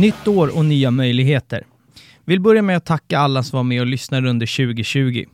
Nytt 0.00 0.28
år 0.28 0.56
och 0.56 0.64
nya 0.64 0.90
möjligheter. 0.90 1.66
Vill 2.24 2.40
börja 2.40 2.62
med 2.62 2.76
att 2.76 2.86
tacka 2.86 3.18
alla 3.18 3.42
som 3.42 3.56
var 3.56 3.64
med 3.64 3.80
och 3.80 3.86
lyssnade 3.86 4.30
under 4.30 4.46
2020. 4.46 5.24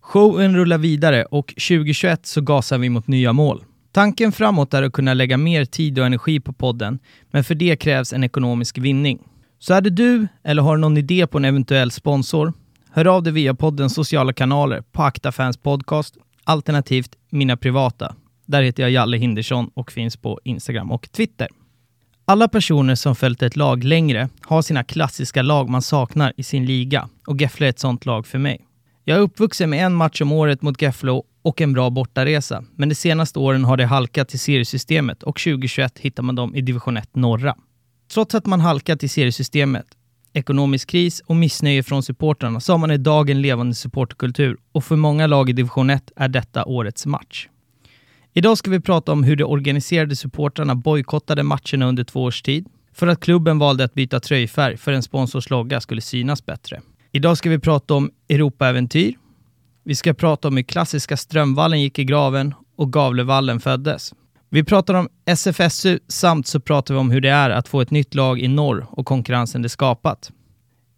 Showen 0.00 0.56
rullar 0.56 0.78
vidare 0.78 1.24
och 1.24 1.46
2021 1.46 2.26
så 2.26 2.40
gasar 2.40 2.78
vi 2.78 2.88
mot 2.88 3.06
nya 3.06 3.32
mål. 3.32 3.64
Tanken 3.92 4.32
framåt 4.32 4.74
är 4.74 4.82
att 4.82 4.92
kunna 4.92 5.14
lägga 5.14 5.36
mer 5.36 5.64
tid 5.64 5.98
och 5.98 6.06
energi 6.06 6.40
på 6.40 6.52
podden, 6.52 6.98
men 7.30 7.44
för 7.44 7.54
det 7.54 7.76
krävs 7.76 8.12
en 8.12 8.24
ekonomisk 8.24 8.78
vinning. 8.78 9.18
Så 9.58 9.74
är 9.74 9.80
det 9.80 9.90
du 9.90 10.28
eller 10.44 10.62
har 10.62 10.76
någon 10.76 10.96
idé 10.96 11.26
på 11.26 11.38
en 11.38 11.44
eventuell 11.44 11.90
sponsor? 11.90 12.52
Hör 12.90 13.06
av 13.06 13.22
dig 13.22 13.32
via 13.32 13.54
poddens 13.54 13.94
sociala 13.94 14.32
kanaler 14.32 14.82
på 14.92 15.02
Akta 15.02 15.32
Fans 15.32 15.56
Podcast, 15.56 16.16
alternativt 16.44 17.10
mina 17.30 17.56
privata. 17.56 18.14
Där 18.46 18.62
heter 18.62 18.82
jag 18.82 18.90
Jalle 18.90 19.16
Hindersson 19.16 19.70
och 19.74 19.92
finns 19.92 20.16
på 20.16 20.40
Instagram 20.44 20.90
och 20.90 21.12
Twitter. 21.12 21.48
Alla 22.24 22.48
personer 22.48 22.94
som 22.94 23.14
följt 23.14 23.42
ett 23.42 23.56
lag 23.56 23.84
längre 23.84 24.28
har 24.40 24.62
sina 24.62 24.84
klassiska 24.84 25.42
lag 25.42 25.68
man 25.68 25.82
saknar 25.82 26.32
i 26.36 26.42
sin 26.42 26.66
liga 26.66 27.08
och 27.26 27.40
Gefle 27.40 27.66
är 27.66 27.70
ett 27.70 27.78
sånt 27.78 28.06
lag 28.06 28.26
för 28.26 28.38
mig. 28.38 28.60
Jag 29.04 29.18
är 29.18 29.22
uppvuxen 29.22 29.70
med 29.70 29.86
en 29.86 29.94
match 29.94 30.20
om 30.20 30.32
året 30.32 30.62
mot 30.62 30.82
Gefle 30.82 31.22
och 31.42 31.60
en 31.60 31.72
bra 31.72 31.90
bortaresa, 31.90 32.64
men 32.76 32.88
de 32.88 32.94
senaste 32.94 33.38
åren 33.38 33.64
har 33.64 33.76
det 33.76 33.86
halkat 33.86 34.28
till 34.28 34.38
seriesystemet 34.38 35.22
och 35.22 35.38
2021 35.38 35.98
hittar 35.98 36.22
man 36.22 36.34
dem 36.34 36.54
i 36.54 36.60
division 36.60 36.96
1 36.96 37.16
norra. 37.16 37.56
Trots 38.12 38.34
att 38.34 38.46
man 38.46 38.60
halkat 38.60 39.02
i 39.02 39.08
seriesystemet, 39.08 39.86
ekonomisk 40.32 40.88
kris 40.88 41.20
och 41.20 41.36
missnöje 41.36 41.82
från 41.82 42.02
supportrarna 42.02 42.60
så 42.60 42.72
har 42.72 42.78
man 42.78 42.90
idag 42.90 43.30
en 43.30 43.42
levande 43.42 43.74
supporterkultur 43.74 44.56
och 44.72 44.84
för 44.84 44.96
många 44.96 45.26
lag 45.26 45.50
i 45.50 45.52
division 45.52 45.90
1 45.90 46.12
är 46.16 46.28
detta 46.28 46.64
årets 46.64 47.06
match. 47.06 47.48
Idag 48.34 48.58
ska 48.58 48.70
vi 48.70 48.80
prata 48.80 49.12
om 49.12 49.24
hur 49.24 49.36
de 49.36 49.44
organiserade 49.44 50.16
supportrarna 50.16 50.74
bojkottade 50.74 51.42
matcherna 51.42 51.86
under 51.86 52.04
två 52.04 52.22
års 52.22 52.42
tid 52.42 52.66
för 52.92 53.06
att 53.06 53.20
klubben 53.20 53.58
valde 53.58 53.84
att 53.84 53.94
byta 53.94 54.20
tröjfärg 54.20 54.76
för 54.76 54.92
en 54.92 55.02
sponsors 55.02 55.50
logga 55.50 55.80
skulle 55.80 56.00
synas 56.00 56.46
bättre. 56.46 56.80
Idag 57.10 57.38
ska 57.38 57.50
vi 57.50 57.58
prata 57.58 57.94
om 57.94 58.10
Europaäventyr. 58.28 59.14
Vi 59.84 59.94
ska 59.94 60.14
prata 60.14 60.48
om 60.48 60.56
hur 60.56 60.64
klassiska 60.64 61.16
Strömvallen 61.16 61.80
gick 61.80 61.98
i 61.98 62.04
graven 62.04 62.54
och 62.76 62.92
Gavlevallen 62.92 63.60
föddes. 63.60 64.14
Vi 64.50 64.64
pratar 64.64 64.94
om 64.94 65.08
SFSU 65.26 65.98
samt 66.08 66.46
så 66.46 66.60
pratar 66.60 66.94
vi 66.94 67.00
om 67.00 67.10
hur 67.10 67.20
det 67.20 67.30
är 67.30 67.50
att 67.50 67.68
få 67.68 67.80
ett 67.80 67.90
nytt 67.90 68.14
lag 68.14 68.40
i 68.40 68.48
norr 68.48 68.86
och 68.90 69.06
konkurrensen 69.06 69.62
det 69.62 69.68
skapat. 69.68 70.30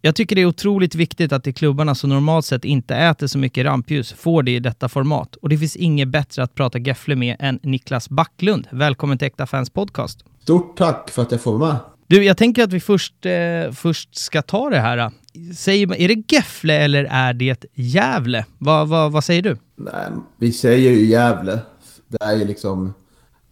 Jag 0.05 0.15
tycker 0.15 0.35
det 0.35 0.41
är 0.41 0.45
otroligt 0.45 0.95
viktigt 0.95 1.31
att 1.31 1.43
de 1.43 1.53
klubbarna 1.53 1.95
som 1.95 2.09
normalt 2.09 2.45
sett 2.45 2.65
inte 2.65 2.95
äter 2.95 3.27
så 3.27 3.37
mycket 3.37 3.65
rampljus 3.65 4.13
får 4.13 4.43
det 4.43 4.51
i 4.51 4.59
detta 4.59 4.89
format. 4.89 5.35
Och 5.35 5.49
det 5.49 5.57
finns 5.57 5.75
inget 5.75 6.07
bättre 6.07 6.43
att 6.43 6.55
prata 6.55 6.79
Gefle 6.79 7.15
med 7.15 7.35
än 7.39 7.59
Niklas 7.63 8.09
Backlund. 8.09 8.67
Välkommen 8.71 9.17
till 9.17 9.27
Äkta 9.27 9.45
Fans 9.45 9.69
Podcast. 9.69 10.25
Stort 10.41 10.77
tack 10.77 11.09
för 11.09 11.21
att 11.21 11.31
jag 11.31 11.41
får 11.41 11.57
vara 11.57 11.69
med. 11.69 11.79
Du, 12.07 12.23
jag 12.23 12.37
tänker 12.37 12.63
att 12.63 12.73
vi 12.73 12.79
först, 12.79 13.25
eh, 13.25 13.71
först 13.71 14.15
ska 14.15 14.41
ta 14.41 14.69
det 14.69 14.79
här. 14.79 15.11
Säger, 15.55 15.95
är 16.01 16.07
det 16.07 16.33
Gefle 16.33 16.73
eller 16.73 17.07
är 17.11 17.33
det 17.33 17.65
Gävle? 17.73 18.45
Va, 18.57 18.85
va, 18.85 19.09
vad 19.09 19.23
säger 19.23 19.41
du? 19.41 19.57
Nej, 19.75 20.11
vi 20.37 20.51
säger 20.51 20.91
ju 20.91 21.05
Gävle. 21.05 21.59
Det 22.07 22.23
är 22.23 22.35
ju 22.35 22.45
liksom 22.45 22.93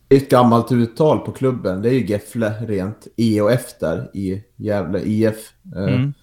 ett 0.09 0.29
gammalt 0.29 0.71
uttal 0.71 1.19
på 1.19 1.31
klubben. 1.31 1.81
Det 1.81 1.89
är 1.89 1.93
ju 1.93 2.05
Gefle 2.05 2.53
rent 2.67 3.07
E 3.17 3.41
och 3.41 3.51
F 3.51 3.65
där 3.79 4.09
i 4.13 4.43
Gävle 4.57 4.99
IF. 4.99 5.53
Eh, 5.75 5.83
mm. 5.83 6.13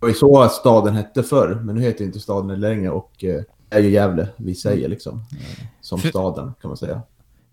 Det 0.00 0.06
var 0.06 0.08
ju 0.08 0.14
så 0.14 0.48
staden 0.48 0.94
hette 0.94 1.22
förr, 1.22 1.60
men 1.64 1.74
nu 1.74 1.82
heter 1.82 2.04
inte 2.04 2.20
staden 2.20 2.60
längre 2.60 2.90
och 2.90 3.24
eh, 3.24 3.42
är 3.70 3.80
ju 3.80 3.90
Gävle 3.90 4.28
vi 4.36 4.54
säger 4.54 4.88
liksom. 4.88 5.14
Eh, 5.14 5.64
som 5.80 5.98
för, 5.98 6.08
staden 6.08 6.54
kan 6.60 6.68
man 6.68 6.76
säga. 6.76 7.02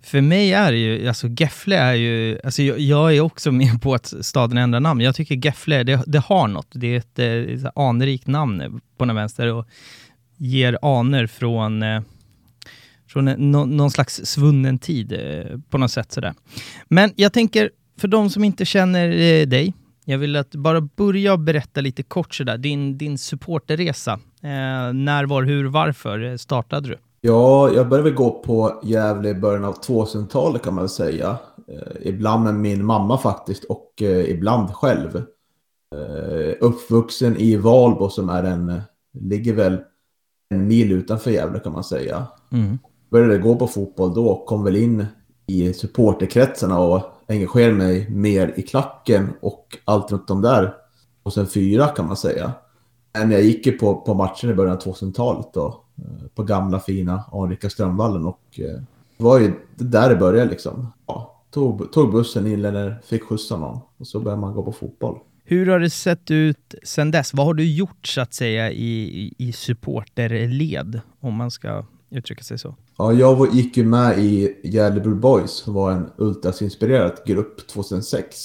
För 0.03 0.21
mig 0.21 0.53
är 0.53 0.71
det 0.71 0.77
ju, 0.77 1.07
alltså 1.07 1.27
Gefle 1.27 1.77
är 1.77 1.93
ju, 1.93 2.39
alltså 2.43 2.61
jag, 2.61 2.79
jag 2.79 3.15
är 3.15 3.21
också 3.21 3.51
med 3.51 3.81
på 3.81 3.93
att 3.93 4.13
staden 4.21 4.57
ändrar 4.57 4.79
namn. 4.79 5.01
Jag 5.01 5.15
tycker 5.15 5.35
Gefle, 5.35 5.83
det, 5.83 6.03
det 6.07 6.19
har 6.19 6.47
något. 6.47 6.67
Det 6.71 6.87
är 6.87 6.97
ett, 6.97 7.19
ett 7.59 7.71
anrikt 7.75 8.27
namn 8.27 8.81
på 8.97 9.05
den 9.05 9.15
vänster 9.15 9.53
och 9.53 9.67
ger 10.37 10.77
aner 10.81 11.27
från 11.27 11.83
eh, 11.83 12.01
från 13.07 13.51
någon 13.77 13.91
slags 13.91 14.21
svunnen 14.25 14.79
tid 14.79 15.13
eh, 15.13 15.59
på 15.69 15.77
något 15.77 15.91
sätt 15.91 16.11
sådär. 16.11 16.33
Men 16.87 17.13
jag 17.15 17.33
tänker, 17.33 17.69
för 17.99 18.07
de 18.07 18.29
som 18.29 18.43
inte 18.43 18.65
känner 18.65 19.09
eh, 19.09 19.47
dig, 19.47 19.73
jag 20.05 20.17
vill 20.17 20.35
att 20.35 20.55
bara 20.55 20.81
börja 20.81 21.37
berätta 21.37 21.81
lite 21.81 22.03
kort 22.03 22.35
sådär, 22.35 22.57
din, 22.57 22.97
din 22.97 23.17
supporterresa. 23.17 24.11
Eh, 24.41 24.93
när, 24.93 25.25
var, 25.25 25.43
hur, 25.43 25.65
varför 25.65 26.37
startade 26.37 26.89
du? 26.89 26.97
Ja, 27.21 27.69
jag 27.73 27.89
började 27.89 28.09
väl 28.09 28.17
gå 28.17 28.31
på 28.31 28.81
Gävle 28.83 29.29
i 29.29 29.33
början 29.33 29.65
av 29.65 29.81
2000-talet 29.81 30.63
kan 30.63 30.73
man 30.73 30.83
väl 30.83 30.89
säga. 30.89 31.37
Eh, 31.67 32.07
ibland 32.07 32.43
med 32.43 32.55
min 32.55 32.85
mamma 32.85 33.17
faktiskt 33.17 33.63
och 33.63 33.93
eh, 34.01 34.29
ibland 34.29 34.69
själv. 34.69 35.15
Eh, 35.95 36.55
uppvuxen 36.59 37.37
i 37.37 37.55
Valbo 37.55 38.09
som 38.09 38.29
är 38.29 38.43
en, 38.43 38.81
ligger 39.19 39.53
väl 39.53 39.77
en 40.49 40.67
mil 40.67 40.91
utanför 40.91 41.31
Gävle 41.31 41.59
kan 41.59 41.73
man 41.73 41.83
säga. 41.83 42.27
Mm. 42.51 42.77
Började 43.11 43.37
gå 43.37 43.55
på 43.55 43.67
fotboll 43.67 44.13
då 44.13 44.45
kom 44.47 44.63
väl 44.63 44.75
in 44.75 45.05
i 45.47 45.73
supporterkretsarna 45.73 46.79
och 46.79 47.01
engagerade 47.27 47.73
mig 47.73 48.09
mer 48.09 48.53
i 48.55 48.61
klacken 48.61 49.33
och 49.41 49.77
allt 49.85 50.11
runt 50.11 50.29
om 50.29 50.41
där. 50.41 50.73
Och 51.23 51.33
sen 51.33 51.47
fyra 51.47 51.87
kan 51.87 52.07
man 52.07 52.17
säga. 52.17 52.51
Men 53.13 53.31
jag 53.31 53.41
gick 53.41 53.65
ju 53.65 53.71
på, 53.71 53.95
på 53.95 54.13
matchen 54.13 54.49
i 54.49 54.53
början 54.53 54.75
av 54.75 54.81
2000-talet 54.81 55.47
då. 55.53 55.83
Eh, 55.97 56.27
på 56.35 56.43
gamla 56.43 56.79
fina 56.79 57.23
Anrika 57.31 57.69
Strömvallen 57.69 58.25
och 58.25 58.59
eh, 58.59 58.81
det 59.17 59.23
var 59.23 59.39
ju 59.39 59.53
där 59.75 60.09
det 60.09 60.15
började 60.15 60.49
liksom. 60.49 60.87
Ja, 61.07 61.41
tog, 61.51 61.91
tog 61.91 62.11
bussen 62.11 62.47
in 62.47 62.65
eller 62.65 63.01
fick 63.05 63.23
skjutsa 63.23 63.57
någon 63.57 63.79
och 63.97 64.07
så 64.07 64.19
började 64.19 64.41
man 64.41 64.53
gå 64.53 64.63
på 64.63 64.71
fotboll. 64.71 65.19
Hur 65.43 65.65
har 65.65 65.79
det 65.79 65.89
sett 65.89 66.31
ut 66.31 66.75
sen 66.83 67.11
dess? 67.11 67.33
Vad 67.33 67.45
har 67.45 67.53
du 67.53 67.75
gjort 67.75 68.07
så 68.07 68.21
att 68.21 68.33
säga 68.33 68.71
i, 68.71 69.33
i 69.37 69.51
supporterled, 69.51 71.01
om 71.19 71.33
man 71.33 71.51
ska 71.51 71.85
uttrycka 72.15 72.43
sig 72.43 72.59
så? 72.59 72.75
Ja, 72.97 73.13
jag 73.13 73.53
gick 73.53 73.77
ju 73.77 73.85
med 73.85 74.19
i 74.19 74.57
Gärdebro 74.63 75.15
Boys 75.15 75.51
som 75.51 75.73
var 75.73 75.91
en 75.91 76.09
ultrasinspirerad 76.17 77.13
grupp 77.25 77.67
2006. 77.67 78.37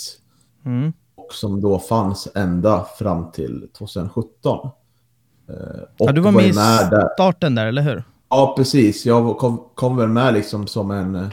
Mm. 0.65 0.93
Och 1.15 1.35
som 1.35 1.61
då 1.61 1.79
fanns 1.79 2.29
ända 2.35 2.87
fram 2.99 3.31
till 3.31 3.69
2017. 3.79 4.71
Och 5.99 6.07
ja, 6.07 6.13
du 6.13 6.21
var, 6.21 6.33
var 6.33 6.41
med 6.41 6.49
i 6.49 6.53
starten 7.15 7.55
där, 7.55 7.67
eller 7.67 7.83
hur? 7.83 8.05
Ja, 8.29 8.55
precis. 8.57 9.07
Jag 9.07 9.39
kom, 9.39 9.65
kom 9.75 9.97
väl 9.97 10.09
med 10.09 10.35
liksom 10.35 10.67
som 10.67 10.91
en 10.91 11.15
eh, 11.15 11.31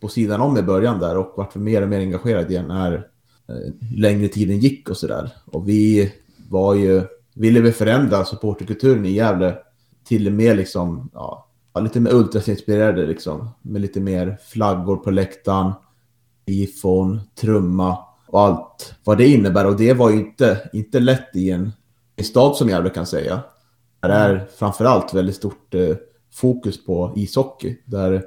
på 0.00 0.08
sidan 0.08 0.40
om 0.40 0.58
i 0.58 0.62
början 0.62 0.98
där 0.98 1.16
och 1.16 1.32
vart 1.36 1.54
mer 1.54 1.82
och 1.82 1.88
mer 1.88 2.00
engagerad 2.00 2.50
igen 2.50 2.68
när 2.68 2.92
eh, 3.48 3.54
längre 3.96 4.28
tiden 4.28 4.58
gick 4.58 4.90
och 4.90 4.96
sådär. 4.96 5.30
Och 5.44 5.68
vi 5.68 6.12
var 6.48 6.74
ju, 6.74 7.02
ville 7.34 7.60
vi 7.60 7.72
förändra 7.72 8.24
supporterkulturen 8.24 9.06
i 9.06 9.12
Gävle 9.12 9.58
till 10.06 10.32
mer 10.32 10.54
liksom, 10.54 11.10
ja, 11.14 11.46
lite 11.80 12.00
mer 12.00 12.14
ultrasinspirerade 12.14 13.06
liksom. 13.06 13.48
Med 13.62 13.82
lite 13.82 14.00
mer 14.00 14.38
flaggor 14.44 14.96
på 14.96 15.10
läktaren, 15.10 15.72
ifon, 16.46 17.20
trumma 17.40 17.98
och 18.26 18.40
allt 18.40 18.94
vad 19.04 19.18
det 19.18 19.28
innebär. 19.28 19.66
Och 19.66 19.76
det 19.76 19.92
var 19.92 20.10
ju 20.10 20.16
inte, 20.16 20.70
inte 20.72 21.00
lätt 21.00 21.36
i 21.36 21.50
en, 21.50 21.72
en 22.16 22.24
stad 22.24 22.56
som 22.56 22.68
Gävle 22.68 22.90
kan 22.90 23.06
säga. 23.06 23.40
Där 24.00 24.08
är 24.08 24.46
framförallt 24.58 25.14
väldigt 25.14 25.36
stort 25.36 25.74
eh, 25.74 25.96
fokus 26.32 26.84
på 26.84 27.12
ishockey. 27.16 27.76
Där 27.84 28.24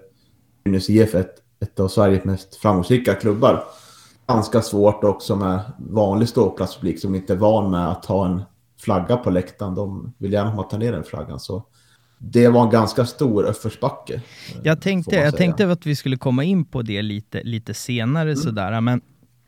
Brynäs 0.64 0.90
IF 0.90 1.16
är 1.16 1.20
ett, 1.20 1.36
ett 1.60 1.80
av 1.80 1.88
Sveriges 1.88 2.24
mest 2.24 2.56
framgångsrika 2.56 3.14
klubbar. 3.14 3.64
Ganska 4.28 4.62
svårt 4.62 5.04
också 5.04 5.36
med 5.36 5.60
vanlig 5.78 6.30
ståplatspublik 6.30 7.02
som 7.02 7.16
inte 7.16 7.34
är 7.34 7.38
van 7.38 7.72
med 7.72 7.90
att 7.90 8.06
ha 8.06 8.26
en 8.26 8.42
flagga 8.80 9.18
på 9.18 9.30
läktaren. 9.30 9.76
De 9.76 10.14
vill 10.18 10.34
gärna 10.34 10.50
ha 10.50 10.64
ta 10.64 10.78
ner 10.78 10.92
den 10.92 11.04
flaggan. 11.04 11.40
Så 11.40 11.64
det 12.20 12.48
var 12.48 12.64
en 12.64 12.70
ganska 12.70 13.06
stor 13.06 13.44
uppförsbacke. 13.44 14.22
Jag 14.64 14.82
tänkte, 14.82 15.16
jag 15.16 15.38
tänkte 15.38 15.72
att 15.72 15.86
vi 15.86 15.96
skulle 15.96 16.18
komma 16.18 16.44
in 16.44 16.66
på 16.66 16.82
det 16.82 17.02
lite, 17.02 17.44
lite 17.44 17.74
senare 17.74 18.30
mm. 18.30 18.36
sådär, 18.36 18.82
men 18.82 19.02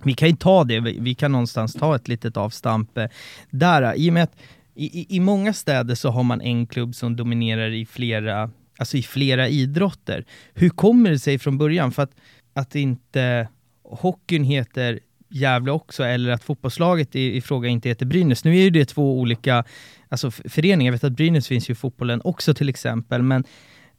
vi 0.04 0.14
kan 0.14 0.30
ju 0.30 0.36
ta 0.36 0.64
det, 0.64 0.80
vi 0.80 1.16
kan 1.16 1.32
någonstans 1.32 1.74
ta 1.74 1.96
ett 1.96 2.08
litet 2.08 2.38
avstamp 2.38 2.98
eh, 2.98 3.06
där, 3.50 3.96
i 3.96 4.10
och 4.10 4.14
med 4.14 4.24
att 4.24 4.36
i, 4.76 5.16
i 5.16 5.20
många 5.20 5.54
städer 5.54 5.96
så 5.96 6.10
har 6.10 6.24
man 6.24 6.42
en 6.42 6.68
klubb 6.68 6.96
som 6.96 7.16
dominerar 7.16 7.70
i 7.70 7.86
flera, 7.86 8.50
alltså 8.78 8.98
i 8.98 9.04
flera 9.04 9.48
idrotter. 9.48 10.26
Hur 10.54 10.70
kommer 10.70 11.10
det 11.10 11.20
sig 11.20 11.40
från 11.40 11.58
början? 11.58 11.92
För 11.92 12.04
att, 12.04 12.12
att 12.54 12.76
inte 12.76 13.48
hockeyn 13.84 14.44
heter 14.44 15.00
Gävle 15.30 15.72
också, 15.72 16.04
eller 16.04 16.32
att 16.32 16.44
fotbollslaget 16.44 17.16
i, 17.16 17.36
i 17.36 17.42
fråga 17.42 17.70
inte 17.70 17.90
heter 17.90 18.06
Brynäs. 18.06 18.44
Nu 18.44 18.58
är 18.58 18.62
ju 18.62 18.70
det 18.70 18.86
två 18.86 19.20
olika 19.20 19.64
alltså, 20.12 20.31
föreningar. 20.31 20.92
Jag 20.92 20.94
vet 20.94 21.04
att 21.04 21.12
Brynäs 21.12 21.48
finns 21.48 21.69
ju 21.69 21.72
i 21.72 21.75
fotbollen 21.75 22.22
också 22.24 22.54
till 22.54 22.69
exempel, 22.69 23.22
men 23.22 23.44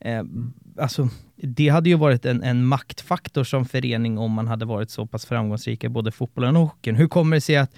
eh, 0.00 0.22
alltså, 0.78 1.08
det 1.36 1.68
hade 1.68 1.88
ju 1.88 1.96
varit 1.96 2.24
en, 2.24 2.42
en 2.42 2.66
maktfaktor 2.66 3.44
som 3.44 3.64
förening 3.64 4.18
om 4.18 4.32
man 4.32 4.48
hade 4.48 4.64
varit 4.64 4.90
så 4.90 5.06
pass 5.06 5.26
framgångsrika 5.26 5.86
i 5.86 5.90
både 5.90 6.12
fotbollen 6.12 6.56
och 6.56 6.62
hockeyn. 6.62 6.96
Hur 6.96 7.08
kommer 7.08 7.36
det 7.36 7.40
sig 7.40 7.56
att 7.56 7.70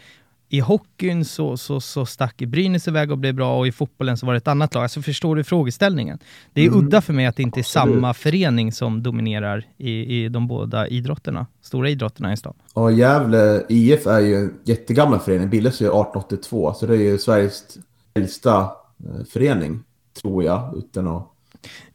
i 0.49 0.61
hockeyn 0.61 1.25
så, 1.25 1.57
så, 1.57 1.81
så 1.81 2.07
stack 2.07 2.37
Brynäs 2.37 2.89
iväg 2.89 3.11
och 3.11 3.19
blev 3.19 3.35
bra 3.35 3.59
och 3.59 3.67
i 3.67 3.73
fotbollen 3.73 4.17
så 4.17 4.27
var 4.27 4.33
det 4.33 4.37
ett 4.37 4.49
annat 4.49 4.75
lag. 4.75 4.83
Alltså 4.83 5.03
förstår 5.03 5.37
du 5.37 5.45
frågeställningen? 5.45 6.19
Det 6.53 6.61
är 6.61 6.69
mm. 6.69 6.79
udda 6.79 7.01
för 7.01 7.13
mig 7.13 7.27
att 7.27 7.37
det 7.37 7.43
inte 7.43 7.61
är 7.61 7.63
samma 7.63 8.15
förening 8.15 8.73
som 8.73 9.03
dominerar 9.03 9.67
i, 9.77 9.91
i 9.91 10.29
de 10.29 10.47
båda 10.47 10.89
idrotterna, 10.89 11.47
stora 11.63 11.89
idrotterna 11.91 12.33
i 12.33 12.37
stan. 12.37 12.55
Ja, 12.75 12.91
Gävle 12.91 13.63
IF 13.69 14.07
är 14.07 14.21
ju 14.21 14.37
en 14.37 14.55
jättegammal 14.65 15.21
förening, 15.21 15.51
bildades 15.51 15.81
ju 15.81 15.85
1882, 15.85 16.75
så 16.75 16.87
det 16.87 16.95
är 16.95 16.99
ju 16.99 17.19
Sveriges 17.19 17.79
äldsta 18.15 18.61
eh, 18.61 19.25
förening, 19.33 19.81
tror 20.23 20.45
jag, 20.45 20.75
utan 20.77 21.09
att... 21.09 21.31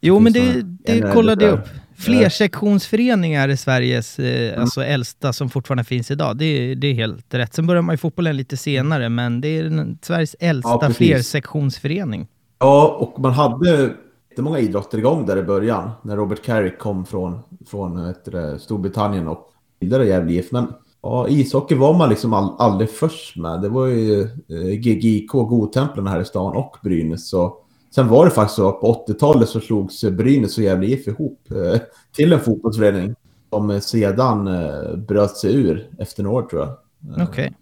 Jo, 0.00 0.20
men 0.20 0.32
det, 0.32 0.62
det 0.62 1.12
kollade 1.12 1.44
jag 1.44 1.54
upp. 1.54 1.68
Flersektionsföreningar 1.96 3.48
är 3.48 3.56
Sveriges 3.56 4.18
eh, 4.18 4.48
mm. 4.48 4.60
alltså 4.60 4.84
äldsta 4.84 5.32
som 5.32 5.50
fortfarande 5.50 5.84
finns 5.84 6.10
idag. 6.10 6.36
Det, 6.36 6.74
det 6.74 6.86
är 6.86 6.94
helt 6.94 7.34
rätt. 7.34 7.54
Sen 7.54 7.66
börjar 7.66 7.82
man 7.82 7.92
ju 7.92 7.96
fotbollen 7.96 8.36
lite 8.36 8.56
senare, 8.56 9.08
men 9.08 9.40
det 9.40 9.48
är 9.48 9.64
den, 9.64 9.98
Sveriges 10.02 10.36
äldsta 10.40 10.78
ja, 10.82 10.90
flersektionsförening. 10.90 12.26
Ja, 12.58 12.96
och 13.00 13.20
man 13.20 13.32
hade 13.32 13.94
inte 14.30 14.42
många 14.42 14.58
idrotter 14.58 14.98
igång 14.98 15.26
där 15.26 15.36
i 15.36 15.42
början, 15.42 15.90
när 16.02 16.16
Robert 16.16 16.44
Carrick 16.44 16.78
kom 16.78 17.06
från, 17.06 17.38
från 17.66 18.14
det, 18.24 18.58
Storbritannien 18.58 19.28
och 19.28 19.52
bildade 19.80 20.06
Gävle 20.06 20.32
IF. 20.32 20.52
Men 20.52 20.72
ja, 21.02 21.28
ishockey 21.28 21.74
var 21.74 21.94
man 21.94 22.08
liksom 22.08 22.32
all, 22.32 22.54
aldrig 22.58 22.90
först 22.90 23.36
med. 23.36 23.62
Det 23.62 23.68
var 23.68 23.86
ju 23.86 24.22
eh, 24.22 24.78
GGIK, 24.78 25.28
Godtemplen 25.28 26.06
här 26.06 26.20
i 26.20 26.24
stan 26.24 26.56
och 26.56 26.76
Brynäs. 26.82 27.28
Så 27.28 27.56
Sen 27.94 28.08
var 28.08 28.24
det 28.24 28.30
faktiskt 28.30 28.56
så 28.56 28.68
att 28.68 28.80
på 28.80 29.04
80-talet 29.08 29.48
så 29.48 29.60
slogs 29.60 30.04
Brynäs 30.04 30.58
och 30.58 30.64
Gävle 30.64 30.86
IF 30.86 31.08
ihop 31.08 31.50
eh, 31.50 31.80
till 32.12 32.32
en 32.32 32.40
fotbollsförening. 32.40 33.14
Som 33.50 33.80
sedan 33.80 34.48
eh, 34.48 34.96
bröt 34.96 35.36
sig 35.36 35.54
ur 35.54 35.88
efter 35.98 36.22
några 36.22 36.36
år 36.36 36.48
tror 36.48 36.62
jag. 36.62 36.70
Eh, 36.70 37.28
Okej. 37.28 37.52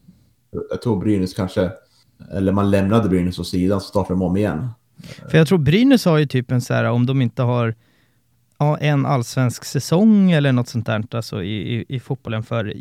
Okay. 0.51 0.67
Jag 0.71 0.83
tror 0.83 0.97
Brynäs 0.97 1.35
kanske, 1.35 1.71
eller 2.33 2.53
man 2.53 2.71
lämnade 2.71 3.09
Brynäs 3.09 3.39
åt 3.39 3.47
sidan 3.47 3.81
så 3.81 3.87
startade 3.87 4.15
de 4.15 4.23
om 4.23 4.37
igen. 4.37 4.69
För 5.31 5.39
jag 5.39 5.49
tror 5.49 5.59
Brynäs 5.59 6.05
har 6.05 6.19
ju 6.19 6.27
typ 6.27 6.51
en 6.51 6.61
så 6.61 6.75
här, 6.75 6.85
om 6.85 7.07
de 7.07 7.23
inte 7.23 7.43
har 7.43 7.75
ja, 8.59 8.79
en 8.79 9.07
allsvensk 9.07 9.65
säsong 9.65 10.31
eller 10.31 10.53
något 10.53 10.69
sånt 10.69 10.87
där 10.87 11.05
alltså 11.11 11.43
i, 11.43 11.75
i, 11.75 11.85
i 11.89 12.01
fotbollen 12.01 12.43
för 12.43 12.77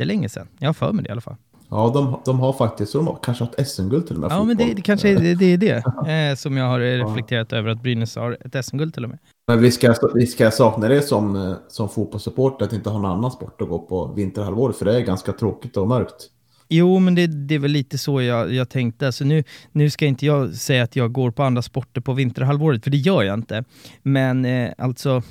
jättelänge 0.00 0.28
sedan. 0.28 0.48
Jag 0.58 0.68
har 0.68 0.74
för 0.74 0.92
mig 0.92 1.02
det 1.02 1.08
i 1.08 1.12
alla 1.12 1.20
fall. 1.20 1.36
Ja, 1.70 1.90
de, 1.94 2.20
de 2.24 2.40
har 2.40 2.52
faktiskt, 2.52 2.92
de 2.92 3.06
har 3.06 3.18
kanske 3.22 3.44
haft 3.44 3.68
SM-guld 3.68 4.06
till 4.06 4.16
och 4.16 4.20
med. 4.20 4.30
Ja, 4.30 4.44
men 4.44 4.56
det, 4.56 4.74
det 4.74 4.82
kanske 4.82 5.08
är 5.08 5.34
det, 5.34 5.44
är 5.44 5.56
det 5.56 5.76
eh, 6.30 6.36
som 6.36 6.56
jag 6.56 6.64
har 6.64 6.80
reflekterat 6.80 7.52
över 7.52 7.70
att 7.70 7.82
Brynäs 7.82 8.16
har 8.16 8.38
ett 8.44 8.66
SM-guld 8.66 8.94
till 8.94 9.04
och 9.04 9.10
med. 9.10 9.18
Men 9.48 9.60
vi 9.60 9.70
ska, 9.70 9.94
vi 10.14 10.26
ska 10.26 10.50
sakna 10.50 10.88
det 10.88 11.02
som, 11.02 11.36
eh, 11.36 11.52
som 11.68 11.88
fotbollssupporter, 11.88 12.64
att 12.64 12.72
inte 12.72 12.90
ha 12.90 12.98
någon 12.98 13.10
annan 13.10 13.30
sport 13.30 13.62
att 13.62 13.68
gå 13.68 13.78
på 13.78 14.12
vinterhalvåret, 14.16 14.76
för 14.76 14.84
det 14.84 14.96
är 14.96 15.00
ganska 15.00 15.32
tråkigt 15.32 15.76
och 15.76 15.88
mörkt. 15.88 16.30
Jo, 16.68 16.98
men 16.98 17.14
det, 17.14 17.26
det 17.26 17.54
är 17.54 17.58
väl 17.58 17.70
lite 17.70 17.98
så 17.98 18.22
jag, 18.22 18.52
jag 18.52 18.68
tänkte. 18.68 19.06
Alltså 19.06 19.24
nu, 19.24 19.44
nu 19.72 19.90
ska 19.90 20.06
inte 20.06 20.26
jag 20.26 20.54
säga 20.54 20.82
att 20.82 20.96
jag 20.96 21.12
går 21.12 21.30
på 21.30 21.42
andra 21.42 21.62
sporter 21.62 22.00
på 22.00 22.12
vinterhalvåret, 22.12 22.84
för 22.84 22.90
det 22.90 22.96
gör 22.96 23.22
jag 23.22 23.34
inte. 23.34 23.64
Men 24.02 24.44
eh, 24.44 24.70
alltså 24.78 25.22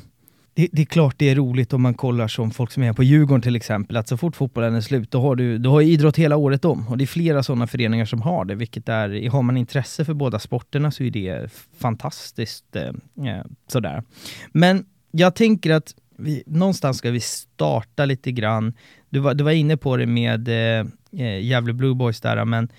det, 0.59 0.67
det, 0.71 0.81
är 0.81 0.85
klart 0.85 1.15
det 1.17 1.29
är 1.29 1.35
roligt 1.35 1.73
om 1.73 1.81
man 1.81 1.93
kollar 1.93 2.27
som 2.27 2.51
folk 2.51 2.71
som 2.71 2.83
är 2.83 2.93
på 2.93 3.03
Djurgården 3.03 3.41
till 3.41 3.55
exempel, 3.55 3.97
att 3.97 4.07
så 4.07 4.17
fort 4.17 4.35
fotbollen 4.35 4.75
är 4.75 4.81
slut, 4.81 5.11
då 5.11 5.21
har 5.21 5.35
du, 5.35 5.57
du 5.57 5.69
har 5.69 5.81
idrott 5.81 6.17
hela 6.17 6.35
året 6.35 6.65
om. 6.65 6.87
Och 6.87 6.97
det 6.97 7.03
är 7.03 7.05
flera 7.05 7.43
sådana 7.43 7.67
föreningar 7.67 8.05
som 8.05 8.21
har 8.21 8.45
det, 8.45 8.55
vilket 8.55 8.89
är, 8.89 9.29
har 9.29 9.41
man 9.41 9.57
intresse 9.57 10.05
för 10.05 10.13
båda 10.13 10.39
sporterna 10.39 10.91
så 10.91 11.03
är 11.03 11.09
det 11.11 11.51
fantastiskt. 11.79 12.75
Eh, 12.75 12.83
eh 13.27 13.43
sådär. 13.67 14.03
Men 14.51 14.85
jag 15.11 15.35
tänker 15.35 15.71
att 15.71 15.95
vi, 16.17 16.43
någonstans 16.45 16.97
ska 16.97 17.11
vi 17.11 17.19
starta 17.19 18.05
lite 18.05 18.31
grann. 18.31 18.73
Du 19.09 19.19
var, 19.19 19.33
du 19.33 19.43
var 19.43 19.51
inne 19.51 19.77
på 19.77 19.97
det 19.97 20.05
med 20.05 20.47
eh, 20.47 20.87
eh 21.21 21.39
Gävle 21.41 21.73
Blue 21.73 21.95
Boys 21.95 22.21
där, 22.21 22.45
men 22.45 22.69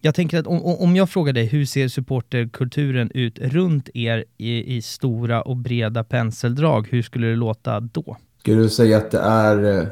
jag 0.00 0.14
tänker 0.14 0.38
att 0.38 0.46
om, 0.46 0.62
om 0.62 0.96
jag 0.96 1.10
frågar 1.10 1.32
dig, 1.32 1.46
hur 1.46 1.64
ser 1.64 1.88
supporterkulturen 1.88 3.10
ut 3.14 3.38
runt 3.38 3.88
er 3.94 4.24
i, 4.36 4.76
i 4.76 4.82
stora 4.82 5.42
och 5.42 5.56
breda 5.56 6.04
penseldrag? 6.04 6.88
Hur 6.90 7.02
skulle 7.02 7.26
det 7.26 7.36
låta 7.36 7.80
då? 7.80 8.16
Skulle 8.40 8.62
du 8.62 8.68
säga 8.68 8.98
att 8.98 9.10
det 9.10 9.18
är, 9.18 9.78
eh, 9.80 9.86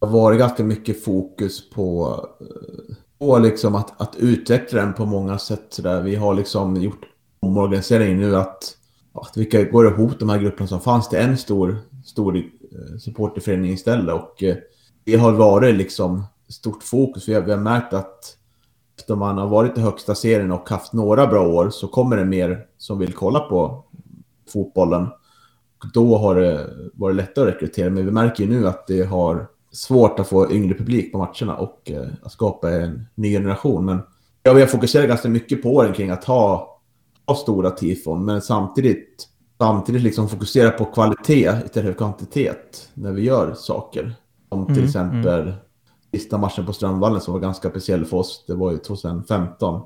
har 0.00 0.08
varit 0.08 0.38
ganska 0.38 0.64
mycket 0.64 1.04
fokus 1.04 1.70
på, 1.70 2.16
eh, 2.40 2.96
på 3.18 3.38
liksom 3.38 3.74
att, 3.74 4.00
att 4.00 4.16
utveckla 4.16 4.80
den 4.80 4.94
på 4.94 5.06
många 5.06 5.38
sätt. 5.38 5.66
Så 5.68 5.82
där. 5.82 6.02
Vi 6.02 6.14
har 6.14 6.34
liksom 6.34 6.76
gjort 6.76 7.04
omorganisering 7.40 8.18
nu 8.18 8.36
att, 8.36 8.76
att 9.12 9.36
vi 9.36 9.44
går 9.72 9.86
ihop 9.86 10.18
de 10.18 10.28
här 10.28 10.38
grupperna 10.38 10.68
som 10.68 10.80
fanns 10.80 11.08
till 11.08 11.18
en 11.18 11.38
stor, 11.38 11.78
stor 12.04 12.36
eh, 12.36 12.42
supporterförening 12.98 13.72
istället. 13.72 14.14
Och 14.14 14.44
det 15.04 15.16
har 15.16 15.32
varit 15.32 15.74
liksom 15.74 16.24
stort 16.48 16.82
fokus. 16.82 17.28
Vi 17.28 17.34
har, 17.34 17.42
vi 17.42 17.50
har 17.50 17.58
märkt 17.58 17.92
att 17.92 18.36
efter 19.02 19.16
man 19.16 19.38
har 19.38 19.46
varit 19.46 19.78
i 19.78 19.80
högsta 19.80 20.14
serien 20.14 20.52
och 20.52 20.70
haft 20.70 20.92
några 20.92 21.26
bra 21.26 21.48
år 21.48 21.70
så 21.70 21.88
kommer 21.88 22.16
det 22.16 22.24
mer 22.24 22.66
som 22.78 22.98
vill 22.98 23.12
kolla 23.12 23.40
på 23.40 23.84
fotbollen. 24.52 25.06
Då 25.94 26.16
har 26.16 26.34
det 26.34 26.70
varit 26.94 27.16
lättare 27.16 27.48
att 27.48 27.54
rekrytera, 27.54 27.90
men 27.90 28.04
vi 28.04 28.10
märker 28.10 28.44
ju 28.44 28.50
nu 28.50 28.68
att 28.68 28.86
det 28.86 29.02
har 29.02 29.46
svårt 29.72 30.18
att 30.18 30.28
få 30.28 30.52
yngre 30.52 30.74
publik 30.74 31.12
på 31.12 31.18
matcherna 31.18 31.56
och 31.56 31.90
eh, 31.90 32.08
att 32.22 32.32
skapa 32.32 32.70
en 32.70 33.06
ny 33.14 33.30
generation. 33.30 33.84
Men 33.84 34.00
ja, 34.42 34.52
vi 34.52 34.60
har 34.60 34.68
fokuserat 34.68 35.08
ganska 35.08 35.28
mycket 35.28 35.62
på 35.62 35.68
åren 35.68 35.92
kring 35.92 36.10
att 36.10 36.24
ha, 36.24 36.78
ha 37.26 37.34
stora 37.34 37.70
tifon, 37.70 38.24
men 38.24 38.42
samtidigt, 38.42 39.28
samtidigt 39.58 40.02
liksom 40.02 40.28
fokusera 40.28 40.70
på 40.70 40.84
kvalitet 40.84 41.52
istället 41.64 41.86
för 41.86 41.92
kvantitet 41.92 42.88
när 42.94 43.12
vi 43.12 43.22
gör 43.22 43.54
saker. 43.54 44.14
Som 44.48 44.66
till 44.66 44.74
mm, 44.74 44.84
exempel 44.84 45.40
mm 45.40 45.54
sista 46.12 46.38
matchen 46.38 46.66
på 46.66 46.72
Strömvallen 46.72 47.20
som 47.20 47.34
var 47.34 47.40
ganska 47.40 47.70
speciell 47.70 48.04
för 48.04 48.16
oss, 48.16 48.44
det 48.46 48.54
var 48.54 48.72
ju 48.72 48.78
2015. 48.78 49.80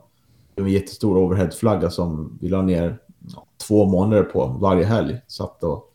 Det 0.54 0.62
var 0.62 0.68
en 0.68 0.74
jättestor 0.74 1.18
overheadflagga 1.18 1.90
som 1.90 2.38
vi 2.40 2.48
la 2.48 2.62
ner 2.62 2.98
två 3.66 3.86
månader 3.86 4.22
på 4.22 4.46
varje 4.46 4.84
helg. 4.84 5.20
Satt 5.26 5.62
och, 5.62 5.92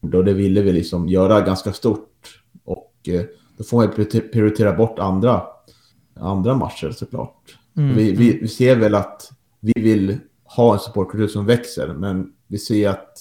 då 0.00 0.22
det 0.22 0.32
ville 0.32 0.62
vi 0.62 0.72
liksom 0.72 1.08
göra 1.08 1.40
ganska 1.40 1.72
stort. 1.72 2.42
Och 2.64 2.94
eh, 3.08 3.22
då 3.56 3.64
får 3.64 3.76
man 3.76 3.92
prioritera 4.32 4.72
bort 4.72 4.98
andra, 4.98 5.42
andra 6.14 6.54
matcher 6.54 6.90
såklart. 6.90 7.58
Mm, 7.76 7.96
vi, 7.96 8.12
vi, 8.12 8.28
mm. 8.28 8.38
vi, 8.42 8.48
ser 8.48 8.76
väl 8.76 8.94
att 8.94 9.30
vi 9.60 9.72
vill 9.76 10.18
ha 10.44 10.74
en 10.74 10.80
supportkultur 10.80 11.28
som 11.28 11.46
växer, 11.46 11.94
men 11.94 12.32
vi 12.46 12.58
ser 12.58 12.90
att 12.90 13.18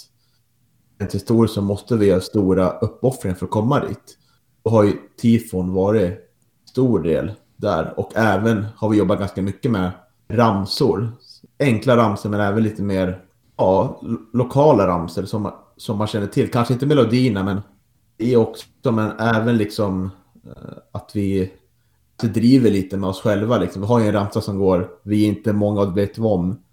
en 0.97 1.07
historiskt 1.11 1.53
så 1.53 1.61
måste 1.61 1.95
vi 1.95 2.05
göra 2.05 2.21
stora 2.21 2.71
uppoffringar 2.71 3.35
för 3.35 3.45
att 3.45 3.51
komma 3.51 3.85
dit. 3.87 4.17
Då 4.63 4.69
har 4.69 4.83
ju 4.83 4.93
tifon 5.21 5.73
varit 5.73 6.26
stor 6.77 6.99
del 6.99 7.31
där. 7.55 7.99
Och 7.99 8.11
även 8.15 8.65
har 8.75 8.89
vi 8.89 8.97
jobbat 8.97 9.19
ganska 9.19 9.41
mycket 9.41 9.71
med 9.71 9.91
ramsor. 10.29 11.11
Enkla 11.59 11.97
ramsor 11.97 12.29
men 12.29 12.39
även 12.39 12.63
lite 12.63 12.81
mer 12.83 13.19
ja, 13.57 14.01
lokala 14.33 14.87
ramsor 14.87 15.25
som, 15.25 15.51
som 15.77 15.97
man 15.97 16.07
känner 16.07 16.27
till. 16.27 16.51
Kanske 16.51 16.73
inte 16.73 16.85
melodierna 16.85 17.43
men 17.43 17.61
det 18.17 18.33
är 18.33 18.37
också, 18.37 18.91
men 18.91 19.11
även 19.19 19.57
liksom 19.57 20.09
eh, 20.45 20.77
att 20.91 21.11
vi 21.13 21.53
driver 22.21 22.71
lite 22.71 22.97
med 22.97 23.09
oss 23.09 23.21
själva. 23.21 23.57
Liksom. 23.57 23.81
Vi 23.81 23.87
har 23.87 23.99
ju 23.99 24.05
en 24.07 24.13
ramsa 24.13 24.41
som 24.41 24.59
går 24.59 24.89
Vi 25.03 25.23
är 25.23 25.27
inte 25.27 25.53
många 25.53 25.81
och 25.81 25.97
vet 25.97 26.19
om. 26.19 26.63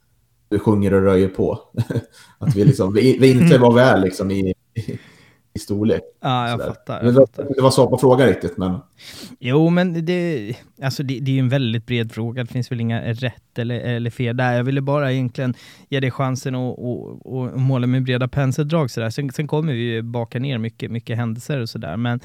Vi 0.48 0.58
sjunger 0.58 0.94
och 0.94 1.02
röjer 1.02 1.28
på. 1.28 1.58
att 2.38 2.56
vi, 2.56 2.64
liksom, 2.64 2.94
vi, 2.94 3.18
vi 3.18 3.30
inser 3.30 3.58
vad 3.58 3.74
vi 3.74 3.80
är 3.80 3.98
liksom, 3.98 4.30
i, 4.30 4.54
i 4.74 4.98
storlek. 5.60 6.02
Ja, 6.20 6.48
jag 6.48 6.60
fattar. 6.60 7.04
Jag 7.04 7.14
fattar. 7.14 7.46
Det 7.56 7.62
var 7.62 7.70
svar 7.70 7.86
på 7.86 7.98
frågan 7.98 8.28
riktigt, 8.28 8.56
men... 8.56 8.78
Jo, 9.38 9.70
men 9.70 10.06
det, 10.06 10.54
alltså 10.82 11.02
det, 11.02 11.20
det 11.20 11.30
är 11.30 11.32
ju 11.32 11.38
en 11.38 11.48
väldigt 11.48 11.86
bred 11.86 12.12
fråga. 12.12 12.44
Det 12.44 12.52
finns 12.52 12.72
väl 12.72 12.80
inga 12.80 13.12
rätt 13.12 13.58
eller, 13.58 13.80
eller 13.80 14.10
fel 14.10 14.36
där. 14.36 14.52
Jag 14.52 14.64
ville 14.64 14.80
bara 14.80 15.12
egentligen 15.12 15.54
ge 15.88 16.00
dig 16.00 16.10
chansen 16.10 16.54
att 16.54 16.78
och, 16.78 17.36
och 17.36 17.60
måla 17.60 17.86
med 17.86 18.02
breda 18.02 18.28
penseldrag. 18.28 18.90
Så 18.90 19.00
där. 19.00 19.10
Sen, 19.10 19.32
sen 19.32 19.46
kommer 19.46 19.72
vi 19.72 19.82
ju 19.82 20.02
baka 20.02 20.38
ner 20.38 20.58
mycket, 20.58 20.90
mycket 20.90 21.16
händelser 21.16 21.60
och 21.60 21.68
sådär. 21.68 21.96
Men 21.96 22.20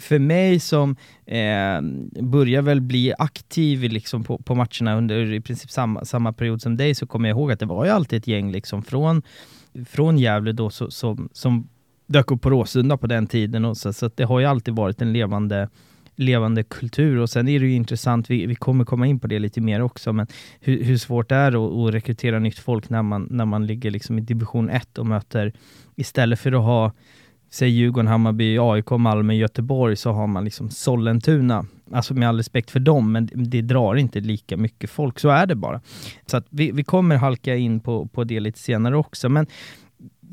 för 0.00 0.18
mig 0.18 0.60
som 0.60 0.96
eh, 1.26 1.80
börjar 2.22 2.62
väl 2.62 2.80
bli 2.80 3.14
aktiv 3.18 3.82
liksom 3.82 4.24
på, 4.24 4.38
på 4.38 4.54
matcherna 4.54 4.96
under 4.96 5.32
i 5.32 5.40
princip 5.40 5.70
samma, 5.70 6.04
samma 6.04 6.32
period 6.32 6.62
som 6.62 6.76
dig, 6.76 6.94
så 6.94 7.06
kommer 7.06 7.28
jag 7.28 7.38
ihåg 7.38 7.52
att 7.52 7.60
det 7.60 7.66
var 7.66 7.84
ju 7.84 7.90
alltid 7.90 8.18
ett 8.18 8.26
gäng 8.26 8.52
liksom 8.52 8.82
från 8.82 9.22
från 9.86 10.18
Gävle 10.18 10.52
då 10.52 10.70
så, 10.70 10.90
som, 10.90 11.28
som 11.32 11.68
dök 12.06 12.30
upp 12.30 12.42
på 12.42 12.50
Råsunda 12.50 12.96
på 12.96 13.06
den 13.06 13.26
tiden. 13.26 13.64
Och 13.64 13.76
så, 13.76 13.92
så 13.92 14.10
det 14.14 14.24
har 14.24 14.40
ju 14.40 14.46
alltid 14.46 14.74
varit 14.74 15.02
en 15.02 15.12
levande, 15.12 15.68
levande 16.16 16.62
kultur. 16.62 17.18
Och 17.18 17.30
sen 17.30 17.48
är 17.48 17.60
det 17.60 17.66
ju 17.66 17.74
intressant, 17.74 18.30
vi, 18.30 18.46
vi 18.46 18.54
kommer 18.54 18.84
komma 18.84 19.06
in 19.06 19.20
på 19.20 19.26
det 19.26 19.38
lite 19.38 19.60
mer 19.60 19.80
också, 19.82 20.12
men 20.12 20.26
hur, 20.60 20.84
hur 20.84 20.96
svårt 20.96 21.28
det 21.28 21.34
är 21.34 21.52
att, 21.52 21.88
att 21.88 21.94
rekrytera 21.94 22.38
nytt 22.38 22.58
folk 22.58 22.90
när 22.90 23.02
man, 23.02 23.28
när 23.30 23.44
man 23.44 23.66
ligger 23.66 23.90
liksom 23.90 24.18
i 24.18 24.20
division 24.20 24.70
1 24.70 24.98
och 24.98 25.06
möter, 25.06 25.52
istället 25.96 26.40
för 26.40 26.52
att 26.52 26.62
ha 26.62 26.92
säg 27.54 27.68
Djurgården, 27.68 28.06
Hammarby, 28.06 28.58
AIK, 28.58 28.90
Malmö, 28.90 29.34
Göteborg 29.34 29.96
så 29.96 30.12
har 30.12 30.26
man 30.26 30.44
liksom 30.44 30.70
Sollentuna. 30.70 31.66
Alltså 31.92 32.14
med 32.14 32.28
all 32.28 32.36
respekt 32.36 32.70
för 32.70 32.80
dem, 32.80 33.12
men 33.12 33.30
det 33.34 33.62
drar 33.62 33.94
inte 33.94 34.20
lika 34.20 34.56
mycket 34.56 34.90
folk. 34.90 35.18
Så 35.18 35.28
är 35.28 35.46
det 35.46 35.54
bara. 35.54 35.80
Så 36.26 36.36
att 36.36 36.46
vi, 36.50 36.70
vi 36.70 36.84
kommer 36.84 37.16
halka 37.16 37.56
in 37.56 37.80
på, 37.80 38.06
på 38.06 38.24
det 38.24 38.40
lite 38.40 38.58
senare 38.58 38.96
också. 38.96 39.28
Men 39.28 39.46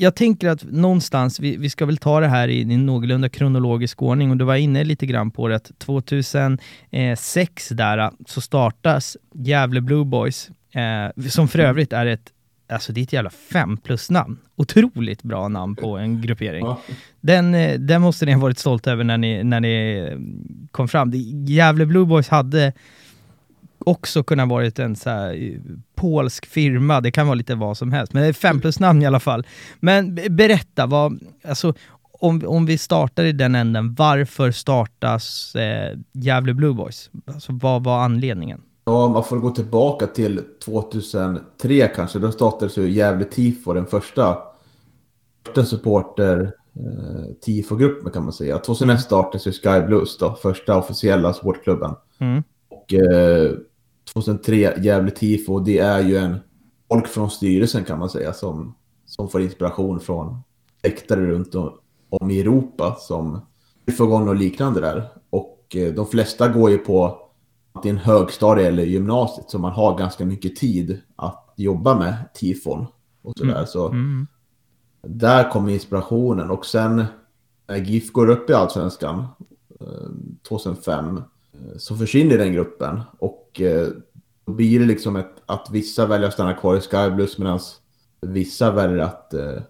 jag 0.01 0.15
tänker 0.15 0.49
att 0.49 0.63
någonstans, 0.63 1.39
vi, 1.39 1.57
vi 1.57 1.69
ska 1.69 1.85
väl 1.85 1.97
ta 1.97 2.19
det 2.19 2.27
här 2.27 2.47
i, 2.47 2.59
i 2.59 2.77
någorlunda 2.77 3.29
kronologisk 3.29 4.01
ordning 4.01 4.31
och 4.31 4.37
du 4.37 4.45
var 4.45 4.55
inne 4.55 4.83
lite 4.83 5.05
grann 5.05 5.31
på 5.31 5.47
det 5.47 5.55
att 5.55 5.71
2006 5.79 7.69
där 7.69 8.11
så 8.27 8.41
startas 8.41 9.17
Gävle 9.33 9.81
Blue 9.81 10.05
Boys, 10.05 10.49
eh, 10.71 11.29
som 11.29 11.47
för 11.47 11.59
övrigt 11.59 11.93
är 11.93 12.05
ett 12.05 12.31
Alltså 12.69 12.93
det 12.93 13.01
är 13.01 13.03
ett 13.03 13.13
jävla 13.13 13.29
fem 13.29 13.77
plus 13.77 14.09
namn. 14.09 14.37
Otroligt 14.55 15.23
bra 15.23 15.47
namn 15.47 15.75
på 15.75 15.97
en 15.97 16.21
gruppering. 16.21 16.65
Ja. 16.65 16.81
Den, 17.21 17.55
eh, 17.55 17.79
den 17.79 18.01
måste 18.01 18.25
ni 18.25 18.31
ha 18.31 18.41
varit 18.41 18.59
stolta 18.59 18.91
över 18.91 19.03
när 19.03 19.17
ni, 19.17 19.43
när 19.43 19.59
ni 19.59 20.07
kom 20.71 20.87
fram. 20.87 21.11
Gävle 21.47 21.85
Blue 21.85 22.05
Boys 22.05 22.29
hade 22.29 22.73
också 23.85 24.23
kunnat 24.23 24.49
varit 24.49 24.79
en 24.79 24.95
så 24.95 25.09
här, 25.09 25.33
eh, 25.33 25.59
polsk 25.95 26.45
firma, 26.45 27.01
det 27.01 27.11
kan 27.11 27.27
vara 27.27 27.35
lite 27.35 27.55
vad 27.55 27.77
som 27.77 27.91
helst, 27.91 28.13
men 28.13 28.23
det 28.23 28.29
är 28.29 28.33
fem 28.33 28.61
plus 28.61 28.79
namn 28.79 29.01
i 29.01 29.05
alla 29.05 29.19
fall. 29.19 29.47
Men 29.79 30.19
berätta, 30.29 30.85
vad, 30.85 31.19
alltså, 31.43 31.73
om, 32.21 32.41
om 32.47 32.65
vi 32.65 32.77
startar 32.77 33.23
i 33.23 33.31
den 33.31 33.55
änden, 33.55 33.93
varför 33.93 34.51
startas 34.51 35.55
eh, 35.55 35.97
Gävle 36.11 36.53
Blue 36.53 36.73
Boys? 36.73 37.09
Alltså, 37.25 37.51
vad 37.53 37.83
var 37.83 37.99
anledningen? 37.99 38.61
Ja, 38.85 39.07
man 39.07 39.23
får 39.23 39.37
gå 39.37 39.49
tillbaka 39.51 40.07
till 40.07 40.41
2003 40.65 41.87
kanske. 41.87 42.19
Då 42.19 42.31
startades 42.31 42.77
ju 42.77 42.89
Gävle 42.89 43.25
Tifo, 43.25 43.73
den 43.73 43.85
första, 43.85 44.37
första 45.45 45.65
supporter 45.65 46.53
eh, 46.75 47.33
tifogruppen 47.45 48.11
kan 48.11 48.23
man 48.23 48.33
säga. 48.33 48.57
2001 48.57 49.01
startades 49.01 49.47
ju 49.47 49.51
Sky 49.51 49.81
Blues 49.87 50.17
då, 50.17 50.33
första 50.41 50.77
officiella 50.77 51.33
sportklubben. 51.33 51.95
Mm. 52.19 52.43
Och 52.69 52.93
eh, 52.93 53.51
2003 54.13 54.73
Gävle 54.77 55.11
tifo. 55.11 55.59
Det 55.59 55.79
är 55.79 55.99
ju 55.99 56.17
en 56.17 56.39
folk 56.87 57.07
från 57.07 57.31
styrelsen 57.31 57.83
kan 57.83 57.99
man 57.99 58.09
säga 58.09 58.33
som, 58.33 58.75
som 59.05 59.29
får 59.29 59.41
inspiration 59.41 59.99
från 59.99 60.37
läktare 60.83 61.25
runt 61.25 61.55
om, 61.55 61.71
om 62.09 62.31
i 62.31 62.39
Europa 62.39 62.95
som 62.99 63.41
förgångna 63.97 64.31
och 64.31 64.35
liknande 64.35 64.81
där. 64.81 65.09
Och 65.29 65.75
eh, 65.75 65.93
de 65.93 66.07
flesta 66.07 66.47
går 66.47 66.71
ju 66.71 66.77
på 66.77 67.17
antingen 67.73 67.97
högstadie 67.97 68.67
eller 68.67 68.83
gymnasiet 68.83 69.49
så 69.49 69.59
man 69.59 69.71
har 69.71 69.97
ganska 69.97 70.25
mycket 70.25 70.55
tid 70.55 71.01
att 71.15 71.53
jobba 71.55 71.99
med 71.99 72.15
tifon 72.33 72.85
och 73.21 73.33
sådär. 73.37 73.53
Mm. 73.53 73.67
Så 73.67 73.87
mm. 73.87 74.27
där 75.01 75.51
kommer 75.51 75.71
inspirationen 75.71 76.51
och 76.51 76.65
sen 76.65 77.05
när 77.67 77.77
GIF 77.77 78.11
går 78.11 78.29
upp 78.29 78.49
i 78.49 78.53
allsvenskan 78.53 79.25
eh, 79.81 79.87
2005 80.47 81.21
Eh, 81.61 81.77
så 81.77 81.95
försvinner 81.95 82.37
den 82.37 82.53
gruppen. 82.53 83.01
Och 83.19 83.61
eh, 83.61 83.87
då 84.45 84.53
blir 84.53 84.79
det 84.79 84.85
liksom 84.85 85.15
ett, 85.15 85.35
att 85.45 85.67
vissa 85.71 86.05
väljer 86.05 86.27
att 86.27 86.33
stanna 86.33 86.53
kvar 86.53 86.77
i 86.77 86.81
Sky 86.81 87.09
Blues 87.15 87.37
medan 87.37 87.59
vissa 88.21 88.71
väljer 88.71 88.97
att 88.97 89.33
eh, 89.33 89.61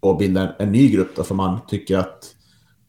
och 0.00 0.16
bilda 0.16 0.40
en, 0.40 0.48
en, 0.58 0.72
ny 0.72 0.90
grupp 0.90 1.16
då, 1.16 1.24
för 1.24 1.34
man 1.34 1.58
tycker 1.68 1.98
att 1.98 2.22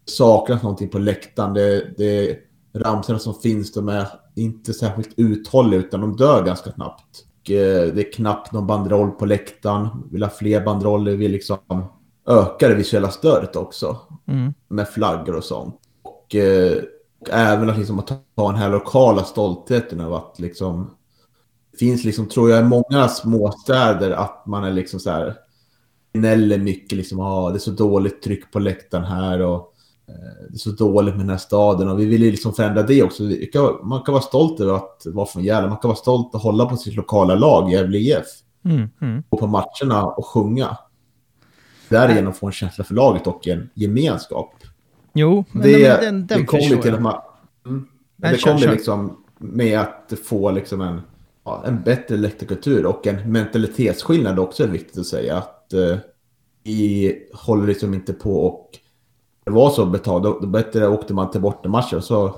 det 0.06 0.12
saknas 0.12 0.64
någonting 0.64 0.90
på 0.90 1.00
läktaren. 1.00 1.54
Det, 1.54 1.98
det, 1.98 2.40
ramsorna 2.74 3.20
som 3.20 3.34
finns, 3.34 3.74
de 3.74 3.90
är 3.90 4.08
inte 4.36 4.74
särskilt 4.74 5.14
uthålliga 5.18 5.80
utan 5.80 6.02
de 6.02 6.16
dör 6.16 6.46
ganska 6.46 6.72
snabbt. 6.72 7.26
Och, 7.42 7.52
eh, 7.52 7.94
det 7.94 8.08
är 8.08 8.12
knappt 8.12 8.52
någon 8.52 8.68
banderoll 8.68 9.12
på 9.12 9.26
läktaren. 9.26 9.88
Vi 10.06 10.12
vill 10.12 10.24
ha 10.24 10.30
fler 10.30 10.66
banderoller, 10.66 11.12
vi 11.12 11.18
vill 11.18 11.32
liksom 11.32 11.58
öka 12.28 12.68
det 12.68 12.76
visuella 12.76 13.12
stödet 13.12 13.56
också. 13.56 13.98
Mm. 14.28 14.54
Med 14.68 14.90
flaggor 14.90 15.36
och 15.36 15.44
sånt. 15.44 15.80
Och 16.04 16.36
eh, 16.36 16.84
även 17.32 17.70
att 17.70 17.78
liksom 17.78 18.04
ta 18.36 18.52
den 18.52 18.60
här 18.60 18.70
lokala 18.70 19.24
stoltheten 19.24 20.02
av 20.02 20.14
att 20.14 20.40
liksom 20.40 20.96
det 21.72 21.78
finns 21.78 22.04
liksom, 22.04 22.28
tror 22.28 22.50
jag, 22.50 22.60
i 22.60 22.64
många 22.64 23.08
småstäder 23.08 24.12
att 24.12 24.46
man 24.46 24.64
är 24.64 24.72
liksom 24.72 25.00
så 25.00 25.10
här 25.10 25.36
gnäller 26.14 26.58
mycket 26.58 26.98
liksom, 26.98 27.20
ah, 27.20 27.50
det 27.50 27.58
är 27.58 27.60
så 27.60 27.72
dåligt 27.72 28.22
tryck 28.22 28.52
på 28.52 28.60
läktaren 28.60 29.06
här 29.06 29.42
och 29.42 29.76
Eh, 30.08 30.48
det 30.50 30.56
är 30.56 30.58
så 30.58 30.72
dåligt 30.72 31.16
med 31.16 31.24
den 31.24 31.30
här 31.30 31.38
staden 31.38 31.90
och 31.90 32.00
vi 32.00 32.06
vill 32.06 32.24
ju 32.24 32.32
liksom 32.32 32.54
förändra 32.54 32.84
det 32.84 33.04
också. 33.04 33.24
Man 33.84 34.02
kan 34.02 34.14
vara 34.14 34.24
stolt 34.24 34.60
över 34.60 34.74
att 34.74 35.02
vara 35.06 35.26
från 35.26 35.44
Gävle. 35.44 35.70
Man 35.70 35.78
kan 35.78 35.90
vara 35.90 35.98
stolt 35.98 36.36
och 36.36 36.42
hålla 36.42 36.66
på 36.66 36.78
sitt 36.78 36.96
lokala 36.96 37.36
lag, 37.36 37.72
Gävle 37.72 37.98
IF. 37.98 38.26
Mm, 38.66 38.90
mm. 39.02 39.24
Och 39.30 39.40
på 39.40 39.48
matcherna 39.48 40.06
och 40.06 40.26
sjunga. 40.26 40.78
Därigenom 41.90 42.34
få 42.34 42.46
en 42.46 42.52
känsla 42.52 42.84
för 42.84 42.94
laget 42.94 43.28
och 43.28 43.48
en 43.48 43.70
gemenskap. 43.74 44.54
Jo, 45.18 45.46
men 45.52 45.62
det, 45.62 46.02
men 46.02 46.02
den, 46.02 46.28
den 46.28 46.40
det 46.40 46.46
kommer 46.46 46.82
till 46.82 46.94
att 46.94 47.02
man... 47.02 47.22
Mm, 47.66 47.88
det 48.16 48.44
kommer 48.44 48.72
liksom 48.72 49.18
med 49.38 49.80
att 49.80 50.14
få 50.24 50.52
liksom 50.52 50.82
en, 50.82 51.02
ja, 51.44 51.64
en 51.66 51.84
bättre 51.84 52.18
läktarkultur 52.18 52.86
och 52.86 53.08
en 53.08 53.32
mentalitetsskillnad 53.32 54.40
också 54.40 54.64
är 54.64 54.68
viktigt 54.68 54.98
att 54.98 55.06
säga. 55.06 55.38
Att 55.38 55.74
eh, 55.74 55.98
vi 56.64 57.14
håller 57.34 57.68
liksom 57.68 57.94
inte 57.94 58.14
på 58.14 58.46
och 58.46 58.70
det 59.44 59.52
var 59.52 59.70
så 59.70 59.86
betalt, 59.86 60.24
då, 60.24 60.40
då 60.40 60.48
bättre 60.48 60.88
åkte 60.88 61.14
man 61.14 61.32
till 61.32 61.42
bortamatcher 61.42 62.00
så 62.00 62.36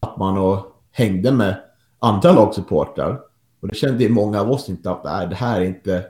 att 0.00 0.16
man 0.16 0.38
och 0.38 0.66
hängde 0.90 1.32
med 1.32 1.60
andra 1.98 2.32
lagsupportrar. 2.32 3.20
Och 3.60 3.68
det 3.68 3.74
kände 3.74 4.08
många 4.08 4.40
av 4.40 4.50
oss 4.50 4.68
inte 4.68 4.90
att 4.90 5.04
nej, 5.04 5.28
det 5.28 5.34
här 5.34 5.60
är 5.60 5.64
inte... 5.64 6.04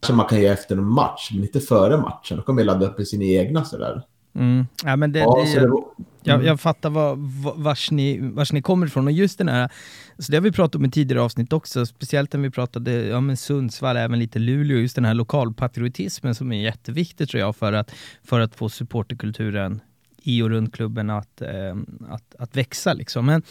Kanske 0.00 0.16
man 0.16 0.26
kan 0.26 0.40
ge 0.40 0.46
efter 0.46 0.76
en 0.76 0.84
match, 0.84 1.30
men 1.32 1.42
inte 1.42 1.60
före 1.60 1.96
matchen. 1.96 2.36
Då 2.36 2.42
kommer 2.42 2.64
man 2.64 2.66
ladda 2.66 2.92
upp 2.92 3.00
i 3.00 3.04
sina 3.04 3.24
egna 3.24 3.64
sådär. 3.64 4.02
Mm. 4.34 4.66
Ja, 4.84 4.96
men 4.96 5.12
det, 5.12 5.18
ja, 5.18 5.44
det, 5.44 5.60
det 5.60 5.66
var, 5.66 5.84
jag, 6.22 6.34
mm. 6.34 6.46
jag, 6.46 6.60
fattar 6.60 6.90
var, 6.90 7.16
vars, 7.62 7.90
ni, 7.90 8.18
vars 8.20 8.52
ni 8.52 8.62
kommer 8.62 8.86
ifrån. 8.86 9.06
Och 9.06 9.12
just 9.12 9.38
den 9.38 9.48
här, 9.48 9.70
så 10.18 10.32
det 10.32 10.38
har 10.38 10.42
vi 10.42 10.52
pratat 10.52 10.74
om 10.74 10.84
i 10.84 10.90
tidigare 10.90 11.22
avsnitt 11.22 11.52
också, 11.52 11.86
speciellt 11.86 12.32
när 12.32 12.40
vi 12.40 12.50
pratade 12.50 12.92
ja, 12.92 13.20
men 13.20 13.36
Sundsvall, 13.36 13.96
även 13.96 14.18
lite 14.18 14.38
Luleå, 14.38 14.78
just 14.78 14.94
den 14.94 15.04
här 15.04 15.14
lokalpatriotismen 15.14 16.34
som 16.34 16.52
är 16.52 16.62
jätteviktig 16.62 17.28
tror 17.28 17.40
jag 17.40 17.56
för 17.56 17.72
att, 17.72 17.90
för 18.24 18.40
att 18.40 18.54
få 18.54 18.68
supporterkulturen 18.68 19.80
i 20.22 20.42
och 20.42 20.50
runt 20.50 20.74
klubben 20.74 21.10
att, 21.10 21.42
eh, 21.42 21.76
att, 22.08 22.34
att 22.38 22.56
växa. 22.56 22.92
Liksom. 22.92 23.26
Men, 23.26 23.42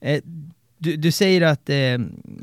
eh, 0.00 0.22
du, 0.78 0.96
du, 0.96 1.12
säger 1.12 1.42
att 1.42 1.70
eh, 1.70 1.98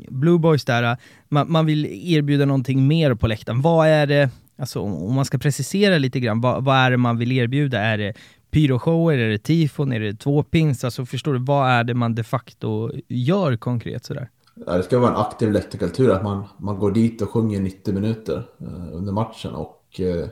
Blue 0.08 0.38
Boys 0.38 0.64
där, 0.64 0.96
man, 1.28 1.52
man, 1.52 1.66
vill 1.66 1.86
erbjuda 1.86 2.44
någonting 2.44 2.86
mer 2.86 3.14
på 3.14 3.26
läktaren. 3.26 3.62
Vad 3.62 3.88
är 3.88 4.06
det, 4.06 4.30
alltså 4.58 4.80
om 4.80 5.14
man 5.14 5.24
ska 5.24 5.38
precisera 5.38 5.98
lite 5.98 6.20
grann, 6.20 6.40
vad, 6.40 6.64
vad 6.64 6.76
är 6.76 6.90
det 6.90 6.96
man 6.96 7.18
vill 7.18 7.32
erbjuda? 7.32 7.78
Är 7.78 7.98
det 7.98 8.14
pyroshower, 8.50 9.18
är 9.18 9.28
det 9.28 9.38
tifon, 9.38 9.92
är 9.92 10.00
det 10.00 10.14
tvåpins? 10.14 10.84
Alltså 10.84 11.06
förstår 11.06 11.32
du, 11.32 11.38
vad 11.38 11.70
är 11.70 11.84
det 11.84 11.94
man 11.94 12.14
de 12.14 12.24
facto 12.24 12.90
gör 13.08 13.56
konkret 13.56 14.04
sådär? 14.04 14.30
Ja, 14.66 14.76
det 14.76 14.82
ska 14.82 14.98
vara 14.98 15.10
en 15.10 15.16
aktiv 15.16 15.52
läktarkultur, 15.52 16.10
att 16.10 16.22
man, 16.22 16.44
man 16.58 16.78
går 16.78 16.90
dit 16.90 17.22
och 17.22 17.30
sjunger 17.30 17.60
90 17.60 17.94
minuter 17.94 18.46
eh, 18.60 18.96
under 18.96 19.12
matchen 19.12 19.54
och 19.54 20.00
eh, 20.00 20.26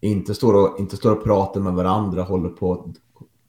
inte, 0.00 0.34
står 0.34 0.54
och 0.54 0.80
inte 0.80 0.96
står 0.96 1.12
och 1.12 1.24
pratar 1.24 1.60
med 1.60 1.72
varandra, 1.72 2.22
håller 2.22 2.48
på 2.48 2.72
att 2.72 2.86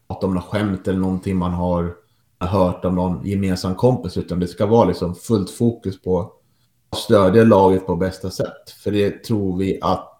prata 0.07 0.27
om 0.27 0.33
något 0.33 0.43
skämt 0.43 0.88
eller 0.88 1.00
någonting 1.00 1.38
man 1.38 1.51
har 1.51 1.93
hört 2.39 2.85
om 2.85 2.95
någon 2.95 3.25
gemensam 3.25 3.75
kompis, 3.75 4.17
utan 4.17 4.39
det 4.39 4.47
ska 4.47 4.65
vara 4.65 4.88
liksom 4.88 5.15
fullt 5.15 5.50
fokus 5.50 6.01
på 6.01 6.19
att 6.89 6.97
stödja 6.97 7.43
laget 7.43 7.88
på 7.88 7.95
bästa 7.95 8.29
sätt. 8.29 8.69
För 8.83 8.91
det 8.91 9.23
tror 9.23 9.57
vi 9.57 9.79
att 9.81 10.11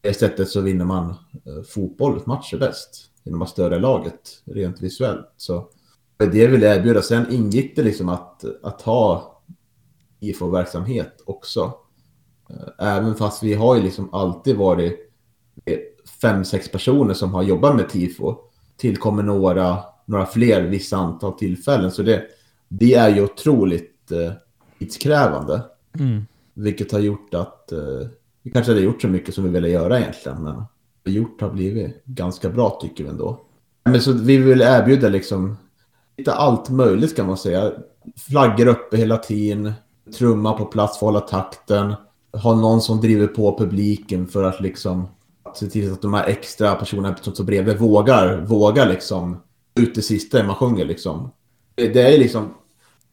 det 0.00 0.14
sättet 0.14 0.48
så 0.48 0.60
vinner 0.60 0.84
man 0.84 1.10
eh, 1.10 1.62
fotbollsmatcher 1.68 2.58
bäst. 2.58 3.10
Genom 3.24 3.42
att 3.42 3.48
stödja 3.48 3.78
laget 3.78 4.42
rent 4.44 4.80
visuellt. 4.80 5.26
Så 5.36 5.68
det 6.16 6.46
vill 6.46 6.62
jag 6.62 6.76
erbjuda. 6.76 7.02
Sen 7.02 7.32
ingick 7.32 7.76
det 7.76 7.82
liksom 7.82 8.08
att, 8.08 8.44
att 8.62 8.82
ha 8.82 9.36
IFO-verksamhet 10.20 11.22
också. 11.26 11.74
Eh, 12.50 12.86
även 12.96 13.14
fast 13.14 13.42
vi 13.42 13.54
har 13.54 13.76
ju 13.76 13.82
liksom 13.82 14.14
alltid 14.14 14.56
varit 14.56 15.02
fem, 16.20 16.44
sex 16.44 16.68
personer 16.72 17.14
som 17.14 17.34
har 17.34 17.42
jobbat 17.42 17.76
med 17.76 17.88
TIFO. 17.88 18.36
Tillkommer 18.76 19.22
några, 19.22 19.78
några 20.04 20.26
fler 20.26 20.62
vissa 20.62 20.96
antal 20.96 21.32
tillfällen. 21.32 21.90
Så 21.90 22.02
det, 22.02 22.22
det 22.68 22.94
är 22.94 23.14
ju 23.14 23.24
otroligt 23.24 24.12
eh, 24.12 24.32
tidskrävande. 24.78 25.62
Mm. 25.98 26.26
Vilket 26.54 26.92
har 26.92 26.98
gjort 26.98 27.34
att 27.34 27.72
eh, 27.72 28.06
vi 28.46 28.52
kanske 28.52 28.72
hade 28.72 28.84
gjort 28.84 29.02
så 29.02 29.08
mycket 29.08 29.34
som 29.34 29.44
vi 29.44 29.50
ville 29.50 29.68
göra 29.68 30.00
egentligen, 30.00 30.42
men 30.42 30.64
gjort 31.04 31.40
har 31.40 31.50
blivit 31.50 32.04
ganska 32.04 32.50
bra 32.50 32.78
tycker 32.82 33.04
vi 33.04 33.10
ändå. 33.10 33.40
Men 33.84 34.00
så 34.00 34.12
vi 34.12 34.36
vill 34.36 34.60
erbjuda 34.60 35.08
liksom 35.08 35.56
lite 36.16 36.32
allt 36.32 36.70
möjligt 36.70 37.16
kan 37.16 37.26
man 37.26 37.36
säga. 37.36 37.72
Flaggor 38.28 38.66
uppe 38.66 38.96
hela 38.96 39.16
tiden, 39.16 39.72
trumma 40.18 40.52
på 40.52 40.64
plats 40.64 40.98
för 40.98 41.06
att 41.06 41.12
hålla 41.12 41.20
takten, 41.20 41.94
ha 42.42 42.54
någon 42.54 42.80
som 42.80 43.00
driver 43.00 43.26
på 43.26 43.58
publiken 43.58 44.26
för 44.26 44.44
att 44.44 44.60
liksom 44.60 45.08
se 45.54 45.66
till 45.66 45.92
att 45.92 46.02
de 46.02 46.14
här 46.14 46.26
extra 46.26 46.74
personerna 46.74 47.16
som 47.22 47.34
står 47.34 47.44
bredvid 47.44 47.78
vågar, 47.78 48.40
vågar 48.40 48.88
liksom 48.88 49.42
ut 49.80 49.94
det 49.94 50.02
sista 50.02 50.44
man 50.44 50.56
sjunger 50.56 50.84
liksom. 50.84 51.30
Det 51.74 52.14
är 52.14 52.18
liksom, 52.18 52.54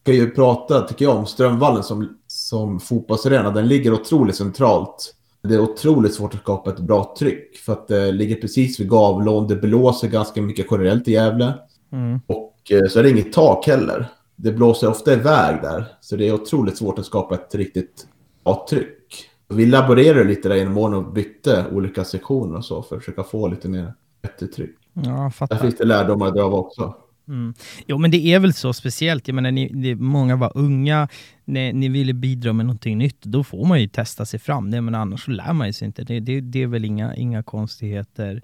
kan 0.02 0.14
ju 0.14 0.30
prata 0.30 0.80
tycker 0.80 1.04
jag 1.04 1.16
om 1.16 1.26
Strömvallen 1.26 1.82
som, 1.82 2.18
som 2.26 2.80
fotbollsarena. 2.80 3.50
Den 3.50 3.68
ligger 3.68 3.92
otroligt 3.92 4.36
centralt 4.36 5.14
det 5.48 5.54
är 5.54 5.60
otroligt 5.60 6.14
svårt 6.14 6.34
att 6.34 6.40
skapa 6.40 6.70
ett 6.70 6.80
bra 6.80 7.14
tryck 7.18 7.56
för 7.56 7.72
att 7.72 7.88
det 7.88 8.12
ligger 8.12 8.36
precis 8.36 8.80
vid 8.80 8.88
Gavlån. 8.88 9.48
Det 9.48 9.56
blåser 9.56 10.08
ganska 10.08 10.42
mycket 10.42 10.66
generellt 10.70 11.08
i 11.08 11.12
Gävle. 11.12 11.54
Mm. 11.92 12.20
Och 12.26 12.54
eh, 12.70 12.88
så 12.88 12.98
är 12.98 13.02
det 13.02 13.10
inget 13.10 13.32
tak 13.32 13.66
heller. 13.66 14.06
Det 14.36 14.52
blåser 14.52 14.90
ofta 14.90 15.12
iväg 15.12 15.62
där. 15.62 15.86
Så 16.00 16.16
det 16.16 16.28
är 16.28 16.34
otroligt 16.34 16.76
svårt 16.76 16.98
att 16.98 17.06
skapa 17.06 17.34
ett 17.34 17.54
riktigt 17.54 18.06
bra 18.44 18.66
tryck. 18.70 19.30
Vi 19.48 19.66
laborerade 19.66 20.24
lite 20.24 20.48
där 20.48 20.56
genom 20.56 20.78
åren 20.78 20.94
och 20.94 21.12
bytte 21.12 21.64
olika 21.72 22.04
sektioner 22.04 22.56
och 22.56 22.64
så 22.64 22.82
för 22.82 22.96
att 22.96 23.02
försöka 23.02 23.22
få 23.22 23.48
lite 23.48 23.68
mer 23.68 23.94
eftertryck. 24.22 24.76
Ja, 24.92 25.30
fattar. 25.30 25.56
Där 25.56 25.62
finns 25.62 25.76
det 25.76 25.84
lärdomar 25.84 26.26
att 26.26 26.34
dra 26.34 26.42
av 26.42 26.54
också. 26.54 26.94
Mm. 27.28 27.54
Jo, 27.86 27.98
men 27.98 28.10
det 28.10 28.26
är 28.26 28.38
väl 28.38 28.54
så 28.54 28.72
speciellt. 28.72 29.28
Jag 29.28 29.34
menar, 29.34 29.50
ni, 29.50 29.68
det, 29.68 29.94
många 29.94 30.36
var 30.36 30.52
unga, 30.54 31.08
ni, 31.44 31.72
ni 31.72 31.88
ville 31.88 32.12
bidra 32.12 32.52
med 32.52 32.66
någonting 32.66 32.98
nytt. 32.98 33.22
Då 33.22 33.44
får 33.44 33.66
man 33.66 33.80
ju 33.80 33.88
testa 33.88 34.26
sig 34.26 34.40
fram. 34.40 34.70
Det, 34.70 34.80
men 34.80 34.94
annars 34.94 35.24
så 35.24 35.30
lär 35.30 35.52
man 35.52 35.72
sig 35.72 35.86
inte. 35.86 36.04
Det, 36.04 36.20
det, 36.20 36.40
det 36.40 36.62
är 36.62 36.66
väl 36.66 36.84
inga, 36.84 37.14
inga 37.14 37.42
konstigheter 37.42 38.42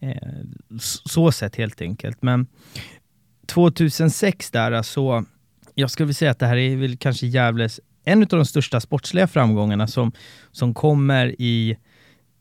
eh, 0.00 0.16
så 1.04 1.32
sett 1.32 1.56
helt 1.56 1.80
enkelt. 1.80 2.22
Men 2.22 2.46
2006 3.46 4.50
där, 4.50 4.82
så 4.82 5.24
jag 5.74 5.90
skulle 5.90 6.14
säga 6.14 6.30
att 6.30 6.38
det 6.38 6.46
här 6.46 6.56
är 6.56 6.76
väl 6.76 6.96
kanske 6.96 7.26
Gävles 7.26 7.80
en 8.04 8.22
av 8.22 8.28
de 8.28 8.44
största 8.44 8.80
sportsliga 8.80 9.26
framgångarna 9.26 9.86
som, 9.86 10.12
som 10.50 10.74
kommer 10.74 11.34
i, 11.38 11.76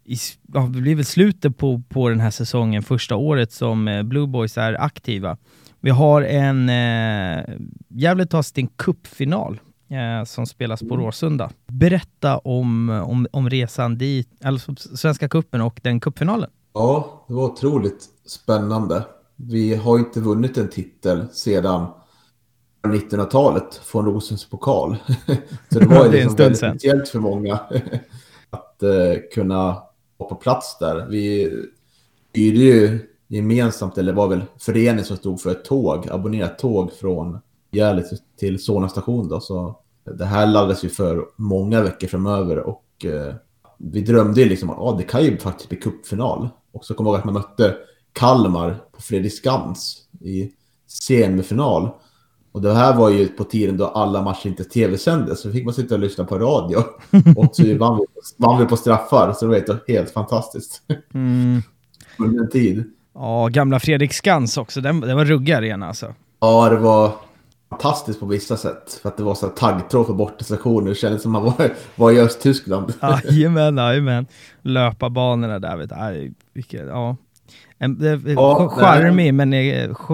i 0.06 0.16
ja, 0.54 0.62
det 0.62 0.82
blir 0.82 0.96
väl 0.96 1.06
slutet 1.06 1.58
på, 1.58 1.82
på 1.90 2.10
den 2.10 2.20
här 2.20 2.32
säsongen, 2.32 2.84
första 2.84 3.16
året 3.16 3.52
som 3.52 3.88
eh, 3.88 4.04
Blue 4.04 4.28
Boys 4.28 4.58
är 4.58 4.82
aktiva. 4.82 5.38
Vi 5.80 5.90
har 5.90 6.22
en, 6.22 6.70
eh, 6.70 7.44
Gävle 7.90 8.26
tar 8.26 8.42
sin 8.42 8.68
cupfinal 8.68 9.60
eh, 9.92 10.24
som 10.26 10.46
spelas 10.46 10.80
på 10.80 10.94
mm. 10.94 11.06
Råsunda. 11.06 11.50
Berätta 11.68 12.38
om, 12.38 12.90
om, 12.90 13.28
om 13.32 13.50
resan 13.50 13.98
dit, 13.98 14.30
alltså 14.44 14.76
Svenska 14.76 15.30
cupen 15.30 15.62
och 15.62 15.80
den 15.84 16.00
cupfinalen. 16.00 16.50
Ja, 16.74 17.26
det 17.28 17.34
var 17.34 17.44
otroligt 17.44 18.06
spännande. 18.26 19.06
Vi 19.36 19.76
har 19.76 20.00
inte 20.00 20.20
vunnit 20.20 20.58
en 20.58 20.70
titel 20.70 21.26
sedan 21.32 21.88
1900-talet 22.82 23.76
från 23.76 24.06
Rosens 24.06 24.50
pokal. 24.50 24.98
Så 25.70 25.80
det 25.80 25.86
var 25.86 26.06
ju 26.06 26.12
liksom 26.12 26.36
väldigt 26.36 26.58
speciellt 26.58 27.10
för 27.10 27.20
många 27.20 27.54
att 28.50 28.80
uh, 28.84 29.16
kunna 29.34 29.84
vara 30.18 30.30
på 30.30 30.36
plats 30.36 30.78
där. 30.80 31.06
Vi 31.10 31.52
hyrde 32.34 32.60
ju 32.60 33.00
gemensamt, 33.28 33.98
eller 33.98 34.14
var 34.14 34.28
väl 34.28 34.42
föreningen 34.60 35.06
som 35.06 35.18
stod 35.18 35.42
för 35.42 35.52
ett 35.52 35.66
tåg, 35.66 36.08
abonnerat 36.12 36.60
tåg 36.60 36.94
från 36.94 37.40
Gävle 37.72 38.04
till 38.40 38.64
Solna 38.64 38.90
station 38.90 39.28
då. 39.28 39.40
Så 39.40 39.81
det 40.04 40.26
här 40.26 40.48
laddades 40.48 40.84
ju 40.84 40.90
för 40.90 41.26
många 41.36 41.82
veckor 41.82 42.08
framöver 42.08 42.58
och 42.58 42.86
uh, 43.06 43.34
vi 43.78 44.02
drömde 44.02 44.42
ju 44.42 44.50
liksom 44.50 44.70
att 44.70 44.80
ah, 44.80 44.96
det 44.98 45.04
kan 45.04 45.24
ju 45.24 45.38
faktiskt 45.38 45.70
bli 45.70 45.78
cupfinal. 45.78 46.50
Och 46.72 46.86
så 46.86 46.94
kommer 46.94 47.10
jag 47.10 47.14
ihåg 47.14 47.20
att 47.20 47.26
man 47.26 47.34
mötte 47.34 47.76
Kalmar 48.14 48.78
på 48.92 49.02
Fredriksskans 49.02 49.98
i 50.22 50.52
semifinal. 50.88 51.90
Och 52.52 52.62
det 52.62 52.74
här 52.74 52.96
var 52.96 53.10
ju 53.10 53.28
på 53.28 53.44
tiden 53.44 53.78
då 53.78 53.86
alla 53.86 54.22
matcher 54.22 54.48
inte 54.48 54.64
tv-sändes, 54.64 55.42
så 55.42 55.52
fick 55.52 55.66
man 55.66 55.74
sitta 55.74 55.96
och 55.96 56.02
lyssna 56.02 56.26
på 56.26 56.40
radio. 56.40 56.78
och 57.38 57.56
så 57.56 57.78
vann 57.78 57.98
vi, 57.98 58.06
vann 58.38 58.60
vi 58.60 58.66
på 58.66 58.78
straffar, 58.78 59.34
så 59.34 59.46
det 59.46 59.66
var 59.68 59.80
helt 59.88 60.12
fantastiskt. 60.12 60.82
Mm. 61.14 61.62
Under 62.18 62.44
en 62.44 62.50
tid. 62.50 62.84
Ja, 63.14 63.48
gamla 63.48 63.80
Fredrik 63.80 64.14
Skans 64.14 64.58
också, 64.58 64.82
den, 64.82 65.00
den 65.00 65.18
var 65.18 65.26
ruggig 65.26 65.54
arena 65.54 65.88
alltså. 65.88 66.14
Ja, 66.40 66.70
det 66.70 66.78
var 66.78 67.12
fantastiskt 67.72 68.20
på 68.20 68.26
vissa 68.26 68.58
sätt. 68.58 69.00
För 69.02 69.10
att 69.10 69.18
det 69.18 69.24
var 69.24 69.36
så 69.36 69.48
taggtråd 69.48 70.06
för 70.06 70.14
bortastationer. 70.14 70.90
Det 70.90 70.96
kändes 70.96 71.22
som 71.22 71.32
man 71.32 71.44
var, 71.44 71.74
var 71.96 72.12
i 72.12 72.20
Östtyskland. 72.20 72.94
Jajamän, 73.02 73.78
jajamän. 73.78 74.26
Löparbanorna 74.62 75.60
där, 75.60 75.78
vet 75.78 75.90
du. 75.90 76.34
Vilket, 76.54 76.88
ja. 76.88 77.16
En, 77.78 78.22
ja, 78.26 78.70
charmig, 78.70 79.34
men, 79.34 79.52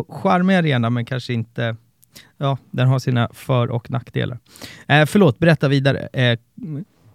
charmig 0.09 0.55
arena, 0.55 0.89
men 0.89 1.05
kanske 1.05 1.33
inte 1.33 1.75
ja, 2.37 2.57
den 2.71 2.87
har 2.87 2.99
sina 2.99 3.29
för 3.33 3.71
och 3.71 3.91
nackdelar. 3.91 4.39
Eh, 4.87 5.05
förlåt, 5.05 5.39
berätta 5.39 5.67
vidare. 5.67 5.99
Eh, 6.13 6.39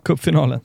cupfinalen. 0.03 0.61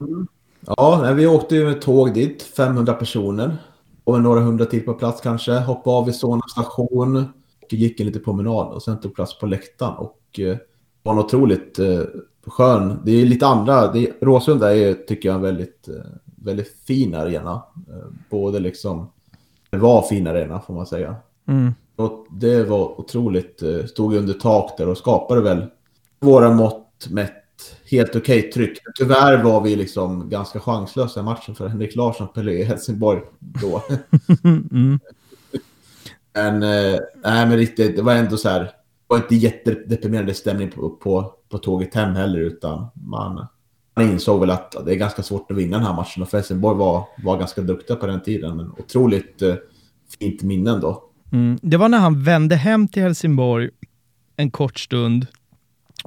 Mm. 0.00 0.26
Ja, 0.66 1.12
vi 1.16 1.26
åkte 1.26 1.56
ju 1.56 1.64
med 1.64 1.80
tåg 1.80 2.14
dit, 2.14 2.42
500 2.42 2.92
personer. 2.92 3.56
Och 4.04 4.22
några 4.22 4.40
hundra 4.40 4.64
till 4.64 4.84
på 4.84 4.94
plats 4.94 5.20
kanske. 5.20 5.52
Hoppade 5.52 5.96
av 5.96 6.06
vid 6.06 6.14
Solna 6.14 6.42
station. 6.52 7.32
Gick 7.76 8.00
en 8.00 8.06
liten 8.06 8.24
promenad 8.24 8.72
och 8.72 8.82
sen 8.82 9.00
tog 9.00 9.14
plats 9.14 9.38
på 9.38 9.46
läktaren. 9.46 9.94
Och 9.94 10.40
eh, 10.40 10.56
var 11.02 11.12
en 11.12 11.18
otroligt 11.18 11.78
eh, 11.78 12.00
skön. 12.46 13.00
Det 13.04 13.12
är 13.12 13.26
lite 13.26 13.46
andra. 13.46 13.92
Det 13.92 14.12
Råsunda 14.20 14.76
är, 14.76 14.94
tycker 14.94 15.28
jag, 15.28 15.36
en 15.36 15.42
väldigt, 15.42 15.88
eh, 15.88 15.94
väldigt 16.36 16.76
fin 16.86 17.14
arena. 17.14 17.62
Eh, 17.88 18.08
både 18.30 18.58
liksom, 18.60 19.10
det 19.70 19.76
var 19.76 20.02
fin 20.02 20.26
arena 20.26 20.60
får 20.60 20.74
man 20.74 20.86
säga. 20.86 21.16
Mm. 21.48 21.72
Och 21.96 22.26
det 22.30 22.64
var 22.64 23.00
otroligt, 23.00 23.62
eh, 23.62 23.84
stod 23.84 24.14
under 24.14 24.34
tak 24.34 24.78
där 24.78 24.88
och 24.88 24.98
skapade 24.98 25.40
väl 25.40 25.66
våra 26.20 26.50
mått 26.50 27.06
mätt 27.10 27.32
helt 27.90 28.16
okej 28.16 28.38
okay 28.38 28.50
tryck. 28.50 28.78
Tyvärr 28.98 29.42
var 29.42 29.60
vi 29.60 29.76
liksom 29.76 30.28
ganska 30.28 30.60
chanslösa 30.60 31.20
i 31.20 31.22
matchen 31.22 31.54
för 31.54 31.68
Henrik 31.68 31.96
Larsson 31.96 32.28
spelade 32.28 32.58
i 32.58 32.64
Helsingborg 32.64 33.20
då. 33.38 33.82
mm 34.44 35.00
men, 36.34 36.62
eh, 36.62 36.98
nej, 37.24 37.46
men 37.46 37.56
riktigt, 37.56 37.96
det 37.96 38.02
var 38.02 38.14
ändå 38.14 38.36
så 38.36 38.48
här, 38.48 38.60
det 38.60 38.70
var 39.06 39.16
inte 39.16 39.36
jättedeprimerande 39.36 40.34
stämning 40.34 40.70
på, 40.70 40.90
på, 40.90 41.32
på 41.48 41.58
tåget 41.58 41.94
hem 41.94 42.14
heller, 42.14 42.38
utan 42.38 42.86
man, 42.94 43.46
man 43.96 44.10
insåg 44.10 44.40
väl 44.40 44.50
att 44.50 44.86
det 44.86 44.92
är 44.92 44.96
ganska 44.96 45.22
svårt 45.22 45.50
att 45.50 45.56
vinna 45.56 45.76
den 45.76 45.86
här 45.86 45.94
matchen. 45.94 46.22
Och 46.22 46.32
Helsingborg 46.32 46.78
var, 46.78 47.04
var 47.24 47.38
ganska 47.38 47.60
duktiga 47.60 47.96
på 47.96 48.06
den 48.06 48.22
tiden, 48.22 48.56
men 48.56 48.70
otroligt 48.70 49.42
eh, 49.42 49.54
fint 50.18 50.42
minnen 50.42 50.80
då. 50.80 51.04
Mm. 51.32 51.58
Det 51.62 51.76
var 51.76 51.88
när 51.88 51.98
han 51.98 52.22
vände 52.22 52.56
hem 52.56 52.88
till 52.88 53.02
Helsingborg 53.02 53.70
en 54.36 54.50
kort 54.50 54.78
stund 54.78 55.26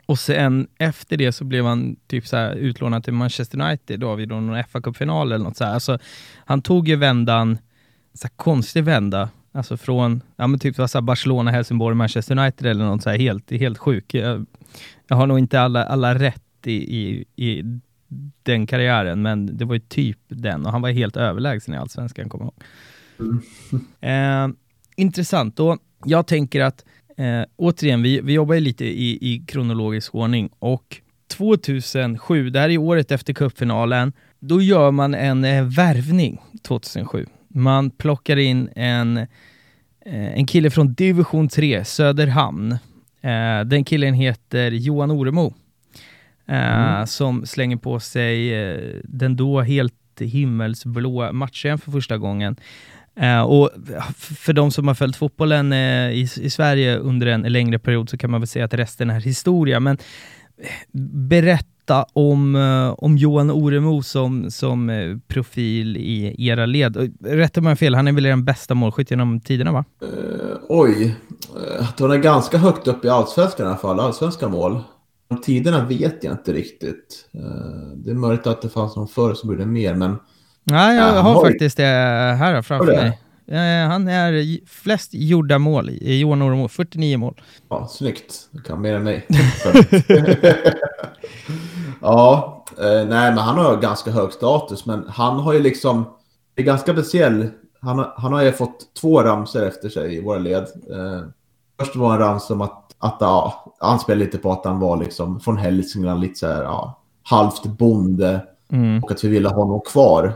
och 0.06 0.20
sen 0.20 0.68
efter 0.78 1.18
det 1.18 1.32
så 1.32 1.44
blev 1.44 1.66
han 1.66 1.96
typ 2.08 2.28
så 2.28 2.38
här 2.38 2.56
utlånad 2.56 3.04
till 3.04 3.14
Manchester 3.14 3.62
United 3.62 4.00
då 4.00 4.16
vid 4.16 4.30
någon 4.30 4.64
fa 4.64 4.82
Cup-final 4.82 5.32
eller 5.32 5.46
något 5.46 5.58
så 5.58 5.64
här. 5.64 5.74
Alltså, 5.74 6.00
han 6.46 6.62
tog 6.62 6.88
ju 6.88 6.96
vändan, 6.96 7.58
så 8.14 8.28
här 8.28 8.36
konstig 8.36 8.84
vända, 8.84 9.30
alltså 9.52 9.78
från 9.78 10.22
ja, 10.36 10.48
men 10.48 10.60
typ 10.60 10.76
så 10.76 11.02
Barcelona, 11.02 11.52
Helsingborg, 11.52 11.96
Manchester 11.96 12.38
United 12.38 12.68
eller 12.68 12.86
något 12.86 13.04
så 13.04 13.10
här 13.10 13.18
helt, 13.18 13.52
helt 13.52 13.78
sjuk. 13.78 14.14
Jag, 14.14 14.46
jag 15.08 15.16
har 15.16 15.28
nog 15.28 15.40
inte 15.40 15.62
alla, 15.62 15.86
alla 15.86 16.16
rätt 16.16 16.44
i, 16.66 16.98
i, 16.98 17.26
i 17.36 17.64
den 18.44 18.68
karriären, 18.68 19.22
men 19.22 19.58
det 19.58 19.66
var 19.66 19.74
ju 19.74 19.80
typ 19.80 20.20
den 20.28 20.66
och 20.66 20.72
han 20.72 20.82
var 20.82 20.90
helt 20.90 21.18
överlägsen 21.18 21.74
i 21.74 21.78
Allsvenskan, 21.78 22.30
kommer 22.30 22.46
jag 22.46 22.54
ihåg. 22.54 22.64
Mm. 23.20 23.42
Eh, 24.02 24.48
intressant. 24.96 25.60
Och 25.60 25.78
jag 26.06 26.28
tänker 26.28 26.62
att, 26.62 26.86
eh, 27.18 27.44
återigen, 27.56 28.04
vi, 28.04 28.22
vi 28.22 28.34
jobbar 28.34 28.56
ju 28.56 28.62
lite 28.62 28.86
i, 28.86 29.34
i 29.34 29.46
kronologisk 29.48 30.16
ordning 30.16 30.50
och 30.60 31.02
2007, 31.28 32.50
det 32.50 32.60
här 32.60 32.70
är 32.70 32.78
året 32.78 33.12
efter 33.12 33.34
cupfinalen, 33.34 34.14
då 34.40 34.62
gör 34.62 34.92
man 34.92 35.14
en 35.14 35.46
eh, 35.46 35.64
värvning 35.64 36.42
2007. 36.62 37.26
Man 37.54 37.90
plockar 37.90 38.38
in 38.38 38.70
en, 38.76 39.18
eh, 39.18 39.28
en 40.34 40.46
kille 40.46 40.70
från 40.70 40.94
division 40.94 41.50
3, 41.50 41.86
Söderhamn. 41.86 42.72
Eh, 43.22 43.62
den 43.66 43.84
killen 43.84 44.14
heter 44.14 44.72
Johan 44.72 45.12
Oremo. 45.12 45.54
Eh, 46.48 46.96
mm. 46.96 47.08
Som 47.08 47.46
slänger 47.46 47.78
på 47.78 48.00
sig 48.00 48.52
den 49.04 49.36
då 49.36 49.62
helt 49.62 49.94
himmelsblå 50.20 51.34
matchen 51.34 51.78
för 51.78 51.92
första 51.92 52.18
gången. 52.18 52.56
Uh, 53.20 53.42
och 53.42 53.70
för 54.18 54.54
de 54.54 54.72
som 54.72 54.88
har 54.88 54.96
följt 54.96 55.16
fotbollen 55.16 55.74
uh, 55.74 56.12
i, 56.12 56.22
i, 56.22 56.50
Sverige 56.50 56.98
under 56.98 57.28
en 57.28 57.42
längre 57.42 57.80
period 57.80 58.10
så 58.10 58.18
kan 58.18 58.32
man 58.32 58.42
väl 58.42 58.48
säga 58.48 58.66
att 58.66 58.74
resten 58.74 59.10
är 59.10 59.20
historia. 59.20 59.80
Men 59.80 59.98
eh, 60.58 60.70
berätta 61.86 62.06
om, 62.13 62.56
uh, 62.56 62.94
om 62.98 63.17
Johan 63.17 63.52
Oremo 63.52 64.02
som, 64.04 64.52
som 64.52 65.22
profil 65.28 65.98
i 65.98 66.36
era 66.50 66.65
led. 66.65 67.12
Rätta 67.24 67.62
mig 67.62 67.76
fel, 67.76 67.96
han 67.96 68.08
är 68.08 68.12
väl 68.12 68.24
den 68.24 68.46
bästa 68.46 68.74
målskytt 68.74 69.12
genom 69.12 69.39
tiderna 69.39 69.72
va? 69.72 69.86
oj, 70.70 71.15
han 72.00 72.12
är 72.12 72.17
ganska 72.17 72.58
högt 72.58 72.88
upp 72.88 73.06
i 73.06 73.10
allsvenskan 73.10 73.65
i 73.65 73.70
alla 73.70 73.78
fall, 73.78 74.00
allsvenska 74.00 74.48
mål. 74.48 74.80
Om 75.30 75.41
tiderna 75.41 75.86
vet 75.86 76.24
jag 76.24 76.34
inte 76.34 76.54
riktigt. 76.54 77.30
det 77.96 78.12
är 78.12 78.15
möjligt 78.15 78.48
att 78.48 78.62
det 78.62 78.70
fanns 78.70 78.96
någon 78.96 79.08
förr 79.08 79.34
som 79.34 79.50
gjorde 79.50 79.65
mer, 79.65 79.96
men 79.96 80.17
Nej, 80.63 80.98
jag 80.98 81.24
har 81.24 81.32
Aha. 81.32 81.41
faktiskt 81.41 81.78
det 81.78 81.84
här 81.84 82.62
framför 82.62 82.86
mig. 82.86 83.20
Han 83.90 84.08
är 84.08 84.60
flest 84.68 85.10
gjorda 85.14 85.60
mål, 85.60 85.90
Johan 86.02 86.42
Oremo, 86.42 86.68
49 86.68 87.18
mål. 87.18 87.42
Ja, 87.70 87.88
snyggt. 87.88 88.48
Du 88.52 88.62
kan 88.62 88.82
mer 88.82 88.96
än 88.96 89.04
mig. 89.04 89.28
ja, 92.02 92.66
eh, 92.78 93.08
nej 93.08 93.32
men 93.32 93.38
han 93.38 93.58
har 93.58 93.78
ganska 93.78 94.12
hög 94.12 94.34
status, 94.34 94.86
men 94.86 95.06
han 95.10 95.40
har 95.40 95.54
ju 95.54 95.60
liksom, 95.60 96.06
det 96.56 96.62
är 96.62 96.66
ganska 96.66 96.94
speciell. 96.94 97.48
Han, 97.82 98.06
han 98.16 98.34
har 98.34 98.44
ju 98.44 98.52
fått 98.52 98.94
två 99.02 99.24
ramser 99.24 99.68
efter 99.68 99.90
sig 99.90 100.16
i 100.16 100.22
våra 100.22 100.40
led. 100.40 100.68
Eh, 100.92 101.22
först 101.80 101.96
var 101.96 102.14
en 102.14 102.20
ramsa 102.20 102.54
om 102.54 102.62
att, 102.62 102.96
att 102.98 103.18
ja, 103.20 103.74
han 103.80 104.00
spelade 104.00 104.26
lite 104.26 104.38
på 104.38 104.52
att 104.52 104.66
han 104.66 104.80
var 104.80 104.98
liksom 104.98 105.40
från 105.40 105.58
Hälsingland, 105.58 106.22
lite 106.22 106.40
så 106.40 106.48
här, 106.48 106.64
ja, 106.64 107.02
halvt 107.24 107.66
bonde. 107.66 108.48
Mm. 108.72 109.04
Och 109.04 109.12
att 109.12 109.24
vi 109.24 109.28
ville 109.28 109.50
ha 109.50 109.56
honom 109.56 109.82
kvar 109.82 110.34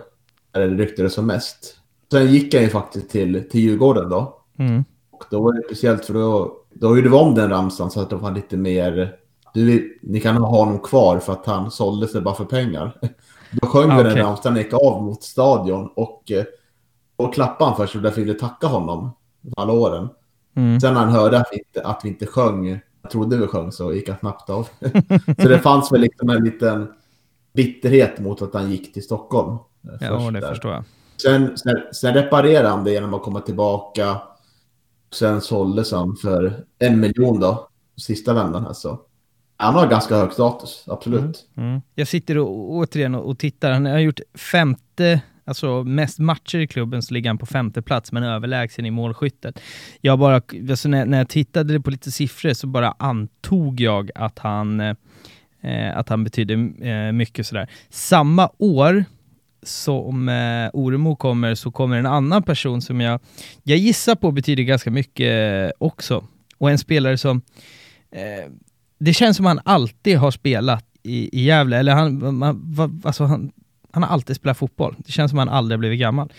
det 0.60 0.68
ryktades 0.68 1.13
som 1.13 1.28
mest. 1.28 1.76
Sen 2.12 2.32
gick 2.32 2.54
han 2.54 2.63
ju 2.63 2.70
faktiskt 2.70 3.10
till, 3.10 3.50
till 3.50 3.62
Djurgården 3.62 4.10
då. 4.10 4.38
Mm. 4.60 4.84
Och 5.12 5.24
då 5.32 5.41
var 5.41 5.54
det 5.54 5.62
speciellt 5.65 6.06
för 6.06 6.13
då, 6.13 6.58
då 6.74 6.96
gjorde 6.98 7.10
vi 7.10 7.15
om 7.15 7.36
den 7.36 7.50
ramsan 7.50 7.91
så 7.91 8.02
att 8.02 8.10
det 8.10 8.15
var 8.15 8.32
lite 8.32 8.58
mer... 8.58 9.15
Du, 9.54 9.98
ni 10.02 10.20
kan 10.20 10.38
ha 10.38 10.48
honom 10.48 10.80
kvar 10.80 11.20
för 11.20 11.34
att 11.34 11.46
han 11.46 11.72
sålde 11.72 12.08
sig 12.08 12.22
bara 12.22 12.36
för 12.36 12.46
pengar. 12.46 12.98
Då 13.52 13.68
sjöng 13.68 13.91
Ah, 13.91 13.98
vi 13.98 14.04
den 14.04 14.12
okej. 14.12 14.24
när 14.24 14.30
Amsterdam 14.30 14.58
gick 14.58 14.74
av 14.74 15.04
mot 15.04 15.24
stadion 15.24 15.89
och, 15.96 16.32
eh, 16.32 16.44
och 17.15 17.34
klappade 17.34 17.70
han 17.70 17.78
först 17.78 17.96
och 17.96 18.02
därför 18.02 18.22
ville 18.22 18.34
tacka 18.39 18.68
honom 18.68 19.12
alla 19.58 19.74
åren. 19.74 20.10
Mm. 20.56 20.80
Sen 20.80 20.94
när 20.94 21.00
han 21.02 21.10
hörde 21.10 21.38
att 21.38 21.48
vi 21.52 21.58
inte, 21.58 21.82
att 21.88 22.02
vi 22.04 22.10
inte 22.10 22.26
sjöng, 22.26 22.80
jag 23.02 23.12
trodde 23.12 23.38
vi 23.38 23.48
sjöng, 23.48 23.72
så 23.72 23.94
gick 23.94 24.10
han 24.10 24.18
snabbt 24.20 24.50
av. 24.50 24.68
så 25.41 25.48
det 25.48 25.60
fanns 25.60 25.91
väl 25.91 26.02
liksom 26.02 26.30
en 26.30 26.44
liten 26.44 26.88
bitterhet 27.54 28.20
mot 28.20 28.41
att 28.41 28.54
han 28.54 28.72
gick 28.72 28.94
till 28.94 29.04
Stockholm. 29.04 29.50
eh, 29.84 29.89
Ja, 30.02 30.20
först 30.20 30.34
det 30.34 30.39
där. 30.39 30.50
förstår 30.50 30.72
jag. 30.72 30.84
Sen, 31.21 31.58
sen, 31.58 31.75
sen 31.91 32.13
reparerade 32.13 32.69
han 32.69 32.84
det 32.84 32.91
genom 32.91 33.13
att 33.13 33.23
komma 33.23 33.39
tillbaka. 33.39 34.21
Sen 35.13 35.41
såldes 35.41 35.91
han 35.91 36.15
för 36.15 36.63
en 36.80 36.99
miljon 36.99 37.39
då, 37.39 37.67
sista 37.97 38.34
vändan 38.34 38.65
här 38.65 38.73
så. 38.73 38.99
Han 39.58 39.73
har 39.73 39.88
ganska 39.88 40.15
hög 40.15 40.32
status, 40.32 40.84
absolut. 40.88 41.47
Mm, 41.58 41.69
mm. 41.69 41.82
Jag 41.95 42.08
sitter 42.08 42.38
och, 42.38 42.71
återigen 42.71 43.15
och, 43.15 43.30
och 43.30 43.39
tittar. 43.39 43.71
Han 43.71 43.86
har 43.86 43.99
gjort 43.99 44.19
femte, 44.51 45.21
alltså 45.45 45.84
mest 45.84 46.19
matcher 46.19 46.58
i 46.58 46.67
klubben 46.67 47.01
så 47.01 47.13
ligger 47.13 47.30
han 47.30 47.38
på 47.38 47.45
femte 47.45 47.82
plats 47.82 48.12
men 48.12 48.23
överlägsen 48.23 48.86
i 48.86 48.91
målskyttet. 48.91 49.60
Jag 50.01 50.19
bara, 50.19 50.41
alltså 50.69 50.89
när, 50.89 51.06
när 51.06 51.17
jag 51.17 51.30
tittade 51.30 51.80
på 51.80 51.91
lite 51.91 52.12
siffror 52.12 52.54
så 52.54 52.67
bara 52.67 52.95
antog 52.99 53.82
jag 53.82 54.12
att 54.15 54.39
han, 54.39 54.80
eh, 54.80 55.97
att 55.97 56.10
han 56.10 56.23
betydde 56.23 56.54
eh, 56.89 57.12
mycket 57.12 57.47
sådär. 57.47 57.69
Samma 57.89 58.49
år 58.58 59.06
som 59.67 60.30
eh, 60.30 60.69
Oremo 60.73 61.15
kommer 61.15 61.56
så 61.56 61.71
kommer 61.71 61.97
en 61.97 62.06
annan 62.06 62.43
person 62.43 62.82
som 62.82 63.01
jag, 63.01 63.19
jag 63.63 63.78
gissar 63.78 64.15
på 64.15 64.32
betyder 64.32 64.63
ganska 64.63 64.91
mycket 64.91 65.32
eh, 65.65 65.71
också. 65.78 66.23
Och 66.58 66.71
en 66.71 66.78
spelare 66.78 67.17
som 67.17 67.41
eh, 68.12 68.51
det 68.99 69.13
känns 69.13 69.38
som 69.38 69.45
han 69.45 69.60
alltid 69.65 70.17
har 70.17 70.32
spelat 70.32 70.86
i, 71.04 71.39
i 71.41 71.43
Gävle, 71.45 71.78
eller 71.78 71.93
han, 71.93 72.36
man, 72.38 72.62
va, 72.75 72.89
alltså 73.04 73.23
han, 73.23 73.51
han 73.91 74.04
har 74.04 74.10
alltid 74.10 74.36
spelat 74.36 74.58
fotboll. 74.58 74.95
Det 74.97 75.12
känns 75.12 75.30
som 75.32 75.38
han 75.39 75.49
aldrig 75.49 75.80
blivit 75.80 75.99
gammal. 75.99 76.34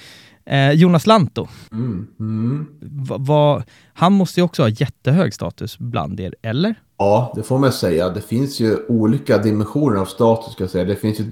Eh, 0.47 0.71
Jonas 0.73 1.07
Lanto, 1.07 1.49
Mm. 1.73 2.07
Mm. 2.21 2.67
va, 2.81 3.17
va, 3.19 3.63
han 3.93 4.13
måste 4.13 4.41
ju 4.41 4.45
också 4.45 4.63
ha 4.63 4.69
jättehög 4.69 5.35
status 5.35 5.79
bland 5.79 6.21
er, 6.21 6.35
eller? 6.43 6.75
Ja, 6.99 7.33
det 7.37 7.43
får 7.43 7.59
man 7.59 7.73
säga. 7.73 8.09
Det 8.09 8.21
finns 8.21 8.61
ju 8.61 8.77
olika 8.89 9.39
dimensioner 9.39 10.01
av 10.01 10.05
status, 10.05 10.53
ska 10.53 10.63
jag 10.65 10.71
säga. 10.71 10.85
Det 10.85 10.97
finns 10.97 11.21
ju 11.21 11.25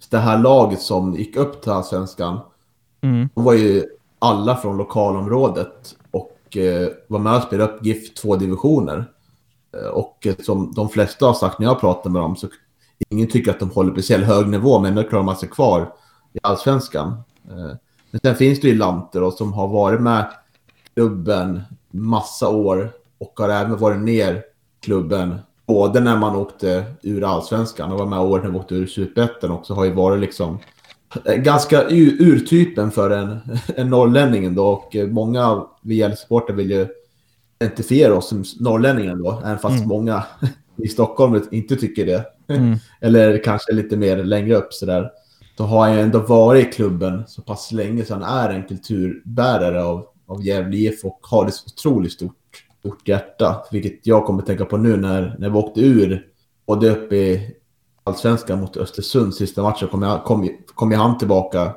dels 0.00 0.08
det 0.08 0.18
här 0.18 0.38
laget 0.38 0.80
som 0.80 1.14
gick 1.14 1.36
upp 1.36 1.62
till 1.62 1.72
Allsvenskan. 1.72 2.40
Mm. 3.00 3.28
De 3.34 3.44
var 3.44 3.54
ju 3.54 3.84
alla 4.18 4.56
från 4.56 4.76
lokalområdet 4.76 5.96
och 6.10 6.56
eh, 6.56 6.88
var 7.08 7.18
med 7.18 7.36
och 7.36 7.42
spelade 7.42 7.72
upp 7.72 7.86
GIF 7.86 8.14
två 8.14 8.36
divisioner. 8.36 9.10
Eh, 9.76 9.88
och 9.88 10.26
som 10.38 10.72
de 10.72 10.88
flesta 10.88 11.26
har 11.26 11.34
sagt 11.34 11.58
när 11.58 11.66
jag 11.66 11.80
pratar 11.80 12.10
med 12.10 12.22
dem 12.22 12.36
så 12.36 12.48
ingen 13.08 13.28
tycker 13.28 13.50
att 13.50 13.60
de 13.60 13.70
håller 13.70 13.92
speciellt 13.92 14.26
hög 14.26 14.48
nivå, 14.48 14.78
men 14.78 14.94
nu 14.94 15.04
klarar 15.04 15.24
man 15.24 15.36
sig 15.36 15.48
kvar 15.48 15.92
i 16.32 16.38
Allsvenskan. 16.42 17.08
Eh, 17.48 17.76
men 18.10 18.20
sen 18.22 18.36
finns 18.36 18.60
det 18.60 18.68
ju 18.68 18.74
Lanter 18.74 19.22
och 19.22 19.32
som 19.32 19.52
har 19.52 19.68
varit 19.68 20.00
med 20.00 20.30
klubben 20.94 21.62
massa 21.90 22.48
år 22.48 22.92
och 23.18 23.32
har 23.36 23.48
även 23.48 23.78
varit 23.78 24.00
ner 24.00 24.42
klubben 24.80 25.38
både 25.70 26.00
när 26.00 26.16
man 26.16 26.36
åkte 26.36 26.84
ur 27.02 27.24
allsvenskan 27.24 27.92
och 27.92 27.98
var 27.98 28.06
med 28.06 28.20
år 28.20 28.40
när 28.40 28.50
vi 28.50 28.58
åkte 28.58 28.74
ur 28.74 28.86
superettan 28.86 29.50
också 29.50 29.74
har 29.74 29.84
ju 29.84 29.92
varit 29.92 30.20
liksom 30.20 30.58
eh, 31.24 31.34
ganska 31.34 31.82
ur, 31.88 32.22
urtypen 32.22 32.90
för 32.90 33.10
en, 33.10 33.38
en 33.76 33.90
norrlänning 33.90 34.44
ändå 34.44 34.66
och 34.66 34.96
eh, 34.96 35.08
många 35.08 35.46
av 35.46 35.68
vi 35.82 35.94
Gävle-supportrar 35.94 36.54
vill 36.54 36.70
ju 36.70 36.88
identifiera 37.60 38.14
oss 38.14 38.28
som 38.28 38.44
norrlänningar 38.60 39.16
då, 39.16 39.42
även 39.44 39.58
fast 39.58 39.76
Mm. 39.76 39.88
många 39.88 40.24
i 40.84 40.88
Stockholm 40.88 41.42
inte 41.50 41.76
tycker 41.76 42.06
det. 42.06 42.24
Mm. 42.48 42.76
Eller 43.00 43.44
kanske 43.44 43.72
lite 43.72 43.96
mer 43.96 44.24
längre 44.24 44.54
upp 44.54 44.72
sådär. 44.72 45.10
Så 45.56 45.64
har 45.64 45.88
ju 45.88 46.00
ändå 46.00 46.18
varit 46.18 46.66
i 46.66 46.72
klubben 46.72 47.22
så 47.26 47.42
pass 47.42 47.72
länge 47.72 48.04
så 48.04 48.14
han 48.14 48.22
är 48.22 48.54
en 48.54 48.64
kulturbärare 48.64 49.84
av, 49.84 50.06
av 50.26 50.44
Gävle 50.46 50.76
IF 50.76 51.04
och 51.04 51.18
har 51.22 51.46
ett 51.46 51.54
otroligt 51.66 52.12
stort, 52.12 52.64
stort 52.80 53.08
hjärta. 53.08 53.64
Vilket 53.72 54.06
jag 54.06 54.26
kommer 54.26 54.42
tänka 54.42 54.64
på 54.64 54.76
nu 54.76 54.96
när, 54.96 55.36
när 55.38 55.50
vi 55.50 55.58
åkte 55.58 55.80
ur 55.80 56.26
och 56.64 56.80
det 56.80 56.90
uppe 56.90 57.16
i 57.16 57.56
Allsvenskan 58.04 58.60
mot 58.60 58.76
Östersund 58.76 59.34
sista 59.34 59.62
matchen 59.62 59.88
kom, 59.88 60.02
jag, 60.02 60.24
kom, 60.24 60.48
kom 60.74 60.90
ju 60.90 60.96
han 60.96 61.18
tillbaka 61.18 61.74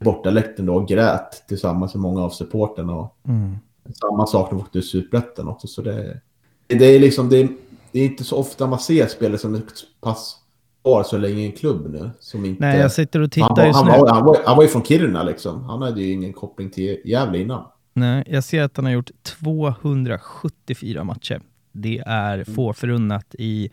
borta 0.00 0.30
läktaren 0.30 0.66
då 0.66 0.74
och 0.74 0.88
grät 0.88 1.44
tillsammans 1.48 1.94
med 1.94 2.00
många 2.00 2.22
av 2.22 2.30
supporterna. 2.30 2.94
Och 2.96 3.16
Mm. 3.28 3.56
samma 4.00 4.26
sak 4.26 4.50
när 4.50 4.58
vi 4.58 4.64
åkte 4.64 4.78
ur 4.78 4.82
Superettan 4.82 5.48
också. 5.48 5.66
Så 5.66 5.82
det, 5.82 6.20
det 6.66 6.84
är 6.84 7.00
liksom, 7.00 7.28
det 7.28 7.36
är, 7.36 7.48
det 7.92 8.00
är 8.00 8.06
inte 8.06 8.24
så 8.24 8.36
ofta 8.36 8.66
man 8.66 8.78
ser 8.78 9.06
spelare 9.06 9.38
som 9.38 9.54
är 9.54 9.62
pass 10.00 10.36
kvar 10.84 11.02
så 11.02 11.18
länge 11.18 11.40
i 11.42 11.46
en 11.46 11.52
klubb 11.52 11.90
nu. 11.92 12.10
Som 12.20 12.44
inte, 12.44 12.60
Nej, 12.60 12.78
jag 12.80 12.92
sitter 12.92 13.18
och 13.18 13.22
han, 13.22 13.30
tittar 13.30 13.56
var, 13.56 13.66
just 13.66 13.76
han, 13.78 13.86
nu. 13.86 13.92
var, 13.92 14.08
han, 14.08 14.24
var, 14.24 14.38
han 14.44 14.56
var 14.56 14.62
ju 14.62 14.68
från 14.68 14.82
Kiruna 14.84 15.22
liksom. 15.22 15.64
Han 15.64 15.82
hade 15.82 16.00
ju 16.02 16.12
ingen 16.12 16.32
koppling 16.32 16.70
till 16.70 16.98
Gävle 17.04 17.38
innan. 17.38 17.64
Nej, 17.92 18.24
jag 18.26 18.44
ser 18.44 18.62
att 18.62 18.76
han 18.76 18.84
har 18.84 18.92
gjort 18.92 19.10
274 19.22 21.04
matcher. 21.04 21.40
Det 21.72 22.02
är 22.06 22.44
få 22.44 22.72
förunnat 22.72 23.34
i, 23.38 23.70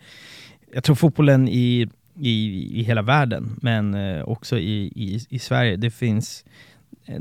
jag 0.74 0.84
tror 0.84 0.96
fotbollen 0.96 1.48
i, 1.48 1.88
i, 2.20 2.68
i 2.80 2.82
hela 2.82 3.02
världen, 3.02 3.58
men 3.62 3.94
eh, 3.94 4.22
också 4.22 4.58
i, 4.58 4.92
i, 4.96 5.20
i 5.28 5.38
Sverige. 5.38 5.76
Det 5.76 5.90
finns 5.90 6.44
eh, 7.06 7.20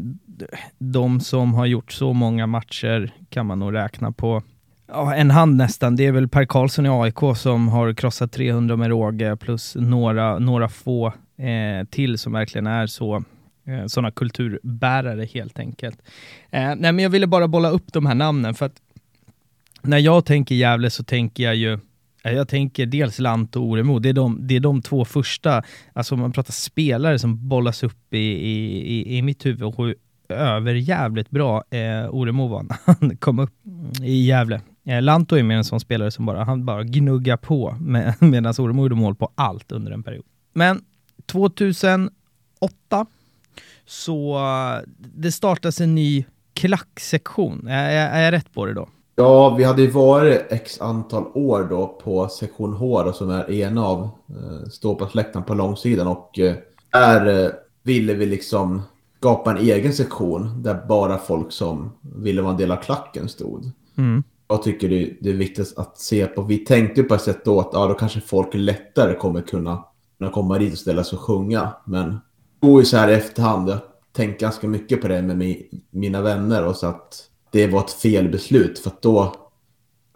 de 0.77 1.19
som 1.19 1.53
har 1.53 1.65
gjort 1.65 1.91
så 1.91 2.13
många 2.13 2.47
matcher 2.47 3.13
kan 3.29 3.45
man 3.45 3.59
nog 3.59 3.73
räkna 3.73 4.11
på 4.11 4.43
ja, 4.87 5.15
en 5.15 5.31
hand 5.31 5.55
nästan. 5.55 5.95
Det 5.95 6.05
är 6.05 6.11
väl 6.11 6.27
Per 6.27 6.45
Karlsson 6.45 6.85
i 6.85 6.89
AIK 6.89 7.37
som 7.37 7.67
har 7.67 7.93
krossat 7.93 8.31
300 8.31 8.75
med 8.75 8.89
råge 8.89 9.35
plus 9.35 9.75
några, 9.75 10.39
några 10.39 10.69
få 10.69 11.07
eh, 11.37 11.87
till 11.89 12.17
som 12.17 12.33
verkligen 12.33 12.67
är 12.67 12.87
så 12.87 13.23
Eh, 13.67 13.85
sådana 13.85 14.11
kulturbärare 14.11 15.25
helt 15.25 15.59
enkelt. 15.59 16.01
Eh, 16.51 16.61
nej, 16.61 16.91
men 16.91 16.99
jag 16.99 17.09
ville 17.09 17.27
bara 17.27 17.47
bolla 17.47 17.69
upp 17.69 17.93
de 17.93 18.05
här 18.05 18.15
namnen 18.15 18.53
för 18.53 18.65
att 18.65 18.81
när 19.81 19.97
jag 19.97 20.25
tänker 20.25 20.55
Gävle 20.55 20.89
så 20.89 21.03
tänker 21.03 21.43
jag 21.43 21.55
ju 21.55 21.73
eh, 22.23 22.31
jag 22.31 22.47
tänker 22.47 22.85
dels 22.85 23.19
Lant 23.19 23.55
och 23.55 23.63
Oremo, 23.63 23.99
det 23.99 24.09
är, 24.09 24.13
de, 24.13 24.47
det 24.47 24.55
är 24.55 24.59
de 24.59 24.81
två 24.81 25.05
första, 25.05 25.63
alltså 25.93 26.15
om 26.15 26.21
man 26.21 26.31
pratar 26.31 26.51
spelare 26.51 27.19
som 27.19 27.47
bollas 27.47 27.83
upp 27.83 28.13
i, 28.13 28.17
i, 28.17 28.79
i, 28.79 29.17
i 29.17 29.21
mitt 29.21 29.45
huvud 29.45 29.63
och 29.63 29.77
hur 29.77 29.95
överjävligt 30.29 31.29
bra 31.29 31.63
eh, 31.69 32.09
Oremo 32.09 32.47
var 32.47 32.63
när 32.63 32.77
han 32.85 33.17
kom 33.19 33.39
upp 33.39 33.53
i 34.03 34.25
Gävle. 34.25 34.61
Eh, 34.85 35.01
Lanto 35.01 35.35
är 35.35 35.43
mer 35.43 35.55
en 35.55 35.63
sån 35.63 35.79
spelare 35.79 36.11
som 36.11 36.25
bara, 36.25 36.43
han 36.43 36.65
bara 36.65 36.83
gnuggar 36.83 37.37
på 37.37 37.77
med, 37.79 38.15
medan 38.21 38.53
Oremo 38.57 38.81
gjorde 38.81 38.95
mål 38.95 39.15
på 39.15 39.31
allt 39.35 39.71
under 39.71 39.91
en 39.91 40.03
period. 40.03 40.25
Men 40.53 40.81
2008 41.25 42.11
så 43.87 44.37
eh, 44.37 44.89
det 44.97 45.31
startas 45.31 45.81
en 45.81 45.95
ny 45.95 46.25
klacksektion. 46.53 47.67
Är, 47.67 48.09
är, 48.09 48.23
jag 48.23 48.31
rätt 48.31 48.53
på 48.53 48.65
det 48.65 48.73
då? 48.73 48.89
Ja, 49.15 49.55
vi 49.55 49.63
hade 49.63 49.81
ju 49.81 49.89
varit 49.89 50.45
x 50.49 50.81
antal 50.81 51.23
år 51.33 51.67
då 51.69 51.87
på 51.87 52.27
sektion 52.27 52.73
H 52.73 53.03
då, 53.03 53.13
som 53.13 53.29
är 53.29 53.51
en 53.51 53.77
av 53.77 54.09
eh, 54.83 55.41
på 55.41 55.53
långsidan 55.53 56.07
och 56.07 56.39
eh, 56.39 56.55
där 56.91 57.43
eh, 57.45 57.51
ville 57.83 58.13
vi 58.13 58.25
liksom 58.25 58.81
skapa 59.17 59.51
en 59.51 59.57
egen 59.57 59.93
sektion 59.93 60.63
där 60.63 60.85
bara 60.87 61.17
folk 61.17 61.51
som 61.51 61.91
ville 62.01 62.41
vara 62.41 62.51
en 62.51 62.57
del 62.57 62.71
av 62.71 62.75
klacken 62.75 63.29
stod. 63.29 63.71
Mm. 63.97 64.23
Jag 64.47 64.63
tycker 64.63 64.89
det, 64.89 65.13
det 65.21 65.29
är 65.29 65.33
viktigt 65.33 65.77
att 65.77 65.97
se 65.97 66.25
på. 66.25 66.41
Vi 66.41 66.57
tänkte 66.57 67.03
på 67.03 67.15
ett 67.15 67.21
sätt 67.21 67.45
då 67.45 67.59
att 67.59 67.69
ja, 67.73 67.87
då 67.87 67.93
kanske 67.93 68.21
folk 68.21 68.49
lättare 68.53 69.13
kommer 69.13 69.41
kunna, 69.41 69.83
kunna 70.17 70.31
komma 70.31 70.57
dit 70.57 70.73
och 70.73 70.79
ställa 70.79 71.03
sig 71.03 71.17
och 71.17 71.23
sjunga. 71.23 71.73
Men 71.85 72.19
tror 72.61 72.79
ju 72.79 72.85
så 72.85 72.97
här 72.97 73.09
i 73.09 73.13
efterhand, 73.13 73.69
jag 73.69 73.79
tänkt 74.11 74.41
ganska 74.41 74.67
mycket 74.67 75.01
på 75.01 75.07
det 75.07 75.21
med 75.21 75.63
mina 75.89 76.21
vänner 76.21 76.65
och 76.65 76.75
så 76.75 76.87
att 76.87 77.23
det 77.51 77.67
var 77.67 77.79
ett 77.79 77.91
felbeslut 77.91 78.79
för 78.79 78.89
att 78.89 79.01
då 79.01 79.35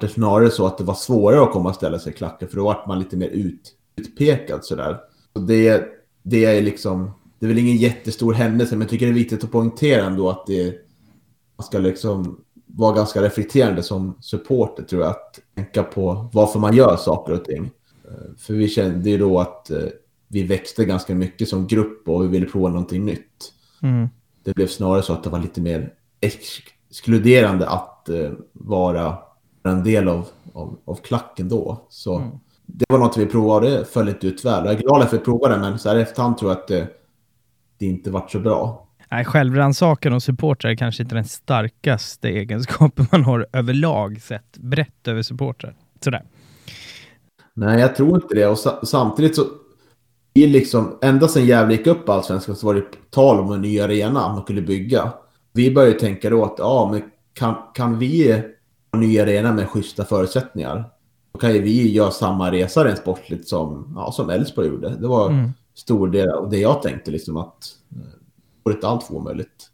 det 0.01 0.08
är 0.08 0.10
snarare 0.10 0.49
så 0.49 0.65
att 0.65 0.77
det 0.77 0.84
var 0.84 0.93
svårare 0.93 1.43
att 1.43 1.51
komma 1.51 1.69
och 1.69 1.75
ställa 1.75 1.99
sig 1.99 2.13
i 2.13 2.15
klacken 2.15 2.47
för 2.47 2.56
då 2.56 2.63
vart 2.63 2.88
man 2.88 2.99
lite 2.99 3.17
mer 3.17 3.27
ut, 3.27 3.73
utpekad 3.95 4.65
sådär. 4.65 4.97
Och 5.34 5.41
det, 5.41 5.84
det 6.23 6.45
är 6.45 6.62
liksom, 6.62 7.12
det 7.39 7.45
är 7.45 7.47
väl 7.47 7.58
ingen 7.58 7.77
jättestor 7.77 8.34
händelse 8.34 8.75
men 8.75 8.82
jag 8.82 8.89
tycker 8.89 9.06
det 9.06 9.12
är 9.12 9.13
viktigt 9.13 9.43
att 9.43 9.51
poängtera 9.51 10.06
ändå 10.06 10.30
att 10.30 10.47
det, 10.47 10.75
man 11.58 11.65
ska 11.65 11.77
liksom 11.77 12.43
vara 12.65 12.95
ganska 12.95 13.21
reflekterande 13.21 13.84
som 13.84 14.17
supporter 14.21 14.84
tror 14.84 15.01
jag 15.01 15.12
att 15.12 15.39
tänka 15.56 15.84
på 15.84 16.30
varför 16.34 16.60
man 16.60 16.75
gör 16.75 16.95
saker 16.97 17.34
och 17.34 17.45
ting. 17.45 17.71
Eh, 18.06 18.36
för 18.38 18.54
vi 18.54 18.67
kände 18.67 19.10
ju 19.10 19.17
då 19.17 19.39
att 19.39 19.71
eh, 19.71 19.84
vi 20.32 20.44
växte 20.44 20.86
ganska 20.86 21.15
mycket 21.15 21.50
som 21.50 21.67
grupp 21.67 22.08
och 22.10 22.24
vi 22.24 22.28
ville 22.28 22.46
prova 22.46 22.70
någonting 22.70 23.06
nytt. 23.06 23.54
Mm. 23.82 24.10
Det 24.44 24.56
blev 24.56 24.67
snarare 24.67 25.02
så 25.02 25.13
att 25.13 25.24
det 25.24 25.30
var 25.30 25.39
lite 25.39 25.62
mer 25.62 25.94
exkluderande 26.22 27.67
att 27.70 28.10
eh, 28.10 28.32
vara 28.54 29.17
en 29.63 29.84
del 29.84 30.08
av, 30.08 30.28
av, 30.54 30.80
av 30.86 30.96
klacken 30.96 31.50
då. 31.50 31.86
Så 31.89 32.15
Mm. 32.17 32.30
det 32.65 32.86
var 32.89 32.98
något 33.00 33.17
vi 33.17 33.26
provade 33.26 33.70
det 33.70 33.86
föll 33.86 34.10
inte 34.10 34.28
ut 34.28 34.46
väl. 34.46 34.65
Jag 34.65 34.74
är 34.74 34.80
glad 34.80 35.02
att 35.02 35.13
vi 35.13 35.17
provade 35.17 35.58
men 35.58 35.80
så 35.80 35.89
här 35.89 35.96
efterhand 35.96 36.38
tror 36.38 36.52
jag 36.52 36.58
att 36.58 36.67
det, 36.67 36.88
det 37.78 37.86
inte 37.86 38.12
vart 38.12 38.32
så 38.32 38.39
bra. 38.39 38.88
Nej, 39.12 39.26
självrannsakan 39.26 40.13
och 40.13 40.24
supportrar 40.24 40.72
är 40.72 40.76
kanske 40.76 41.04
inte 41.04 41.15
den 41.15 41.26
starkaste 41.26 42.30
egenskapen 42.30 43.08
man 43.12 43.24
har 43.24 43.48
överlag 43.54 44.22
sett 44.22 44.58
brett 44.58 45.08
över 45.08 45.22
supportrar. 45.22 45.76
Sådär. 46.04 46.24
Nej, 47.54 47.80
jag 47.80 47.96
tror 47.96 48.15
inte 48.15 48.36
det. 48.36 48.48
Och 48.48 48.58
sa 48.58 48.80
samtidigt 48.84 49.36
så 49.36 49.44
i 50.34 50.48
liksom, 50.48 50.98
ända 51.02 51.28
sedan 51.28 51.46
Gävle 51.46 51.76
gick 51.76 51.88
upp 51.88 52.10
allsvenskan 52.10 52.56
så 52.56 52.67
var 52.67 52.74
det 52.74 52.84
tal 53.10 53.39
om 53.39 53.52
en 53.52 53.62
ny 53.62 53.80
arena 53.80 54.34
man 54.34 54.44
kunde 54.44 54.62
bygga. 54.62 55.13
Vi 55.54 55.74
började 55.74 56.00
tänka 56.00 56.30
då 56.30 56.46
att 56.46 56.56
ja, 56.58 56.89
men 56.91 57.02
kan, 57.34 57.56
kan 57.74 58.00
vi 58.00 58.32
ha 58.32 58.39
en 58.94 59.00
ny 59.00 59.20
arena 59.20 59.54
med 59.54 59.70
schyssta 59.70 60.06
förutsättningar? 60.06 60.84
Då 61.34 61.39
kan 61.39 61.54
ju 61.54 61.62
vi 61.62 61.91
göra 61.91 62.12
samma 62.12 62.52
resa 62.52 62.86
rent 62.86 62.98
sportligt 62.98 63.48
som, 63.48 63.94
ja, 63.96 64.12
som 64.12 64.30
Elfsborg 64.30 64.67
gjorde. 64.67 64.89
Det 64.89 65.08
var 65.08 65.30
mm. 65.30 65.50
stor 65.74 66.08
del 66.08 66.30
av 66.30 66.50
det 66.50 66.58
jag 66.58 66.82
tänkte, 66.82 67.12
liksom 67.12 67.38
att 67.38 67.78
det 67.89 68.00
eh, 68.00 68.06
var 68.63 68.74
inte 68.74 68.88
allt 68.88 69.04
för 69.04 69.15
omöjligt. 69.15 69.67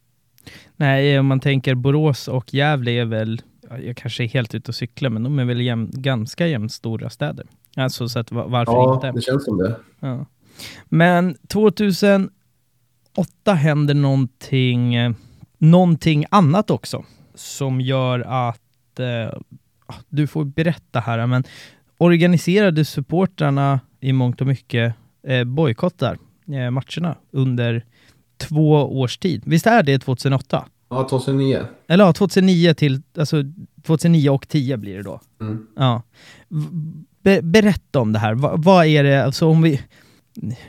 Nej, 0.75 1.19
om 1.19 1.25
man 1.25 1.39
tänker 1.39 1.75
Borås 1.75 2.27
och 2.27 2.53
Gävle 2.53 2.91
är 2.91 3.05
väl, 3.05 3.41
jag 3.83 3.97
kanske 3.97 4.23
är 4.23 4.27
helt 4.27 4.55
ute 4.55 4.71
och 4.71 4.75
cyklar, 4.75 5.09
men 5.09 5.23
de 5.23 5.39
är 5.39 5.45
väl 5.45 5.61
jäm, 5.61 5.89
ganska 5.93 6.47
jämnt 6.47 6.71
stora 6.71 7.09
städer. 7.09 7.47
Alltså, 7.75 8.09
så 8.09 8.19
att 8.19 8.31
varför 8.31 8.73
ja, 8.73 8.95
inte? 8.95 9.07
Ja, 9.07 9.13
det 9.13 9.21
känns 9.21 9.45
som 9.45 9.57
det. 9.57 9.75
Ja. 9.99 10.25
Men 10.85 11.35
2008 11.47 12.31
händer 13.47 13.93
någonting, 13.93 14.95
någonting 15.57 16.25
annat 16.29 16.69
också 16.69 17.03
som 17.35 17.81
gör 17.81 18.19
att, 18.19 18.99
eh, 18.99 19.39
du 20.09 20.27
får 20.27 20.45
berätta 20.45 20.99
här, 20.99 21.27
men 21.27 21.43
organiserade 21.97 22.85
supportrarna 22.85 23.79
i 23.99 24.13
mångt 24.13 24.41
och 24.41 24.47
mycket 24.47 24.93
eh, 25.27 25.43
bojkottar 25.43 26.17
eh, 26.47 26.71
matcherna 26.71 27.15
under 27.31 27.85
två 28.37 28.71
års 28.99 29.17
tid. 29.17 29.43
Visst 29.45 29.67
är 29.67 29.83
det 29.83 29.99
2008? 29.99 30.65
Ja, 30.89 31.07
2009. 31.09 31.65
Eller 31.87 32.05
ja, 32.05 32.13
2009 32.13 32.73
till, 32.73 33.01
alltså 33.17 33.43
2009 33.83 34.29
och 34.29 34.47
10 34.47 34.77
blir 34.77 34.97
det 34.97 35.03
då. 35.03 35.21
Mm. 35.41 35.67
Ja. 35.75 36.01
Be 37.21 37.41
berätta 37.41 37.99
om 37.99 38.13
det 38.13 38.19
här. 38.19 38.33
Va 38.33 38.53
vad 38.57 38.85
är 38.85 39.03
det, 39.03 39.25
alltså 39.25 39.47
om 39.47 39.61
vi, 39.61 39.81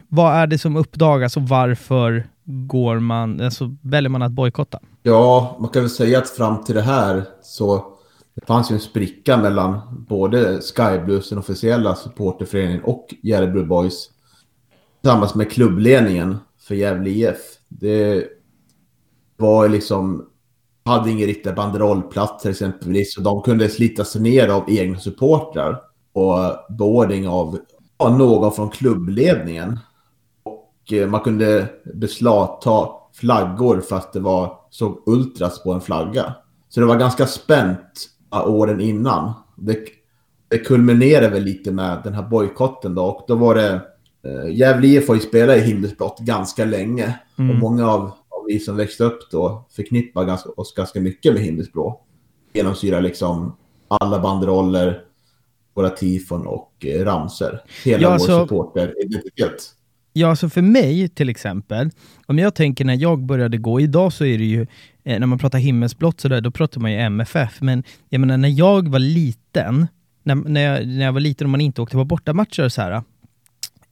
vad 0.09 0.35
är 0.35 0.47
det 0.47 0.59
som 0.59 0.77
uppdagas 0.77 1.37
och 1.37 1.43
varför 1.43 2.27
går 2.45 2.99
man, 2.99 3.41
alltså 3.41 3.77
väljer 3.83 4.11
man 4.11 4.23
att 4.23 4.33
bojkotta? 4.33 4.81
Ja, 5.03 5.57
man 5.61 5.71
kan 5.71 5.83
väl 5.83 5.91
säga 5.91 6.19
att 6.19 6.29
fram 6.29 6.65
till 6.65 6.75
det 6.75 6.83
här 6.83 7.25
så 7.43 7.95
det 8.35 8.47
fanns 8.47 8.71
ju 8.71 8.75
en 8.75 8.81
spricka 8.81 9.37
mellan 9.37 9.81
både 10.09 10.61
Sky 10.61 10.99
Blues, 11.05 11.29
den 11.29 11.39
officiella 11.39 11.95
supporterföreningen, 11.95 12.85
och 12.85 13.15
Järebro 13.23 13.65
Boys 13.65 14.11
tillsammans 15.01 15.35
med 15.35 15.51
klubbledningen 15.51 16.39
för 16.61 16.75
Gävle 16.75 17.11
IF. 17.11 17.37
Det 17.69 18.25
var 19.37 19.69
liksom, 19.69 20.27
hade 20.85 21.11
ingen 21.11 21.27
riktig 21.27 21.55
banderollplats 21.55 22.47
exempelvis, 22.47 23.17
och 23.17 23.23
de 23.23 23.43
kunde 23.43 23.69
slita 23.69 24.05
sig 24.05 24.21
ner 24.21 24.49
av 24.49 24.65
egna 24.69 24.99
supportrar 24.99 25.81
och 26.13 26.75
boarding 26.79 27.29
av 27.29 27.59
ja, 27.99 28.17
någon 28.17 28.53
från 28.53 28.71
klubbledningen. 28.71 29.79
Och 30.43 30.93
eh, 30.93 31.09
man 31.09 31.21
kunde 31.21 31.69
beslagta 31.95 32.89
flaggor 33.15 33.81
fast 33.81 34.13
det 34.13 34.21
var, 34.21 34.53
såg 34.71 35.03
ultras 35.07 35.63
på 35.63 35.73
en 35.73 35.81
flagga. 35.81 36.35
Så 36.69 36.81
det 36.81 36.87
var 36.87 36.97
ganska 36.97 37.27
spänt 37.27 38.09
åren 38.31 38.81
innan. 38.81 39.33
Det, 39.57 39.79
det 40.49 40.59
kulminerade 40.59 41.29
väl 41.29 41.43
lite 41.43 41.73
med 41.73 42.01
den 42.05 42.15
här 42.15 42.23
bojkotten 42.23 42.95
då 42.95 43.05
och 43.05 43.25
då 43.29 43.35
var 43.35 43.55
det 43.55 43.81
eh, 44.23 44.57
Gävle 44.57 44.87
IF 44.87 45.09
har 45.09 45.15
ju 45.15 45.21
spelat 45.21 45.57
i 45.57 45.61
himmelsblått 45.61 46.19
ganska 46.19 46.65
länge 46.65 47.19
mm. 47.39 47.51
och 47.51 47.57
många 47.57 47.89
av, 47.91 48.01
av 48.03 48.45
vi 48.47 48.61
som 48.61 48.77
växte 48.77 49.05
upp 49.05 49.31
då 49.31 49.67
förknippar 49.71 50.25
ganska, 50.25 50.51
oss 50.51 50.75
ganska 50.75 51.01
mycket 51.01 51.35
med 51.35 51.43
himmelsblå. 51.43 52.01
Genomsyrar 52.53 53.01
liksom 53.01 53.57
alla 53.89 54.19
banderoller, 54.19 55.03
våra 55.79 55.91
tifon 55.91 56.47
och 56.47 56.73
eh, 56.85 57.05
ramser. 57.05 57.61
Hela 57.85 58.03
ja, 58.03 58.11
vår 58.11 58.19
så... 58.19 58.27
supporteridentitet. 58.27 59.75
Ja, 60.13 60.37
så 60.37 60.51
för 60.51 60.63
mig 60.63 61.09
till 61.09 61.29
exempel, 61.29 61.91
om 62.27 62.39
jag 62.39 62.55
tänker 62.55 62.85
när 62.85 62.95
jag 62.95 63.23
började 63.23 63.59
gå, 63.59 63.81
idag 63.81 64.13
så 64.13 64.25
är 64.25 64.39
det 64.39 64.45
ju, 64.45 64.67
eh, 65.05 65.19
när 65.21 65.27
man 65.27 65.39
pratar 65.39 65.59
himmelsblått 65.59 66.21
sådär, 66.21 66.41
då 66.41 66.51
pratar 66.51 66.81
man 66.81 66.93
ju 66.93 66.99
MFF, 66.99 67.61
men 67.61 67.83
jag 68.09 68.21
menar 68.21 68.37
när 68.37 68.49
jag 68.49 68.89
var 68.89 68.99
liten, 68.99 69.87
när, 70.23 70.35
när, 70.35 70.61
jag, 70.61 70.89
när 70.89 71.05
jag 71.05 71.13
var 71.13 71.21
liten 71.21 71.45
och 71.45 71.51
man 71.51 71.61
inte 71.61 71.83
åkte 71.83 71.97
på 71.97 72.05
bortamatcher 72.05 72.65
och 72.65 72.73
så 72.73 72.83
här, 72.83 73.03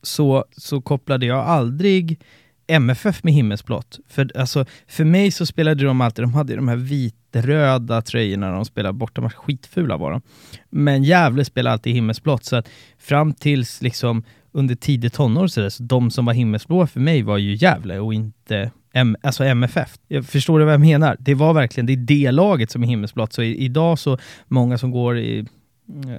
så, 0.03 0.45
så 0.57 0.81
kopplade 0.81 1.27
jag 1.27 1.39
aldrig 1.39 2.21
MFF 2.67 3.25
med 3.25 3.35
himmelsblått. 3.35 3.99
För, 4.09 4.31
alltså, 4.35 4.65
för 4.87 5.05
mig 5.05 5.31
så 5.31 5.47
spelade 5.47 5.85
de 5.85 6.01
alltid, 6.01 6.25
de 6.25 6.35
hade 6.35 6.57
de 6.57 6.69
här 6.69 6.77
vitröda 6.77 8.03
tröjorna 8.03 8.47
när 8.47 8.55
de 8.55 8.65
spelade 8.65 8.93
bortamatch, 8.93 9.35
skitfula 9.35 9.97
var 9.97 10.11
de. 10.11 10.23
Men 10.71 11.05
Gävle 11.05 11.45
spelade 11.45 11.73
alltid 11.73 11.95
himmelsblått, 11.95 12.45
så 12.45 12.57
att 12.57 12.69
fram 12.99 13.35
tills 13.35 13.83
liksom 13.83 14.25
under 14.53 14.75
tidig 14.75 15.13
tonår 15.13 15.47
så, 15.47 15.61
där, 15.61 15.69
så 15.69 15.83
de 15.83 16.11
som 16.11 16.25
var 16.25 16.33
himmelsblåa 16.33 16.87
för 16.87 17.01
mig 17.01 17.23
var 17.23 17.39
ju 17.39 17.55
Gävle 17.55 17.99
och 17.99 18.15
inte 18.15 18.71
M 18.93 19.17
alltså 19.23 19.45
MFF. 19.45 19.95
Jag 20.09 20.27
förstår 20.27 20.59
du 20.59 20.65
vad 20.65 20.75
jag 20.75 20.81
menar? 20.81 21.17
Det 21.21 21.35
var 21.35 21.55
verkligen, 21.55 21.87
det 21.87 21.93
är 21.93 21.97
det 21.97 22.31
laget 22.31 22.71
som 22.71 22.83
är 22.83 22.87
himmelsblått. 22.87 23.33
Så 23.33 23.43
i, 23.43 23.65
idag 23.65 23.99
så, 23.99 24.19
många 24.47 24.79
som 24.79 24.91
går 24.91 25.19
i, 25.19 25.47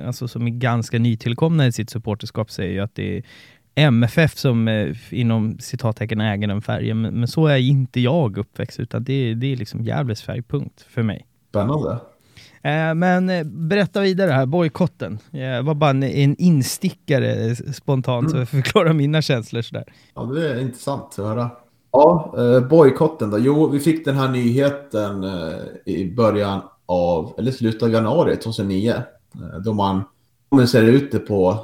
alltså 0.06 0.28
som 0.28 0.48
är 0.48 0.52
ganska 0.52 1.00
nytillkomna 1.00 1.68
i 1.68 1.72
sitt 1.72 1.90
supporterskap 1.90 2.52
säger 2.52 2.72
ju 2.72 2.80
att 2.80 2.96
det 2.96 3.18
är 3.18 3.24
MFF 3.78 4.38
som 4.38 4.68
eh, 4.68 4.96
inom 5.10 5.60
citattecken 5.60 6.22
äger 6.22 6.48
den 6.48 6.62
färgen, 6.62 7.02
men, 7.02 7.20
men, 7.20 7.28
så 7.28 7.48
är 7.48 7.58
inte 7.58 8.00
jag 8.00 8.38
uppväxt, 8.38 8.80
utan 8.80 9.04
det, 9.04 9.34
det 9.34 9.54
är 9.54 9.56
liksom 9.56 9.84
Gävles 9.84 10.22
färgpunkt 10.22 10.82
för 10.82 11.04
mig. 11.04 11.26
Spännande. 11.50 11.92
Eh, 12.62 12.94
men 12.96 13.30
eh, 13.30 13.44
berätta 13.44 14.02
vidare 14.02 14.32
här, 14.32 14.46
bojkotten. 14.46 15.20
Det 15.32 15.62
var 15.62 15.74
bara 15.74 15.90
en, 15.90 16.04
en 16.04 16.36
instickare 16.38 17.56
spontant, 17.56 18.28
mm. 18.28 18.32
så 18.32 18.38
jag 18.38 18.50
förklarar 18.50 18.94
mina 18.94 19.22
känslor 19.22 19.62
sådär. 19.62 19.84
Ja, 20.16 20.24
det 20.24 20.52
är 20.52 20.62
intressant 20.62 21.20
att 21.20 21.26
höra. 21.26 21.50
Ja, 21.92 22.36
eh, 22.38 22.68
bojkotten 22.68 23.30
då. 23.30 23.40
Jo, 23.40 23.70
vi 23.70 23.80
fick 23.80 24.06
den 24.06 24.16
här 24.16 24.30
nyheten 24.30 25.24
eh, 25.24 25.56
i 25.86 26.14
början 26.16 26.62
av, 26.86 27.34
eller 27.38 27.52
slutet 27.52 27.84
av 27.84 27.90
januari 27.90 28.36
2009. 28.36 28.94
Eh, 29.36 29.60
då 29.66 29.74
man 29.74 30.04
kommunicerade 30.50 30.92
ut 30.92 31.12
det 31.12 31.20
på 31.20 31.50
eh, 31.52 31.58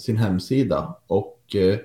sin 0.00 0.16
hemsida. 0.16 0.96
Och 1.06 1.56
eh, 1.56 1.78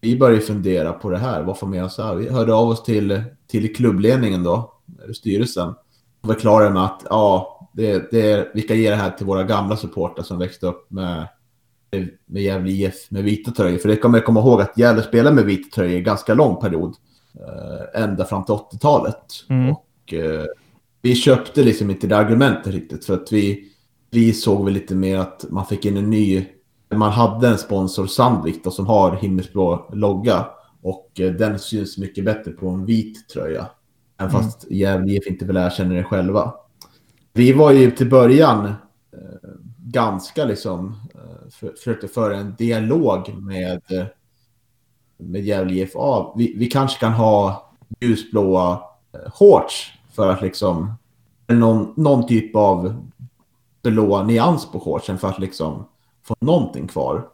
vi 0.00 0.18
började 0.18 0.40
fundera 0.40 0.92
på 0.92 1.10
det 1.10 1.18
här. 1.18 1.42
Varför 1.42 1.66
menar 1.66 1.88
så 1.88 2.02
här? 2.02 2.14
Vi 2.14 2.28
hörde 2.28 2.54
av 2.54 2.68
oss 2.68 2.82
till, 2.82 3.22
till 3.46 3.74
klubbledningen 3.74 4.42
då, 4.42 4.72
styrelsen. 5.14 5.74
Och 6.20 6.28
förklarade 6.28 6.70
med 6.70 6.84
att 6.84 7.06
ja, 7.10 7.58
det, 7.72 8.10
det, 8.10 8.50
vi 8.54 8.62
ska 8.62 8.74
ge 8.74 8.90
det 8.90 8.96
här 8.96 9.10
till 9.10 9.26
våra 9.26 9.42
gamla 9.42 9.76
supportrar 9.76 10.24
som 10.24 10.38
växte 10.38 10.66
upp 10.66 10.90
med, 10.90 11.28
med 12.26 12.42
Gävle 12.42 12.70
IF 12.70 13.10
med 13.10 13.24
vita 13.24 13.50
tröjor. 13.50 13.78
För 13.78 13.88
det 13.88 13.96
kommer 13.96 14.18
jag 14.18 14.26
komma 14.26 14.40
ihåg 14.40 14.60
att 14.60 14.78
Gävle 14.78 15.02
spelade 15.02 15.36
med 15.36 15.44
vita 15.44 15.74
tröjor 15.74 15.96
en 15.96 16.04
ganska 16.04 16.34
lång 16.34 16.60
period. 16.60 16.94
Eh, 17.34 18.02
ända 18.02 18.24
fram 18.24 18.44
till 18.44 18.54
80-talet. 18.54 19.24
Mm. 19.48 19.72
Och 19.72 20.14
eh, 20.14 20.44
vi 21.02 21.14
köpte 21.14 21.62
liksom 21.62 21.90
inte 21.90 22.06
det 22.06 22.16
argumentet 22.16 22.72
riktigt. 22.72 23.04
För 23.04 23.14
att 23.14 23.32
vi, 23.32 23.68
vi 24.10 24.32
såg 24.32 24.64
väl 24.64 24.74
lite 24.74 24.94
mer 24.94 25.18
att 25.18 25.44
man 25.50 25.66
fick 25.66 25.84
in 25.84 25.96
en 25.96 26.10
ny... 26.10 26.46
Man 26.98 27.12
hade 27.12 27.48
en 27.48 27.58
sponsor, 27.58 28.06
Sandvik, 28.06 28.64
då, 28.64 28.70
som 28.70 28.86
har 28.86 29.16
himmelsblå 29.16 29.88
logga. 29.92 30.46
Och 30.82 31.20
eh, 31.20 31.32
den 31.32 31.58
syns 31.58 31.98
mycket 31.98 32.24
bättre 32.24 32.50
på 32.50 32.68
en 32.68 32.84
vit 32.84 33.28
tröja. 33.28 33.66
Även 34.18 34.30
mm. 34.30 34.42
fast 34.42 34.70
Gävle 34.70 35.12
IF 35.12 35.26
inte 35.26 35.44
vill 35.44 35.56
erkänna 35.56 35.94
det 35.94 36.04
själva. 36.04 36.54
Vi 37.32 37.52
var 37.52 37.72
ju 37.72 37.90
till 37.90 38.10
början 38.10 38.64
eh, 38.66 38.72
ganska 39.78 40.44
liksom 40.44 41.00
eh, 41.14 41.50
för, 41.50 41.68
försökte 41.68 42.08
föra 42.08 42.36
en 42.36 42.54
dialog 42.58 43.34
med, 43.34 43.82
med 45.16 45.44
Gävle 45.44 45.74
IFA. 45.74 46.32
Vi, 46.36 46.54
vi 46.56 46.66
kanske 46.66 47.00
kan 47.00 47.12
ha 47.12 47.70
ljusblåa 48.00 48.82
shorts 49.26 49.92
för 50.12 50.28
att 50.28 50.42
liksom 50.42 50.92
någon, 51.46 51.92
någon 51.96 52.26
typ 52.26 52.56
av 52.56 53.08
blå 53.82 54.22
nyans 54.22 54.72
på 54.72 54.80
shortsen 54.80 55.18
för 55.18 55.28
att 55.28 55.38
liksom 55.38 55.84
få 56.24 56.36
någonting 56.40 56.86
kvar. 56.86 57.28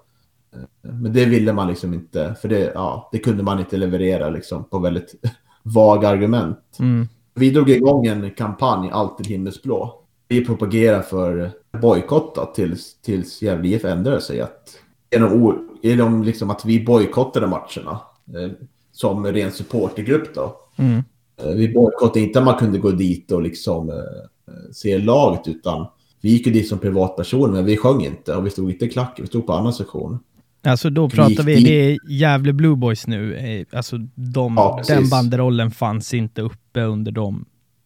Eh, 0.55 0.92
men 0.92 1.12
det 1.12 1.24
ville 1.24 1.53
man 1.53 1.68
liksom 1.68 1.94
inte, 1.94 2.35
för 2.40 2.48
det, 2.48 2.72
ja, 2.74 3.09
det 3.12 3.18
kunde 3.18 3.42
man 3.42 3.59
inte 3.59 3.77
leverera 3.77 4.31
liksom 4.31 4.64
på 4.64 4.79
väldigt 4.79 5.14
vaga 5.62 6.09
argument. 6.09 6.77
Mm. 6.79 7.09
Vi 7.35 7.51
drog 7.51 7.70
igång 7.70 8.07
en 8.07 8.31
kampanj, 8.31 8.90
Alltid 8.90 9.27
himmelsblå. 9.27 10.05
Vi 10.29 10.44
propagerar 10.44 11.03
för 11.03 11.51
bojkotta 11.83 12.46
tills, 12.46 13.01
tills 13.01 13.42
Gävle 13.42 13.68
IF 13.68 13.85
ändrade 13.85 14.20
sig. 14.20 14.40
Att, 14.40 14.79
genom, 15.11 15.68
genom 15.83 16.22
liksom 16.22 16.51
att 16.51 16.64
vi 16.64 16.85
bojkottade 16.85 17.46
matcherna 17.46 18.01
eh, 18.35 18.51
som 18.92 19.27
ren 19.27 19.53
supportergrupp 19.53 20.35
då. 20.35 20.57
Mm. 20.77 21.03
Eh, 21.42 21.51
vi 21.51 21.68
bojkottade 21.68 22.20
inte 22.20 22.38
att 22.38 22.44
man 22.44 22.59
kunde 22.59 22.79
gå 22.79 22.90
dit 22.90 23.33
och 23.33 23.42
liksom 23.42 23.90
eh, 23.90 24.55
se 24.72 24.98
laget 24.98 25.48
utan 25.48 25.87
vi 26.20 26.31
gick 26.31 26.46
ju 26.46 26.52
dit 26.52 26.68
som 26.68 26.78
privatpersoner 26.78 27.52
men 27.52 27.64
vi 27.64 27.76
sjöng 27.76 28.04
inte 28.04 28.35
och 28.35 28.46
vi 28.46 28.50
stod 28.50 28.70
inte 28.70 28.85
i 28.85 28.88
klacken, 28.88 29.24
vi 29.24 29.28
stod 29.28 29.46
på 29.46 29.52
annan 29.52 29.72
sektion. 29.72 30.18
Alltså 30.62 30.90
då 30.90 31.11
pratar 31.11 31.42
vi, 31.42 31.64
det 31.64 31.92
är 31.92 31.98
Gävle 32.09 32.52
Blue 32.52 32.76
Boys 32.76 33.07
nu, 33.07 33.35
eh, 33.35 33.66
alltså 33.72 33.96
de, 34.14 34.54
ja, 34.57 34.83
den 34.88 35.09
banderollen 35.09 35.70
fanns 35.70 36.14
inte 36.14 36.42
uppe 36.42 36.83
under 36.83 37.12
de 37.12 37.44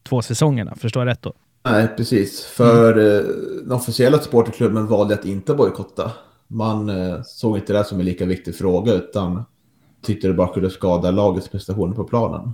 två 0.08 0.22
säsongerna, 0.22 0.74
förstår 0.74 1.00
jag 1.06 1.10
rätt 1.10 1.22
då? 1.22 1.32
Nej, 1.64 1.88
precis. 1.96 2.44
För 2.44 2.92
mm. 2.92 3.32
den 3.62 3.72
officiella 3.72 4.18
supporterklubben 4.18 4.86
valde 4.86 5.14
att 5.14 5.24
inte 5.24 5.54
bojkotta. 5.54 6.10
Man 6.48 6.88
eh, 6.88 7.22
såg 7.24 7.56
inte 7.56 7.72
det 7.72 7.84
som 7.84 8.00
en 8.00 8.04
lika 8.04 8.26
viktig 8.26 8.56
fråga 8.56 8.92
utan 8.92 9.44
tyckte 10.02 10.28
det 10.28 10.34
bara 10.34 10.54
kunde 10.54 10.70
skada 10.70 11.10
lagets 11.10 11.48
prestationer 11.48 11.94
på 11.94 12.04
planen. 12.04 12.52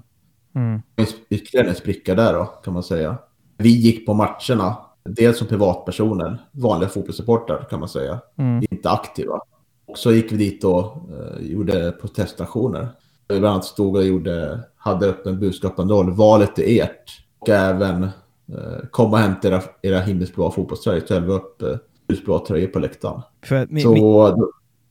Mm. 0.54 0.82
Ytterligare 1.30 1.68
en 1.68 1.74
spricka 1.74 2.14
där 2.14 2.32
då, 2.32 2.44
kan 2.44 2.74
man 2.74 2.82
säga. 2.82 3.18
Vi 3.56 3.68
gick 3.68 4.06
på 4.06 4.14
matcherna, 4.14 4.76
dels 5.04 5.38
som 5.38 5.46
privatpersoner, 5.46 6.38
vanliga 6.52 6.88
fotbollssupportrar 6.88 7.66
kan 7.70 7.80
man 7.80 7.88
säga, 7.88 8.18
Mm. 8.38 8.64
inte 8.70 8.90
aktiva. 8.90 9.40
Och 9.86 9.98
så 9.98 10.12
gick 10.12 10.32
vi 10.32 10.36
dit 10.36 10.64
och 10.64 10.84
eh, 10.84 11.46
gjorde 11.46 11.92
protestaktioner. 12.00 12.88
Vi 13.28 13.38
bland 13.38 13.52
annat 13.52 13.64
stod 13.64 13.96
och 13.96 14.04
gjorde, 14.04 14.60
hade 14.76 15.06
upp 15.06 15.26
en 15.26 15.40
budskapsbanderoll, 15.40 16.10
valet 16.10 16.58
är 16.58 16.82
ert. 16.82 17.24
Och 17.38 17.48
även 17.48 18.02
eh, 18.04 18.86
kom 18.90 19.12
och 19.12 19.18
hämta 19.18 19.48
era, 19.48 19.62
era 19.82 20.00
himmelsblåa 20.00 20.50
fotbollströjor, 20.50 21.00
ställde 21.00 21.26
vi 21.26 21.32
upp 21.32 21.62
eh, 21.62 21.76
ljusblåa 22.08 22.38
tröjor 22.38 22.66
på 22.68 22.78
läktaren. 22.78 23.20
För 23.44 23.56
att 23.56 23.70
mi, 23.70 23.80
Så 23.80 23.92
mi, 23.92 24.00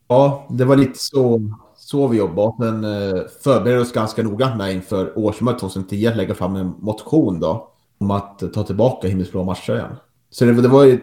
ja, 0.07 0.47
det 0.49 0.65
var 0.65 0.75
lite 0.75 0.99
så, 0.99 1.41
så 1.75 2.07
vi 2.07 2.17
jobbade. 2.17 2.53
Men 2.59 2.83
eh, 2.83 3.21
förberedde 3.43 3.81
oss 3.81 3.91
ganska 3.93 4.23
noga 4.23 4.55
med 4.55 4.73
inför 4.73 5.17
årsmötet 5.17 5.59
2010 5.59 6.07
att 6.07 6.17
lägga 6.17 6.33
fram 6.35 6.55
en 6.55 6.73
motion 6.79 7.39
då 7.39 7.67
om 7.99 8.11
att 8.11 8.53
ta 8.53 8.63
tillbaka 8.63 9.07
himmelsblå 9.07 9.43
matchtröjan. 9.43 9.95
Så 10.29 10.45
det, 10.45 10.61
det 10.61 10.67
var 10.67 10.83
ju, 10.83 11.01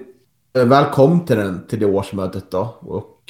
väl 0.52 0.84
kom 0.84 1.24
till, 1.24 1.36
den, 1.36 1.66
till 1.66 1.80
det 1.80 1.86
årsmötet 1.86 2.50
då 2.50 2.76
och 2.80 3.20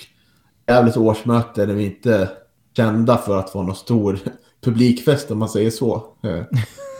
jävligt 0.66 0.96
årsmöte 0.96 1.66
där 1.66 1.74
vi 1.74 1.84
inte 1.84 2.28
kända 2.76 3.16
för 3.16 3.38
att 3.38 3.54
vara 3.54 3.66
någon 3.66 3.76
stor 3.76 4.18
publikfest 4.64 5.30
om 5.30 5.38
man 5.38 5.48
säger 5.48 5.70
så. 5.70 5.94
Eh, 6.22 6.42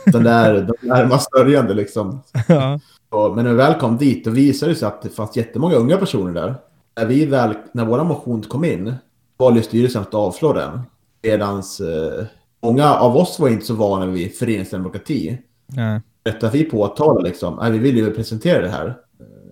Den 0.05 0.23
där, 0.23 0.61
de 0.81 0.87
närmast 0.87 1.31
börjande 1.31 1.73
liksom. 1.73 2.21
ja. 2.47 2.79
Och, 3.09 3.35
men 3.35 3.79
kom 3.79 3.97
dit, 3.97 4.25
då 4.25 4.31
visade 4.31 4.71
det 4.71 4.75
sig 4.75 4.87
att 4.87 5.01
det 5.01 5.09
fanns 5.09 5.37
jättemånga 5.37 5.75
unga 5.75 5.97
personer 5.97 6.33
där. 6.33 6.55
När, 6.97 7.05
vi 7.05 7.25
väl, 7.25 7.53
när 7.73 7.85
våra 7.85 8.03
motion 8.03 8.41
kom 8.41 8.65
in, 8.65 8.93
valde 9.37 9.61
styrelsen 9.61 10.01
att 10.01 10.13
avslå 10.13 10.53
den. 10.53 10.81
Medan 11.23 11.57
eh, 11.57 12.25
många 12.61 12.93
av 12.93 13.17
oss 13.17 13.39
var 13.39 13.49
inte 13.49 13.65
så 13.65 13.73
vana 13.73 14.05
vid 14.05 14.35
föreningsdemokrati. 14.35 15.37
Nej. 15.67 16.01
Detta 16.25 16.49
vi 16.49 16.63
påtalade 16.63 17.27
liksom, 17.27 17.71
vi 17.71 17.77
ville 17.77 17.99
ju 17.99 18.11
presentera 18.11 18.61
det 18.61 18.69
här. 18.69 18.97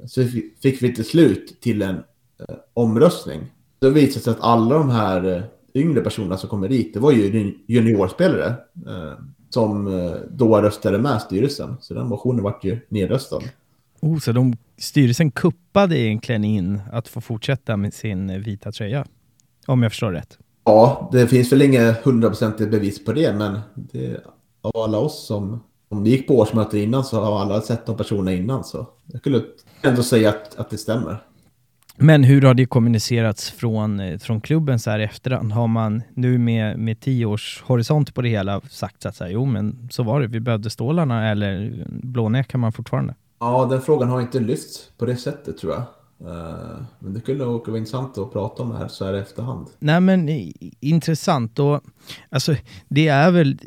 Så 0.06 0.24
fick 0.62 0.82
vi 0.82 0.96
till 0.96 1.06
slut 1.06 1.62
till 1.62 1.82
en 1.82 1.96
eh, 1.96 2.56
omröstning. 2.74 3.40
Då 3.80 3.90
visade 3.90 4.20
det 4.20 4.24
sig 4.24 4.32
att 4.32 4.42
alla 4.42 4.76
de 4.76 4.90
här 4.90 5.36
eh, 5.38 5.44
yngre 5.74 6.02
personerna 6.02 6.38
som 6.38 6.50
kommer 6.50 6.70
dit, 6.70 6.94
det 6.94 7.00
var 7.00 7.12
ju 7.12 7.32
jun- 7.32 7.56
juniorspelare. 7.68 8.56
Eh, 8.88 9.14
som 9.50 9.86
då 10.32 10.62
röstade 10.62 10.98
med 10.98 11.22
styrelsen. 11.22 11.76
Så 11.82 11.94
den 11.94 12.08
motionen 12.08 12.44
vart 12.44 12.64
ju 12.64 12.80
nedröstad. 12.90 13.42
Oh, 14.02 14.20
så 14.20 14.32
de, 14.32 14.58
styrelsen 14.78 15.32
kuppade 15.32 16.00
egentligen 16.00 16.44
in 16.44 16.82
att 16.92 17.08
få 17.08 17.22
fortsätta 17.22 17.78
med 17.78 17.94
sin 17.94 18.44
vita 18.44 18.72
tröja? 18.72 19.06
Om 19.68 19.84
jag 19.84 19.92
förstår 19.92 20.12
rätt. 20.12 20.38
Ja, 20.64 21.10
det 21.12 21.28
finns 21.28 21.52
väl 21.52 21.62
inget 21.62 22.06
hundraprocentigt 22.06 22.72
bevis 22.72 23.06
på 23.06 23.14
det, 23.14 23.34
men 23.34 23.60
det, 23.76 24.18
av 24.62 24.78
alla 24.78 24.98
oss 24.98 25.28
som, 25.28 25.64
som 25.94 26.06
gick 26.06 26.28
på 26.28 26.40
årsmöten 26.40 26.80
innan 26.80 27.04
så 27.04 27.22
har 27.24 27.42
alla 27.42 27.62
sett 27.62 27.86
de 27.86 27.98
personerna 27.98 28.34
innan. 28.34 28.64
Så 28.64 28.88
jag 29.06 29.20
skulle 29.20 29.42
ändå 29.82 30.04
säga 30.04 30.30
att, 30.30 30.60
att 30.60 30.70
det 30.70 30.78
stämmer. 30.78 31.24
Men 31.98 32.24
hur 32.24 32.42
har 32.42 32.54
det 32.54 32.66
kommunicerats 32.66 33.52
från, 33.52 34.00
eh, 34.00 34.18
från 34.18 34.42
klubben 34.42 34.80
så 34.80 34.90
här 34.92 35.00
i 35.00 35.04
efterhand? 35.04 35.52
Har 35.52 35.68
man 35.68 36.02
nu 36.14 36.38
med, 36.38 36.80
med 36.80 37.00
tio 37.00 37.26
års 37.26 37.64
horisont 37.66 38.14
på 38.14 38.22
det 38.22 38.30
hela 38.30 38.62
sagt 38.62 39.06
att 39.06 39.16
så 39.16 39.24
här, 39.24 39.32
jo 39.32 39.46
men 39.46 39.90
så 39.92 40.04
var 40.04 40.22
det, 40.22 40.28
vi 40.28 40.40
behövde 40.40 40.70
stålarna 40.70 41.32
eller 41.32 41.86
blånekar 41.88 42.60
man 42.60 42.72
fortfarande? 42.72 43.16
Ja, 43.40 43.68
den 43.70 43.82
frågan 43.82 44.10
har 44.10 44.22
inte 44.22 44.40
lyfts 44.40 44.90
på 44.98 45.06
det 45.06 45.16
sättet 45.16 45.58
tror 45.58 45.74
jag. 45.74 45.84
Eh, 46.32 46.82
Men 47.00 47.14
det 47.14 47.20
kunde 47.20 47.46
nog 47.46 47.68
vara 47.68 47.78
intressant 47.78 48.18
att 48.18 48.34
prata 48.34 48.64
om 48.64 48.70
det 48.70 48.78
här 48.78 48.88
så 48.88 49.06
här 49.06 49.14
i 49.14 49.20
efterhand. 49.20 49.68
Nej 49.80 50.02
men 50.02 50.30
intressant 50.80 51.60
och 51.60 51.82
alltså 52.30 52.56
det 52.88 53.08
är 53.08 53.32
väl 53.32 53.58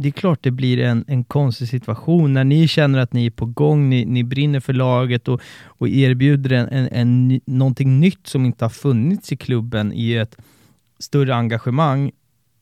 det 0.00 0.08
är 0.08 0.12
klart 0.12 0.42
det 0.42 0.50
blir 0.50 0.78
en, 0.78 1.04
en 1.08 1.24
konstig 1.24 1.68
situation 1.68 2.32
när 2.32 2.44
ni 2.44 2.68
känner 2.68 2.98
att 2.98 3.12
ni 3.12 3.26
är 3.26 3.30
på 3.30 3.46
gång, 3.46 3.88
ni, 3.88 4.04
ni 4.04 4.24
brinner 4.24 4.60
för 4.60 4.72
laget 4.72 5.28
och, 5.28 5.40
och 5.64 5.88
erbjuder 5.88 6.52
en, 6.52 6.68
en, 6.68 6.88
en, 6.92 7.40
någonting 7.44 8.00
nytt 8.00 8.26
som 8.26 8.44
inte 8.44 8.64
har 8.64 8.70
funnits 8.70 9.32
i 9.32 9.36
klubben 9.36 9.92
i 9.92 10.14
ett 10.14 10.36
större 10.98 11.34
engagemang. 11.34 12.10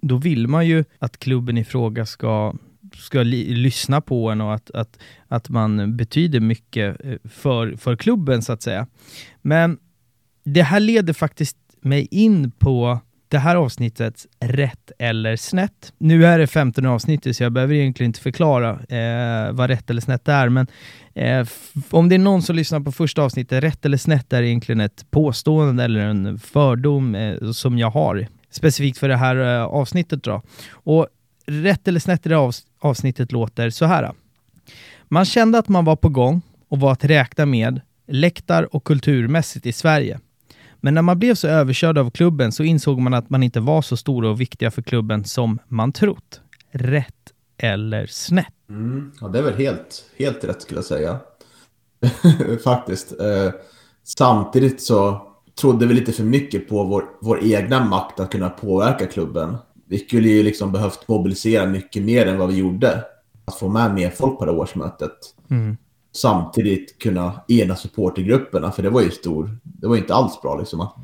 Då 0.00 0.16
vill 0.16 0.48
man 0.48 0.66
ju 0.66 0.84
att 0.98 1.18
klubben 1.18 1.58
i 1.58 1.64
fråga 1.64 2.06
ska, 2.06 2.54
ska 2.94 3.22
li, 3.22 3.54
lyssna 3.54 4.00
på 4.00 4.30
en 4.30 4.40
och 4.40 4.54
att, 4.54 4.70
att, 4.70 4.98
att 5.28 5.48
man 5.48 5.96
betyder 5.96 6.40
mycket 6.40 7.04
eh, 7.04 7.16
för, 7.24 7.76
för 7.76 7.96
klubben 7.96 8.42
så 8.42 8.52
att 8.52 8.62
säga. 8.62 8.86
Men 9.42 9.78
det 10.44 10.62
här 10.62 10.80
leder 10.80 11.12
faktiskt 11.12 11.56
mig 11.80 12.08
in 12.10 12.50
på 12.50 13.00
det 13.28 13.38
här 13.38 13.56
avsnittet 13.56 14.26
rätt 14.40 14.90
eller 14.98 15.36
snett. 15.36 15.92
Nu 15.98 16.26
är 16.26 16.38
det 16.38 16.46
15 16.46 16.86
avsnittet 16.86 17.36
så 17.36 17.42
jag 17.42 17.52
behöver 17.52 17.74
egentligen 17.74 18.08
inte 18.08 18.20
förklara 18.20 18.70
eh, 18.70 19.52
vad 19.52 19.70
rätt 19.70 19.90
eller 19.90 20.00
snett 20.00 20.28
är, 20.28 20.48
men 20.48 20.66
eh, 21.14 21.46
om 21.90 22.08
det 22.08 22.14
är 22.14 22.18
någon 22.18 22.42
som 22.42 22.56
lyssnar 22.56 22.80
på 22.80 22.92
första 22.92 23.22
avsnittet, 23.22 23.64
rätt 23.64 23.84
eller 23.84 23.96
snett 23.96 24.32
är 24.32 24.42
egentligen 24.42 24.80
ett 24.80 25.10
påstående 25.10 25.84
eller 25.84 26.00
en 26.00 26.38
fördom 26.38 27.14
eh, 27.14 27.50
som 27.50 27.78
jag 27.78 27.90
har 27.90 28.26
specifikt 28.50 28.98
för 28.98 29.08
det 29.08 29.16
här 29.16 29.36
eh, 29.36 29.64
avsnittet 29.64 30.22
då. 30.22 30.42
Och 30.72 31.06
rätt 31.46 31.88
eller 31.88 32.00
snett 32.00 32.26
i 32.26 32.28
det 32.28 32.34
avs- 32.36 32.66
avsnittet 32.80 33.32
låter 33.32 33.70
så 33.70 33.84
här. 33.84 34.12
Man 35.08 35.24
kände 35.24 35.58
att 35.58 35.68
man 35.68 35.84
var 35.84 35.96
på 35.96 36.08
gång 36.08 36.42
och 36.68 36.80
var 36.80 36.92
att 36.92 37.04
räkna 37.04 37.46
med 37.46 37.80
läktar 38.08 38.76
och 38.76 38.84
kulturmässigt 38.84 39.66
i 39.66 39.72
Sverige. 39.72 40.20
Men 40.86 40.94
när 40.94 41.02
man 41.02 41.18
blev 41.18 41.34
så 41.34 41.48
överkörd 41.48 41.98
av 41.98 42.10
klubben 42.10 42.52
så 42.52 42.62
insåg 42.62 43.00
man 43.00 43.14
att 43.14 43.30
man 43.30 43.42
inte 43.42 43.60
var 43.60 43.82
så 43.82 43.96
stora 43.96 44.30
och 44.30 44.40
viktiga 44.40 44.70
för 44.70 44.82
klubben 44.82 45.24
som 45.24 45.58
man 45.68 45.92
trott. 45.92 46.40
Rätt 46.70 47.32
eller 47.58 48.06
snett? 48.06 48.46
Mm. 48.68 49.12
Ja, 49.20 49.28
det 49.28 49.38
är 49.38 49.42
väl 49.42 49.54
helt, 49.54 50.04
helt 50.18 50.44
rätt 50.44 50.62
skulle 50.62 50.78
jag 50.78 50.84
säga. 50.84 51.18
Faktiskt. 52.64 53.20
Eh, 53.20 53.50
samtidigt 54.04 54.82
så 54.82 55.28
trodde 55.60 55.86
vi 55.86 55.94
lite 55.94 56.12
för 56.12 56.24
mycket 56.24 56.68
på 56.68 56.84
vår, 56.84 57.04
vår 57.20 57.44
egna 57.44 57.84
makt 57.84 58.20
att 58.20 58.32
kunna 58.32 58.48
påverka 58.48 59.06
klubben. 59.06 59.56
Vi 59.88 59.98
skulle 59.98 60.28
ju 60.28 60.42
liksom 60.42 60.72
behövt 60.72 61.08
mobilisera 61.08 61.66
mycket 61.66 62.02
mer 62.02 62.26
än 62.26 62.38
vad 62.38 62.48
vi 62.48 62.56
gjorde. 62.56 63.04
Att 63.44 63.58
få 63.58 63.68
med 63.68 63.94
mer 63.94 64.10
folk 64.10 64.38
på 64.38 64.44
det 64.44 64.52
årsmötet. 64.52 65.16
Mm. 65.50 65.76
Samtidigt 66.16 66.98
kunna 66.98 67.40
ena 67.48 67.76
supportergrupperna, 67.76 68.72
för 68.72 68.82
det 68.82 68.90
var 68.90 69.02
ju 69.02 69.10
stor. 69.10 69.58
Det 69.62 69.86
var 69.86 69.94
ju 69.94 70.00
inte 70.00 70.14
alls 70.14 70.42
bra 70.42 70.58
liksom 70.58 70.80
att 70.80 70.96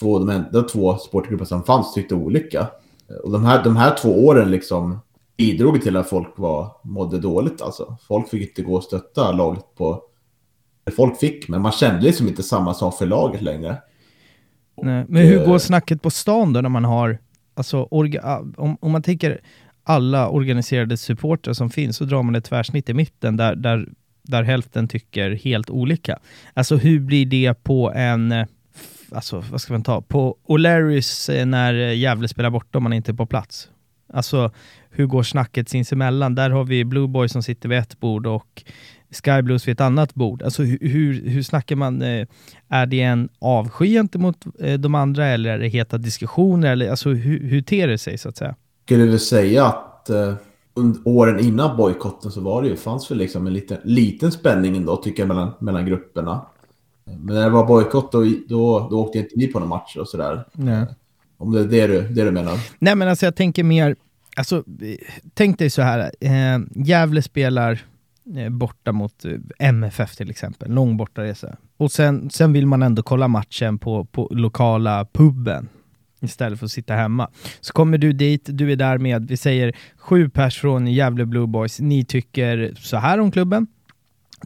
två, 0.00 0.18
de 0.18 0.28
enda 0.28 0.62
två 0.62 0.98
supportergrupper 0.98 1.44
som 1.44 1.64
fanns 1.64 1.94
tyckte 1.94 2.14
olika. 2.14 2.66
Och 3.24 3.30
de 3.30 3.44
här, 3.44 3.64
de 3.64 3.76
här 3.76 3.96
två 3.96 4.26
åren 4.26 4.50
liksom 4.50 4.98
bidrog 5.36 5.82
till 5.82 5.96
att 5.96 6.08
folk 6.08 6.38
var, 6.38 6.76
mådde 6.82 7.18
dåligt 7.18 7.62
alltså. 7.62 7.96
Folk 8.08 8.28
fick 8.28 8.48
inte 8.48 8.62
gå 8.62 8.74
och 8.74 8.84
stötta 8.84 9.32
laget 9.32 9.74
på 9.74 10.02
folk 10.96 11.18
fick, 11.18 11.48
men 11.48 11.62
man 11.62 11.72
kände 11.72 12.00
liksom 12.00 12.28
inte 12.28 12.42
samma 12.42 12.74
sak 12.74 12.98
för 12.98 13.06
laget 13.06 13.42
längre. 13.42 13.76
Nej. 14.82 15.04
Men 15.08 15.22
hur 15.22 15.40
eh, 15.40 15.46
går 15.46 15.58
snacket 15.58 16.02
på 16.02 16.10
stan 16.10 16.52
då 16.52 16.60
när 16.60 16.68
man 16.68 16.84
har, 16.84 17.18
alltså 17.54 17.88
orga, 17.90 18.38
om, 18.56 18.76
om 18.80 18.92
man 18.92 19.02
tänker 19.02 19.40
alla 19.84 20.28
organiserade 20.28 20.96
supportrar 20.96 21.54
som 21.54 21.70
finns 21.70 21.96
så 21.96 22.04
drar 22.04 22.22
man 22.22 22.34
ett 22.34 22.44
tvärsnitt 22.44 22.88
i 22.88 22.94
mitten 22.94 23.36
där, 23.36 23.54
där, 23.54 23.88
där 24.22 24.42
hälften 24.42 24.88
tycker 24.88 25.30
helt 25.30 25.70
olika. 25.70 26.18
Alltså 26.54 26.76
hur 26.76 27.00
blir 27.00 27.26
det 27.26 27.54
på 27.54 27.92
en, 27.92 28.32
eh, 28.32 28.46
alltså 29.12 29.44
vad 29.50 29.60
ska 29.60 29.72
man 29.72 29.82
ta, 29.82 30.00
på 30.00 30.36
O'Larrys 30.46 31.32
eh, 31.34 31.46
när 31.46 31.72
Gävle 31.74 32.28
spelar 32.28 32.50
borta 32.50 32.78
om 32.78 32.82
man 32.84 32.92
inte 32.92 33.10
är 33.10 33.14
på 33.14 33.26
plats? 33.26 33.68
Alltså 34.12 34.50
hur 34.90 35.06
går 35.06 35.22
snacket 35.22 35.68
sinsemellan? 35.68 36.34
Där 36.34 36.50
har 36.50 36.64
vi 36.64 36.84
Blue 36.84 37.08
Boys 37.08 37.32
som 37.32 37.42
sitter 37.42 37.68
vid 37.68 37.78
ett 37.78 38.00
bord 38.00 38.26
och 38.26 38.62
Sky 39.24 39.42
Blues 39.42 39.68
vid 39.68 39.72
ett 39.72 39.80
annat 39.80 40.14
bord. 40.14 40.42
Alltså 40.42 40.62
hur, 40.62 40.78
hur, 40.80 41.28
hur 41.28 41.42
snackar 41.42 41.76
man? 41.76 42.02
Eh, 42.02 42.26
är 42.68 42.86
det 42.86 43.00
en 43.00 43.28
avsky 43.38 43.86
gentemot 43.86 44.44
de 44.78 44.94
andra 44.94 45.26
eller 45.26 45.50
är 45.50 45.58
det 45.58 45.68
heta 45.68 45.98
diskussioner? 45.98 46.72
Eller, 46.72 46.90
alltså 46.90 47.10
hur, 47.10 47.48
hur 47.48 47.62
ter 47.62 47.88
det 47.88 47.98
sig 47.98 48.18
så 48.18 48.28
att 48.28 48.36
säga? 48.36 48.54
skulle 48.84 49.06
du 49.06 49.18
säga 49.18 49.66
att 49.66 50.10
eh, 50.10 50.34
åren 51.04 51.40
innan 51.40 51.76
bojkotten 51.76 52.30
så 52.30 52.40
var 52.40 52.62
det 52.62 52.68
ju, 52.68 52.76
fanns 52.76 53.10
väl 53.10 53.18
liksom 53.18 53.46
en 53.46 53.52
liten, 53.52 53.78
liten 53.84 54.32
spänning 54.32 54.76
ändå 54.76 54.96
tycker 54.96 55.22
jag 55.22 55.28
mellan, 55.28 55.50
mellan 55.60 55.86
grupperna. 55.86 56.46
Men 57.04 57.34
när 57.34 57.44
det 57.44 57.50
var 57.50 57.66
bojkott 57.66 58.12
då, 58.12 58.24
då, 58.48 58.88
då 58.90 59.00
åkte 59.00 59.18
inte 59.18 59.34
vi 59.36 59.46
på 59.46 59.58
några 59.58 59.68
matcher 59.68 60.00
och 60.00 60.08
sådär. 60.08 60.44
Nej. 60.52 60.86
Om 61.36 61.52
det 61.52 61.60
är 61.60 61.64
det 61.64 61.86
du, 61.86 62.08
det 62.08 62.24
du 62.24 62.30
menar. 62.30 62.58
Nej 62.78 62.94
men 62.94 63.08
alltså 63.08 63.26
jag 63.26 63.36
tänker 63.36 63.64
mer, 63.64 63.96
alltså 64.36 64.64
tänk 65.34 65.58
dig 65.58 65.70
så 65.70 65.82
här, 65.82 66.10
eh, 66.20 66.84
Gävle 66.84 67.22
spelar 67.22 67.82
eh, 68.36 68.48
borta 68.48 68.92
mot 68.92 69.24
eh, 69.24 69.32
MFF 69.58 70.16
till 70.16 70.30
exempel, 70.30 70.70
lång 70.70 70.96
bortaresa. 70.96 71.56
Och 71.76 71.92
sen, 71.92 72.30
sen 72.30 72.52
vill 72.52 72.66
man 72.66 72.82
ändå 72.82 73.02
kolla 73.02 73.28
matchen 73.28 73.78
på, 73.78 74.04
på 74.04 74.28
lokala 74.30 75.06
puben 75.12 75.68
istället 76.24 76.58
för 76.58 76.66
att 76.66 76.72
sitta 76.72 76.94
hemma. 76.94 77.30
Så 77.60 77.72
kommer 77.72 77.98
du 77.98 78.12
dit, 78.12 78.48
du 78.52 78.72
är 78.72 78.76
där 78.76 78.98
med, 78.98 79.28
vi 79.28 79.36
säger 79.36 79.76
sju 79.96 80.28
pers 80.28 80.58
från 80.58 80.86
Gävle 80.86 81.26
Blue 81.26 81.46
Boys, 81.46 81.80
ni 81.80 82.04
tycker 82.04 82.74
så 82.78 82.96
här 82.96 83.20
om 83.20 83.30
klubben. 83.30 83.66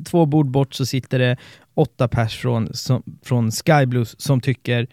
Två 0.04 0.26
bord 0.26 0.50
bort 0.50 0.74
så 0.74 0.86
sitter 0.86 1.18
det 1.18 1.36
åtta 1.74 2.08
pers 2.08 2.36
från, 2.36 2.74
som, 2.74 3.02
från 3.22 3.50
Sky 3.50 3.86
Blues 3.86 4.20
som 4.20 4.40
tycker 4.40 4.86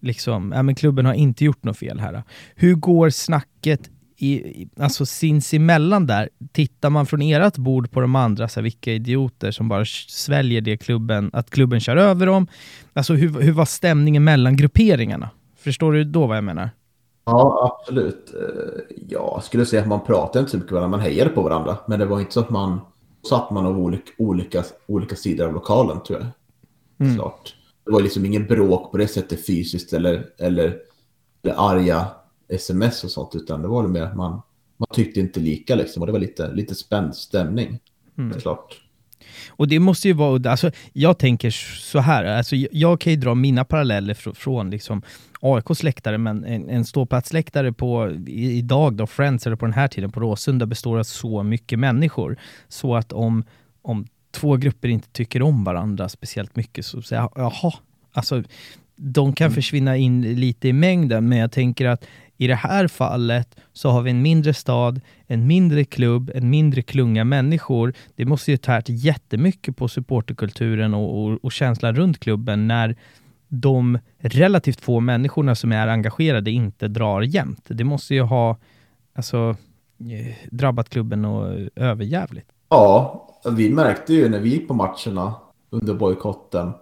liksom, 0.00 0.52
ja 0.56 0.62
men 0.62 0.74
klubben 0.74 1.06
har 1.06 1.14
inte 1.14 1.44
gjort 1.44 1.64
något 1.64 1.78
fel 1.78 2.00
här. 2.00 2.22
Hur 2.54 2.74
går 2.74 3.10
snacket 3.10 3.90
i, 4.18 4.66
alltså 4.80 5.06
sinsemellan 5.06 6.06
där, 6.06 6.28
tittar 6.52 6.90
man 6.90 7.06
från 7.06 7.22
ert 7.22 7.56
bord 7.56 7.90
på 7.90 8.00
de 8.00 8.16
andra, 8.16 8.48
så 8.48 8.60
här, 8.60 8.62
vilka 8.62 8.92
idioter 8.92 9.50
som 9.50 9.68
bara 9.68 9.84
sväljer 10.08 10.60
det 10.60 10.76
klubben, 10.76 11.30
att 11.32 11.50
klubben 11.50 11.80
kör 11.80 11.96
över 11.96 12.26
dem. 12.26 12.46
Alltså 12.92 13.14
hur, 13.14 13.40
hur 13.40 13.52
var 13.52 13.64
stämningen 13.64 14.24
mellan 14.24 14.56
grupperingarna? 14.56 15.30
Förstår 15.66 15.92
du 15.92 16.04
då 16.04 16.26
vad 16.26 16.36
jag 16.36 16.44
menar? 16.44 16.70
Ja, 17.24 17.78
absolut. 17.80 18.34
Eh, 18.34 18.96
jag 19.08 19.44
skulle 19.44 19.66
säga 19.66 19.82
att 19.82 19.88
man 19.88 20.04
pratade 20.04 20.38
inte 20.38 20.50
så 20.50 20.56
mycket 20.56 20.72
med 20.72 20.80
varandra, 20.80 20.96
man 20.98 21.06
hejade 21.06 21.30
på 21.30 21.42
varandra. 21.42 21.78
Men 21.86 21.98
det 21.98 22.06
var 22.06 22.20
inte 22.20 22.32
så 22.32 22.40
att 22.40 22.50
man 22.50 22.80
satt 23.28 23.50
man 23.50 23.66
av 23.66 23.78
olika, 23.78 24.12
olika, 24.18 24.64
olika 24.86 25.16
sidor 25.16 25.46
av 25.46 25.52
lokalen, 25.52 26.02
tror 26.02 26.18
jag. 26.18 26.28
Mm. 27.06 27.16
Klart. 27.16 27.54
Det 27.84 27.92
var 27.92 28.00
liksom 28.00 28.24
ingen 28.24 28.46
bråk 28.46 28.90
på 28.90 28.98
det 28.98 29.08
sättet 29.08 29.46
fysiskt 29.46 29.92
eller, 29.92 30.26
eller, 30.38 30.76
eller 31.42 31.54
arga 31.56 32.06
sms 32.48 33.04
och 33.04 33.10
sånt, 33.10 33.34
utan 33.34 33.62
det 33.62 33.68
var 33.68 33.88
mer 33.88 34.02
att 34.02 34.16
man, 34.16 34.42
man 34.76 34.88
tyckte 34.92 35.20
inte 35.20 35.40
lika 35.40 35.74
liksom. 35.74 36.02
Och 36.02 36.06
det 36.06 36.12
var 36.12 36.20
lite, 36.20 36.52
lite 36.52 36.74
spänd 36.74 37.16
stämning, 37.16 37.78
mm. 38.18 38.40
klart. 38.40 38.82
Och 39.48 39.68
det 39.68 39.78
måste 39.78 40.08
ju 40.08 40.14
vara, 40.14 40.50
alltså, 40.50 40.70
jag 40.92 41.18
tänker 41.18 41.50
så 41.80 41.98
här, 41.98 42.24
alltså, 42.24 42.56
jag 42.56 43.00
kan 43.00 43.12
ju 43.12 43.18
dra 43.18 43.34
mina 43.34 43.64
paralleller 43.64 44.14
från, 44.14 44.34
från 44.34 44.70
liksom 44.70 45.02
AIKs 45.40 45.82
läktare, 45.82 46.18
men 46.18 46.44
en, 46.44 46.68
en 46.68 46.84
ståplatsläktare 46.84 47.72
på 47.72 48.12
idag 48.26 48.94
då, 48.94 49.06
Friends, 49.06 49.46
eller 49.46 49.56
på 49.56 49.66
den 49.66 49.74
här 49.74 49.88
tiden 49.88 50.12
på 50.12 50.20
Råsunda, 50.20 50.66
består 50.66 50.98
av 50.98 51.02
så 51.02 51.42
mycket 51.42 51.78
människor. 51.78 52.36
Så 52.68 52.96
att 52.96 53.12
om, 53.12 53.44
om 53.82 54.06
två 54.30 54.56
grupper 54.56 54.88
inte 54.88 55.08
tycker 55.08 55.42
om 55.42 55.64
varandra 55.64 56.08
speciellt 56.08 56.56
mycket, 56.56 56.86
så 56.86 57.02
säger 57.02 57.22
jag, 57.22 57.32
jaha, 57.34 57.72
alltså 58.12 58.42
de 58.96 59.32
kan 59.32 59.46
mm. 59.46 59.54
försvinna 59.54 59.96
in 59.96 60.22
lite 60.22 60.68
i 60.68 60.72
mängden, 60.72 61.28
men 61.28 61.38
jag 61.38 61.52
tänker 61.52 61.86
att 61.86 62.04
i 62.36 62.46
det 62.46 62.54
här 62.54 62.88
fallet 62.88 63.56
så 63.72 63.90
har 63.90 64.02
vi 64.02 64.10
en 64.10 64.22
mindre 64.22 64.54
stad, 64.54 65.00
en 65.26 65.46
mindre 65.46 65.84
klubb, 65.84 66.30
en 66.34 66.50
mindre 66.50 66.82
klunga 66.82 67.24
människor. 67.24 67.94
Det 68.14 68.24
måste 68.24 68.50
ju 68.50 68.56
tärt 68.56 68.88
jättemycket 68.88 69.76
på 69.76 69.88
supporterkulturen 69.88 70.94
och, 70.94 71.24
och, 71.24 71.44
och 71.44 71.52
känslan 71.52 71.96
runt 71.96 72.18
klubben 72.18 72.68
när 72.68 72.96
de 73.48 73.98
relativt 74.18 74.80
få 74.80 75.00
människorna 75.00 75.54
som 75.54 75.72
är 75.72 75.88
engagerade 75.88 76.50
inte 76.50 76.88
drar 76.88 77.22
jämnt. 77.22 77.64
Det 77.68 77.84
måste 77.84 78.14
ju 78.14 78.22
ha 78.22 78.56
alltså, 79.14 79.56
eh, 80.00 80.34
drabbat 80.50 80.88
klubben 80.88 81.24
och 81.24 81.68
överjävligt. 81.76 82.48
Ja, 82.68 83.22
vi 83.50 83.70
märkte 83.70 84.14
ju 84.14 84.28
när 84.28 84.40
vi 84.40 84.48
gick 84.48 84.68
på 84.68 84.74
matcherna 84.74 85.34
under 85.70 85.94
bojkotten 85.94 86.72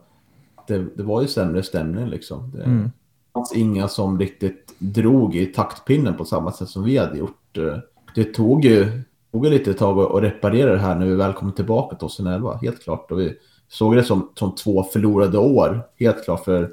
det, 0.67 0.97
det 0.97 1.03
var 1.03 1.23
ju 1.23 1.29
sämre 1.29 1.63
stämning 1.63 2.07
liksom. 2.07 2.51
Det 2.51 2.63
mm 2.63 2.91
fanns 3.35 3.53
inga 3.55 3.89
som 3.89 4.19
riktigt 4.19 4.75
drog 4.79 5.37
i 5.37 5.47
taktpinnen 5.47 6.17
på 6.17 6.25
samma 6.25 6.53
sätt 6.53 6.69
som 6.69 6.85
vi 6.85 6.99
hade 6.99 7.19
gjort. 7.19 7.59
Eh, 7.59 7.79
det 8.15 8.25
tog 8.25 8.65
ju 8.65 9.03
tog 9.33 9.47
lite 9.47 9.75
tag 9.75 9.99
att 9.99 10.23
reparera 10.23 10.73
det 10.73 10.79
här 10.79 10.95
när 10.95 11.07
vi 11.07 11.15
väl 11.15 11.33
kom 11.33 11.53
tillbaka 11.53 11.97
2011, 11.97 12.59
helt 12.63 12.83
klart. 12.85 13.11
Och 13.11 13.21
vi 13.21 13.33
såg 13.69 13.97
det 13.97 14.05
som, 14.05 14.33
som 14.39 14.55
två 14.55 14.83
förlorade 14.83 15.39
år, 15.39 15.83
helt 15.99 16.25
klart. 16.25 16.45
För 16.45 16.63
eh, 16.63 16.69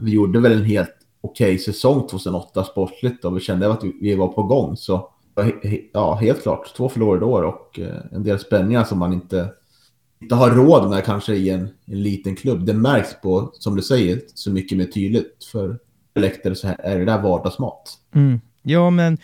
vi 0.00 0.10
gjorde 0.10 0.40
väl 0.40 0.52
en 0.52 0.64
helt 0.64 0.96
okej 1.20 1.54
okay 1.54 1.58
säsong 1.58 2.06
2008 2.08 2.64
sportligt 2.64 3.24
och 3.24 3.36
vi 3.36 3.40
kände 3.40 3.72
att 3.72 3.84
vi 4.00 4.14
var 4.14 4.28
på 4.28 4.42
gång. 4.42 4.76
Så 4.76 5.08
ja, 5.92 6.14
helt 6.14 6.42
klart, 6.42 6.74
två 6.76 6.88
förlorade 6.88 7.24
år 7.24 7.42
och 7.42 7.78
eh, 7.78 7.96
en 8.12 8.22
del 8.22 8.38
spänningar 8.38 8.84
som 8.84 8.98
man 8.98 9.12
inte 9.12 9.48
inte 10.22 10.34
har 10.34 10.50
råd 10.50 10.90
med 10.90 11.04
kanske 11.04 11.34
i 11.34 11.50
en, 11.50 11.68
en 11.84 12.02
liten 12.02 12.36
klubb. 12.36 12.64
Det 12.64 12.74
märks 12.74 13.20
på, 13.20 13.50
som 13.52 13.76
du 13.76 13.82
säger, 13.82 14.20
så 14.34 14.50
mycket 14.50 14.78
mer 14.78 14.84
tydligt. 14.84 15.44
För 15.52 15.78
läktare 16.14 16.54
så 16.54 16.66
här 16.66 16.80
är 16.80 16.98
det 16.98 17.04
där 17.04 17.18
vardagsmat. 17.18 17.98
Mm. 18.14 18.40
Ja, 18.62 18.90
men 18.90 19.18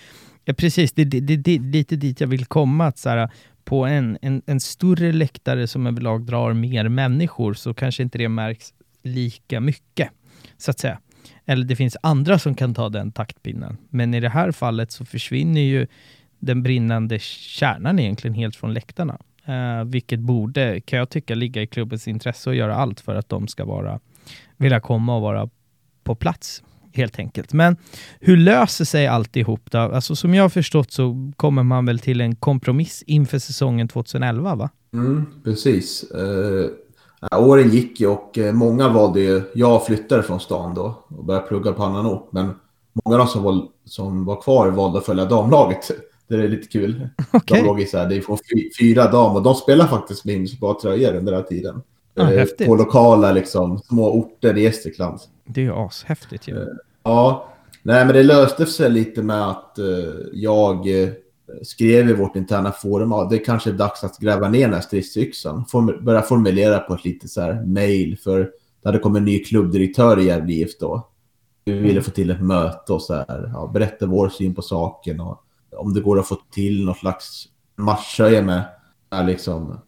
ja, 0.44 0.54
precis. 0.54 0.92
Det 0.92 1.02
är 1.02 1.06
det, 1.06 1.36
det, 1.36 1.58
lite 1.58 1.96
dit 1.96 2.20
jag 2.20 2.28
vill 2.28 2.46
komma. 2.46 2.86
Att 2.86 2.98
så 2.98 3.08
här, 3.08 3.30
på 3.64 3.86
en, 3.86 4.18
en, 4.22 4.42
en 4.46 4.60
större 4.60 5.12
läktare 5.12 5.66
som 5.66 5.86
överlag 5.86 6.26
drar 6.26 6.52
mer 6.52 6.88
människor 6.88 7.54
så 7.54 7.74
kanske 7.74 8.02
inte 8.02 8.18
det 8.18 8.28
märks 8.28 8.72
lika 9.02 9.60
mycket, 9.60 10.10
så 10.58 10.70
att 10.70 10.78
säga. 10.78 10.98
Eller 11.46 11.64
det 11.64 11.76
finns 11.76 11.96
andra 12.02 12.38
som 12.38 12.54
kan 12.54 12.74
ta 12.74 12.88
den 12.88 13.12
taktpinnen. 13.12 13.76
Men 13.90 14.14
i 14.14 14.20
det 14.20 14.28
här 14.28 14.52
fallet 14.52 14.92
så 14.92 15.04
försvinner 15.04 15.60
ju 15.60 15.86
den 16.38 16.62
brinnande 16.62 17.18
kärnan 17.18 17.98
egentligen 17.98 18.34
helt 18.34 18.56
från 18.56 18.74
läktarna. 18.74 19.18
Uh, 19.48 19.84
vilket 19.84 20.20
borde, 20.20 20.80
kan 20.80 20.98
jag 20.98 21.10
tycka, 21.10 21.34
ligga 21.34 21.62
i 21.62 21.66
klubbens 21.66 22.08
intresse 22.08 22.50
att 22.50 22.56
göra 22.56 22.76
allt 22.76 23.00
för 23.00 23.14
att 23.14 23.28
de 23.28 23.48
ska 23.48 23.64
vara, 23.64 24.00
vilja 24.56 24.80
komma 24.80 25.16
och 25.16 25.22
vara 25.22 25.48
på 26.04 26.14
plats 26.14 26.62
helt 26.92 27.18
enkelt. 27.18 27.52
Men 27.52 27.76
hur 28.20 28.36
löser 28.36 28.84
sig 28.84 29.06
alltihop 29.06 29.70
då? 29.70 29.78
Alltså 29.78 30.16
som 30.16 30.34
jag 30.34 30.44
har 30.44 30.48
förstått 30.48 30.92
så 30.92 31.32
kommer 31.36 31.62
man 31.62 31.86
väl 31.86 31.98
till 31.98 32.20
en 32.20 32.36
kompromiss 32.36 33.02
inför 33.06 33.38
säsongen 33.38 33.88
2011 33.88 34.54
va? 34.54 34.70
Mm, 34.92 35.26
precis. 35.44 36.04
Uh, 36.14 36.66
åren 37.40 37.70
gick 37.70 38.00
ju 38.00 38.06
och 38.06 38.38
uh, 38.38 38.52
många 38.52 38.88
valde 38.88 39.20
ju, 39.20 39.42
jag 39.54 39.86
flyttade 39.86 40.22
från 40.22 40.40
stan 40.40 40.74
då 40.74 41.04
och 41.08 41.24
började 41.24 41.46
plugga 41.46 41.72
på 41.72 41.82
annan 41.82 42.06
ort, 42.06 42.28
men 42.32 42.50
många 43.04 43.26
som 43.26 43.42
var, 43.42 43.62
som 43.84 44.24
var 44.24 44.42
kvar 44.42 44.68
valde 44.68 44.98
att 44.98 45.06
följa 45.06 45.24
damlaget. 45.24 45.90
Det 46.28 46.34
är 46.34 46.48
lite 46.48 46.68
kul. 46.68 47.08
Okay. 47.32 47.60
De 47.60 47.66
låg 47.66 47.80
i 47.80 47.86
så 47.86 47.98
här, 47.98 48.08
det 48.08 48.16
är 48.16 48.78
fyra 48.80 49.10
damer 49.10 49.36
och 49.36 49.42
de 49.42 49.54
spelar 49.54 49.86
faktiskt 49.86 50.24
med 50.24 50.48
bra 50.60 50.78
tröjor 50.82 51.14
under 51.14 51.32
den 51.32 51.40
här 51.40 51.48
tiden. 51.48 51.82
Ah, 52.16 52.32
eh, 52.32 52.66
på 52.66 52.76
lokala 52.76 53.32
liksom, 53.32 53.78
små 53.78 54.12
orter 54.12 54.58
i 54.58 54.62
Gästrikland. 54.62 55.20
Det 55.48 55.60
är 55.60 55.64
ju 55.64 55.74
ashäftigt 55.74 56.48
ju. 56.48 56.54
Ja. 56.54 56.60
Eh, 56.60 56.66
ja, 57.02 57.48
nej 57.82 58.04
men 58.04 58.14
det 58.14 58.22
löste 58.22 58.66
sig 58.66 58.90
lite 58.90 59.22
med 59.22 59.48
att 59.48 59.76
uh, 59.78 60.14
jag 60.32 60.86
uh, 60.86 61.08
skrev 61.62 62.10
i 62.10 62.12
vårt 62.12 62.36
interna 62.36 62.72
forum 62.72 63.12
att 63.12 63.30
det 63.30 63.38
kanske 63.38 63.70
är 63.70 63.74
dags 63.74 64.04
att 64.04 64.18
gräva 64.18 64.48
ner 64.48 64.60
den 64.60 64.74
här 64.74 64.80
stridsyxan. 64.80 65.64
Form 65.64 66.04
börja 66.04 66.22
formulera 66.22 66.78
på 66.78 66.94
ett 66.94 67.04
lite 67.04 67.28
så 67.28 67.40
här 67.40 67.64
mail 67.66 68.18
för 68.18 68.50
det 68.82 68.88
hade 68.88 68.98
kommit 68.98 69.20
en 69.20 69.24
ny 69.24 69.44
klubbdirektör 69.44 70.18
i 70.18 70.24
Gävle 70.24 70.52
IF 70.52 70.78
då. 70.78 71.08
Vi 71.64 71.72
ville 71.72 71.90
mm. 71.90 72.02
få 72.02 72.10
till 72.10 72.30
ett 72.30 72.42
möte 72.42 72.92
och 72.92 73.02
så 73.02 73.14
här, 73.14 73.50
ja, 73.54 73.70
berätta 73.74 74.06
vår 74.06 74.28
syn 74.28 74.54
på 74.54 74.62
saken 74.62 75.20
och 75.20 75.44
om 75.76 75.94
det 75.94 76.00
går 76.00 76.18
att 76.18 76.28
få 76.28 76.36
till 76.50 76.84
något 76.84 76.98
slags 76.98 77.48
matchtröja 77.76 78.42
med 78.42 78.64
är 79.10 79.24
liksom 79.24 79.80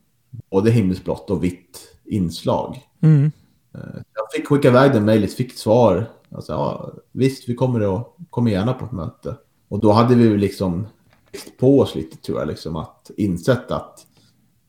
både 0.50 0.70
himmelsblått 0.70 1.30
och 1.30 1.44
vitt 1.44 1.78
inslag. 2.04 2.78
Mm. 3.02 3.32
Eh, 3.74 4.02
jag 4.14 4.32
fick 4.32 4.46
skicka 4.48 4.68
iväg 4.68 4.92
den 4.92 5.04
mejlet, 5.04 5.34
fick 5.34 5.58
svar. 5.58 6.06
Alltså, 6.30 6.52
ja, 6.52 6.92
visst, 7.12 7.48
vi 7.48 7.54
kommer, 7.54 7.96
att, 7.96 8.16
kommer 8.30 8.50
gärna 8.50 8.72
på 8.72 8.84
ett 8.84 8.92
möte. 8.92 9.36
Och 9.68 9.80
då 9.80 9.92
hade 9.92 10.14
vi 10.14 10.36
liksom 10.36 10.86
på 11.58 11.80
oss 11.80 11.94
lite 11.94 12.16
tror 12.16 12.38
jag, 12.38 12.48
liksom 12.48 12.76
att 12.76 13.10
insett 13.16 13.70
att 13.70 14.06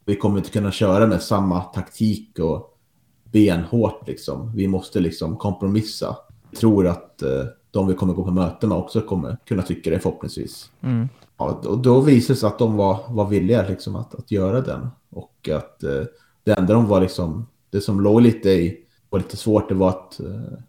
vi 0.06 0.16
kommer 0.16 0.38
inte 0.38 0.50
kunna 0.50 0.72
köra 0.72 1.08
med 1.08 1.22
samma 1.22 1.62
taktik 1.62 2.40
och 2.40 2.78
benhårt 3.24 4.08
liksom. 4.08 4.56
Vi 4.56 4.68
måste 4.68 5.00
liksom 5.00 5.38
kompromissa. 5.38 6.18
Jag 6.52 6.60
tror 6.60 6.88
att 6.88 7.22
eh, 7.22 7.44
de 7.72 7.88
vi 7.88 7.94
kommer 7.94 8.14
gå 8.14 8.24
på 8.24 8.32
möte 8.32 8.68
med 8.68 8.78
också 8.78 9.02
kommer 9.02 9.38
kunna 9.46 9.62
tycka 9.62 9.90
det 9.90 10.00
förhoppningsvis. 10.00 10.72
Mm. 10.82 11.10
Ja, 11.38 11.62
och 11.66 11.78
då 11.78 12.02
visade 12.02 12.34
det 12.34 12.40
sig 12.40 12.48
att 12.48 12.60
de 12.60 12.78
var, 12.78 13.00
var 13.10 13.26
villiga 13.26 13.68
liksom 13.68 13.96
att, 13.96 14.16
att 14.16 14.32
göra 14.32 14.62
den. 14.62 14.88
Och 15.10 15.50
att 15.50 15.84
eh, 15.84 16.04
det 16.44 16.52
enda 16.52 16.74
de 16.74 16.88
var 16.88 17.02
liksom, 17.02 17.48
det 17.70 17.82
som 17.82 18.02
låg 18.02 18.22
lite 18.22 18.50
i, 18.50 18.86
var 19.12 19.20
lite 19.20 19.38
svårt, 19.38 19.70
det 19.70 19.76
var 19.76 19.90
att 19.90 20.20
eh, 20.20 20.60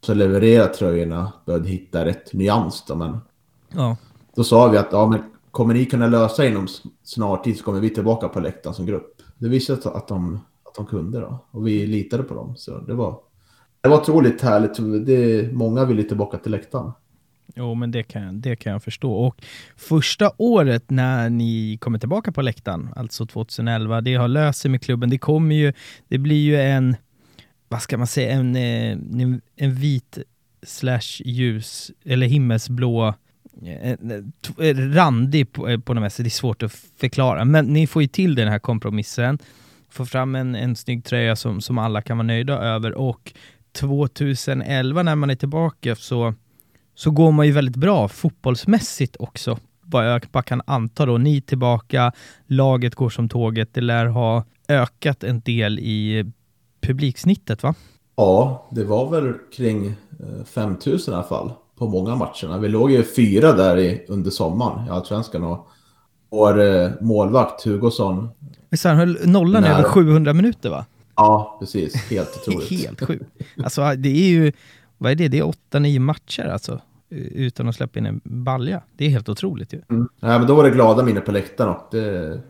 så 0.00 0.14
leverera 0.14 0.66
tröjorna 0.66 1.32
började 1.46 1.68
hitta 1.68 2.04
rätt 2.04 2.32
nyans 2.32 2.84
då, 2.88 2.94
men 2.94 3.18
ja. 3.74 3.96
då 4.36 4.44
sa 4.44 4.68
vi 4.68 4.78
att 4.78 4.88
ja, 4.92 5.06
men 5.06 5.22
kommer 5.50 5.74
ni 5.74 5.84
kunna 5.84 6.06
lösa 6.06 6.46
inom 6.46 6.68
snar 7.02 7.36
tid 7.36 7.58
så 7.58 7.64
kommer 7.64 7.80
vi 7.80 7.90
tillbaka 7.90 8.28
på 8.28 8.40
läktaren 8.40 8.74
som 8.74 8.86
grupp. 8.86 9.22
Det 9.38 9.48
visade 9.48 9.82
sig 9.82 9.92
att 9.94 10.08
de, 10.08 10.40
att 10.64 10.74
de 10.74 10.86
kunde 10.86 11.20
då 11.20 11.44
och 11.50 11.66
vi 11.66 11.86
litade 11.86 12.22
på 12.22 12.34
dem. 12.34 12.56
Så 12.56 12.78
det 12.78 12.94
var, 12.94 13.18
det 13.80 13.88
var 13.88 14.00
otroligt 14.00 14.42
härligt. 14.42 15.06
Det, 15.06 15.52
många 15.52 15.84
ville 15.84 16.02
tillbaka 16.02 16.38
till 16.38 16.52
läktaren. 16.52 16.92
Jo, 17.56 17.74
men 17.74 17.90
det 17.90 18.02
kan, 18.02 18.40
det 18.40 18.56
kan 18.56 18.72
jag 18.72 18.82
förstå. 18.82 19.12
Och 19.12 19.42
första 19.76 20.32
året 20.36 20.90
när 20.90 21.30
ni 21.30 21.78
kommer 21.80 21.98
tillbaka 21.98 22.32
på 22.32 22.42
läktaren, 22.42 22.90
alltså 22.96 23.26
2011, 23.26 24.00
det 24.00 24.14
har 24.14 24.28
löst 24.28 24.60
sig 24.60 24.70
med 24.70 24.82
klubben. 24.82 25.10
Det 25.10 25.18
kommer 25.18 25.54
ju, 25.54 25.72
det 26.08 26.18
blir 26.18 26.42
ju 26.42 26.56
en, 26.56 26.96
vad 27.68 27.82
ska 27.82 27.98
man 27.98 28.06
säga, 28.06 28.32
en, 28.32 28.56
eh, 28.56 28.92
en, 28.92 29.40
en 29.56 29.74
vit 29.74 30.18
slash 30.62 31.22
ljus, 31.24 31.90
eller 32.04 32.26
himmelsblå 32.26 33.14
eh, 33.62 33.92
eh, 34.58 34.76
randig 34.76 35.52
på, 35.52 35.80
på 35.80 35.94
något 35.94 36.12
sätt, 36.12 36.24
det 36.24 36.28
är 36.28 36.30
svårt 36.30 36.62
att 36.62 36.72
förklara. 36.96 37.44
Men 37.44 37.66
ni 37.66 37.86
får 37.86 38.02
ju 38.02 38.08
till 38.08 38.34
den 38.34 38.48
här 38.48 38.58
kompromissen, 38.58 39.38
får 39.90 40.04
fram 40.04 40.34
en, 40.34 40.54
en 40.54 40.76
snygg 40.76 41.04
tröja 41.04 41.36
som, 41.36 41.60
som 41.60 41.78
alla 41.78 42.02
kan 42.02 42.16
vara 42.16 42.26
nöjda 42.26 42.58
över 42.58 42.92
och 42.92 43.32
2011 43.72 45.02
när 45.02 45.14
man 45.14 45.30
är 45.30 45.34
tillbaka 45.34 45.96
så, 45.96 46.34
så 46.94 47.10
går 47.10 47.32
man 47.32 47.46
ju 47.46 47.52
väldigt 47.52 47.76
bra 47.76 48.08
fotbollsmässigt 48.08 49.16
också. 49.18 49.58
Vad 49.80 50.10
jag 50.10 50.26
bara 50.32 50.42
kan 50.42 50.62
anta 50.66 51.06
då. 51.06 51.18
Ni 51.18 51.40
tillbaka, 51.40 52.12
laget 52.46 52.94
går 52.94 53.10
som 53.10 53.28
tåget. 53.28 53.74
Det 53.74 53.80
lär 53.80 54.06
ha 54.06 54.44
ökat 54.68 55.24
en 55.24 55.40
del 55.40 55.78
i 55.78 56.32
publiksnittet 56.86 57.62
va? 57.62 57.74
Ja, 58.16 58.66
det 58.70 58.84
var 58.84 59.10
väl 59.10 59.32
kring 59.56 59.94
5000 60.44 61.14
i 61.14 61.16
alla 61.16 61.24
fall 61.26 61.52
på 61.78 61.86
många 61.86 62.14
matcherna. 62.16 62.58
Vi 62.58 62.68
låg 62.68 62.90
ju 62.90 63.02
fyra 63.02 63.52
där 63.52 63.76
i, 63.78 64.04
under 64.08 64.30
sommaren 64.30 64.86
i 64.86 64.90
Allsvenskan 64.90 65.44
och 65.44 65.68
vår 66.30 66.60
eh, 66.60 66.90
målvakt 67.00 67.64
Hugosson. 67.64 68.28
Visst 68.70 68.84
han 68.84 68.96
höll 68.96 69.18
nollan 69.24 69.62
nära. 69.62 69.78
över 69.78 69.88
700 69.88 70.32
minuter 70.32 70.70
va? 70.70 70.86
Ja, 71.16 71.56
precis. 71.60 71.94
Helt 71.94 72.36
otroligt. 72.48 72.70
Helt 72.70 73.00
sjukt. 73.04 73.24
Alltså 73.64 73.94
det 73.96 74.08
är 74.08 74.28
ju, 74.28 74.52
vad 74.98 75.12
är 75.12 75.16
det? 75.16 75.28
Det 75.28 75.38
är 75.38 75.52
8-9 75.72 75.98
matcher 75.98 76.44
alltså 76.44 76.80
utan 77.14 77.68
att 77.68 77.74
släppa 77.74 77.98
in 77.98 78.06
en 78.06 78.20
balja. 78.24 78.82
Det 78.96 79.04
är 79.04 79.08
helt 79.08 79.28
otroligt 79.28 79.72
ju. 79.72 79.82
Mm. 79.90 80.08
Ja, 80.20 80.38
men 80.38 80.46
då 80.46 80.54
var 80.54 80.64
det 80.64 80.70
glada 80.70 81.02
minnen 81.02 81.22
på 81.22 81.32
läktaren 81.32 81.74
och 81.74 81.88
det 81.90 82.40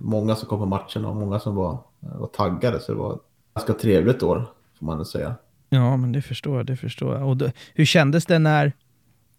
många 0.00 0.36
som 0.36 0.48
kom 0.48 0.58
på 0.58 0.66
matchen 0.66 1.04
och 1.04 1.16
många 1.16 1.40
som 1.40 1.54
var, 1.54 1.78
var 2.00 2.26
taggade. 2.26 2.80
Så 2.80 2.92
det 2.92 2.98
var 2.98 3.18
ganska 3.58 3.72
trevligt 3.72 4.22
år, 4.22 4.46
får 4.78 4.86
man 4.86 5.04
säga. 5.04 5.34
Ja, 5.70 5.96
men 5.96 6.12
det 6.12 6.22
förstår 6.22 6.56
jag. 6.56 6.66
Det 6.66 6.76
förstår 6.76 7.14
jag. 7.14 7.28
Och 7.28 7.36
då, 7.36 7.50
hur 7.74 7.84
kändes 7.84 8.26
det 8.26 8.38
när... 8.38 8.72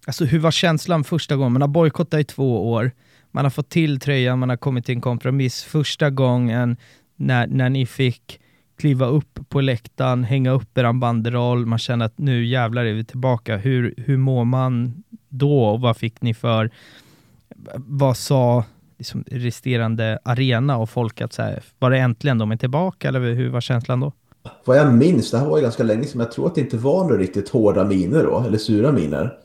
Alltså 0.07 0.25
hur 0.25 0.39
var 0.39 0.51
känslan 0.51 1.03
första 1.03 1.35
gången? 1.35 1.53
Man 1.53 1.61
har 1.61 1.67
bojkottat 1.67 2.19
i 2.19 2.23
två 2.23 2.71
år. 2.71 2.91
Man 3.31 3.45
har 3.45 3.49
fått 3.49 3.69
till 3.69 3.99
tröjan, 3.99 4.39
man 4.39 4.49
har 4.49 4.57
kommit 4.57 4.85
till 4.85 4.95
en 4.95 5.01
kompromiss. 5.01 5.63
Första 5.63 6.09
gången 6.09 6.77
när, 7.15 7.47
när 7.47 7.69
ni 7.69 7.85
fick 7.85 8.39
kliva 8.77 9.05
upp 9.05 9.39
på 9.49 9.61
läktaren, 9.61 10.23
hänga 10.23 10.51
upp 10.51 10.77
er 10.77 10.93
banderoll, 10.93 11.65
man 11.65 11.79
känner 11.79 12.05
att 12.05 12.17
nu 12.17 12.45
jävlar 12.45 12.85
är 12.85 12.93
vi 12.93 13.03
tillbaka. 13.03 13.57
Hur, 13.57 13.93
hur 13.97 14.17
mår 14.17 14.45
man 14.45 15.03
då 15.29 15.65
och 15.65 15.81
vad 15.81 15.97
fick 15.97 16.21
ni 16.21 16.33
för... 16.33 16.69
Vad 17.75 18.17
sa 18.17 18.63
liksom, 18.99 19.23
resterande 19.27 20.19
arena 20.23 20.77
och 20.77 20.89
folk 20.89 21.21
att 21.21 21.33
så 21.33 21.41
här, 21.41 21.63
var 21.79 21.91
det 21.91 21.97
äntligen 21.97 22.37
de 22.37 22.51
är 22.51 22.57
tillbaka 22.57 23.07
eller 23.07 23.19
hur 23.19 23.49
var 23.49 23.61
känslan 23.61 23.99
då? 23.99 24.11
Vad 24.65 24.77
jag 24.77 24.93
minns, 24.93 25.31
det 25.31 25.37
här 25.37 25.45
var 25.45 25.57
ju 25.57 25.63
ganska 25.63 25.83
länge 25.83 26.03
sedan, 26.03 26.19
jag 26.21 26.31
tror 26.31 26.47
att 26.47 26.55
det 26.55 26.61
inte 26.61 26.77
var 26.77 27.03
några 27.03 27.17
riktigt 27.17 27.49
hårda 27.49 27.83
miner 27.83 28.23
då, 28.23 28.43
eller 28.47 28.57
sura 28.57 28.91
miner. 28.91 29.37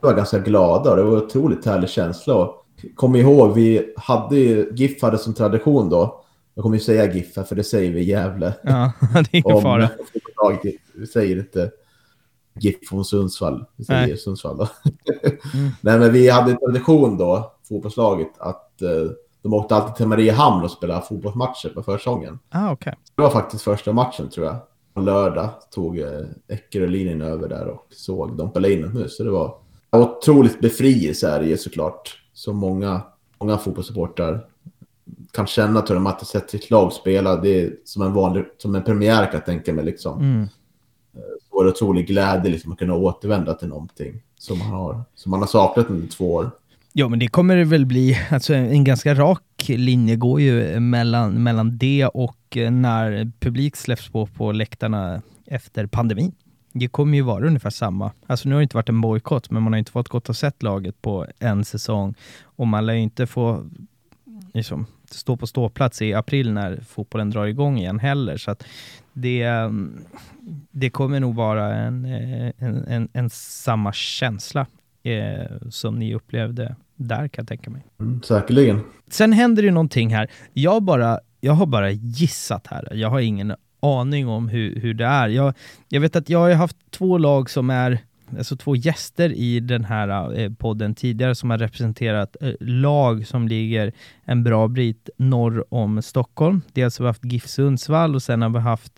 Vi 0.00 0.08
var 0.08 0.14
ganska 0.14 0.38
glada 0.38 0.90
och 0.90 0.96
det 0.96 1.02
var 1.02 1.16
en 1.16 1.22
otroligt 1.22 1.66
härlig 1.66 1.90
känsla. 1.90 2.34
Och 2.34 2.66
kom 2.94 3.16
ihåg, 3.16 3.54
vi 3.54 3.94
hade 3.96 4.36
ju, 4.36 4.72
GIF 4.74 5.02
hade 5.02 5.18
som 5.18 5.34
tradition 5.34 5.88
då, 5.90 6.24
jag 6.54 6.62
kommer 6.62 6.76
ju 6.76 6.82
säga 6.82 7.12
GIF 7.14 7.36
här, 7.36 7.44
för 7.44 7.56
det 7.56 7.64
säger 7.64 7.92
vi 7.92 8.00
i 8.00 8.04
Gävle. 8.04 8.54
Ja, 8.62 8.92
det 9.00 9.18
är 9.18 9.50
ingen 9.50 9.62
fara. 9.62 9.90
Vi 10.94 11.06
säger 11.06 11.38
inte 11.38 11.70
GIF 12.60 12.88
från 12.88 13.04
Sundsvall, 13.04 13.64
vi 13.76 13.84
säger 13.84 14.06
Nej. 14.06 14.16
Sundsvall 14.16 14.56
då. 14.56 14.68
mm. 15.54 15.70
Nej, 15.80 15.98
men 15.98 16.12
vi 16.12 16.30
hade 16.30 16.50
en 16.50 16.58
tradition 16.58 17.18
då, 17.18 17.53
fotbollslaget, 17.68 18.32
att 18.38 18.72
uh, 18.82 19.10
de 19.44 19.54
åkte 19.54 19.74
alltid 19.74 19.94
till 19.94 20.06
Mariehamn 20.06 20.64
och 20.64 20.70
spelade 20.70 21.02
fotbollsmatcher 21.02 21.68
på 21.68 21.82
försäsongen. 21.82 22.38
Ah, 22.48 22.72
okay. 22.72 22.94
Det 23.16 23.22
var 23.22 23.30
faktiskt 23.30 23.64
första 23.64 23.92
matchen 23.92 24.28
tror 24.28 24.46
jag. 24.46 24.56
På 24.94 25.00
lördag 25.00 25.50
tog 25.70 25.98
eh, 25.98 26.20
Eckerölinen 26.48 27.20
över 27.20 27.48
där 27.48 27.66
och 27.66 27.86
såg 27.90 28.36
dem 28.36 28.52
på 28.52 28.66
inomhus. 28.66 29.16
Så 29.16 29.24
det 29.24 29.30
var 29.30 29.56
otroligt 29.92 30.60
befrielse 30.60 31.30
här 31.30 31.42
i 31.42 31.56
såklart. 31.56 32.20
Så 32.32 32.52
många, 32.52 33.02
många 33.40 33.58
fotbollssupportrar 33.58 34.46
kan 35.32 35.46
känna 35.46 35.80
tror 35.80 35.98
jag, 35.98 36.08
att 36.08 36.20
ha 36.20 36.26
sett 36.26 36.50
sitt 36.50 36.70
lag 36.70 36.92
spela. 36.92 37.36
Det 37.36 37.62
är 37.62 37.76
som 37.84 38.02
en 38.02 38.12
vanlig, 38.12 38.44
som 38.58 38.74
en 38.74 38.84
premiär 38.84 39.24
kan 39.24 39.34
jag 39.34 39.46
tänka 39.46 39.72
mig 39.72 39.84
liksom. 39.84 40.18
Mm. 40.18 40.42
Eh, 41.14 41.20
så 41.48 41.56
var 41.56 41.64
det 41.64 41.70
otrolig 41.70 42.06
glädje 42.06 42.50
liksom 42.50 42.72
att 42.72 42.78
kunna 42.78 42.94
återvända 42.94 43.54
till 43.54 43.68
någonting 43.68 44.22
som 44.38 44.58
man 44.58 44.68
har, 44.68 45.02
som 45.14 45.30
man 45.30 45.40
har 45.40 45.46
saknat 45.46 45.90
under 45.90 46.08
två 46.08 46.34
år. 46.34 46.50
Ja, 46.96 47.08
men 47.08 47.18
det 47.18 47.28
kommer 47.28 47.56
det 47.56 47.64
väl 47.64 47.86
bli. 47.86 48.18
Alltså 48.30 48.54
en 48.54 48.84
ganska 48.84 49.14
rak 49.14 49.68
linje 49.68 50.16
går 50.16 50.40
ju 50.40 50.80
mellan, 50.80 51.42
mellan 51.42 51.78
det 51.78 52.06
och 52.06 52.56
eh, 52.56 52.70
när 52.70 53.32
publik 53.40 53.76
släpps 53.76 54.08
på 54.08 54.26
på 54.26 54.52
läktarna 54.52 55.22
efter 55.46 55.86
pandemin. 55.86 56.32
Det 56.72 56.88
kommer 56.88 57.16
ju 57.16 57.22
vara 57.22 57.46
ungefär 57.46 57.70
samma. 57.70 58.12
Alltså 58.26 58.48
nu 58.48 58.54
har 58.54 58.60
det 58.60 58.62
inte 58.62 58.76
varit 58.76 58.88
en 58.88 59.00
bojkott, 59.00 59.50
men 59.50 59.62
man 59.62 59.72
har 59.72 59.78
inte 59.78 59.92
fått 59.92 60.08
gått 60.08 60.28
och 60.28 60.36
sett 60.36 60.62
laget 60.62 61.02
på 61.02 61.26
en 61.38 61.64
säsong. 61.64 62.14
Och 62.42 62.66
man 62.66 62.86
lär 62.86 62.94
ju 62.94 63.00
inte 63.00 63.26
få 63.26 63.70
liksom, 64.52 64.86
stå 65.10 65.36
på 65.36 65.46
ståplats 65.46 66.02
i 66.02 66.14
april 66.14 66.52
när 66.52 66.80
fotbollen 66.80 67.30
drar 67.30 67.46
igång 67.46 67.78
igen 67.78 67.98
heller. 67.98 68.36
Så 68.36 68.50
att 68.50 68.64
det, 69.12 69.42
ehm, 69.42 70.04
det 70.70 70.90
kommer 70.90 71.20
nog 71.20 71.34
vara 71.34 71.74
en, 71.74 72.04
eh, 72.04 72.52
en, 72.58 72.84
en, 72.88 73.08
en 73.12 73.30
samma 73.30 73.92
känsla 73.92 74.66
eh, 75.02 75.68
som 75.70 75.98
ni 75.98 76.14
upplevde 76.14 76.76
där 76.96 77.28
kan 77.28 77.42
jag 77.42 77.48
tänka 77.48 77.70
mig. 77.70 77.82
Mm, 78.00 78.22
säkerligen. 78.22 78.80
Sen 79.08 79.32
händer 79.32 79.62
det 79.62 79.70
någonting 79.70 80.14
här. 80.14 80.30
Jag, 80.52 80.82
bara, 80.82 81.18
jag 81.40 81.52
har 81.52 81.66
bara 81.66 81.90
gissat 81.90 82.66
här. 82.66 82.88
Jag 82.92 83.10
har 83.10 83.20
ingen 83.20 83.54
aning 83.80 84.28
om 84.28 84.48
hur, 84.48 84.80
hur 84.80 84.94
det 84.94 85.04
är. 85.04 85.28
Jag, 85.28 85.54
jag 85.88 86.00
vet 86.00 86.16
att 86.16 86.28
jag 86.28 86.38
har 86.38 86.52
haft 86.52 86.76
två 86.90 87.18
lag 87.18 87.50
som 87.50 87.70
är 87.70 87.98
alltså 88.38 88.56
två 88.56 88.76
gäster 88.76 89.32
i 89.32 89.60
den 89.60 89.84
här 89.84 90.38
eh, 90.40 90.52
podden 90.52 90.94
tidigare 90.94 91.34
som 91.34 91.50
har 91.50 91.58
representerat 91.58 92.36
eh, 92.40 92.52
lag 92.60 93.26
som 93.26 93.48
ligger 93.48 93.92
en 94.24 94.44
bra 94.44 94.68
bit 94.68 95.10
norr 95.16 95.64
om 95.74 96.02
Stockholm. 96.02 96.62
Dels 96.72 96.98
har 96.98 97.04
vi 97.04 97.08
haft 97.08 97.24
GIF 97.24 97.46
Sundsvall 97.46 98.14
och 98.14 98.22
sen 98.22 98.42
har 98.42 98.48
vi 98.48 98.58
haft 98.58 98.92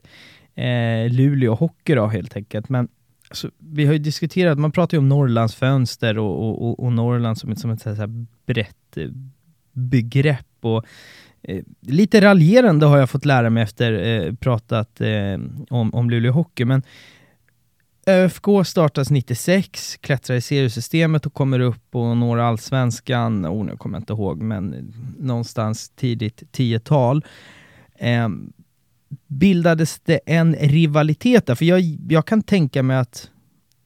eh, 0.55 1.13
Luleå 1.13 1.55
Hockey 1.55 1.95
då 1.95 2.07
helt 2.07 2.37
enkelt. 2.37 2.69
Men 2.69 2.89
alltså, 3.29 3.51
vi 3.59 3.87
har 3.87 3.93
ju 3.93 3.99
diskuterat, 3.99 4.59
man 4.59 4.73
pratar 4.73 4.97
ju 4.97 4.99
om 4.99 5.09
Norrlands 5.09 5.55
fönster 5.55 6.19
och, 6.19 6.63
och, 6.63 6.85
och 6.85 6.93
Norrland 6.93 7.39
som 7.39 7.51
ett, 7.51 7.59
som 7.59 7.71
ett 7.71 7.83
så 7.83 7.95
här 7.95 8.27
brett 8.47 8.97
eh, 8.97 9.09
begrepp. 9.73 10.47
Och, 10.61 10.85
eh, 11.43 11.63
lite 11.81 12.21
raljerande 12.21 12.87
har 12.87 12.99
jag 12.99 13.11
fått 13.11 13.25
lära 13.25 13.51
mig 13.51 13.63
efter 13.63 13.93
eh, 13.93 14.35
pratat 14.35 15.01
eh, 15.01 15.41
om, 15.71 15.95
om 15.95 16.11
Luleå 16.11 16.33
Hockey, 16.33 16.65
men 16.65 16.83
ÖFK 18.07 18.47
startas 18.65 19.11
96, 19.11 19.97
klättrar 19.97 20.37
i 20.37 20.41
seriesystemet 20.41 21.27
och 21.27 21.35
kommer 21.35 21.61
upp 21.61 21.95
och 21.95 22.17
når 22.17 22.39
allsvenskan, 22.39 23.47
oh, 23.47 23.65
nu 23.65 23.77
kommer 23.77 23.97
jag 23.97 24.03
inte 24.03 24.13
ihåg, 24.13 24.41
men 24.41 24.95
någonstans 25.19 25.89
tidigt 25.89 26.43
10-tal. 26.53 27.25
Bildades 29.27 30.01
det 30.05 30.21
en 30.27 30.55
rivalitet 30.55 31.47
där? 31.47 31.55
För 31.55 31.65
jag, 31.65 31.81
jag 32.09 32.27
kan 32.27 32.43
tänka 32.43 32.83
mig 32.83 32.97
att, 32.97 33.31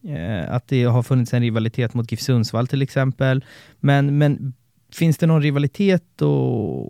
eh, 0.05 0.55
att 0.55 0.68
det 0.68 0.85
har 0.85 1.03
funnits 1.03 1.35
en 1.35 1.43
rivalitet 1.43 1.95
mot 1.95 2.12
GIF 2.12 2.21
Sundsvall 2.21 2.66
till 2.66 2.83
exempel. 2.83 3.45
Men, 3.81 4.18
men 4.18 4.55
finns 4.95 5.18
det 5.18 5.27
någon 5.27 5.43
rivalitet 5.43 6.23
och, 6.23 6.85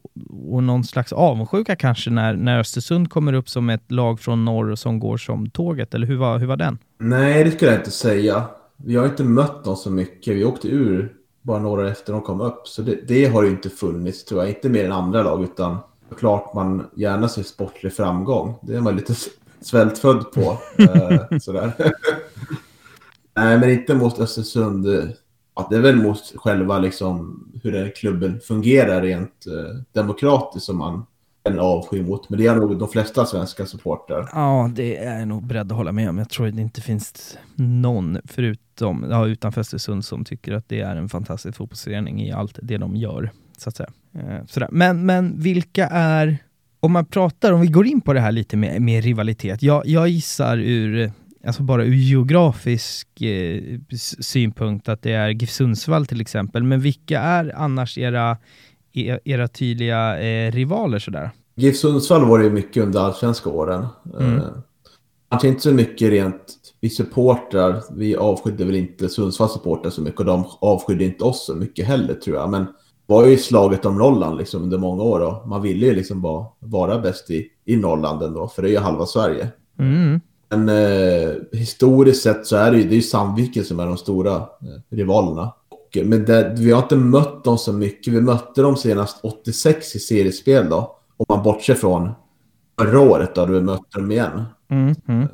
och 0.55 0.62
någon 0.62 0.85
slags 0.85 1.12
avundsjuka 1.12 1.76
kanske 1.76 2.11
när, 2.11 2.35
när 2.35 2.59
Östersund 2.59 3.11
kommer 3.11 3.33
upp 3.33 3.49
som 3.49 3.70
ett 3.70 3.93
lag 3.93 4.20
från 4.20 4.45
norr 4.45 4.74
som 4.74 4.99
går 4.99 5.16
som 5.16 5.51
tåget? 5.51 5.95
Eller 5.95 6.07
hur 6.07 6.16
var, 6.16 6.39
hur 6.39 6.47
var 6.47 6.57
den? 6.57 6.78
Nej, 6.99 7.45
det 7.45 7.51
skulle 7.51 7.70
jag 7.70 7.81
inte 7.81 7.91
säga. 7.91 8.45
Vi 8.76 8.97
har 8.97 9.07
inte 9.07 9.24
mött 9.24 9.64
dem 9.64 9.76
så 9.76 9.91
mycket. 9.91 10.37
Vi 10.37 10.45
åkte 10.45 10.68
ur 10.68 11.12
bara 11.43 11.59
några 11.59 11.83
år 11.83 11.89
efter 11.89 12.12
de 12.12 12.22
kom 12.22 12.41
upp. 12.41 12.68
Så 12.68 12.83
det, 12.83 13.09
det 13.09 13.26
har 13.26 13.43
ju 13.43 13.51
inte 13.51 13.70
funnits, 13.70 14.24
tror 14.24 14.41
jag. 14.41 14.49
Inte 14.49 14.68
mer 14.68 14.85
än 14.85 14.93
andra 14.93 15.22
lag, 15.22 15.43
utan 15.45 15.78
klart 16.15 16.55
man 16.55 16.87
gärna 16.95 17.29
ser 17.29 17.43
sportlig 17.43 17.93
framgång. 17.93 18.55
Det 18.63 18.77
är 18.77 18.81
man 18.81 18.97
lite 18.97 19.15
svältfödd 19.61 20.33
på. 20.33 20.59
eh, 20.79 21.39
sådär. 21.41 21.73
Nej, 23.37 23.59
men 23.59 23.71
inte 23.71 23.95
mot 23.95 24.19
Östersund. 24.19 24.87
Ja, 25.55 25.67
det 25.71 25.77
är 25.77 25.81
väl 25.81 25.97
mot 25.97 26.33
själva 26.37 26.79
liksom, 26.79 27.45
hur 27.63 27.73
den 27.73 27.91
klubben 27.97 28.41
fungerar 28.41 29.03
rent 29.03 29.47
eh, 29.47 29.83
demokratiskt 29.93 30.67
som 30.67 30.79
man 30.79 31.07
en 31.43 31.59
avsky 31.59 32.03
mot. 32.03 32.31
Men 32.31 32.39
det 32.39 32.47
är 32.47 32.55
nog 32.55 32.79
de 32.79 32.89
flesta 32.89 33.27
svenska 33.27 33.67
supportrar. 33.67 34.29
Ja, 34.33 34.71
det 34.75 34.97
är 34.97 35.19
jag 35.19 35.29
nog 35.29 35.47
beredd 35.47 35.73
att 35.73 35.79
hålla 35.79 35.93
med 35.93 36.09
om. 36.09 36.19
Jag 36.19 36.31
tror 36.31 36.47
det 36.47 36.63
inte 36.63 36.81
finns 36.81 37.39
någon 37.57 38.19
förutom, 38.25 39.07
ja, 39.11 39.27
utanför 39.27 39.61
Östersund 39.61 40.05
som 40.05 40.25
tycker 40.25 40.53
att 40.53 40.69
det 40.69 40.81
är 40.81 40.97
en 40.97 41.09
fantastisk 41.09 41.57
fotbollsförening 41.57 42.23
i 42.23 42.33
allt 42.33 42.59
det 42.63 42.77
de 42.77 42.97
gör. 42.97 43.31
Så 43.61 43.69
att 43.69 43.77
säga. 43.77 43.91
Eh, 44.15 44.47
sådär. 44.47 44.69
Men, 44.73 45.07
men 45.07 45.41
vilka 45.41 45.87
är, 45.87 46.39
om 46.81 46.93
man 46.93 47.05
pratar, 47.05 47.53
om 47.53 47.61
vi 47.61 47.67
går 47.67 47.87
in 47.87 48.01
på 48.01 48.13
det 48.13 48.21
här 48.21 48.33
lite 48.33 48.57
med, 48.57 48.83
med 48.83 49.05
rivalitet. 49.05 49.63
Jag, 49.63 49.87
jag 49.87 50.09
gissar 50.09 50.59
ur 50.59 51.13
alltså 51.47 51.63
bara 51.63 51.85
ur 51.85 51.95
geografisk 51.95 53.23
eh, 53.23 53.63
synpunkt 54.21 54.89
att 54.89 55.03
det 55.03 55.13
är 55.13 55.29
GIF 55.29 55.51
Sundsvall 55.51 56.07
till 56.07 56.21
exempel. 56.21 56.63
Men 56.63 56.81
vilka 56.81 57.21
är 57.21 57.53
annars 57.57 57.99
era, 57.99 58.37
e, 58.93 59.19
era 59.25 59.49
tydliga 59.49 60.21
eh, 60.21 60.53
rivaler 60.53 60.99
sådär? 60.99 61.31
GIF 61.55 61.77
Sundsvall 61.77 62.25
var 62.25 62.39
det 62.39 62.45
ju 62.45 62.51
mycket 62.51 62.83
under 62.83 63.01
allsvenska 63.01 63.51
åren. 63.51 63.87
Mm. 64.19 64.37
Eh, 64.37 64.43
kanske 65.31 65.49
inte 65.49 65.61
så 65.61 65.73
mycket 65.73 66.11
rent 66.11 66.57
vi 66.81 66.91
supportrar. 66.91 67.83
Vi 67.97 68.17
avskydde 68.17 68.65
väl 68.65 68.77
inte 68.77 69.09
Sundsvalls 69.09 69.53
supportrar 69.53 69.91
så 69.91 70.03
mycket 70.03 70.21
och 70.21 70.27
de 70.27 70.45
avskydde 70.61 71.05
inte 71.05 71.25
oss 71.25 71.47
så 71.47 71.55
mycket 71.55 71.87
heller 71.87 72.15
tror 72.15 72.37
jag. 72.37 72.51
Men 72.51 72.67
var 73.11 73.27
ju 73.27 73.37
slaget 73.37 73.87
om 73.87 73.99
Norrland 73.99 74.39
liksom 74.39 74.63
under 74.63 74.79
många 74.79 75.03
år 75.03 75.21
och 75.21 75.49
man 75.49 75.63
ville 75.63 75.87
ju 75.87 75.95
liksom 75.95 76.23
bara 76.23 76.47
vara 76.59 76.99
bäst 76.99 77.31
i, 77.31 77.47
i 77.65 77.77
Norrland 77.77 78.23
ändå, 78.23 78.49
för 78.49 78.63
det 78.63 78.69
är 78.69 78.71
ju 78.71 78.79
halva 78.79 79.07
Sverige. 79.07 79.49
Mm. 79.79 80.21
Men 80.49 80.69
eh, 80.69 81.33
historiskt 81.53 82.23
sett 82.23 82.47
så 82.47 82.57
är 82.57 82.71
det 82.71 82.77
ju, 82.77 82.83
det 82.83 82.95
är 82.95 82.97
ju 82.97 83.03
Sandviken 83.03 83.65
som 83.65 83.81
är 83.81 83.87
de 83.87 83.97
stora 83.97 84.37
eh, 84.37 84.97
rivalerna. 84.97 85.53
Och, 85.69 85.99
men 86.05 86.25
det, 86.25 86.55
vi 86.59 86.73
har 86.73 86.83
inte 86.83 86.97
mött 86.97 87.45
dem 87.45 87.59
så 87.59 87.73
mycket. 87.73 88.13
Vi 88.15 88.21
mötte 88.21 88.63
dem 88.63 88.77
senast 88.77 89.25
86 89.25 89.97
i 89.97 89.99
seriespel 89.99 90.69
då. 90.71 90.97
Om 91.17 91.27
man 91.29 91.43
bortser 91.43 91.75
från 91.75 92.11
förra 92.81 93.01
året 93.01 93.35
då 93.35 93.47
du 93.47 93.61
mötte 93.61 93.99
dem 93.99 94.11
igen. 94.11 94.43
Mm, 94.71 94.95
mm. 95.09 95.29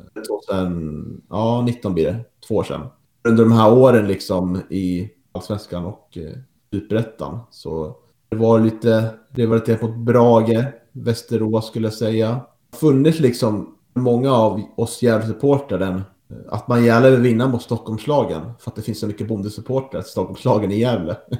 2000, 0.49 1.21
ja, 1.29 1.61
19 1.65 1.93
blir 1.93 2.05
det, 2.05 2.19
två 2.47 2.55
år 2.55 2.63
sedan. 2.63 2.87
Under 3.27 3.43
de 3.43 3.51
här 3.51 3.73
åren 3.73 4.07
liksom 4.07 4.61
i 4.69 5.09
Allsvenskan 5.31 5.85
och 5.85 6.17
eh, 6.17 6.37
Superettan 6.71 7.39
så 7.51 7.95
det 8.29 8.35
var 8.35 8.59
lite, 8.59 9.09
rivalitet 9.31 9.81
mot 9.81 9.95
Brage, 9.95 10.65
Västerås 10.91 11.67
skulle 11.67 11.85
jag 11.85 11.93
säga. 11.93 12.41
Funnits 12.73 13.19
liksom 13.19 13.75
många 13.93 14.31
av 14.31 14.61
oss 14.77 15.01
Gävle-supportrar 15.01 15.79
den 15.79 15.95
eh, 15.95 16.37
att 16.49 16.67
man 16.67 16.85
gärna 16.85 17.09
vill 17.09 17.19
vinna 17.19 17.47
mot 17.47 17.61
Stockholmslagen 17.61 18.41
för 18.59 18.71
att 18.71 18.75
det 18.75 18.81
finns 18.81 18.99
så 18.99 19.07
mycket 19.07 19.27
bondesupportrar 19.27 20.01
till 20.01 20.11
Stockholmslagen 20.11 20.71
i 20.71 20.79
Gävle. 20.79 21.15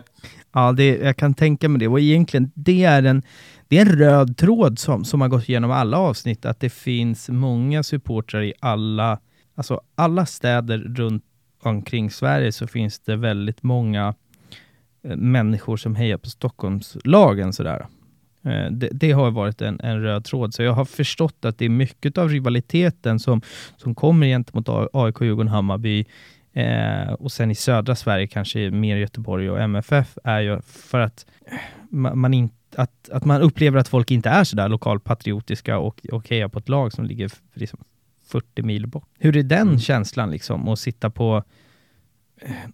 Ja, 0.54 0.72
det, 0.72 0.98
jag 0.98 1.18
kan 1.18 1.34
tänka 1.34 1.70
mig 1.70 1.80
det. 1.80 1.88
Och 1.88 2.00
egentligen, 2.00 2.52
det 2.56 2.84
är 2.84 3.04
en, 3.04 3.24
det 3.68 3.78
är 3.78 3.82
en 3.82 3.98
röd 3.98 4.38
tråd 4.38 4.80
som, 4.80 5.06
som 5.06 5.22
har 5.22 5.28
gått 5.28 5.50
igenom 5.50 5.72
alla 5.72 5.98
avsnitt, 5.98 6.46
att 6.46 6.60
det 6.60 6.70
finns 6.70 7.30
många 7.30 7.84
supportrar 7.84 8.42
i 8.42 8.54
alla, 8.60 9.20
alltså 9.56 9.82
alla 9.96 10.26
städer 10.26 10.78
runt 10.78 11.24
omkring 11.64 12.12
Sverige 12.12 12.52
så 12.52 12.68
finns 12.68 13.00
det 13.00 13.16
väldigt 13.16 13.64
många 13.64 14.14
människor 15.16 15.78
som 15.78 15.96
hejar 15.96 16.18
på 16.18 16.30
Stockholmslagen 16.30 17.54
sådär. 17.54 17.88
Eh, 18.44 18.72
det, 18.72 18.90
det, 18.92 19.12
har 19.12 19.32
varit 19.32 19.62
en, 19.62 19.80
en, 19.80 20.02
röd 20.02 20.26
tråd, 20.26 20.54
så 20.54 20.64
jag 20.64 20.74
har 20.74 20.86
förstått 20.86 21.46
att 21.46 21.58
det 21.58 21.66
är 21.66 21.70
mycket 21.70 22.18
av 22.18 22.30
rivaliteten 22.30 23.20
som, 23.20 23.42
som 23.78 23.96
kommer 23.96 24.28
gentemot 24.28 24.90
AIK, 24.94 25.22
Djurgården, 25.22 25.48
Hammarby 25.48 26.06
eh, 26.54 27.14
och 27.14 27.32
sen 27.32 27.52
i 27.52 27.56
södra 27.56 27.96
Sverige 27.96 28.28
kanske 28.28 28.72
mer 28.72 28.98
Göteborg 28.98 29.50
och 29.50 29.62
MFF 29.62 30.18
är 30.24 30.40
ju 30.40 30.62
för 30.62 31.00
att 31.00 31.26
man, 31.90 32.20
man 32.20 32.34
inte 32.34 32.58
att, 32.76 33.10
att 33.10 33.26
man 33.26 33.42
upplever 33.42 33.80
att 33.80 33.88
folk 33.88 34.12
inte 34.12 34.30
är 34.30 34.44
sådär 34.44 34.70
lokalpatriotiska 34.70 35.78
och, 35.78 36.06
och 36.12 36.30
hejar 36.30 36.48
på 36.48 36.60
ett 36.60 36.70
lag 36.70 36.94
som 36.94 37.06
ligger 37.06 37.32
liksom 37.54 37.80
40 38.28 38.62
mil 38.62 38.88
bort. 38.88 39.10
Hur 39.20 39.38
är 39.38 39.44
den 39.44 39.68
mm. 39.68 39.80
känslan 39.80 40.32
liksom, 40.32 40.68
att 40.68 40.80
sitta 40.80 41.10
på... 41.10 41.44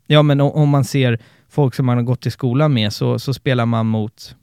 Ja, 0.07 0.23
men 0.23 0.41
om 0.41 0.69
man 0.69 0.83
ser 0.83 1.19
folk 1.53 1.75
som 1.75 1.85
man 1.85 1.97
har 1.97 2.03
gått 2.03 2.25
i 2.25 2.31
skolan 2.31 2.73
med, 2.73 2.93
så, 2.93 3.19
så 3.19 3.33
spelar 3.33 3.65
man 3.65 3.85
mot 3.85 4.35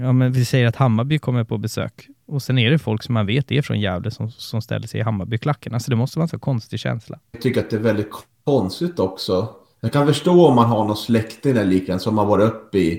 ja 0.00 0.12
men 0.12 0.32
vi 0.32 0.44
säger 0.44 0.66
att 0.66 0.76
Hammarby 0.76 1.18
kommer 1.18 1.44
på 1.44 1.58
besök 1.58 2.08
och 2.26 2.42
sen 2.42 2.58
är 2.58 2.70
det 2.70 2.78
folk 2.78 3.02
som 3.02 3.14
man 3.14 3.26
vet 3.26 3.52
är 3.52 3.62
från 3.62 3.80
Gävle 3.80 4.10
som, 4.10 4.30
som 4.30 4.62
ställer 4.62 4.86
sig 4.86 5.00
i 5.00 5.02
Hammarbyklacken. 5.02 5.74
Alltså 5.74 5.90
det 5.90 5.96
måste 5.96 6.18
vara 6.18 6.24
en 6.24 6.28
så 6.28 6.38
konstig 6.38 6.80
känsla. 6.80 7.18
Jag 7.32 7.42
tycker 7.42 7.60
att 7.60 7.70
det 7.70 7.76
är 7.76 7.80
väldigt 7.80 8.10
konstigt 8.44 8.98
också. 8.98 9.48
Jag 9.80 9.92
kan 9.92 10.06
förstå 10.06 10.46
om 10.46 10.54
man 10.54 10.66
har 10.66 10.84
någon 10.84 10.96
släkting 10.96 11.50
eller 11.50 11.64
liknande 11.64 12.02
som 12.02 12.18
har 12.18 12.26
varit 12.26 12.44
uppe 12.44 12.78
i, 12.78 12.92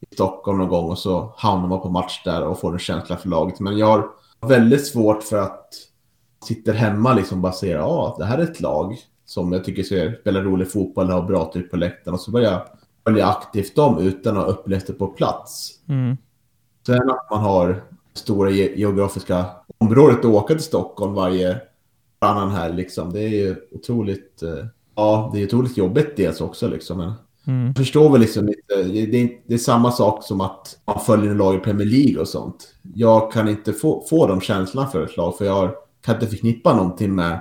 i 0.00 0.14
Stockholm 0.14 0.58
någon 0.58 0.68
gång 0.68 0.90
och 0.90 0.98
så 0.98 1.34
hamnar 1.36 1.68
man 1.68 1.80
på 1.80 1.88
match 1.88 2.22
där 2.24 2.42
och 2.42 2.60
får 2.60 2.72
en 2.72 2.78
känsla 2.78 3.16
för 3.16 3.28
laget. 3.28 3.60
Men 3.60 3.78
jag 3.78 3.86
har 3.86 4.06
väldigt 4.46 4.86
svårt 4.86 5.22
för 5.22 5.38
att 5.38 5.68
sitta 6.44 6.72
hemma 6.72 7.14
liksom 7.14 7.42
bara 7.42 7.52
säga 7.52 7.76
ja, 7.76 7.84
ah, 7.84 8.16
det 8.18 8.24
här 8.24 8.38
är 8.38 8.42
ett 8.42 8.60
lag 8.60 8.96
som 9.24 9.52
jag 9.52 9.64
tycker 9.64 9.82
ser, 9.82 10.18
spelar 10.20 10.42
rolig 10.42 10.72
fotboll 10.72 11.06
och 11.06 11.12
har 11.12 11.22
bra 11.22 11.50
tryck 11.52 11.70
på 11.70 11.76
läktaren 11.76 12.14
och 12.14 12.20
så 12.20 12.30
börjar 12.30 12.52
jag 12.52 12.62
följa 13.04 13.26
aktivt 13.26 13.76
dem 13.76 13.98
utan 13.98 14.36
att 14.36 14.44
ha 14.44 14.52
upplevt 14.52 14.86
det 14.86 14.92
på 14.92 15.06
plats. 15.06 15.70
Mm. 15.88 16.16
Sen 16.86 17.10
att 17.10 17.30
man 17.30 17.40
har 17.40 17.82
stora 18.14 18.50
geografiska 18.50 19.44
området 19.78 20.18
att 20.18 20.24
åka 20.24 20.54
till 20.54 20.62
Stockholm 20.62 21.14
varje 21.14 21.60
annan 22.18 22.50
här 22.50 22.72
liksom. 22.72 23.12
Det 23.12 23.20
är 23.20 23.28
ju 23.28 23.56
otroligt, 23.72 24.42
eh, 24.42 24.66
ja, 24.94 25.30
det 25.34 25.40
är 25.40 25.46
otroligt 25.46 25.76
jobbigt 25.76 26.16
dels 26.16 26.40
också 26.40 26.68
liksom. 26.68 26.98
Men 26.98 27.12
mm. 27.46 27.66
jag 27.66 27.76
förstår 27.76 28.10
väl 28.10 28.20
liksom 28.20 28.48
inte, 28.48 28.82
det 28.82 29.22
är, 29.22 29.30
det 29.46 29.54
är 29.54 29.58
samma 29.58 29.92
sak 29.92 30.24
som 30.24 30.40
att 30.40 30.78
man 30.86 31.00
följer 31.00 31.30
en 31.30 31.36
lag 31.36 31.54
i 31.54 31.58
Premier 31.58 31.88
League 31.88 32.20
och 32.20 32.28
sånt. 32.28 32.74
Jag 32.94 33.32
kan 33.32 33.48
inte 33.48 33.72
få, 33.72 34.04
få 34.10 34.26
de 34.26 34.40
känslorna 34.40 34.88
för 34.88 35.04
ett 35.04 35.16
lag 35.16 35.38
för 35.38 35.44
jag 35.44 35.70
kan 36.00 36.14
inte 36.14 36.26
förknippa 36.26 36.76
någonting 36.76 37.14
med 37.14 37.40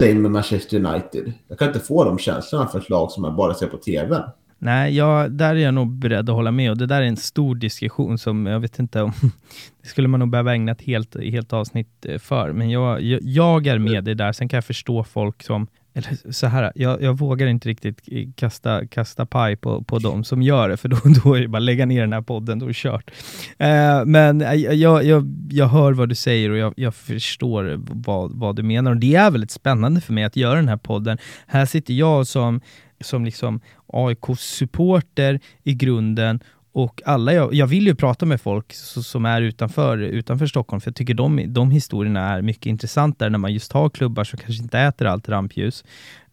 med 0.00 0.30
Manchester 0.30 0.76
United. 0.76 1.32
Jag 1.48 1.58
kan 1.58 1.68
inte 1.68 1.80
få 1.80 2.04
de 2.04 2.18
känslorna 2.18 2.66
för 2.66 2.78
ett 2.78 2.90
lag 2.90 3.10
som 3.10 3.24
jag 3.24 3.34
bara 3.34 3.54
ser 3.54 3.66
på 3.66 3.76
tv. 3.76 4.22
Nej, 4.62 4.96
jag, 4.96 5.32
där 5.32 5.54
är 5.54 5.60
jag 5.60 5.74
nog 5.74 5.92
beredd 5.92 6.30
att 6.30 6.36
hålla 6.36 6.50
med 6.50 6.70
och 6.70 6.76
det 6.76 6.86
där 6.86 7.02
är 7.02 7.06
en 7.06 7.16
stor 7.16 7.54
diskussion 7.54 8.18
som 8.18 8.46
jag 8.46 8.60
vet 8.60 8.78
inte 8.78 9.02
om 9.02 9.12
det 9.82 9.88
skulle 9.88 10.08
man 10.08 10.20
nog 10.20 10.30
behöva 10.30 10.52
ägna 10.54 10.72
ett 10.72 10.82
helt, 10.82 11.16
helt 11.22 11.52
avsnitt 11.52 12.06
eh, 12.06 12.18
för. 12.18 12.52
Men 12.52 12.70
jag, 12.70 13.02
jag, 13.02 13.20
jag 13.22 13.66
är 13.66 13.78
med 13.78 14.04
det 14.04 14.14
där. 14.14 14.32
Sen 14.32 14.48
kan 14.48 14.56
jag 14.56 14.64
förstå 14.64 15.04
folk 15.04 15.42
som 15.42 15.66
eller 15.94 16.32
så 16.32 16.46
här, 16.46 16.72
jag, 16.74 17.02
jag, 17.02 17.18
vågar 17.18 17.46
inte 17.46 17.68
riktigt 17.68 18.00
eh, 18.06 18.28
kasta, 18.34 18.86
kasta 18.86 19.26
paj 19.26 19.56
på, 19.56 19.82
på 19.84 19.98
dem 19.98 20.24
som 20.24 20.42
gör 20.42 20.68
det, 20.68 20.76
för 20.76 20.88
då, 20.88 20.96
då 21.24 21.34
är 21.34 21.40
det 21.40 21.48
bara 21.48 21.58
lägga 21.58 21.86
ner 21.86 22.00
den 22.00 22.12
här 22.12 22.22
podden, 22.22 22.58
då 22.58 22.66
är 22.66 22.68
det 22.68 22.76
kört. 22.76 23.10
Eh, 23.58 24.04
men 24.04 24.40
eh, 24.40 24.54
jag, 24.54 25.04
jag, 25.04 25.46
jag 25.50 25.66
hör 25.66 25.92
vad 25.92 26.08
du 26.08 26.14
säger 26.14 26.50
och 26.50 26.58
jag, 26.58 26.74
jag 26.76 26.94
förstår 26.94 27.80
vad, 27.86 28.38
vad 28.38 28.56
du 28.56 28.62
menar. 28.62 28.90
Och 28.90 28.96
det 28.96 29.14
är 29.14 29.30
väldigt 29.30 29.50
spännande 29.50 30.00
för 30.00 30.12
mig 30.12 30.24
att 30.24 30.36
göra 30.36 30.54
den 30.54 30.68
här 30.68 30.76
podden. 30.76 31.18
Här 31.46 31.66
sitter 31.66 31.94
jag 31.94 32.26
som 32.26 32.60
som 33.00 33.24
liksom 33.24 33.60
AIK-supporter 33.86 35.40
i 35.62 35.74
grunden 35.74 36.40
och 36.72 37.02
alla, 37.04 37.32
jag, 37.32 37.54
jag 37.54 37.66
vill 37.66 37.86
ju 37.86 37.94
prata 37.94 38.26
med 38.26 38.40
folk 38.40 38.74
som 38.74 39.24
är 39.24 39.42
utanför, 39.42 39.98
utanför 39.98 40.46
Stockholm, 40.46 40.80
för 40.80 40.90
jag 40.90 40.96
tycker 40.96 41.14
de, 41.14 41.44
de 41.48 41.70
historierna 41.70 42.28
är 42.28 42.42
mycket 42.42 42.66
intressantare 42.66 43.30
när 43.30 43.38
man 43.38 43.52
just 43.52 43.72
har 43.72 43.90
klubbar 43.90 44.24
som 44.24 44.38
kanske 44.38 44.62
inte 44.62 44.78
äter 44.78 45.06
allt 45.06 45.28
rampljus. 45.28 45.84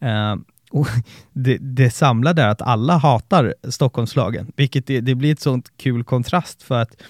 Uh, 0.03 0.35
och 0.71 0.87
det, 1.33 1.57
det 1.57 1.89
samlade 1.89 2.41
är 2.41 2.47
att 2.47 2.61
alla 2.61 2.97
hatar 2.97 3.55
Stockholmslagen, 3.69 4.51
vilket 4.55 4.87
det, 4.87 5.01
det 5.01 5.15
blir 5.15 5.31
ett 5.31 5.39
sånt 5.39 5.71
kul 5.77 6.03
kontrast 6.03 6.63
för 6.63 6.81
att 6.81 6.91
uh, 7.01 7.07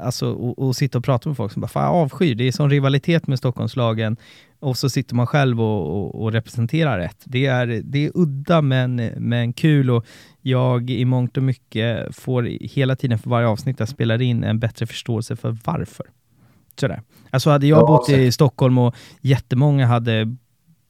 alltså, 0.00 0.32
och, 0.32 0.58
och 0.58 0.76
sitta 0.76 0.98
och 0.98 1.04
prata 1.04 1.28
med 1.28 1.36
folk 1.36 1.52
som 1.52 1.60
bara, 1.60 1.68
fan 1.68 1.84
jag 1.84 1.94
avskyr, 1.94 2.34
det 2.34 2.48
är 2.48 2.52
sån 2.52 2.70
rivalitet 2.70 3.26
med 3.26 3.38
Stockholmsslagen 3.38 4.16
och 4.60 4.76
så 4.76 4.90
sitter 4.90 5.14
man 5.14 5.26
själv 5.26 5.60
och, 5.60 6.00
och, 6.00 6.22
och, 6.22 6.32
representerar 6.32 6.98
rätt. 6.98 7.22
Det 7.24 7.46
är, 7.46 7.66
det 7.66 8.06
är 8.06 8.10
udda 8.14 8.62
men, 8.62 8.96
men 9.16 9.52
kul 9.52 9.90
och 9.90 10.06
jag 10.40 10.90
i 10.90 11.04
mångt 11.04 11.36
och 11.36 11.42
mycket 11.42 12.16
får 12.16 12.42
hela 12.60 12.96
tiden 12.96 13.18
för 13.18 13.30
varje 13.30 13.46
avsnitt 13.46 13.78
jag 13.78 13.88
spelar 13.88 14.22
in 14.22 14.44
en 14.44 14.58
bättre 14.58 14.86
förståelse 14.86 15.36
för 15.36 15.58
varför. 15.64 16.06
Sådär. 16.80 17.02
Alltså 17.30 17.50
hade 17.50 17.66
jag 17.66 17.82
ja, 17.82 17.86
bott 17.86 18.08
i 18.08 18.32
Stockholm 18.32 18.78
och 18.78 18.94
jättemånga 19.20 19.86
hade 19.86 20.36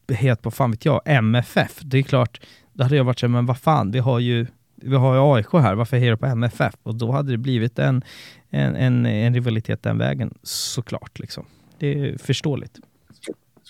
het 0.09 0.43
på, 0.43 0.51
fan 0.51 0.71
vet 0.71 0.85
jag, 0.85 1.01
MFF, 1.05 1.81
det 1.83 1.99
är 1.99 2.03
klart, 2.03 2.41
då 2.73 2.83
hade 2.83 2.97
jag 2.97 3.05
varit 3.05 3.19
så 3.19 3.29
men 3.29 3.47
vad 3.47 3.59
fan, 3.59 3.91
vi 3.91 3.99
har 3.99 4.19
ju 4.19 4.47
vi 4.85 4.97
har 4.97 5.15
ju 5.15 5.21
AIK 5.21 5.53
här, 5.53 5.75
varför 5.75 5.97
hejar 5.97 6.11
du 6.11 6.17
på 6.17 6.27
MFF? 6.27 6.75
Och 6.83 6.95
då 6.95 7.13
hade 7.13 7.33
det 7.33 7.39
blivit 7.39 7.79
en, 7.79 8.03
en, 8.51 8.77
en, 8.77 9.07
en 9.07 9.35
rivalitet 9.35 9.83
den 9.83 9.99
vägen, 9.99 10.35
såklart. 10.43 11.19
Liksom. 11.19 11.45
Det 11.79 12.09
är 12.09 12.19
förståeligt 12.19 12.79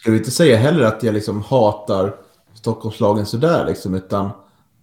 ska 0.04 0.10
vi 0.10 0.18
inte 0.18 0.30
säga 0.30 0.56
heller 0.56 0.84
att 0.84 1.02
jag 1.02 1.14
liksom 1.14 1.42
hatar 1.42 2.14
Stockholmslagen 2.54 3.26
sådär 3.26 3.66
liksom, 3.66 3.94
utan 3.94 4.24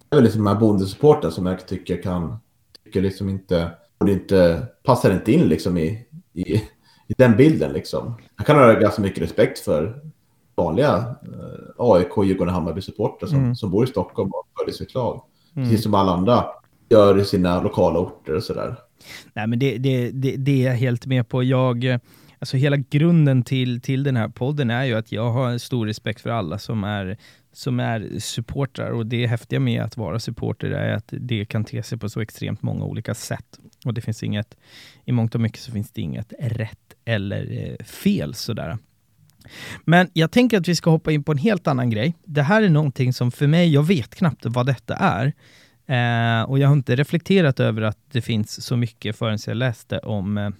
det 0.08 0.14
är 0.14 0.16
väl 0.16 0.24
liksom 0.24 0.44
de 0.44 0.50
här 0.50 0.60
bondesupporten 0.60 1.32
som 1.32 1.46
jag 1.46 1.66
tycker 1.66 2.02
kan, 2.02 2.36
tycker 2.84 3.02
liksom 3.02 3.28
inte, 3.28 3.70
inte, 4.08 4.66
passar 4.82 5.12
inte 5.12 5.32
in 5.32 5.48
liksom 5.48 5.78
i, 5.78 6.06
i, 6.32 6.54
i 7.06 7.14
den 7.18 7.36
bilden 7.36 7.72
liksom. 7.72 8.14
Jag 8.36 8.46
kan 8.46 8.56
ha 8.56 8.72
ganska 8.72 9.02
mycket 9.02 9.22
respekt 9.22 9.58
för 9.58 10.00
vanliga 10.54 10.96
eh, 11.22 11.74
AIK, 11.78 12.16
Djurgården, 12.24 12.54
Hammarby-supportrar 12.54 13.26
som, 13.26 13.38
mm. 13.38 13.54
som 13.54 13.70
bor 13.70 13.84
i 13.84 13.86
Stockholm 13.86 14.30
och 14.30 14.46
följer 14.58 14.74
sitt 14.74 14.94
lag. 14.94 15.22
Mm. 15.56 15.68
Precis 15.68 15.82
som 15.82 15.94
alla 15.94 16.12
andra 16.12 16.44
gör 16.88 17.18
i 17.18 17.24
sina 17.24 17.62
lokala 17.62 17.98
orter 17.98 18.34
och 18.34 18.42
sådär. 18.42 18.76
Nej, 19.32 19.46
men 19.46 19.58
det, 19.58 19.78
det, 19.78 20.10
det, 20.10 20.36
det 20.36 20.62
är 20.62 20.66
jag 20.66 20.76
helt 20.76 21.06
med 21.06 21.28
på. 21.28 21.42
Jag 21.42 22.00
Alltså 22.42 22.56
hela 22.56 22.76
grunden 22.76 23.42
till, 23.42 23.80
till 23.80 24.02
den 24.02 24.16
här 24.16 24.28
podden 24.28 24.70
är 24.70 24.84
ju 24.84 24.94
att 24.94 25.12
jag 25.12 25.30
har 25.30 25.58
stor 25.58 25.86
respekt 25.86 26.20
för 26.20 26.30
alla 26.30 26.58
som 26.58 26.84
är, 26.84 27.16
som 27.52 27.80
är 27.80 28.18
supportrar 28.18 28.90
och 28.90 29.06
det 29.06 29.26
häftiga 29.26 29.60
med 29.60 29.82
att 29.82 29.96
vara 29.96 30.18
supporter 30.18 30.70
är 30.70 30.92
att 30.94 31.08
det 31.08 31.44
kan 31.44 31.64
te 31.64 31.82
sig 31.82 31.98
på 31.98 32.08
så 32.08 32.20
extremt 32.20 32.62
många 32.62 32.84
olika 32.84 33.14
sätt. 33.14 33.58
Och 33.84 33.94
det 33.94 34.00
finns 34.00 34.22
inget, 34.22 34.56
i 35.04 35.12
mångt 35.12 35.34
och 35.34 35.40
mycket 35.40 35.60
så 35.60 35.72
finns 35.72 35.90
det 35.90 36.00
inget 36.00 36.32
rätt 36.38 36.94
eller 37.04 37.76
eh, 37.78 37.84
fel 37.84 38.34
sådär. 38.34 38.78
Men 39.84 40.08
jag 40.12 40.30
tänker 40.30 40.58
att 40.58 40.68
vi 40.68 40.76
ska 40.76 40.90
hoppa 40.90 41.12
in 41.12 41.24
på 41.24 41.32
en 41.32 41.38
helt 41.38 41.66
annan 41.66 41.90
grej. 41.90 42.14
Det 42.24 42.42
här 42.42 42.62
är 42.62 42.68
någonting 42.68 43.12
som 43.12 43.30
för 43.30 43.46
mig, 43.46 43.72
jag 43.74 43.82
vet 43.82 44.14
knappt 44.14 44.46
vad 44.46 44.66
detta 44.66 44.94
är. 44.94 45.32
Eh, 45.86 46.42
och 46.42 46.58
jag 46.58 46.68
har 46.68 46.76
inte 46.76 46.96
reflekterat 46.96 47.60
över 47.60 47.82
att 47.82 47.98
det 48.12 48.20
finns 48.20 48.64
så 48.64 48.76
mycket 48.76 49.16
förrän 49.16 49.38
jag 49.46 49.56
läste 49.56 49.98
om 49.98 50.38
eh, 50.38 50.50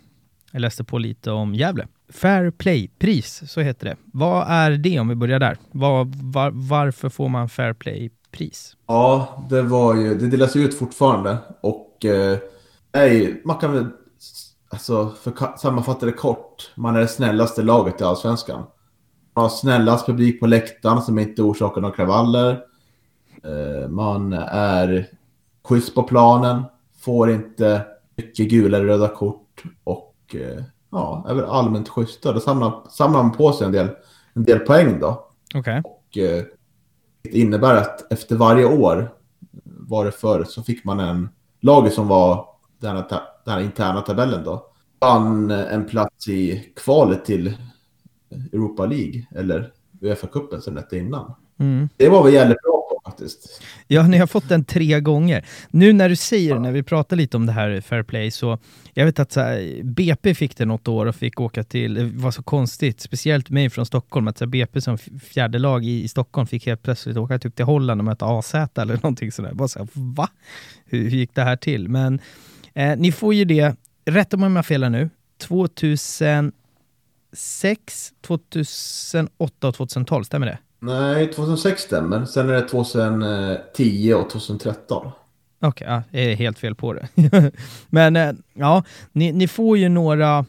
jag 0.52 0.60
läste 0.60 0.84
på 0.84 0.98
lite 0.98 1.30
om 1.30 1.54
Gävle. 1.54 1.86
Fair 2.08 2.50
Play-pris, 2.50 3.42
så 3.46 3.60
heter 3.60 3.86
det. 3.86 3.96
Vad 4.04 4.46
är 4.48 4.70
det 4.70 5.00
om 5.00 5.08
vi 5.08 5.14
börjar 5.14 5.38
där? 5.38 5.56
Var, 5.70 6.08
var, 6.32 6.50
varför 6.50 7.08
får 7.08 7.28
man 7.28 7.48
Fair 7.48 7.72
Play-pris? 7.72 8.76
Ja, 8.86 9.46
det 9.50 9.62
var 9.62 9.94
ju, 9.94 10.14
det 10.14 10.26
delas 10.26 10.56
ut 10.56 10.78
fortfarande 10.78 11.38
och 11.60 12.04
eh, 12.04 12.38
nej, 12.94 13.42
man 13.44 13.58
kan 13.58 13.72
väl, 13.72 13.86
alltså 14.72 15.10
för 15.10 15.56
sammanfatta 15.58 16.06
det 16.06 16.12
kort, 16.12 16.72
man 16.74 16.96
är 16.96 17.00
det 17.00 17.08
snällaste 17.08 17.62
laget 17.62 18.00
i 18.00 18.04
Allsvenskan. 18.04 18.64
Man 19.34 19.42
har 19.42 19.48
snällast 19.48 20.06
publik 20.06 20.40
på 20.40 20.46
läktaren 20.46 21.02
som 21.02 21.18
inte 21.18 21.42
orsakar 21.42 21.80
några 21.80 21.94
kravaller. 21.94 22.60
Eh, 23.44 23.88
man 23.88 24.32
är 24.32 25.06
schysst 25.64 25.94
på 25.94 26.02
planen, 26.02 26.62
får 27.00 27.30
inte 27.30 27.86
mycket 28.16 28.50
gula 28.50 28.76
eller 28.76 28.86
röda 28.86 29.08
kort 29.08 29.62
och 29.84 30.12
Eh, 30.34 30.62
ja, 30.90 31.24
är 31.28 31.34
väl 31.34 31.44
allmänt 31.44 31.88
schyssta. 31.88 32.32
Då 32.32 32.40
samlar, 32.40 32.88
samlar 32.90 33.22
man 33.22 33.32
på 33.32 33.52
sig 33.52 33.66
en 33.66 33.72
del, 33.72 33.88
en 34.32 34.44
del 34.44 34.58
poäng 34.58 35.00
då. 35.00 35.28
Okay. 35.54 35.80
Och 35.84 36.18
eh, 36.18 36.44
det 37.22 37.30
innebär 37.30 37.76
att 37.76 38.12
efter 38.12 38.36
varje 38.36 38.64
år 38.64 39.14
var 39.64 40.04
det 40.04 40.12
förr 40.12 40.44
så 40.44 40.62
fick 40.62 40.84
man 40.84 41.00
en 41.00 41.28
lag 41.60 41.92
som 41.92 42.08
var 42.08 42.46
den 42.78 42.96
här, 42.96 43.22
den 43.44 43.54
här 43.54 43.60
interna 43.60 44.00
tabellen 44.00 44.44
då. 44.44 44.66
Vann 45.00 45.50
en 45.50 45.84
plats 45.84 46.28
i 46.28 46.72
kvalet 46.76 47.24
till 47.24 47.56
Europa 48.52 48.86
League 48.86 49.26
eller 49.34 49.72
Uefa-cupen 50.00 50.60
sen 50.60 50.74
detta 50.74 50.96
innan. 50.96 51.34
Mm. 51.60 51.88
Det 51.96 52.08
var 52.08 52.24
väl 52.24 52.32
jävligt 52.32 52.62
bra 52.62 52.88
på 52.90 53.10
faktiskt. 53.10 53.62
Ja, 53.86 54.02
ni 54.02 54.18
har 54.18 54.26
fått 54.26 54.48
den 54.48 54.64
tre 54.64 55.00
gånger. 55.00 55.46
Nu 55.70 55.92
när 55.92 56.08
du 56.08 56.16
säger, 56.16 56.58
när 56.58 56.72
vi 56.72 56.82
pratar 56.82 57.16
lite 57.16 57.36
om 57.36 57.46
det 57.46 57.52
här 57.52 57.80
Fair 57.80 58.02
Play, 58.02 58.30
så 58.30 58.58
jag 58.94 59.04
vet 59.04 59.18
att 59.18 59.32
så 59.32 59.40
här, 59.40 59.82
BP 59.82 60.34
fick 60.34 60.56
det 60.56 60.64
något 60.64 60.88
år 60.88 61.06
och 61.06 61.16
fick 61.16 61.40
åka 61.40 61.64
till, 61.64 61.94
det 61.94 62.04
var 62.04 62.30
så 62.30 62.42
konstigt, 62.42 63.00
speciellt 63.00 63.50
mig 63.50 63.70
från 63.70 63.86
Stockholm, 63.86 64.28
att 64.28 64.38
så 64.38 64.44
här, 64.44 64.50
BP 64.50 64.80
som 64.80 64.98
fjärde 64.98 65.58
lag 65.58 65.84
i, 65.84 66.02
i 66.02 66.08
Stockholm 66.08 66.46
fick 66.46 66.66
helt 66.66 66.82
plötsligt 66.82 67.16
åka 67.16 67.38
typ 67.38 67.56
till 67.56 67.64
Holland 67.64 68.00
och 68.00 68.04
möta 68.04 68.26
AZ 68.26 68.54
eller 68.54 68.94
någonting 69.02 69.32
sådär. 69.32 69.52
Bara 69.54 69.68
så 69.68 69.78
här, 69.78 69.88
va? 69.92 70.28
Hur, 70.84 71.02
hur 71.02 71.18
gick 71.18 71.34
det 71.34 71.42
här 71.42 71.56
till? 71.56 71.88
Men 71.88 72.20
eh, 72.74 72.96
ni 72.96 73.12
får 73.12 73.34
ju 73.34 73.44
det, 73.44 73.76
rätta 74.04 74.36
mig 74.36 74.46
om 74.46 74.56
jag 74.56 74.66
felar 74.66 74.90
nu, 74.90 75.10
2006, 75.38 76.52
2008 78.20 79.68
och 79.68 79.74
2012, 79.74 80.24
stämmer 80.24 80.46
det? 80.46 80.58
Nej, 80.80 81.32
2006 81.32 81.82
stämmer. 81.82 82.24
Sen 82.24 82.50
är 82.50 82.52
det 82.52 82.68
2010 82.68 84.14
och 84.14 84.30
2013. 84.30 85.10
Okej, 85.64 85.68
okay, 85.68 85.88
ja, 85.88 86.02
jag 86.10 86.22
är 86.24 86.36
helt 86.36 86.58
fel 86.58 86.74
på 86.74 86.92
det. 86.92 87.08
Men 87.88 88.16
eh, 88.16 88.32
ja, 88.54 88.84
ni, 89.12 89.32
ni, 89.32 89.48
får 89.48 89.78
ju 89.78 89.88
några, 89.88 90.44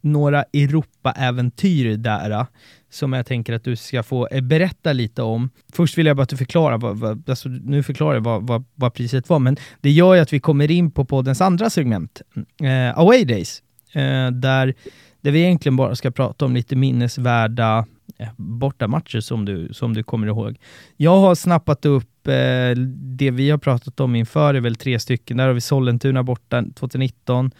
några 0.00 0.42
Europa-äventyr 0.42 1.96
där 1.96 2.30
eh, 2.30 2.46
som 2.94 3.12
jag 3.12 3.26
tänker 3.26 3.52
att 3.52 3.64
du 3.64 3.76
ska 3.76 4.02
få 4.02 4.28
eh, 4.28 4.40
berätta 4.40 4.92
lite 4.92 5.22
om. 5.22 5.50
Först 5.72 5.98
vill 5.98 6.06
jag 6.06 6.16
bara 6.16 6.22
att 6.22 6.28
du 6.28 6.36
förklarar, 6.36 6.78
vad, 6.78 6.98
vad, 6.98 7.30
alltså, 7.30 7.48
nu 7.48 7.82
förklarar 7.82 8.14
jag 8.14 8.20
vad, 8.20 8.46
vad, 8.46 8.64
vad, 8.74 8.94
priset 8.94 9.28
var, 9.28 9.38
men 9.38 9.56
det 9.80 9.90
gör 9.90 10.14
ju 10.14 10.20
att 10.20 10.32
vi 10.32 10.40
kommer 10.40 10.70
in 10.70 10.90
på 10.90 11.04
poddens 11.04 11.40
andra 11.40 11.70
segment, 11.70 12.22
eh, 12.62 12.98
Away 12.98 13.24
Days, 13.24 13.62
eh, 13.92 14.30
där, 14.30 14.74
där 15.20 15.30
vi 15.30 15.40
egentligen 15.40 15.76
bara 15.76 15.96
ska 15.96 16.10
prata 16.10 16.44
om 16.44 16.54
lite 16.54 16.76
minnesvärda 16.76 17.86
eh, 18.18 18.28
bortamatcher 18.36 19.20
som 19.20 19.44
du, 19.44 19.68
som 19.72 19.94
du 19.94 20.02
kommer 20.02 20.26
ihåg. 20.26 20.58
Jag 20.96 21.16
har 21.16 21.34
snappat 21.34 21.86
upp 21.86 22.26
eh, 22.26 22.76
det 23.16 23.30
vi 23.30 23.50
har 23.50 23.58
pratat 23.58 24.00
om 24.00 24.16
inför, 24.16 24.54
är 24.54 24.60
väl 24.60 24.76
tre 24.76 24.98
stycken. 24.98 25.36
Där 25.36 25.46
har 25.46 25.54
vi 25.54 25.60
Sollentuna 25.60 26.22
borta 26.22 26.64
2019, 26.74 27.50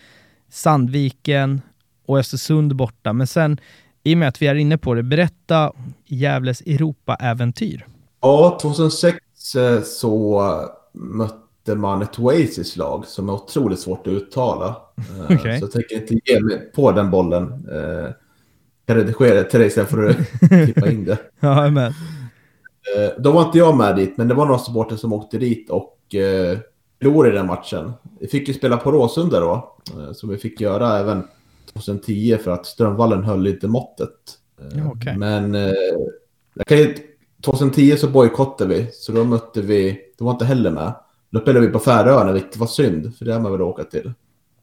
Sandviken 0.49 1.61
och 2.07 2.19
Östersund 2.19 2.77
borta. 2.77 3.13
Men 3.13 3.27
sen, 3.27 3.59
i 4.05 4.15
och 4.15 4.19
med 4.19 4.29
att 4.29 4.43
vi 4.43 4.47
är 4.47 4.55
inne 4.55 4.79
på 4.79 4.95
det, 4.95 5.03
berätta 5.03 5.73
Gävles 6.07 6.61
Europa-äventyr. 6.61 7.87
Ja, 8.21 8.59
2006 8.63 9.19
eh, 9.57 9.83
så 9.83 10.43
mötte 10.93 11.75
man 11.75 12.03
ett 12.03 12.19
Oasis-lag 12.19 13.07
som 13.07 13.29
är 13.29 13.33
otroligt 13.33 13.81
svårt 13.81 14.07
att 14.07 14.13
uttala. 14.13 14.77
Eh, 14.97 15.37
okay. 15.37 15.59
Så 15.59 15.65
jag 15.65 15.73
tänker 15.73 15.97
inte 15.97 16.33
ge 16.33 16.41
mig 16.41 16.73
på 16.75 16.93
den 16.93 17.11
bollen. 17.11 17.43
Eh, 17.47 18.11
kan 18.87 18.97
redigera 18.97 19.35
det 19.35 19.45
till 19.45 19.61
dig 19.61 19.71
sen 19.71 19.87
får 19.87 19.97
du 19.97 20.15
klippa 20.65 20.91
in 20.91 21.05
det. 21.05 21.19
ja, 21.41 21.67
jag. 21.67 21.87
Eh, 21.87 21.93
då 23.19 23.33
var 23.33 23.43
inte 23.43 23.59
jag 23.59 23.77
med 23.77 23.97
dit, 23.97 24.17
men 24.17 24.29
det 24.29 24.35
var 24.35 24.47
några 24.47 24.59
supporter 24.59 24.97
som 24.97 25.13
åkte 25.13 25.39
dit 25.39 25.71
och 25.71 25.99
förlorade 26.99 27.35
den 27.35 27.47
matchen. 27.47 27.93
Vi 28.21 28.29
fick 28.29 28.49
ju 28.49 28.55
spela 28.55 28.77
på 28.77 28.93
Råsunda 28.93 29.41
då, 29.41 29.77
som 30.13 30.29
vi 30.29 30.37
fick 30.37 30.61
göra 30.61 30.99
även 30.99 31.25
2010 31.75 32.37
för 32.37 32.51
att 32.51 32.67
Strömvallen 32.67 33.25
höll 33.25 33.47
inte 33.47 33.69
måttet. 33.69 34.11
Ja, 34.75 34.91
okay. 34.91 35.17
Men 35.17 35.55
eh, 35.55 35.73
2010 37.45 37.97
så 37.97 38.09
bojkottade 38.09 38.75
vi, 38.75 38.89
så 38.93 39.13
då 39.13 39.25
mötte 39.25 39.61
vi, 39.61 40.01
då 40.19 40.25
var 40.25 40.33
inte 40.33 40.45
heller 40.45 40.71
med. 40.71 40.95
Då 41.31 41.41
spelade 41.41 41.67
vi 41.67 41.73
på 41.73 41.79
Färöarna, 41.79 42.33
vilket 42.33 42.57
var 42.57 42.67
synd, 42.67 43.17
för 43.17 43.25
det 43.25 43.33
har 43.33 43.41
man 43.41 43.53
väl 43.53 43.63
åka 43.63 43.85
till 43.85 44.13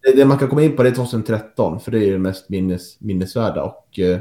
det 0.01 0.26
man 0.26 0.38
kan 0.38 0.49
komma 0.49 0.64
in 0.64 0.76
på 0.76 0.84
det 0.84 0.89
är 0.89 0.93
2013, 0.93 1.80
för 1.80 1.91
det 1.91 2.05
är 2.05 2.12
det 2.12 2.20
mest 2.20 2.49
minnes, 2.49 3.01
minnesvärda. 3.01 3.64
Och 3.64 3.99
eh, 3.99 4.20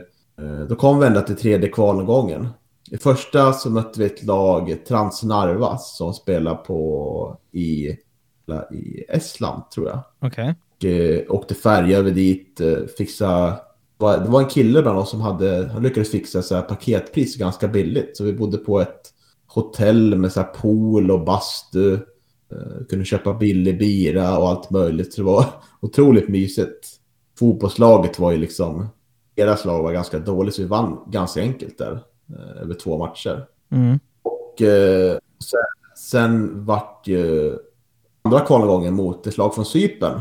då 0.69 0.77
kom 0.77 1.01
vi 1.01 1.07
ända 1.07 1.21
till 1.21 1.37
tredje 1.37 1.69
kvalomgången. 1.69 2.49
I 2.91 2.99
första 2.99 3.53
så 3.53 3.71
mötte 3.71 4.01
vi 4.01 4.07
ett 4.07 4.25
lag, 4.25 4.85
Transnarvas, 4.89 5.97
som 5.97 6.15
spelar 6.15 6.55
på 6.55 7.39
i, 7.53 7.89
i 8.73 9.05
Estland, 9.09 9.71
tror 9.71 9.89
jag. 9.89 9.99
Okej. 10.19 10.29
Okay. 10.29 10.55
Och, 10.81 10.85
eh, 10.85 11.23
åkte 11.29 11.55
färja 11.55 11.99
över 11.99 12.11
dit, 12.11 12.61
eh, 12.61 12.87
fixa... 12.99 13.59
Det 13.99 14.29
var 14.29 14.41
en 14.41 14.49
kille 14.49 14.83
bland 14.83 14.99
oss 14.99 15.11
som 15.11 15.21
hade, 15.21 15.71
han 15.73 15.83
lyckades 15.83 16.11
fixa 16.11 16.43
så 16.43 16.55
här 16.55 16.63
paketpris 16.63 17.37
ganska 17.37 17.69
billigt. 17.69 18.17
Så 18.17 18.25
vi 18.25 18.33
bodde 18.33 18.59
på 18.59 18.81
ett 18.81 19.01
hotell 19.47 20.17
med 20.17 20.33
så 20.33 20.41
här 20.41 20.47
pool 20.47 21.11
och 21.11 21.25
bastu. 21.25 21.93
Uh, 22.53 22.87
kunde 22.89 23.05
köpa 23.05 23.35
billig 23.35 23.79
bira 23.79 24.39
och 24.39 24.49
allt 24.49 24.71
möjligt. 24.71 25.13
Så 25.13 25.21
det 25.21 25.27
var 25.27 25.45
otroligt 25.81 26.29
mysigt. 26.29 26.89
Fotbollslaget 27.39 28.19
var 28.19 28.31
ju 28.31 28.37
liksom, 28.37 28.89
deras 29.37 29.65
lag 29.65 29.83
var 29.83 29.93
ganska 29.93 30.19
dåligt 30.19 30.55
så 30.55 30.63
vi 30.63 30.69
vann 30.69 30.99
ganska 31.07 31.41
enkelt 31.41 31.79
där 31.79 31.93
uh, 32.31 32.63
över 32.63 32.75
två 32.75 32.99
matcher. 32.99 33.47
Mm. 33.71 33.99
Och 34.23 34.61
uh, 34.61 35.19
sen, 35.45 35.61
sen 35.97 36.65
vart 36.65 37.07
ju 37.07 37.57
andra 38.23 38.41
kvalgången 38.41 38.95
mot 38.95 39.27
ett 39.27 39.39
lag 39.39 39.55
från 39.55 39.65
Cypern 39.65 40.21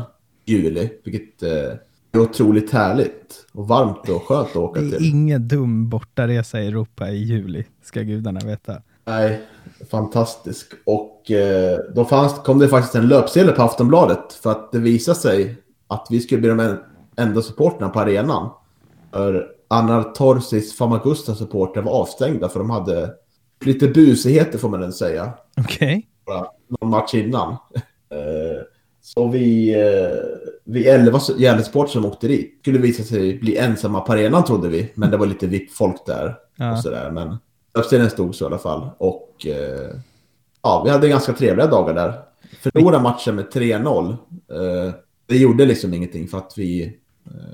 juli, 0.50 0.90
vilket 1.04 1.42
är 1.42 1.78
otroligt 2.16 2.70
härligt 2.70 3.46
och 3.52 3.68
varmt 3.68 4.08
och 4.08 4.22
skönt 4.22 4.48
att 4.48 4.56
åka 4.56 4.80
till. 4.80 4.90
Det 4.90 4.96
är 4.96 5.10
ingen 5.10 5.48
dum 5.48 5.88
bortaresa 5.88 6.60
i 6.60 6.66
Europa 6.66 7.10
i 7.10 7.16
juli, 7.16 7.64
ska 7.82 8.02
gudarna 8.02 8.40
veta. 8.40 8.82
Nej, 9.04 9.40
fantastisk. 9.90 10.72
Och 10.86 11.30
eh, 11.30 11.78
då 11.94 12.04
fanns, 12.04 12.34
kom 12.34 12.58
det 12.58 12.68
faktiskt 12.68 12.94
en 12.94 13.08
löpsedel 13.08 13.54
på 13.54 13.62
Aftonbladet 13.62 14.32
för 14.32 14.50
att 14.50 14.72
det 14.72 14.78
visade 14.78 15.18
sig 15.18 15.56
att 15.86 16.06
vi 16.10 16.20
skulle 16.20 16.40
bli 16.40 16.50
de 16.50 16.76
enda 17.16 17.42
supporterna 17.42 17.88
på 17.88 18.00
arenan. 18.00 18.50
För 19.12 19.46
Anartorsis 19.68 20.76
Famagusta 20.76 21.34
supporter 21.34 21.82
var 21.82 21.92
avstängda 21.92 22.48
för 22.48 22.58
de 22.58 22.70
hade 22.70 23.14
lite 23.64 23.88
busigheter 23.88 24.58
får 24.58 24.68
man 24.68 24.80
väl 24.80 24.92
säga. 24.92 25.32
Okej. 25.58 26.06
Okay. 26.26 26.42
Någon 26.68 26.90
match 26.90 27.14
innan. 27.14 27.56
Så 29.02 29.28
vi, 29.28 29.74
eh, 29.74 30.18
vi 30.64 30.88
elva 30.88 31.20
Gävlesporter 31.38 31.92
som 31.92 32.04
åkte 32.04 32.28
dit 32.28 32.58
skulle 32.60 32.78
visa 32.78 33.02
sig 33.02 33.38
bli 33.38 33.56
ensamma 33.56 34.00
på 34.00 34.12
arenan 34.12 34.44
trodde 34.44 34.68
vi. 34.68 34.92
Men 34.94 35.10
det 35.10 35.16
var 35.16 35.26
lite 35.26 35.46
VIP-folk 35.46 36.06
där. 36.06 36.34
Ja. 36.56 36.72
Och 36.72 36.78
sådär. 36.78 37.10
Men 37.10 37.36
Uppställningen 37.72 38.10
stod 38.10 38.34
så 38.34 38.44
i 38.44 38.46
alla 38.46 38.58
fall. 38.58 38.90
Och 38.98 39.46
eh, 39.46 39.90
ja, 40.62 40.82
vi 40.84 40.90
hade 40.90 41.08
ganska 41.08 41.32
trevliga 41.32 41.66
dagar 41.66 41.94
där. 41.94 42.22
Förlorade 42.60 43.02
matchen 43.02 43.34
med 43.34 43.46
3-0. 43.52 44.10
Eh, 44.10 44.94
det 45.26 45.36
gjorde 45.36 45.66
liksom 45.66 45.94
ingenting 45.94 46.28
för 46.28 46.38
att 46.38 46.52
vi, 46.56 46.96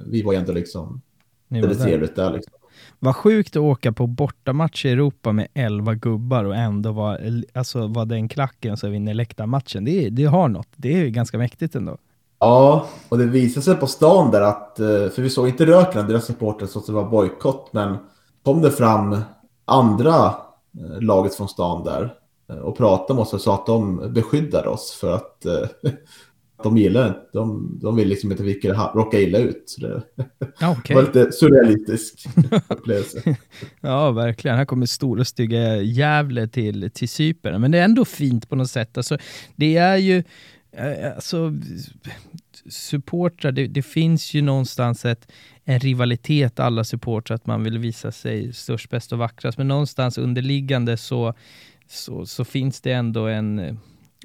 vi 0.06 0.22
var 0.22 0.34
ändå 0.34 0.52
liksom... 0.52 1.00
Det 1.48 1.66
var 1.66 1.74
trevligt 1.74 2.16
där 2.16 2.32
liksom. 2.32 2.52
Vad 2.98 3.16
sjukt 3.16 3.56
att 3.56 3.62
åka 3.62 3.92
på 3.92 4.06
bortamatch 4.06 4.84
i 4.84 4.90
Europa 4.90 5.32
med 5.32 5.48
11 5.54 5.94
gubbar 5.94 6.44
och 6.44 6.56
ändå 6.56 6.92
vara 6.92 7.18
alltså, 7.54 7.86
var 7.86 8.04
den 8.04 8.28
klacken 8.28 8.76
som 8.76 8.90
vinner 8.90 9.14
läktarmatchen. 9.14 9.84
Det, 9.84 10.10
det 10.10 10.24
har 10.24 10.48
något. 10.48 10.68
Det 10.76 11.00
är 11.02 11.08
ganska 11.08 11.38
mäktigt 11.38 11.74
ändå. 11.74 11.98
Ja, 12.38 12.86
och 13.08 13.18
det 13.18 13.26
visade 13.26 13.64
sig 13.64 13.74
på 13.74 13.86
stan 13.86 14.30
där 14.30 14.40
att, 14.40 14.80
eh, 14.80 14.86
för 14.86 15.22
vi 15.22 15.30
såg 15.30 15.48
inte 15.48 15.66
röken 15.66 16.00
av 16.00 16.08
deras 16.08 16.24
supporter 16.24 16.66
så 16.66 16.78
att 16.78 16.86
det 16.86 16.92
var 16.92 17.04
bojkott, 17.04 17.72
men 17.72 17.96
kom 18.42 18.62
det 18.62 18.70
fram 18.70 19.16
andra 19.64 20.26
eh, 20.26 21.00
laget 21.00 21.34
från 21.34 21.48
stan 21.48 21.84
där 21.84 22.14
eh, 22.50 22.56
och 22.56 22.76
pratade 22.76 23.14
med 23.14 23.22
oss 23.22 23.34
och 23.34 23.40
sa 23.40 23.54
att 23.54 23.66
de 23.66 24.12
beskyddar 24.12 24.66
oss 24.66 24.92
för 25.00 25.12
att 25.12 25.46
de 26.62 26.78
gillar 26.78 27.08
inte, 27.08 27.20
de, 27.32 27.78
de 27.82 27.96
vill 27.96 28.08
liksom 28.08 28.30
inte 28.30 28.42
att 28.42 28.48
vi 28.48 28.54
ska 28.54 28.92
råka 28.94 29.20
illa 29.20 29.38
ut. 29.38 29.62
Så 29.66 29.80
det 29.80 30.02
okay. 30.78 30.96
var 30.96 31.02
lite 31.02 31.32
surrealistisk 31.32 32.26
upplevelse. 32.68 33.36
ja, 33.80 34.10
verkligen. 34.10 34.56
Här 34.56 34.64
kommer 34.64 34.86
stora 34.86 35.24
stygga 35.24 35.76
Gävle 35.76 36.48
till, 36.48 36.90
till 36.90 37.08
Cypern. 37.08 37.60
Men 37.60 37.70
det 37.70 37.78
är 37.78 37.84
ändå 37.84 38.04
fint 38.04 38.48
på 38.48 38.56
något 38.56 38.70
sätt. 38.70 38.96
Alltså, 38.96 39.18
det 39.56 39.76
är 39.76 39.96
ju, 39.96 40.22
alltså, 41.14 41.52
supportrar, 42.68 43.52
det, 43.52 43.66
det, 43.66 43.82
finns 43.82 44.34
ju 44.34 44.42
någonstans 44.42 45.04
ett, 45.04 45.32
en 45.64 45.78
rivalitet 45.78 46.60
alla 46.60 46.84
supportrar, 46.84 47.34
att 47.34 47.46
man 47.46 47.64
vill 47.64 47.78
visa 47.78 48.12
sig 48.12 48.52
störst, 48.52 48.90
bäst 48.90 49.12
och 49.12 49.18
vackrast. 49.18 49.58
Men 49.58 49.68
någonstans 49.68 50.18
underliggande 50.18 50.96
så, 50.96 51.34
så, 51.88 52.26
så 52.26 52.44
finns 52.44 52.80
det 52.80 52.92
ändå 52.92 53.26
en, 53.26 53.78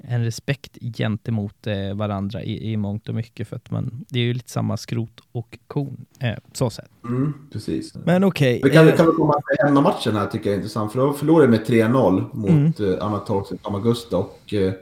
en 0.04 0.24
respekt 0.24 0.78
gentemot 0.80 1.66
eh, 1.66 1.94
varandra 1.94 2.42
i, 2.42 2.72
i 2.72 2.76
mångt 2.76 3.08
och 3.08 3.14
mycket. 3.14 3.48
För 3.48 3.56
att 3.56 3.70
man, 3.70 4.04
det 4.08 4.18
är 4.18 4.22
ju 4.22 4.34
lite 4.34 4.50
samma 4.50 4.76
skrot 4.76 5.20
och 5.32 5.58
kon, 5.66 6.06
eh, 6.20 6.34
så 6.52 6.70
sett. 6.70 6.90
Mm, 7.04 7.34
precis. 7.52 7.94
Men 7.94 8.24
okej. 8.24 8.58
Okay. 8.58 8.70
Kan, 8.70 8.88
eh, 8.88 8.96
kan 8.96 9.06
vi 9.06 9.12
komma 9.12 9.32
till 9.32 9.66
hemmamatchen 9.66 10.16
här 10.16 10.26
tycker 10.26 10.46
jag 10.46 10.54
är 10.54 10.56
intressant. 10.56 10.92
För 10.92 10.98
då 10.98 11.12
förlorade 11.12 11.48
med 11.48 11.66
3-0 11.66 12.36
mot 12.36 12.78
mm. 12.80 12.94
eh, 12.94 13.06
Anatolskt 13.06 13.66
Amagusta. 13.66 14.16
Och 14.16 14.54
eh, 14.54 14.72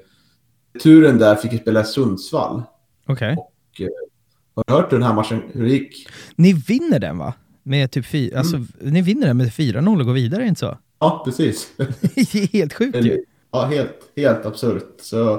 turen 0.82 1.18
där 1.18 1.34
fick 1.34 1.52
ju 1.52 1.58
spela 1.58 1.84
Sundsvall. 1.84 2.62
Okej. 3.06 3.32
Okay. 3.32 3.88
Och 4.54 4.64
Har 4.66 4.76
du 4.76 4.82
hört 4.82 4.92
hur 4.92 4.98
den 4.98 5.06
här 5.06 5.14
matchen 5.14 5.42
hur 5.52 5.64
det 5.64 5.70
gick? 5.70 6.08
Ni 6.36 6.52
vinner 6.52 6.98
den 6.98 7.18
va? 7.18 7.34
Med 7.62 7.90
typ 7.90 8.06
fyra, 8.06 8.38
alltså, 8.38 8.64
ni 8.80 9.02
vinner 9.02 9.26
den 9.26 9.36
med 9.36 9.48
4-0 9.48 10.00
och 10.00 10.06
går 10.06 10.12
vidare, 10.12 10.46
inte 10.46 10.60
så? 10.60 10.78
Ja, 10.98 11.22
precis. 11.24 11.72
Det 11.76 12.34
är 12.34 12.52
helt 12.52 12.72
sjukt 12.72 13.04
ju. 13.04 13.24
Ja, 13.50 13.62
helt, 13.62 13.98
helt 14.16 14.46
absurt. 14.46 14.94
Så, 15.00 15.32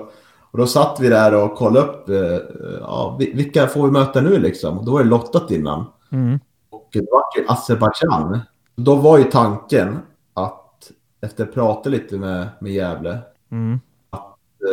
och 0.52 0.58
då 0.58 0.68
satt 0.68 1.00
vi 1.00 1.10
där 1.10 1.36
och 1.44 1.56
kollade 1.56 1.88
upp, 1.88 2.10
eh, 2.10 2.40
ja, 2.82 3.16
vi- 3.20 3.32
vilka 3.34 3.68
får 3.68 3.86
vi 3.86 3.92
möta 3.92 4.22
nu 4.22 4.40
liksom? 4.40 4.78
Och 4.80 4.86
då 4.86 4.92
var 4.92 5.04
det 5.04 5.10
lottat 5.10 5.52
innan. 5.52 5.86
Mm. 6.12 6.40
Och 6.70 6.90
det 6.94 7.00
var 7.12 7.24
ju 7.38 7.46
Azerbajdzjan. 7.48 8.40
Då 8.76 8.96
var 8.96 9.18
ju 9.18 9.24
tanken 9.24 10.00
att 10.34 10.92
efter 11.22 11.44
att 11.44 11.54
prata 11.54 11.90
lite 11.90 12.18
med, 12.18 12.48
med 12.62 12.72
Gävle, 12.72 13.18
Mm. 13.52 13.80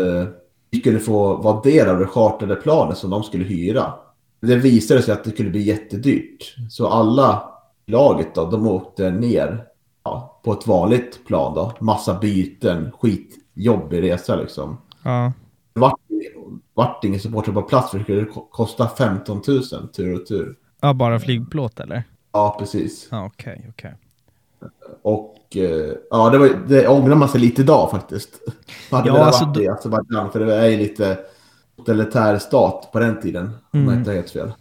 eh, 0.00 0.28
vi 0.70 0.80
skulle 0.80 0.98
få 0.98 1.36
vara 1.36 1.60
del 1.60 1.88
av 1.88 1.98
det 1.98 2.06
chartrade 2.06 2.54
planet 2.56 2.98
som 2.98 3.10
de 3.10 3.22
skulle 3.22 3.44
hyra. 3.44 3.92
Det 4.40 4.56
visade 4.56 5.02
sig 5.02 5.14
att 5.14 5.24
det 5.24 5.30
skulle 5.30 5.50
bli 5.50 5.60
jättedyrt. 5.62 6.54
Så 6.70 6.86
alla 6.88 7.48
laget 7.86 8.34
då, 8.34 8.46
de 8.50 8.66
åkte 8.66 9.10
ner 9.10 9.64
ja, 10.10 10.40
på 10.44 10.52
ett 10.52 10.66
vanligt 10.66 11.26
plan 11.26 11.54
då. 11.54 11.72
Massa 11.80 12.18
byten, 12.18 12.92
skitjobbig 13.00 14.02
resa 14.02 14.36
liksom. 14.36 14.78
Ja. 15.02 15.32
Det 15.74 15.80
vart, 15.80 15.94
vart 16.74 17.04
ingen 17.04 17.20
supporter 17.20 17.52
på 17.52 17.62
plats 17.62 17.90
för 17.90 17.98
det 17.98 18.04
skulle 18.04 18.24
ko- 18.24 18.48
kosta 18.50 18.88
15 18.88 19.42
000 19.48 19.62
tur 19.92 20.14
och 20.20 20.26
tur. 20.26 20.56
ja, 20.80 20.92
bara 20.94 21.20
flygplåt 21.20 21.80
eller? 21.80 22.02
Ja, 22.32 22.56
precis. 22.58 23.08
Ja, 23.10 23.26
okej, 23.26 23.66
okej. 23.70 23.94
Och 25.02 25.56
eh, 25.56 25.92
ja, 26.10 26.30
det, 26.30 26.38
var, 26.38 26.48
det 26.68 26.88
ångrar 26.88 27.14
man 27.14 27.28
sig 27.28 27.40
lite 27.40 27.62
idag 27.62 27.90
faktiskt. 27.90 28.30
Hade 28.90 29.08
Ja, 29.08 29.12
velat 29.14 29.26
alltså 29.26 29.44
varit 29.44 29.54
då- 29.54 29.62
i 29.62 29.68
Azerbajdzjan, 29.68 30.32
för 30.32 30.40
det 30.40 30.54
är 30.56 30.68
ju 30.68 30.76
lite 30.76 31.18
totalitär 31.76 32.38
stat 32.38 32.88
på 32.92 32.98
den 32.98 33.20
tiden. 33.20 33.44
Om 33.72 33.80
Mm. 33.80 33.88
jag 33.92 34.00
inte 34.00 34.10
har 34.10 34.14
helt 34.14 34.30
fel. 34.30 34.52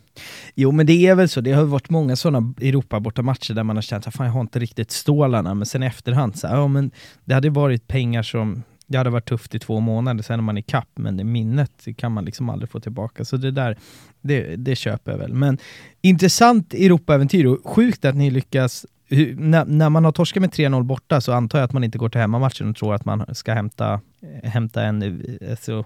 Jo, 0.56 0.72
men 0.72 0.86
det 0.86 1.08
är 1.08 1.16
väl 1.16 1.30
så. 1.30 1.42
Det 1.42 1.52
har 1.52 1.64
varit 1.64 1.90
många 1.90 2.16
sådana 2.16 2.54
Europa 2.62 3.00
borta 3.00 3.22
matcher 3.22 3.54
där 3.54 3.64
man 3.64 3.78
har 3.78 3.82
känt 3.82 4.08
att 4.08 4.16
fan, 4.16 4.26
jag 4.26 4.34
har 4.34 4.42
inte 4.42 4.60
riktigt 4.60 4.92
stålarna, 4.92 5.54
men 5.54 5.66
sen 5.66 5.84
i 5.84 5.86
efterhand 5.86 6.38
så 6.38 6.48
ja, 6.48 6.68
men 6.68 6.92
det 7.26 7.34
hade 7.34 7.50
varit 7.50 7.88
pengar 7.88 8.24
som 8.24 8.64
det 8.88 8.98
hade 8.98 9.10
varit 9.10 9.30
tufft 9.30 9.56
i 9.56 9.60
två 9.60 9.80
månader, 9.80 10.24
sen 10.24 10.40
är 10.40 10.44
man 10.44 10.58
i 10.58 10.62
kapp, 10.62 10.90
men 10.96 11.18
det 11.18 11.24
minnet 11.24 11.88
kan 11.98 12.12
man 12.12 12.26
liksom 12.26 12.50
aldrig 12.50 12.70
få 12.70 12.80
tillbaka. 12.80 13.26
Så 13.26 13.38
det 13.38 13.52
där, 13.52 13.78
det, 14.22 14.56
det 14.56 14.76
köper 14.76 15.12
jag 15.12 15.20
väl. 15.20 15.34
Men 15.34 15.58
intressant 16.02 16.74
Europa-äventyr 16.74 17.46
och 17.46 17.60
sjukt 17.66 18.06
att 18.06 18.16
ni 18.16 18.32
lyckas 18.32 18.86
hur- 19.10 19.36
när, 19.36 19.66
när 19.66 19.90
man 19.90 20.06
har 20.06 20.12
torskat 20.12 20.42
med 20.42 20.50
3-0 20.50 20.84
borta 20.84 21.22
så 21.22 21.32
antar 21.32 21.60
jag 21.60 21.66
att 21.66 21.74
man 21.74 21.84
inte 21.84 21.98
går 21.98 22.10
till 22.10 22.22
hemmamatchen 22.22 22.70
och 22.70 22.76
tror 22.76 22.96
att 22.96 23.06
man 23.06 23.36
ska 23.36 23.54
hämta, 23.54 24.02
hämta 24.44 24.84
en, 24.84 25.22
alltså, 25.50 25.86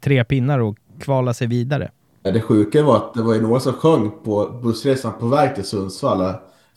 tre 0.00 0.24
pinnar 0.24 0.58
och 0.58 0.78
kvala 1.00 1.34
sig 1.34 1.46
vidare. 1.46 1.90
Ja, 2.26 2.32
Det 2.32 2.40
sjuka 2.40 2.82
var 2.82 2.96
att 2.96 3.14
det 3.14 3.22
var 3.22 3.34
ju 3.34 3.40
några 3.40 3.60
som 3.60 3.72
sjöng 3.72 4.10
på 4.24 4.60
bussresan 4.62 5.12
på 5.20 5.26
väg 5.26 5.54
till 5.54 5.64
Sundsvall. 5.64 6.20
eh, 6.20 6.34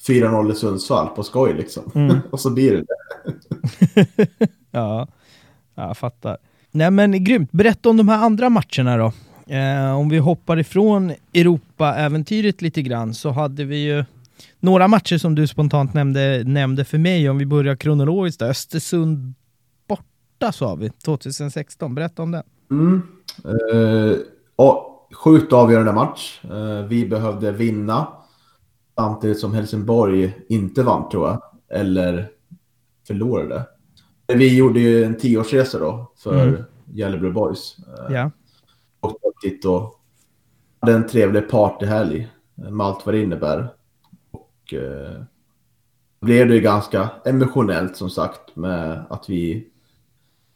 4-0 0.08 0.52
i 0.52 0.56
Sundsvall 0.56 1.08
på 1.08 1.24
skoj 1.24 1.54
liksom. 1.54 1.92
Mm. 1.96 2.18
och 2.32 2.40
så 2.40 2.50
blir 2.50 2.72
det 2.72 2.86
det. 4.16 4.48
Ja, 4.72 5.08
jag 5.76 5.98
fattar. 5.98 6.38
Nej 6.72 6.92
men 6.92 7.24
grymt. 7.24 7.52
Berätta 7.52 7.90
om 7.90 7.98
de 7.98 8.08
här 8.10 8.26
andra 8.26 8.50
matcherna 8.50 8.98
då. 8.98 9.12
Eh, 9.54 9.98
om 9.98 10.10
vi 10.10 10.18
hoppar 10.18 10.60
ifrån 10.60 11.14
Europa-äventyret 11.34 12.62
lite 12.62 12.82
grann 12.82 13.14
så 13.14 13.30
hade 13.30 13.64
vi 13.66 13.78
ju 13.78 14.06
några 14.60 14.88
matcher 14.88 15.18
som 15.18 15.36
du 15.36 15.48
spontant 15.48 15.94
nämnde, 15.94 16.44
nämnde 16.46 16.86
för 16.86 16.98
mig. 16.98 17.30
Om 17.30 17.38
vi 17.38 17.46
börjar 17.46 17.76
kronologiskt 17.76 18.40
då. 18.40 18.46
Östersund 18.46 19.34
borta 19.88 20.52
sa 20.52 20.76
vi, 20.76 20.90
2016. 20.90 21.96
Berätta 21.96 22.24
om 22.24 22.32
det. 22.32 22.44
Mm. 22.72 23.02
Eh, 23.46 24.18
sjukt 25.14 25.54
avgörande 25.54 25.94
match. 25.94 26.42
Eh, 26.44 26.86
vi 26.88 27.08
behövde 27.08 27.52
vinna. 27.52 28.08
Samtidigt 28.96 29.40
som 29.40 29.54
Helsingborg 29.54 30.38
inte 30.50 30.84
vann 30.84 31.10
tror 31.10 31.28
jag. 31.28 31.42
Eller 31.80 32.30
förlorade. 33.08 33.66
Vi 34.28 34.58
gjorde 34.58 34.80
ju 34.80 35.04
en 35.04 35.18
tioårsresa 35.18 35.80
då 35.80 36.12
för 36.18 36.48
Mm. 36.48 36.64
Gällivare 36.94 37.32
Boys. 37.32 37.78
Eh, 37.80 38.14
Ja. 38.16 38.32
och 39.00 39.18
dit 39.44 39.66
och 39.66 39.96
hade 40.80 40.94
en 40.94 41.08
trevlig 41.08 41.50
partyhelg 41.50 42.28
med 42.56 42.86
allt 42.88 43.06
vad 43.06 43.16
det 43.16 43.22
innebär. 43.22 43.74
Och 44.32 44.74
eh, 44.74 45.22
blev 46.22 46.48
det 46.48 46.56
ju 46.56 46.62
ganska 46.62 47.10
emotionellt 47.26 47.96
som 47.98 48.10
sagt 48.10 48.56
med 48.56 49.06
att 49.10 49.30
vi 49.30 49.68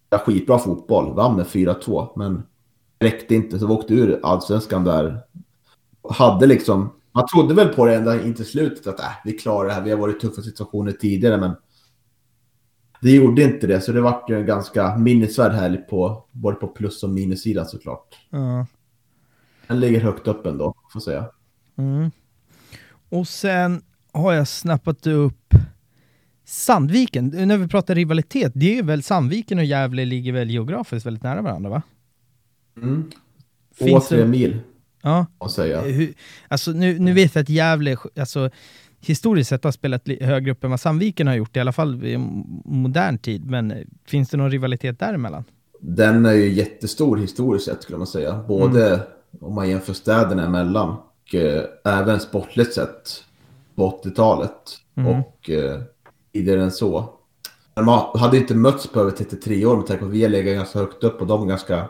ja, 0.10 0.18
skitbra 0.18 0.60
fotboll, 0.60 1.14
vann 1.14 1.36
med 1.36 1.46
4-2 1.46 2.10
men 2.16 2.44
räckte 3.04 3.36
inte 3.36 3.60
så 3.60 3.68
vi 3.68 3.74
åkte 3.74 3.94
ur 3.94 4.20
allsvenskan 4.24 4.84
där. 4.84 5.20
Hade 6.10 6.46
liksom, 6.48 6.94
man 7.12 7.28
trodde 7.28 7.54
väl 7.54 7.68
på 7.68 7.86
det 7.86 7.96
ända 7.96 8.24
in 8.24 8.34
till 8.34 8.46
slutet 8.46 8.88
att 8.88 9.00
äh, 9.00 9.06
vi 9.26 9.32
klarar 9.32 9.68
det 9.68 9.74
här, 9.74 9.82
vi 9.82 9.92
har 9.92 9.98
varit 9.98 10.16
i 10.16 10.20
tuffa 10.20 10.42
situationer 10.42 10.92
tidigare 10.92 11.38
men 11.38 11.56
det 13.02 13.12
gjorde 13.12 13.44
inte 13.44 13.68
det 13.68 13.82
så 13.82 13.92
det 13.92 14.02
vart 14.02 14.30
ju 14.30 14.40
en 14.40 14.46
ganska 14.46 14.98
minnesvärd 14.98 15.52
helg 15.52 15.78
på 15.78 16.26
både 16.32 16.56
på 16.56 16.68
plus 16.68 17.04
och 17.04 17.10
minussidan 17.10 17.66
såklart. 17.66 18.16
Ja. 18.30 18.68
Den 19.68 19.80
ligger 19.80 20.00
högt 20.00 20.28
upp 20.28 20.46
ändå, 20.46 20.66
får 20.74 20.92
jag 20.94 21.04
säga. 21.04 21.26
Mm. 21.78 22.12
Och 23.10 23.28
sen 23.28 23.82
har 24.12 24.34
jag 24.34 24.48
snappat 24.48 25.08
upp 25.08 25.54
Sandviken. 26.46 27.48
När 27.48 27.58
vi 27.58 27.68
pratar 27.68 27.96
rivalitet, 27.96 28.52
det 28.56 28.78
är 28.78 28.84
väl 28.84 29.04
Sandviken 29.04 29.58
och 29.58 29.66
Gävle 29.66 30.06
ligger 30.06 30.34
väl 30.34 30.50
geografiskt 30.50 31.06
väldigt 31.06 31.24
nära 31.24 31.42
varandra 31.42 31.70
va? 31.70 31.82
Mm. 32.78 33.12
Finns 33.76 34.08
tre 34.08 34.18
det- 34.18 34.26
mil, 34.28 34.60
Ja. 35.02 35.26
jag 35.40 35.52
säga. 35.52 35.82
Hur, 35.82 36.14
alltså 36.48 36.72
nu, 36.72 37.00
nu 37.00 37.14
vet 37.14 37.36
jag 37.36 37.42
att 37.42 37.50
Gävle, 37.50 37.98
alltså, 38.20 38.50
historiskt 39.00 39.50
sett 39.50 39.64
har 39.64 39.72
spelat 39.72 40.08
högre 40.22 40.52
upp 40.52 40.64
än 40.64 40.70
vad 40.70 40.80
Sandviken 40.80 41.28
har 41.28 41.36
gjort, 41.36 41.58
i 41.58 41.60
alla 41.60 41.72
fall 41.72 42.06
i 42.06 42.18
modern 42.66 43.18
tid. 43.18 43.46
Men 43.50 43.72
eh, 43.72 43.78
finns 44.08 44.30
det 44.30 44.38
någon 44.38 44.52
rivalitet 44.52 45.00
däremellan? 45.00 45.44
Den 45.80 46.26
är 46.26 46.34
ju 46.34 46.50
jättestor 46.54 47.18
historiskt 47.18 47.66
sett 47.66 47.84
skulle 47.84 47.98
man 47.98 48.08
säga. 48.08 48.44
Både 48.48 49.00
om 49.42 49.56
man 49.56 49.70
jämför 49.70 49.94
städerna 49.94 50.46
emellan 50.46 50.90
och 50.90 51.36
eh, 51.36 51.64
även 51.86 52.20
sportligt 52.20 52.74
sett 52.74 53.24
på 53.76 54.02
80-talet 54.04 54.52
Mm. 54.96 55.10
och 55.20 55.50
eh, 55.50 55.82
tidigare 56.34 56.64
än 56.64 56.72
så. 56.72 57.10
Man 57.76 58.20
hade 58.20 58.38
inte 58.38 58.56
mötts 58.56 58.88
på 58.88 59.00
över 59.00 59.12
33 59.12 59.66
år 59.66 59.78
med 59.78 59.86
tanke 59.88 60.00
på 60.02 60.06
att 60.08 60.14
vi 60.16 60.22
har 60.24 60.30
legat 60.30 60.56
ganska 60.56 60.80
högt 60.80 61.04
upp 61.04 61.22
och 61.22 61.28
de 61.28 61.48
ganska 61.48 61.78
eh, 61.78 61.86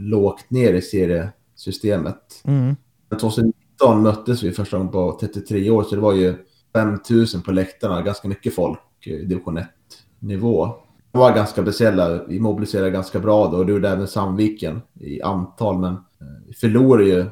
lågt 0.00 0.50
ner 0.50 0.74
i 0.74 0.82
seriesystemet. 0.82 2.42
Mm. 2.44 2.76
Men 3.08 3.18
2019 3.18 4.02
möttes 4.02 4.42
vi 4.42 4.52
första 4.52 4.76
gången 4.76 4.92
på 4.92 5.18
33 5.20 5.70
år, 5.70 5.82
så 5.82 5.94
det 5.94 6.00
var 6.00 6.12
ju 6.12 6.34
5000 6.72 7.42
på 7.42 7.52
läktarna, 7.52 8.02
ganska 8.02 8.28
mycket 8.28 8.54
folk 8.54 8.78
i 9.06 9.24
division 9.24 9.58
1-nivå. 9.58 10.66
Det 11.12 11.18
var 11.18 11.34
ganska 11.34 11.62
speciella, 11.62 12.24
vi 12.24 12.40
mobiliserade 12.40 12.90
ganska 12.90 13.20
bra 13.20 13.50
då, 13.50 13.56
och 13.56 13.66
det 13.66 13.72
gjorde 13.72 13.88
även 13.88 14.08
Sandviken 14.08 14.80
i 15.00 15.22
antal, 15.22 15.78
men 15.78 15.92
eh, 15.92 16.00
vi 16.46 16.54
förlorade 16.54 17.04
ju 17.04 17.24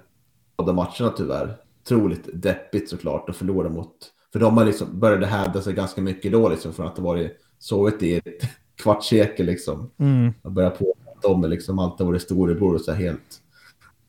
båda 0.56 0.72
matcherna 0.72 1.12
tyvärr. 1.16 1.56
Otroligt 1.84 2.28
deppigt 2.32 2.88
såklart 2.90 3.28
att 3.28 3.36
förlora 3.36 3.68
mot, 3.68 3.96
för 4.32 4.40
de 4.40 4.56
har 4.56 4.64
liksom 4.64 5.00
började 5.00 5.26
hävda 5.26 5.60
sig 5.60 5.72
ganska 5.74 6.00
mycket 6.00 6.32
då 6.32 6.48
liksom, 6.48 6.72
från 6.72 6.86
att 6.86 6.96
ha 6.96 7.04
varit 7.04 7.36
sovit 7.58 8.02
i 8.02 8.16
ett 8.16 8.24
kvartssekel 8.82 9.46
liksom 9.46 9.90
Mm. 9.98 10.32
och 10.42 10.52
börja 10.52 10.70
på 10.70 10.94
att 11.24 11.42
de 11.42 11.50
liksom 11.50 11.78
alltid 11.78 12.06
varit 12.06 12.22
storebror 12.22 12.74
och 12.74 12.80
så 12.80 12.92
här 12.92 12.98
helt 12.98 13.40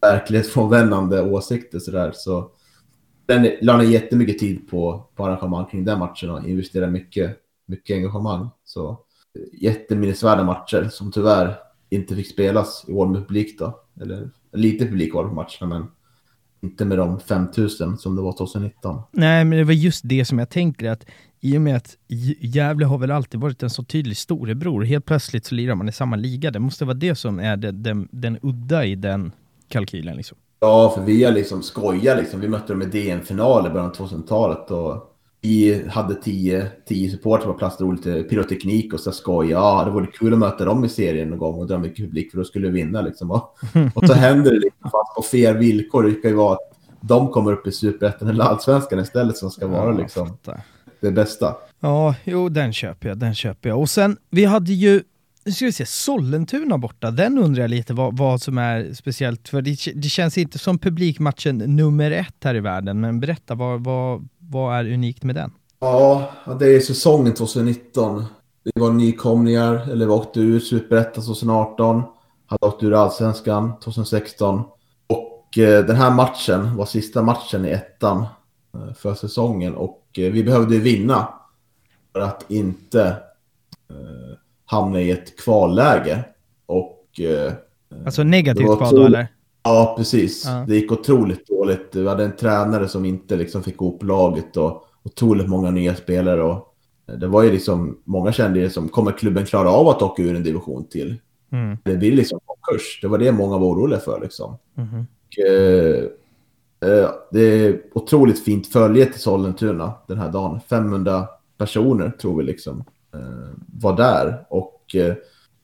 verklighetsfrånvändande 0.02 1.22
åsikter 1.22 1.80
så 1.80 1.92
där. 1.92 2.12
Så 2.16 2.52
den 3.26 3.50
la 3.62 3.78
ner 3.78 3.86
jättemycket 3.86 4.40
tid 4.40 4.70
på, 4.70 5.10
på 5.16 5.26
arrangemang 5.26 5.66
kring 5.66 5.86
den 5.86 6.00
matchen 6.00 6.30
och 6.30 6.48
investerade 6.48 6.92
mycket, 6.92 7.38
mycket 7.66 7.96
engagemang. 7.96 8.50
Så 8.64 9.00
jätteminnesvärda 9.54 10.44
matcher 10.44 10.90
som 10.92 11.12
tyvärr 11.12 11.56
inte 11.90 12.16
fick 12.16 12.28
spelas 12.28 12.86
i 12.88 12.92
år 12.92 13.08
med 13.08 13.22
publik 13.22 13.60
då. 13.60 13.80
Eller 14.02 14.30
lite 14.54 14.86
publik 14.86 15.14
var 15.14 15.24
det 15.24 15.30
på 15.30 15.36
matcherna 15.36 15.80
men 15.80 15.88
inte 16.62 16.86
med 16.86 16.98
de 16.98 17.20
5000 17.20 17.98
som 17.98 18.16
det 18.16 18.22
var 18.22 18.38
2019. 18.38 19.02
Nej, 19.12 19.46
men 19.46 19.58
det 19.58 19.64
var 19.64 19.74
just 19.74 20.02
det 20.04 20.26
som 20.26 20.40
jag 20.40 20.50
tänker 20.50 20.90
att 20.90 21.06
i 21.44 21.58
och 21.58 21.62
med 21.62 21.76
att 21.76 21.98
Gävle 22.40 22.86
har 22.86 22.98
väl 22.98 23.12
alltid 23.12 23.40
varit 23.40 23.64
en 23.64 23.70
så 23.70 23.84
tydlig 23.84 24.18
storebror, 24.18 24.84
helt 24.84 25.06
plötsligt 25.06 25.46
så 25.46 25.56
lirar 25.56 25.76
man 25.76 25.90
i 25.90 25.92
samma 25.92 26.16
liga. 26.16 26.52
Det 26.52 26.60
måste 26.60 26.86
vara 26.86 26.94
det 26.94 27.16
som 27.16 27.40
är 27.40 27.58
det, 27.58 27.72
den, 27.72 28.08
den 28.12 28.40
udda 28.42 28.86
i 28.86 28.96
den 28.96 29.32
kalkylen 29.68 30.18
liksom. 30.18 30.38
Ja, 30.60 30.94
för 30.96 31.02
vi 31.02 31.24
har 31.24 31.32
liksom 31.32 31.64
skojat 31.64 32.18
liksom. 32.18 32.40
Vi 32.40 32.48
mötte 32.48 32.74
dem 32.74 32.82
i 32.82 32.86
DM-final 32.86 33.68
i 33.68 33.70
början 33.70 33.90
av 33.90 33.96
2000-talet 33.96 34.72
och 34.72 35.18
vi 35.42 35.84
hade 35.90 36.16
10, 36.16 36.68
10 36.88 37.10
supportrar 37.12 37.48
på 37.48 37.54
plats, 37.54 37.78
drog 37.78 37.94
lite 37.94 38.24
pyroteknik 38.24 38.94
och 38.94 39.00
så 39.00 39.12
skojade. 39.12 39.54
Ja, 39.54 39.84
det 39.86 39.92
vore 39.92 40.08
kul 40.08 40.34
att 40.34 40.40
möta 40.40 40.66
dem 40.66 40.86
i 40.86 40.90
serien 40.90 41.30
någon 41.30 41.40
gång 41.40 41.60
och 41.60 41.68
dra 41.68 41.78
mycket 41.78 42.06
publik 42.06 42.32
för 42.32 42.38
då 42.38 42.44
skulle 42.44 42.68
vi 42.68 42.74
vinna 42.74 43.02
liksom. 43.02 43.32
Och, 43.32 43.58
och 43.96 44.08
så 44.08 44.14
händer 44.14 44.52
det 44.52 44.60
liksom 44.60 44.92
fast 44.92 45.16
på 45.16 45.22
fel 45.22 45.58
villkor. 45.58 46.04
Det 46.04 46.12
kan 46.12 46.32
ju 46.32 46.38
vara 46.38 46.54
att 46.54 46.78
de 47.02 47.28
kommer 47.28 47.52
upp 47.52 47.68
i 47.68 47.72
superettan 47.72 48.28
eller 48.28 48.44
allsvenskan 48.44 49.00
istället 49.00 49.38
som 49.38 49.52
ska 49.52 49.68
vara 49.68 49.92
liksom. 49.92 50.38
Det 51.04 51.12
bästa. 51.12 51.56
Ja, 51.80 52.16
jo, 52.24 52.50
den 52.50 52.74
köper 52.74 53.10
jag, 53.10 53.18
den 53.18 53.36
köper 53.36 53.70
jag. 53.70 53.80
Och 53.80 53.90
sen, 53.90 54.18
vi 54.30 54.46
hade 54.46 54.74
ju 54.74 55.04
nu 55.46 55.52
ska 55.52 55.66
vi 55.66 55.72
se, 55.72 55.86
Sollentuna 55.86 56.78
borta, 56.78 57.12
den 57.12 57.38
undrar 57.38 57.62
jag 57.62 57.70
lite 57.70 57.94
vad, 57.94 58.18
vad 58.18 58.42
som 58.42 58.58
är 58.58 58.94
speciellt, 58.94 59.50
för 59.50 59.62
det, 59.62 59.78
det 59.96 60.10
känns 60.10 60.38
inte 60.38 60.60
som 60.60 60.80
publikmatchen 60.80 61.58
nummer 61.58 62.12
ett 62.12 62.36
här 62.44 62.56
i 62.56 62.60
världen, 62.60 63.02
men 63.02 63.20
berätta, 63.20 63.56
vad, 63.56 63.84
vad, 63.84 64.28
vad 64.40 64.76
är 64.76 64.94
unikt 64.94 65.24
med 65.24 65.36
den? 65.36 65.52
Ja, 65.80 66.32
det 66.60 66.76
är 66.76 66.80
säsongen 66.80 67.34
2019. 67.34 68.26
Vi 68.64 68.72
var 68.76 68.92
nykomlingar, 68.92 69.92
eller 69.92 70.06
vi 70.06 70.12
åkte 70.12 70.40
ur 70.40 70.60
Superettan 70.60 71.24
2018, 71.24 72.04
hade 72.46 72.66
åkt 72.66 72.84
ur 72.84 72.94
Allsvenskan 72.94 73.80
2016. 73.80 74.62
Och 75.08 75.58
eh, 75.58 75.86
den 75.86 75.96
här 75.96 76.12
matchen 76.12 76.76
var 76.76 76.86
sista 76.86 77.22
matchen 77.22 77.66
i 77.66 77.70
ettan 77.70 78.26
eh, 78.74 78.94
för 78.94 79.14
säsongen 79.14 79.76
och 79.76 80.03
vi 80.18 80.44
behövde 80.44 80.78
vinna 80.78 81.28
för 82.14 82.20
att 82.20 82.46
inte 82.48 83.18
hamna 84.66 85.02
i 85.02 85.12
ett 85.12 85.40
kvalläge. 85.40 86.24
Och, 86.66 87.20
eh, 87.20 87.54
alltså 88.06 88.24
negativt 88.24 88.78
kval 88.78 88.96
då 88.96 89.06
eller? 89.06 89.28
Ja, 89.64 89.96
precis. 89.98 90.46
Ja. 90.46 90.66
Det 90.68 90.76
gick 90.76 90.92
otroligt 90.92 91.48
dåligt. 91.48 91.90
Vi 91.92 92.08
hade 92.08 92.24
en 92.24 92.36
tränare 92.36 92.88
som 92.88 93.06
inte 93.06 93.36
liksom 93.36 93.64
fick 93.64 93.76
ihop 93.76 94.04
laget 94.04 94.58
och 94.58 94.84
otroligt 95.04 95.50
många 95.50 95.72
nya 95.72 95.96
spelare. 95.96 96.44
Och 96.44 96.76
det 97.20 97.28
var 97.28 97.44
ju 97.44 97.52
liksom, 97.52 97.98
många 98.04 98.32
kände 98.32 98.60
det 98.60 98.70
som, 98.70 98.90
kommer 98.90 99.12
klubben 99.12 99.46
klara 99.46 99.70
av 99.70 99.88
att 99.88 100.02
åka 100.02 100.24
ur 100.24 100.36
en 100.36 100.44
division 100.44 100.88
till? 100.88 101.16
Mm. 101.52 101.78
Det 101.84 101.96
blir 101.96 102.12
liksom 102.12 102.40
konkurs. 102.46 103.00
Det 103.02 103.08
var 103.08 103.18
det 103.18 103.32
många 103.32 103.58
var 103.58 103.68
oroliga 103.68 104.00
för 104.00 104.20
liksom. 104.22 104.58
Mm. 104.78 105.06
Och, 105.28 105.40
eh, 105.50 106.04
eh, 106.04 106.04
Eh, 106.84 107.10
det 107.32 107.42
är 107.42 107.82
otroligt 107.94 108.44
fint 108.44 108.68
följe 108.68 109.06
till 109.06 109.22
Sollentuna 109.22 109.94
den 110.08 110.18
här 110.18 110.32
dagen. 110.32 110.60
500 110.70 111.28
personer 111.58 112.10
tror 112.10 112.38
vi 112.38 112.44
liksom 112.44 112.84
eh, 113.14 113.60
var 113.82 113.98
där. 113.98 114.46
Och 114.50 114.96
eh, 114.96 115.16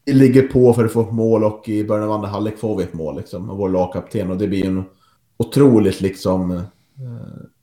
vi 0.05 0.13
ligger 0.13 0.47
på 0.47 0.73
för 0.73 0.85
att 0.85 0.91
få 0.91 1.01
ett 1.01 1.11
mål 1.11 1.43
och 1.43 1.69
i 1.69 1.83
början 1.83 2.03
av 2.03 2.11
andra 2.11 2.27
halvlek 2.27 2.57
får 2.57 2.77
vi 2.77 2.83
ett 2.83 2.93
mål 2.93 3.17
liksom, 3.17 3.49
av 3.49 3.57
vår 3.57 3.69
lagkapten. 3.69 4.31
Och 4.31 4.37
det 4.37 4.47
blir 4.47 4.65
en 4.65 4.83
otroligt 5.37 6.01
liksom 6.01 6.61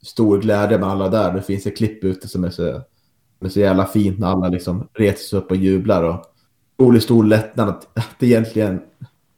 stor 0.02 0.38
glädje 0.38 0.78
med 0.78 0.88
alla 0.88 1.08
där. 1.08 1.32
Det 1.32 1.42
finns 1.42 1.66
ett 1.66 1.76
klipp 1.76 2.04
ute 2.04 2.28
som 2.28 2.44
är 2.44 2.50
så, 2.50 2.62
är 3.40 3.48
så 3.48 3.60
jävla 3.60 3.86
fint 3.86 4.18
när 4.18 4.26
alla 4.26 4.48
liksom 4.48 4.88
reser 4.92 5.24
sig 5.24 5.38
upp 5.38 5.50
och 5.50 5.56
jublar. 5.56 6.02
Och 6.02 6.24
otroligt 6.76 7.02
stor 7.02 7.24
lättnad 7.24 7.68
att, 7.68 7.98
att 7.98 8.22
egentligen 8.22 8.80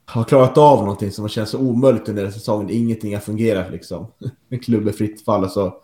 har 0.08 0.24
klarat 0.24 0.58
av 0.58 0.80
någonting 0.80 1.12
som 1.12 1.24
har 1.24 1.28
känts 1.28 1.50
så 1.50 1.58
omöjligt 1.58 2.08
under 2.08 2.30
säsongen. 2.30 2.70
Ingenting 2.70 3.14
har 3.14 3.20
fungerat 3.20 3.72
liksom. 3.72 4.06
En 4.48 4.58
klubb 4.58 4.88
är 4.88 4.92
fritt 4.92 5.24
fall 5.24 5.50
så 5.50 5.74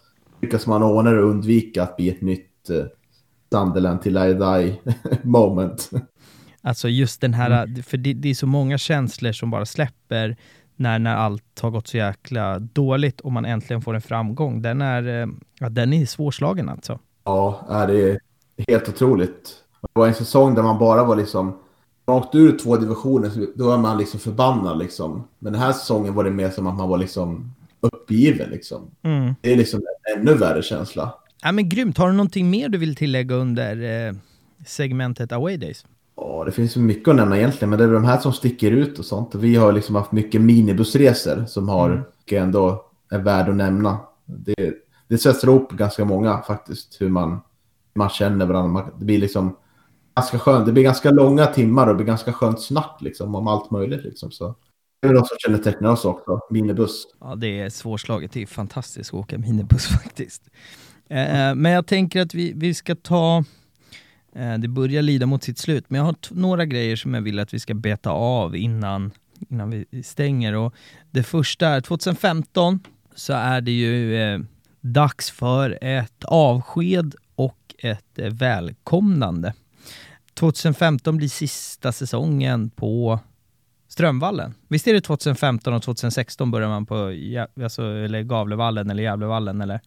lyckas 0.42 0.66
man 0.66 0.82
ordna 0.82 1.10
det 1.10 1.22
och 1.22 1.30
undvika 1.30 1.82
att 1.82 1.96
bli 1.96 2.08
ett 2.08 2.20
nytt 2.20 2.70
Sunderland 3.54 4.02
till 4.02 4.16
I 4.16 4.34
die 4.34 4.80
moment. 5.22 5.90
Alltså 6.62 6.88
just 6.88 7.20
den 7.20 7.34
här, 7.34 7.50
mm. 7.50 7.82
för 7.82 7.96
det, 7.96 8.12
det, 8.12 8.30
är 8.30 8.34
så 8.34 8.46
många 8.46 8.78
känslor 8.78 9.32
som 9.32 9.50
bara 9.50 9.66
släpper 9.66 10.36
när, 10.76 10.98
när 10.98 11.16
allt 11.16 11.60
har 11.60 11.70
gått 11.70 11.86
så 11.86 11.96
jäkla 11.96 12.58
dåligt 12.58 13.20
och 13.20 13.32
man 13.32 13.44
äntligen 13.44 13.82
får 13.82 13.94
en 13.94 14.00
framgång. 14.00 14.62
Den 14.62 14.80
är, 14.80 15.22
eh, 15.22 15.28
ja, 15.58 15.68
den 15.68 15.92
är 15.92 16.06
svårslagen 16.06 16.68
alltså. 16.68 16.98
Ja, 17.24 17.84
det 17.88 18.10
är 18.10 18.20
helt 18.68 18.88
otroligt. 18.88 19.54
Det 19.82 20.00
var 20.00 20.06
en 20.06 20.14
säsong 20.14 20.54
där 20.54 20.62
man 20.62 20.78
bara 20.78 21.04
var 21.04 21.16
liksom, 21.16 21.58
åkte 22.06 22.38
ur 22.38 22.58
två 22.58 22.76
divisioner, 22.76 23.30
då 23.54 23.70
är 23.70 23.78
man 23.78 23.98
liksom 23.98 24.20
förbannad 24.20 24.78
liksom. 24.78 25.28
Men 25.38 25.52
den 25.52 25.62
här 25.62 25.72
säsongen 25.72 26.14
var 26.14 26.24
det 26.24 26.30
mer 26.30 26.50
som 26.50 26.66
att 26.66 26.74
man 26.74 26.88
var 26.88 26.98
liksom 26.98 27.54
uppgiven 27.80 28.50
liksom. 28.50 28.90
Mm. 29.02 29.34
Det 29.40 29.52
är 29.52 29.56
liksom 29.56 29.80
en 29.80 30.20
ännu 30.20 30.34
värre 30.34 30.62
känsla. 30.62 31.14
Ja, 31.42 31.52
men 31.52 31.68
grymt. 31.68 31.98
Har 31.98 32.06
du 32.06 32.12
någonting 32.12 32.50
mer 32.50 32.68
du 32.68 32.78
vill 32.78 32.96
tillägga 32.96 33.34
under 33.34 34.06
eh, 34.06 34.14
segmentet 34.66 35.32
Away 35.32 35.56
Days? 35.56 35.86
Ja, 36.16 36.42
det 36.46 36.52
finns 36.52 36.76
mycket 36.76 37.08
att 37.08 37.16
nämna 37.16 37.38
egentligen, 37.38 37.70
men 37.70 37.78
det 37.78 37.84
är 37.84 37.92
de 37.92 38.04
här 38.04 38.18
som 38.18 38.32
sticker 38.32 38.70
ut 38.70 38.98
och 38.98 39.04
sånt. 39.04 39.34
Vi 39.34 39.56
har 39.56 39.72
liksom 39.72 39.94
haft 39.94 40.12
mycket 40.12 40.40
minibussresor 40.40 41.44
som 41.46 41.68
har 41.68 41.90
mm. 41.90 42.44
ändå 42.44 42.84
är 43.10 43.18
värd 43.18 43.48
att 43.48 43.56
nämna. 43.56 43.98
Det, 44.24 44.74
det 45.08 45.18
sätter 45.18 45.48
ihop 45.48 45.72
ganska 45.72 46.04
många 46.04 46.42
faktiskt, 46.42 47.00
hur 47.00 47.08
man, 47.08 47.40
man 47.94 48.08
känner 48.08 48.46
varandra. 48.46 48.86
Det 48.98 49.04
blir 49.04 49.18
liksom 49.18 49.56
ganska 50.14 50.38
skönt. 50.38 50.66
Det 50.66 50.72
blir 50.72 50.82
ganska 50.82 51.10
långa 51.10 51.46
timmar 51.46 51.82
och 51.82 51.88
det 51.88 51.94
blir 51.94 52.06
ganska 52.06 52.32
skönt 52.32 52.60
snack 52.60 52.96
liksom 53.00 53.34
om 53.34 53.46
allt 53.46 53.70
möjligt 53.70 54.04
liksom. 54.04 54.30
Så 54.30 54.54
det 55.02 55.08
är 55.08 55.12
något 55.12 55.28
som 55.28 55.36
kännetecknar 55.38 55.90
oss 55.90 56.04
också, 56.04 56.40
minibuss. 56.50 57.06
Ja, 57.20 57.34
det 57.34 57.60
är 57.60 57.70
svårslaget. 57.70 58.32
Det 58.32 58.42
är 58.42 58.46
fantastiskt 58.46 59.10
att 59.10 59.20
åka 59.20 59.38
minibuss 59.38 59.86
faktiskt. 60.02 60.42
Eh, 61.08 61.48
eh, 61.48 61.54
men 61.54 61.72
jag 61.72 61.86
tänker 61.86 62.22
att 62.22 62.34
vi, 62.34 62.52
vi 62.56 62.74
ska 62.74 62.94
ta, 62.94 63.44
eh, 64.34 64.54
det 64.58 64.68
börjar 64.68 65.02
lida 65.02 65.26
mot 65.26 65.42
sitt 65.42 65.58
slut, 65.58 65.84
men 65.88 65.98
jag 65.98 66.04
har 66.04 66.16
några 66.30 66.64
grejer 66.64 66.96
som 66.96 67.14
jag 67.14 67.22
vill 67.22 67.38
att 67.38 67.54
vi 67.54 67.60
ska 67.60 67.74
beta 67.74 68.10
av 68.10 68.56
innan, 68.56 69.10
innan 69.50 69.70
vi 69.70 70.02
stänger. 70.02 70.54
Och 70.54 70.74
det 71.10 71.22
första 71.22 71.68
är 71.68 71.80
2015 71.80 72.80
så 73.14 73.32
är 73.32 73.60
det 73.60 73.72
ju 73.72 74.16
eh, 74.16 74.40
dags 74.80 75.30
för 75.30 75.78
ett 75.80 76.24
avsked 76.24 77.14
och 77.34 77.74
ett 77.78 78.18
eh, 78.18 78.32
välkomnande. 78.32 79.52
2015 80.34 81.16
blir 81.16 81.28
sista 81.28 81.92
säsongen 81.92 82.70
på 82.70 83.18
Strömvallen. 83.88 84.54
Visst 84.68 84.86
är 84.86 84.94
det 84.94 85.00
2015 85.00 85.74
och 85.74 85.82
2016 85.82 86.50
börjar 86.50 86.68
man 86.68 86.86
på 86.86 87.12
alltså, 87.62 87.82
eller 87.82 88.22
Gavlevallen 88.22 88.90
eller 88.90 89.02
Gävlevallen 89.02 89.60
eller? 89.60 89.80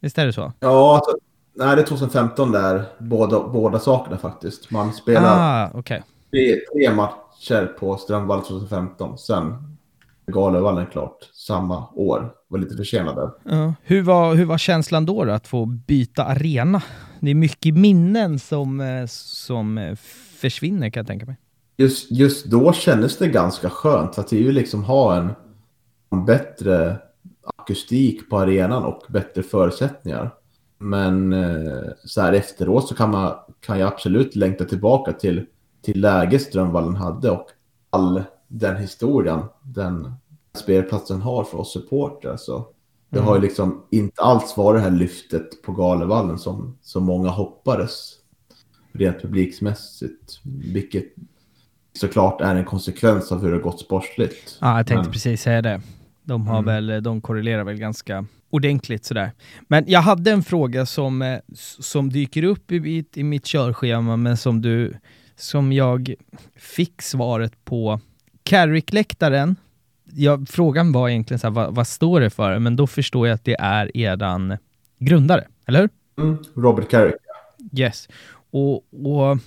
Visst 0.00 0.18
är 0.18 0.26
det 0.26 0.32
så? 0.32 0.52
Ja, 0.60 0.96
alltså, 0.96 1.16
nej, 1.54 1.76
det 1.76 1.82
är 1.82 1.86
2015 1.86 2.52
där, 2.52 2.84
båda, 2.98 3.48
båda 3.48 3.78
sakerna 3.78 4.18
faktiskt. 4.18 4.70
Man 4.70 4.92
spelar 4.92 5.64
ah, 5.64 5.78
okay. 5.78 6.00
tre, 6.30 6.56
tre 6.72 6.94
matcher 6.94 7.66
på 7.78 7.96
Strömvallen 7.96 8.44
2015, 8.44 9.18
sen 9.18 9.69
Galevallen 10.30 10.86
klart 10.86 11.30
samma 11.32 11.88
år. 11.94 12.32
Var 12.48 12.58
lite 12.58 12.76
försenad 12.76 13.16
där. 13.16 13.54
Uh, 13.56 13.72
hur, 13.82 14.02
var, 14.02 14.34
hur 14.34 14.44
var 14.44 14.58
känslan 14.58 15.06
då, 15.06 15.24
då, 15.24 15.32
att 15.32 15.48
få 15.48 15.66
byta 15.66 16.24
arena? 16.24 16.82
Det 17.20 17.30
är 17.30 17.34
mycket 17.34 17.74
minnen 17.74 18.38
som, 18.38 18.80
eh, 18.80 19.06
som 19.06 19.78
eh, 19.78 19.96
försvinner 20.40 20.90
kan 20.90 21.00
jag 21.00 21.06
tänka 21.06 21.26
mig. 21.26 21.36
Just, 21.76 22.10
just 22.10 22.46
då 22.46 22.72
kändes 22.72 23.18
det 23.18 23.28
ganska 23.28 23.70
skönt 23.70 24.18
att 24.18 24.32
vi 24.32 24.42
vill 24.42 24.54
liksom 24.54 24.84
ha 24.84 25.16
en, 25.16 25.30
en 26.10 26.24
bättre 26.24 26.98
akustik 27.56 28.30
på 28.30 28.38
arenan 28.38 28.84
och 28.84 29.02
bättre 29.08 29.42
förutsättningar. 29.42 30.30
Men 30.78 31.32
eh, 31.32 31.82
så 32.04 32.20
här 32.20 32.32
efteråt 32.32 32.88
så 32.88 32.94
kan, 32.94 33.10
man, 33.10 33.34
kan 33.60 33.78
jag 33.78 33.92
absolut 33.92 34.36
längta 34.36 34.64
tillbaka 34.64 35.12
till, 35.12 35.46
till 35.82 36.00
läget 36.00 36.42
Strömvallen 36.42 36.96
hade 36.96 37.30
och 37.30 37.46
all 37.90 38.22
den 38.52 38.76
historien 38.76 39.40
den 39.62 40.12
spelplatsen 40.54 41.20
har 41.20 41.44
för 41.44 41.58
oss 41.58 41.72
supportrar. 41.72 42.36
Så 42.36 42.66
det 43.10 43.18
mm. 43.18 43.28
har 43.28 43.34
ju 43.34 43.42
liksom 43.42 43.82
inte 43.90 44.22
alls 44.22 44.56
varit 44.56 44.82
det 44.82 44.90
här 44.90 44.96
lyftet 44.96 45.62
på 45.62 45.72
Galevallen 45.72 46.38
som, 46.38 46.78
som 46.82 47.04
många 47.04 47.28
hoppades 47.28 48.14
rent 48.92 49.22
publiksmässigt. 49.22 50.40
Vilket 50.72 51.04
såklart 51.98 52.40
är 52.40 52.54
en 52.54 52.64
konsekvens 52.64 53.32
av 53.32 53.42
hur 53.42 53.48
det 53.50 53.56
har 53.56 53.62
gått 53.62 53.80
sportsligt. 53.80 54.58
Ja, 54.60 54.76
jag 54.76 54.86
tänkte 54.86 55.02
Men... 55.02 55.12
precis 55.12 55.42
säga 55.42 55.62
det. 55.62 55.80
De, 56.22 56.46
har 56.46 56.58
mm. 56.58 56.86
väl, 56.86 57.02
de 57.02 57.20
korrelerar 57.20 57.64
väl 57.64 57.76
ganska 57.76 58.26
ordentligt 58.50 59.04
sådär. 59.04 59.32
Men 59.68 59.84
jag 59.86 60.00
hade 60.00 60.30
en 60.30 60.42
fråga 60.42 60.86
som, 60.86 61.22
eh, 61.22 61.38
som 61.78 62.10
dyker 62.10 62.42
upp 62.42 62.72
i 62.72 62.80
mitt, 62.80 63.16
i 63.16 63.22
mitt 63.22 63.44
körschema, 63.44 64.16
men 64.16 64.36
som 64.36 64.62
du, 64.62 64.94
som 65.36 65.72
jag 65.72 66.14
fick 66.56 67.02
svaret 67.02 67.64
på. 67.64 68.00
Carrick-läktaren, 68.50 69.56
ja, 70.04 70.38
frågan 70.48 70.92
var 70.92 71.08
egentligen 71.08 71.38
så 71.38 71.46
här, 71.46 71.54
vad, 71.54 71.74
vad, 71.74 71.86
står 71.86 72.20
det 72.20 72.30
för? 72.30 72.58
Men 72.58 72.76
då 72.76 72.86
förstår 72.86 73.26
jag 73.28 73.34
att 73.34 73.44
det 73.44 73.56
är 73.60 73.96
eran 73.96 74.56
grundare, 74.98 75.46
eller 75.66 75.80
hur? 75.80 75.90
Mm, 76.24 76.38
Robert 76.54 76.90
Carrick. 76.90 77.14
Yes. 77.76 78.08
Och, 78.50 78.74
och 78.76 79.38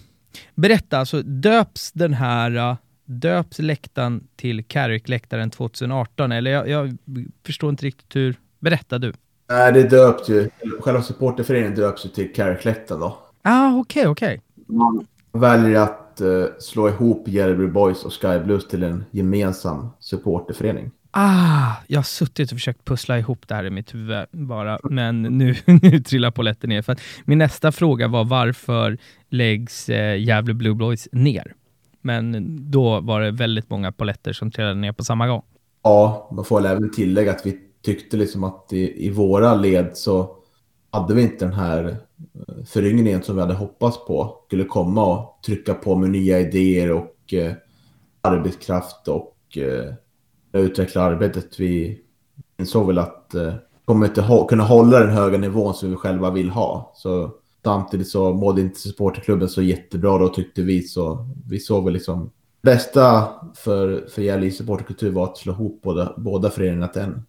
berätta, 0.56 0.97
alltså 0.97 1.22
döps 1.22 1.91
den 1.91 2.14
här 2.14 2.78
döps 3.06 3.60
läktaren 3.60 4.28
till 4.36 4.64
Carrick-läktaren 4.64 5.49
2018? 5.49 6.32
Eller 6.32 6.51
jag, 6.51 6.70
jag, 6.70 6.97
förstår 7.45 7.70
inte 7.70 7.86
riktigt 7.86 8.16
hur... 8.16 8.36
Berätta 8.60 8.97
du. 8.97 9.14
Nej, 9.49 9.74
det 9.74 9.84
döps 9.84 10.30
ju. 10.30 10.49
Själva 10.80 11.01
supporterföreningen 11.01 11.76
döps 11.76 12.06
ju 12.06 12.10
till 12.10 12.34
Carrick-läktaren 12.34 13.01
då. 13.01 13.18
Ah, 13.41 13.70
okej, 13.70 14.08
okay, 14.08 14.12
okej. 14.12 14.41
Okay. 14.56 14.78
Man 14.78 15.08
väljer 15.34 15.79
att 15.79 16.21
uh, 16.21 16.45
slå 16.59 16.89
ihop 16.89 17.27
Jerry 17.27 17.67
Boys 17.67 18.03
och 18.03 18.13
Sky 18.21 18.39
Blues 18.39 18.67
till 18.67 18.84
en 18.84 19.05
gemensam 19.11 19.89
supporterförening. 19.99 20.91
Ah, 21.11 21.71
jag 21.88 21.97
har 21.97 22.03
suttit 22.03 22.51
och 22.51 22.57
försökt 22.57 22.86
pussla 22.86 23.19
ihop 23.19 23.47
det 23.47 23.55
här 23.55 23.65
i 23.65 23.69
mitt 23.69 23.93
huvud 23.93 24.25
bara, 24.31 24.79
men 24.84 25.21
nu, 25.21 25.55
nu 25.65 25.99
trillar 25.99 26.31
polletten 26.31 26.69
ner. 26.69 26.81
För 26.81 26.97
min 27.25 27.38
nästa 27.38 27.71
fråga 27.71 28.07
var 28.07 28.25
varför 28.25 28.97
läggs 29.29 29.89
eh, 29.89 30.21
Gävle 30.21 30.53
Blue 30.53 30.75
Boys 30.75 31.07
ner? 31.11 31.53
Men 32.01 32.57
då 32.71 32.99
var 32.99 33.21
det 33.21 33.31
väldigt 33.31 33.69
många 33.69 33.91
poletter 33.91 34.34
som 34.34 34.51
trillade 34.51 34.75
ner 34.75 34.91
på 34.91 35.03
samma 35.03 35.27
gång. 35.27 35.43
Ja, 35.84 36.29
man 36.31 36.45
får 36.45 36.65
även 36.65 36.91
tillägga 36.91 37.31
att 37.31 37.45
vi 37.45 37.59
tyckte 37.81 38.17
liksom 38.17 38.43
att 38.43 38.73
i, 38.73 39.07
i 39.07 39.09
våra 39.09 39.55
led 39.55 39.89
så 39.93 40.36
hade 40.91 41.13
vi 41.13 41.21
inte 41.21 41.45
den 41.45 41.53
här 41.53 41.97
föryngringen 42.65 43.24
som 43.24 43.36
vi 43.36 43.41
hade 43.41 43.53
hoppats 43.53 44.05
på 44.05 44.38
skulle 44.47 44.63
komma 44.63 45.05
och 45.05 45.39
trycka 45.45 45.74
på 45.74 45.95
med 45.95 46.09
nya 46.09 46.39
idéer 46.39 46.91
och 46.91 47.34
eh, 47.34 47.53
arbetskraft 48.21 49.07
och 49.07 49.57
eh, 49.57 49.93
utveckla 50.53 51.01
arbetet. 51.01 51.59
Vi 51.59 51.99
insåg 52.59 52.88
väl 52.88 52.97
att 52.97 53.36
eh, 53.36 53.53
kommer 53.86 54.07
inte 54.07 54.21
hå 54.21 54.45
kunna 54.45 54.63
hålla 54.63 54.99
den 54.99 55.09
höga 55.09 55.38
nivån 55.38 55.74
som 55.74 55.89
vi 55.89 55.95
själva 55.95 56.32
vill 56.32 56.49
ha. 56.49 56.93
Så 56.95 57.32
samtidigt 57.63 58.07
så 58.07 58.34
mådde 58.34 58.61
inte 58.61 58.80
supporterklubben 58.80 59.49
så 59.49 59.61
jättebra 59.61 60.17
då 60.17 60.28
tyckte 60.28 60.61
vi. 60.61 60.82
Så 60.82 61.28
vi 61.47 61.59
såg 61.59 61.84
väl 61.84 61.93
liksom 61.93 62.32
bästa 62.61 63.30
för, 63.55 64.07
för 64.09 64.21
Gävle 64.21 64.51
supporterkultur 64.51 65.11
var 65.11 65.24
att 65.24 65.38
slå 65.38 65.53
ihop 65.53 65.82
båda, 65.84 66.13
båda 66.17 66.49
föreningarna 66.49 66.88
till 66.88 67.01
en 67.01 67.26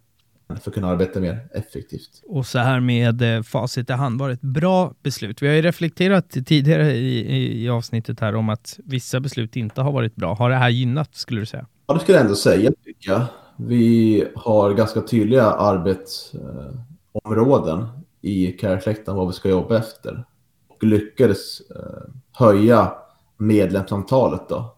för 0.47 0.69
att 0.69 0.73
kunna 0.73 0.87
arbeta 0.87 1.19
mer 1.19 1.47
effektivt. 1.53 2.21
Och 2.27 2.45
så 2.45 2.59
här 2.59 2.79
med 2.79 3.37
eh, 3.37 3.43
facit 3.43 3.89
i 3.89 3.93
hand, 3.93 4.19
var 4.19 4.29
ett 4.29 4.41
bra 4.41 4.93
beslut? 5.03 5.41
Vi 5.41 5.47
har 5.47 5.55
ju 5.55 5.61
reflekterat 5.61 6.29
tidigare 6.29 6.91
i, 6.91 7.63
i 7.63 7.69
avsnittet 7.69 8.19
här 8.19 8.35
om 8.35 8.49
att 8.49 8.79
vissa 8.83 9.19
beslut 9.19 9.55
inte 9.55 9.81
har 9.81 9.91
varit 9.91 10.15
bra. 10.15 10.33
Har 10.33 10.49
det 10.49 10.55
här 10.55 10.69
gynnat, 10.69 11.15
skulle 11.15 11.39
du 11.39 11.45
säga? 11.45 11.65
Ja, 11.87 11.93
det 11.93 11.99
skulle 11.99 12.17
jag 12.17 12.23
ändå 12.23 12.35
säga, 12.35 12.71
tycker 12.85 13.11
jag. 13.11 13.25
Vi 13.57 14.27
har 14.35 14.73
ganska 14.73 15.01
tydliga 15.01 15.45
arbetsområden 15.45 17.79
eh, 17.79 17.89
i 18.21 18.51
karriärsläktaren 18.51 19.17
vad 19.17 19.27
vi 19.27 19.33
ska 19.33 19.49
jobba 19.49 19.77
efter. 19.77 20.25
Och 20.67 20.83
lyckades 20.83 21.61
eh, 21.61 21.75
höja 22.31 22.93
medlemsantalet 23.37 24.49
då, 24.49 24.75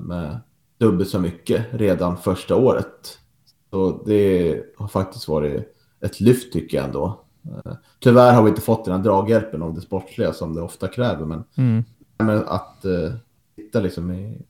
med 0.00 0.40
dubbelt 0.78 1.08
så 1.08 1.18
mycket 1.18 1.66
redan 1.70 2.16
första 2.16 2.56
året. 2.56 3.19
Så 3.70 4.02
det 4.06 4.62
har 4.76 4.88
faktiskt 4.88 5.28
varit 5.28 5.76
ett 6.00 6.20
lyft 6.20 6.52
tycker 6.52 6.76
jag 6.76 6.86
ändå. 6.86 7.24
Eh, 7.44 7.72
tyvärr 7.98 8.34
har 8.34 8.42
vi 8.42 8.48
inte 8.48 8.60
fått 8.60 8.84
den 8.84 8.94
här 8.94 9.02
draghjälpen 9.02 9.62
av 9.62 9.74
det 9.74 9.80
sportsliga 9.80 10.32
som 10.32 10.54
det 10.54 10.62
ofta 10.62 10.88
kräver. 10.88 11.24
Men, 11.24 11.44
mm. 11.56 11.84
men 12.18 12.44
att 12.46 12.82
uh, 12.84 13.12
sitta 13.56 13.80
liksom 13.80 14.10
i 14.10 14.42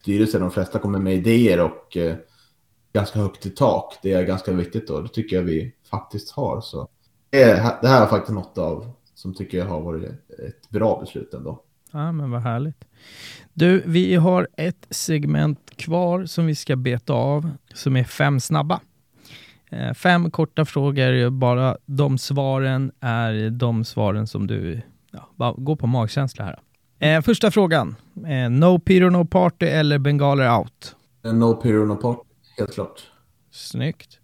styrelsen, 0.00 0.40
de 0.40 0.50
flesta 0.50 0.78
kommer 0.78 0.98
med 0.98 1.14
idéer 1.14 1.60
och 1.60 1.96
uh, 1.96 2.14
ganska 2.92 3.18
högt 3.18 3.46
i 3.46 3.50
tak. 3.50 3.98
Det 4.02 4.12
är 4.12 4.22
ganska 4.22 4.52
viktigt 4.52 4.90
och 4.90 5.02
det 5.02 5.08
tycker 5.08 5.36
jag 5.36 5.42
vi 5.42 5.74
faktiskt 5.90 6.30
har. 6.30 6.60
Så 6.60 6.88
det, 7.30 7.78
det 7.82 7.88
här 7.88 8.02
är 8.02 8.06
faktiskt 8.06 8.34
något 8.34 8.58
av 8.58 8.92
som 9.14 9.34
tycker 9.34 9.58
jag 9.58 9.66
har 9.66 9.80
varit 9.80 10.04
ett 10.48 10.68
bra 10.68 11.00
beslut 11.00 11.34
ändå. 11.34 11.62
Ja, 11.92 12.12
men 12.12 12.30
vad 12.30 12.40
härligt. 12.40 12.84
Du, 13.52 13.82
vi 13.86 14.14
har 14.14 14.48
ett 14.56 14.86
segment 14.90 15.70
kvar 15.76 16.24
som 16.24 16.46
vi 16.46 16.54
ska 16.54 16.76
beta 16.76 17.12
av, 17.12 17.50
som 17.74 17.96
är 17.96 18.04
fem 18.04 18.40
snabba. 18.40 18.80
Eh, 19.70 19.94
fem 19.94 20.30
korta 20.30 20.64
frågor, 20.64 21.30
bara 21.30 21.76
de 21.86 22.18
svaren 22.18 22.92
är 23.00 23.50
de 23.50 23.84
svaren 23.84 24.26
som 24.26 24.46
du, 24.46 24.82
ja, 25.36 25.54
gå 25.58 25.76
på 25.76 25.86
magkänsla 25.86 26.44
här. 26.44 26.58
Eh, 26.98 27.22
första 27.22 27.50
frågan, 27.50 27.96
eh, 28.26 28.50
no 28.50 28.78
Peter 28.78 29.10
no 29.10 29.24
party 29.24 29.66
eller 29.66 29.98
bengaler 29.98 30.58
out? 30.58 30.96
No 31.22 31.54
Peter 31.54 31.86
no 31.86 31.96
party, 31.96 32.20
helt 32.58 32.74
klart. 32.74 33.00
Snyggt. 33.50 34.18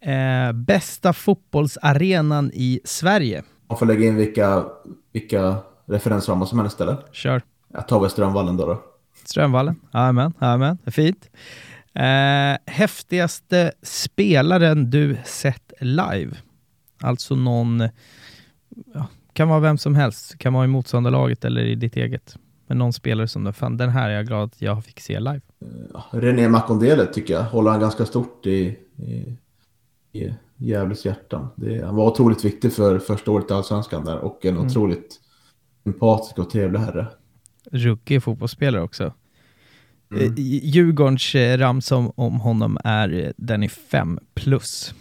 Eh, 0.00 0.52
bästa 0.52 1.12
fotbollsarenan 1.12 2.50
i 2.54 2.80
Sverige? 2.84 3.42
Man 3.68 3.78
får 3.78 3.86
lägga 3.86 4.06
in 4.06 4.16
vilka, 4.16 4.64
vilka 5.12 5.56
referensramar 5.86 6.46
som 6.46 6.58
helst 6.58 6.80
eller? 6.80 6.96
Kör. 7.12 7.42
Jag 7.74 7.88
tar 7.88 8.00
väl 8.00 8.10
Strömvallen 8.10 8.56
då. 8.56 8.66
då. 8.66 8.82
Strömvallen, 9.24 9.80
jajamän, 9.92 10.32
jajamän, 10.40 10.78
fint. 10.86 11.30
Eh, 11.94 12.56
häftigaste 12.66 13.72
spelaren 13.82 14.90
du 14.90 15.16
sett 15.24 15.72
live? 15.80 16.36
Alltså 17.00 17.34
någon, 17.34 17.88
ja, 18.94 19.06
kan 19.32 19.48
vara 19.48 19.60
vem 19.60 19.78
som 19.78 19.94
helst, 19.94 20.38
kan 20.38 20.52
vara 20.52 20.64
i 20.64 20.68
motståndarlaget 20.68 21.44
eller 21.44 21.62
i 21.62 21.74
ditt 21.74 21.96
eget. 21.96 22.36
Men 22.66 22.78
någon 22.78 22.92
spelare 22.92 23.28
som 23.28 23.44
du, 23.44 23.52
fan 23.52 23.76
den 23.76 23.90
här 23.90 24.10
är 24.10 24.14
jag 24.14 24.26
glad 24.26 24.44
att 24.44 24.62
jag 24.62 24.84
fick 24.84 25.00
se 25.00 25.20
live. 25.20 25.40
Ja, 25.92 26.04
René 26.10 26.48
Makondele 26.48 27.06
tycker 27.06 27.34
jag, 27.34 27.42
håller 27.42 27.70
han 27.70 27.80
ganska 27.80 28.04
stort 28.04 28.46
i, 28.46 28.78
i, 28.96 29.36
i 30.12 30.34
Gävles 30.56 31.04
hjärtan. 31.04 31.48
Det, 31.56 31.84
han 31.84 31.96
var 31.96 32.06
otroligt 32.06 32.44
viktig 32.44 32.72
för 32.72 32.98
första 32.98 33.30
året 33.30 33.50
i 33.50 33.54
Allsvenskan 33.54 34.04
där 34.04 34.18
och 34.18 34.44
en 34.44 34.54
mm. 34.54 34.66
otroligt 34.66 35.20
sympatisk 35.84 36.38
och 36.38 36.50
trevlig 36.50 36.80
herre. 36.80 37.06
Ruggig 37.72 38.22
fotbollsspelare 38.22 38.82
också. 38.82 39.12
Mm. 40.12 40.24
Eh, 40.24 40.32
Djurgårdens 40.36 41.34
eh, 41.34 41.58
ramsa 41.58 41.96
om, 41.96 42.12
om 42.16 42.40
honom 42.40 42.78
är 42.84 43.12
eh, 43.12 43.30
den 43.36 43.62
är 43.62 43.68
fem 43.68 44.18
plus. 44.34 44.94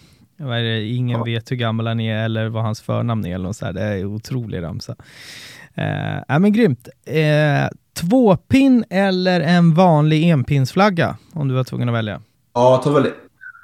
Ingen 0.83 1.17
ja. 1.17 1.23
vet 1.23 1.51
hur 1.51 1.55
gammal 1.55 1.87
han 1.87 1.99
är 1.99 2.25
eller 2.25 2.49
vad 2.49 2.63
hans 2.63 2.81
förnamn 2.81 3.25
är. 3.25 3.35
Eller 3.35 3.45
något 3.45 3.57
så 3.57 3.65
här. 3.65 3.73
Det 3.73 3.81
är 3.81 3.97
en 3.97 4.05
otrolig 4.05 4.61
ramsa. 4.61 4.95
Eh, 5.73 6.39
men 6.39 6.53
grymt. 6.53 6.89
Eh, 7.05 7.67
tvåpinn 7.93 8.85
eller 8.89 9.41
en 9.41 9.73
vanlig 9.73 10.29
enpinsflagga 10.29 11.17
om 11.33 11.47
du 11.47 11.53
var 11.53 11.63
tvungen 11.63 11.89
att 11.89 11.95
välja? 11.95 12.21
Ja, 12.53 12.81
ta 12.83 12.91
väl 12.91 13.07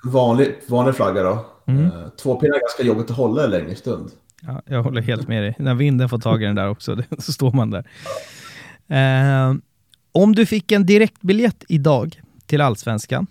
vanlig, 0.03 0.55
vanlig 0.67 0.95
flagga 0.95 1.23
då. 1.23 1.45
Mm. 1.65 1.85
Eh, 1.85 1.91
tvåpinn 2.21 2.53
är 2.53 2.59
ganska 2.59 2.83
jobbigt 2.83 3.11
att 3.11 3.17
hålla 3.17 3.43
en 3.43 3.51
längre 3.51 3.75
stund. 3.75 4.11
Ja, 4.41 4.61
jag 4.65 4.83
håller 4.83 5.01
helt 5.01 5.27
med 5.27 5.43
dig. 5.43 5.55
När 5.59 5.73
vinden 5.73 6.09
får 6.09 6.19
tag 6.19 6.43
i 6.43 6.45
den 6.45 6.55
där 6.55 6.69
också, 6.69 6.97
så 7.17 7.31
står 7.31 7.51
man 7.51 7.71
där. 7.71 7.85
Eh, 8.89 9.53
om 10.11 10.35
du 10.35 10.45
fick 10.45 10.71
en 10.71 10.85
direktbiljett 10.85 11.63
idag 11.67 12.21
till 12.45 12.61
Allsvenskan, 12.61 13.27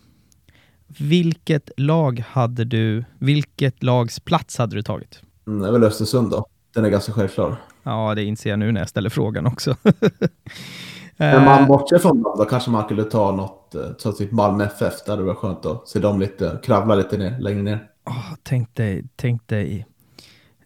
vilket 0.99 1.71
lag 1.77 2.25
hade 2.29 2.65
du, 2.65 3.05
vilket 3.19 3.83
lags 3.83 4.21
plats 4.21 4.59
hade 4.59 4.77
du 4.77 4.83
tagit? 4.83 5.23
Mm, 5.47 5.63
det 5.63 5.69
är 5.69 5.73
väl 5.73 5.85
Östersund 5.85 6.31
då. 6.31 6.47
Den 6.75 6.85
är 6.85 6.91
ganska 6.91 7.13
självklar. 7.13 7.57
Ja, 7.83 8.15
det 8.15 8.25
inser 8.25 8.51
jag 8.51 8.59
nu 8.59 8.73
när 8.73 8.81
jag 8.81 8.89
ställer 8.89 9.11
frågan 9.11 9.47
också. 9.47 9.77
Men 11.17 11.45
man 11.45 11.63
eh. 11.63 11.67
bortser 11.67 11.99
från 11.99 12.23
dem, 12.23 12.35
då 12.39 12.45
kanske 12.45 12.71
man 12.71 12.85
skulle 12.85 13.05
ta 13.05 13.33
något, 13.33 13.75
eh, 13.75 13.81
så 13.99 14.13
typ 14.13 14.33
Malmö 14.33 14.65
FF, 14.65 15.05
där 15.07 15.17
det 15.17 15.23
var 15.23 15.35
skönt 15.35 15.67
att 15.67 15.89
se 15.89 15.99
dem 15.99 16.21
lite, 16.21 16.59
kravla 16.63 16.95
lite 16.95 17.19
ner, 17.19 17.39
längre 17.39 17.63
ner. 17.63 17.89
Oh, 18.05 18.35
tänk 18.43 18.75
dig, 18.75 19.05
tänk 19.17 19.49
dig 19.49 19.87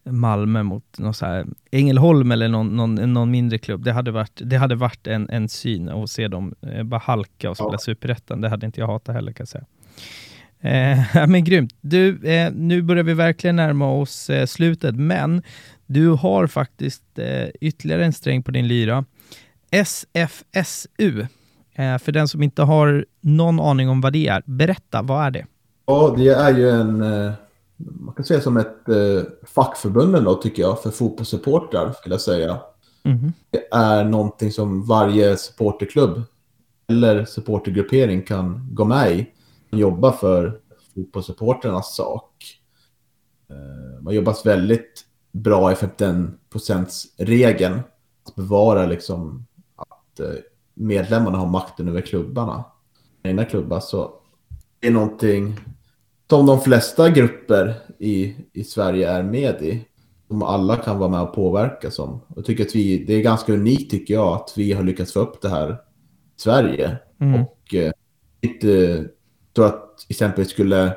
Malmö 0.05 0.62
mot 0.62 0.98
någon 0.98 1.14
så 1.14 1.26
här 1.26 1.46
Ängelholm 1.70 2.32
eller 2.32 2.48
någon, 2.48 2.76
någon, 2.76 2.94
någon, 2.94 3.30
mindre 3.30 3.59
klubb. 3.59 3.84
Det 3.84 3.92
hade 3.92 4.11
varit, 4.11 4.40
det 4.44 4.57
hade 4.57 4.74
varit 4.74 5.07
en, 5.07 5.30
en 5.30 5.48
syn 5.48 5.88
att 5.88 6.11
se 6.11 6.28
dem 6.28 6.55
eh, 6.61 6.82
bara 6.82 7.00
halka 7.00 7.50
och 7.50 7.57
spela 7.57 7.72
ja. 7.72 7.78
superettan. 7.78 8.40
Det 8.40 8.48
hade 8.48 8.66
inte 8.66 8.80
jag 8.80 8.86
hatat 8.86 9.14
heller 9.14 9.32
kan 9.32 9.44
jag 9.44 9.48
säga. 9.48 9.64
Eh, 10.61 11.26
men 11.28 11.44
grymt. 11.44 11.74
Du, 11.80 12.26
eh, 12.30 12.53
nu 12.53 12.82
börjar 12.82 13.05
vi 13.05 13.14
verkligen 13.14 13.57
närma 13.57 13.92
oss 13.92 14.30
eh, 14.30 14.46
slutet, 14.46 14.96
men 14.96 15.42
du 15.86 16.09
har 16.09 16.46
faktiskt 16.46 17.18
eh, 17.18 17.48
ytterligare 17.61 18.05
en 18.05 18.12
sträng 18.12 18.42
på 18.42 18.50
din 18.50 18.68
lyra. 18.68 19.05
SFSU. 19.70 21.26
Eh, 21.74 21.98
för 21.98 22.12
den 22.12 22.28
som 22.28 22.42
inte 22.42 22.62
har 22.62 23.05
någon 23.20 23.61
aning 23.61 23.88
om 23.88 24.00
vad 24.00 24.12
det 24.12 24.28
är, 24.28 24.42
berätta, 24.46 25.02
vad 25.02 25.26
är 25.26 25.31
det? 25.31 25.47
Ja, 25.86 26.14
det 26.16 26.28
är 26.28 26.56
ju 26.56 26.70
en 26.70 27.02
man 27.86 28.14
kan 28.14 28.24
säga 28.24 28.40
som 28.40 28.56
ett 28.56 28.88
eh, 28.88 29.22
fackförbund 29.42 30.16
ändå, 30.16 30.34
tycker 30.34 30.62
jag, 30.62 30.82
för 30.82 30.90
fotbollssupportrar, 30.90 31.92
skulle 31.92 32.14
jag 32.14 32.20
säga. 32.20 32.60
Mm. 33.02 33.32
Det 33.50 33.68
är 33.72 34.04
någonting 34.04 34.50
som 34.50 34.86
varje 34.86 35.36
supporterklubb 35.36 36.22
eller 36.88 37.24
supportergruppering 37.24 38.22
kan 38.22 38.74
gå 38.74 38.84
med 38.84 39.12
i. 39.12 39.30
Jobba 39.70 40.12
för 40.12 40.60
fotbollssupporternas 40.94 41.96
sak. 41.96 42.60
Eh, 43.50 44.02
man 44.02 44.14
jobbar 44.14 44.36
väldigt 44.44 45.06
bra 45.32 45.72
i 45.72 45.74
51%-regeln. 45.74 47.80
Att 48.26 48.34
bevara 48.34 48.86
liksom 48.86 49.46
att 49.76 50.20
eh, 50.20 50.34
medlemmarna 50.74 51.38
har 51.38 51.46
makten 51.46 51.88
över 51.88 52.00
klubbarna. 52.00 52.64
Egna 53.22 53.44
klubbar. 53.44 53.80
Så 53.80 54.14
det 54.80 54.86
är 54.86 54.92
någonting 54.92 55.60
som 56.31 56.47
de 56.47 56.61
flesta 56.61 57.11
grupper 57.11 57.74
i, 57.99 58.36
i 58.53 58.65
Sverige 58.65 59.11
är 59.11 59.23
med 59.23 59.62
i. 59.62 59.85
Som 60.28 60.43
alla 60.43 60.77
kan 60.77 60.99
vara 60.99 61.11
med 61.11 61.20
och 61.20 61.35
påverka 61.35 61.90
som. 61.90 62.20
Jag 62.36 62.44
tycker 62.44 62.65
att 62.65 62.74
vi, 62.74 63.05
det 63.05 63.15
är 63.15 63.23
ganska 63.23 63.53
unikt 63.53 63.90
tycker 63.90 64.15
jag 64.15 64.35
att 64.35 64.53
vi 64.57 64.73
har 64.73 64.82
lyckats 64.82 65.12
få 65.12 65.20
upp 65.20 65.43
det 65.43 65.49
här 65.49 65.70
i 65.73 65.77
Sverige. 66.36 66.99
Mm. 67.20 67.43
Och 67.43 67.74
eh, 67.74 67.93
inte 68.40 69.05
tror 69.55 69.66
att 69.66 70.07
exempelvis 70.09 70.53
skulle 70.53 70.93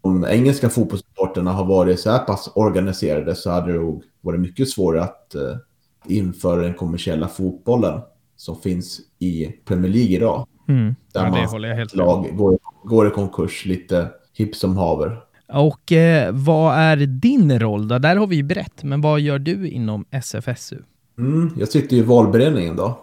om 0.00 0.24
engelska 0.24 0.68
fotbollssporterna 0.68 1.52
har 1.52 1.64
varit 1.64 2.00
så 2.00 2.10
här 2.10 2.18
pass 2.18 2.52
organiserade 2.54 3.34
så 3.34 3.50
hade 3.50 3.72
det 3.72 3.78
nog 3.78 4.04
varit 4.20 4.40
mycket 4.40 4.68
svårare 4.68 5.02
att 5.02 5.34
eh, 5.34 5.56
införa 6.06 6.62
den 6.62 6.74
kommersiella 6.74 7.28
fotbollen 7.28 8.00
som 8.36 8.60
finns 8.60 9.00
i 9.18 9.46
Premier 9.64 9.92
League 9.92 10.16
idag. 10.16 10.46
Mm. 10.68 10.94
Där 11.12 11.24
ja, 11.24 11.30
man 11.30 11.88
lag 11.92 12.36
går, 12.36 12.58
går 12.84 13.08
i 13.08 13.10
konkurs 13.10 13.66
lite 13.66 14.08
hipp 14.38 14.56
som 14.56 14.76
haver. 14.76 15.20
Och 15.48 15.92
eh, 15.92 16.32
vad 16.32 16.74
är 16.74 16.96
din 16.96 17.58
roll 17.58 17.88
då? 17.88 17.98
Där 17.98 18.16
har 18.16 18.26
vi 18.26 18.36
ju 18.36 18.42
brett, 18.42 18.84
men 18.84 19.00
vad 19.00 19.20
gör 19.20 19.38
du 19.38 19.68
inom 19.68 20.04
SFSU? 20.10 20.76
Mm, 21.18 21.50
jag 21.56 21.68
sitter 21.68 21.96
i 21.96 22.02
valberedningen 22.02 22.76
då. 22.76 22.98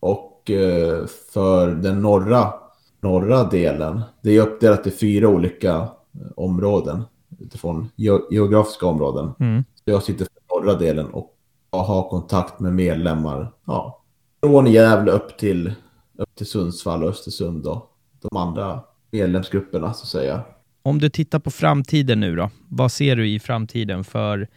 Och 0.00 0.50
eh, 0.50 1.06
för 1.32 1.70
den 1.70 2.02
norra, 2.02 2.52
norra 3.00 3.44
delen, 3.44 4.00
det 4.22 4.36
är 4.36 4.42
uppdelat 4.42 4.86
i 4.86 4.90
fyra 4.90 5.28
olika 5.28 5.74
eh, 5.74 5.88
områden 6.36 7.02
utifrån 7.38 7.88
ge 7.96 8.18
geografiska 8.30 8.86
områden. 8.86 9.32
Mm. 9.40 9.64
Så 9.84 9.90
jag 9.90 10.02
sitter 10.02 10.24
för 10.24 10.60
norra 10.60 10.74
delen 10.74 11.06
och 11.06 11.36
ha 11.70 12.08
kontakt 12.08 12.60
med 12.60 12.74
medlemmar. 12.74 13.52
Ja, 13.64 14.02
från 14.42 14.66
Gävle 14.66 15.12
upp 15.12 15.38
till, 15.38 15.72
upp 16.18 16.34
till 16.34 16.46
Sundsvall 16.46 17.02
och 17.02 17.10
Östersund 17.10 17.66
och 17.66 17.90
de 18.20 18.36
andra 18.36 18.80
medlemsgrupperna 19.10 19.92
så 19.92 20.02
att 20.02 20.08
säga. 20.08 20.42
Om 20.82 20.98
du 20.98 21.10
tittar 21.10 21.38
på 21.38 21.50
framtiden 21.50 22.20
nu 22.20 22.36
då, 22.36 22.50
vad 22.68 22.92
ser 22.92 23.16
du 23.16 23.28
i 23.28 23.40
framtiden 23.40 24.04
för, 24.04 24.48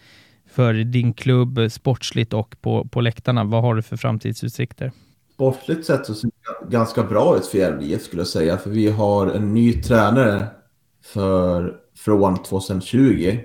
för 0.49 0.73
din 0.73 1.13
klubb 1.13 1.57
eh, 1.57 1.69
sportsligt 1.69 2.33
och 2.33 2.55
på, 2.61 2.87
på 2.87 3.01
läktarna? 3.01 3.43
Vad 3.43 3.61
har 3.61 3.75
du 3.75 3.81
för 3.81 3.97
framtidsutsikter? 3.97 4.91
Sportsligt 5.33 5.85
sett 5.85 6.05
så 6.05 6.13
ser 6.13 6.29
det 6.61 6.71
ganska 6.71 7.03
bra 7.03 7.37
ut 7.37 7.45
för 7.45 7.57
Gävle 7.57 7.99
skulle 7.99 8.19
jag 8.19 8.27
säga, 8.27 8.57
för 8.57 8.69
vi 8.69 8.89
har 8.89 9.27
en 9.27 9.53
ny 9.53 9.81
tränare 9.81 10.47
för, 11.03 11.75
från 11.97 12.43
2020. 12.43 13.39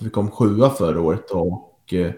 Vi 0.00 0.10
kom 0.10 0.30
sjua 0.30 0.70
förra 0.70 1.00
året 1.00 1.30
och 1.30 1.92
eh, 1.92 2.12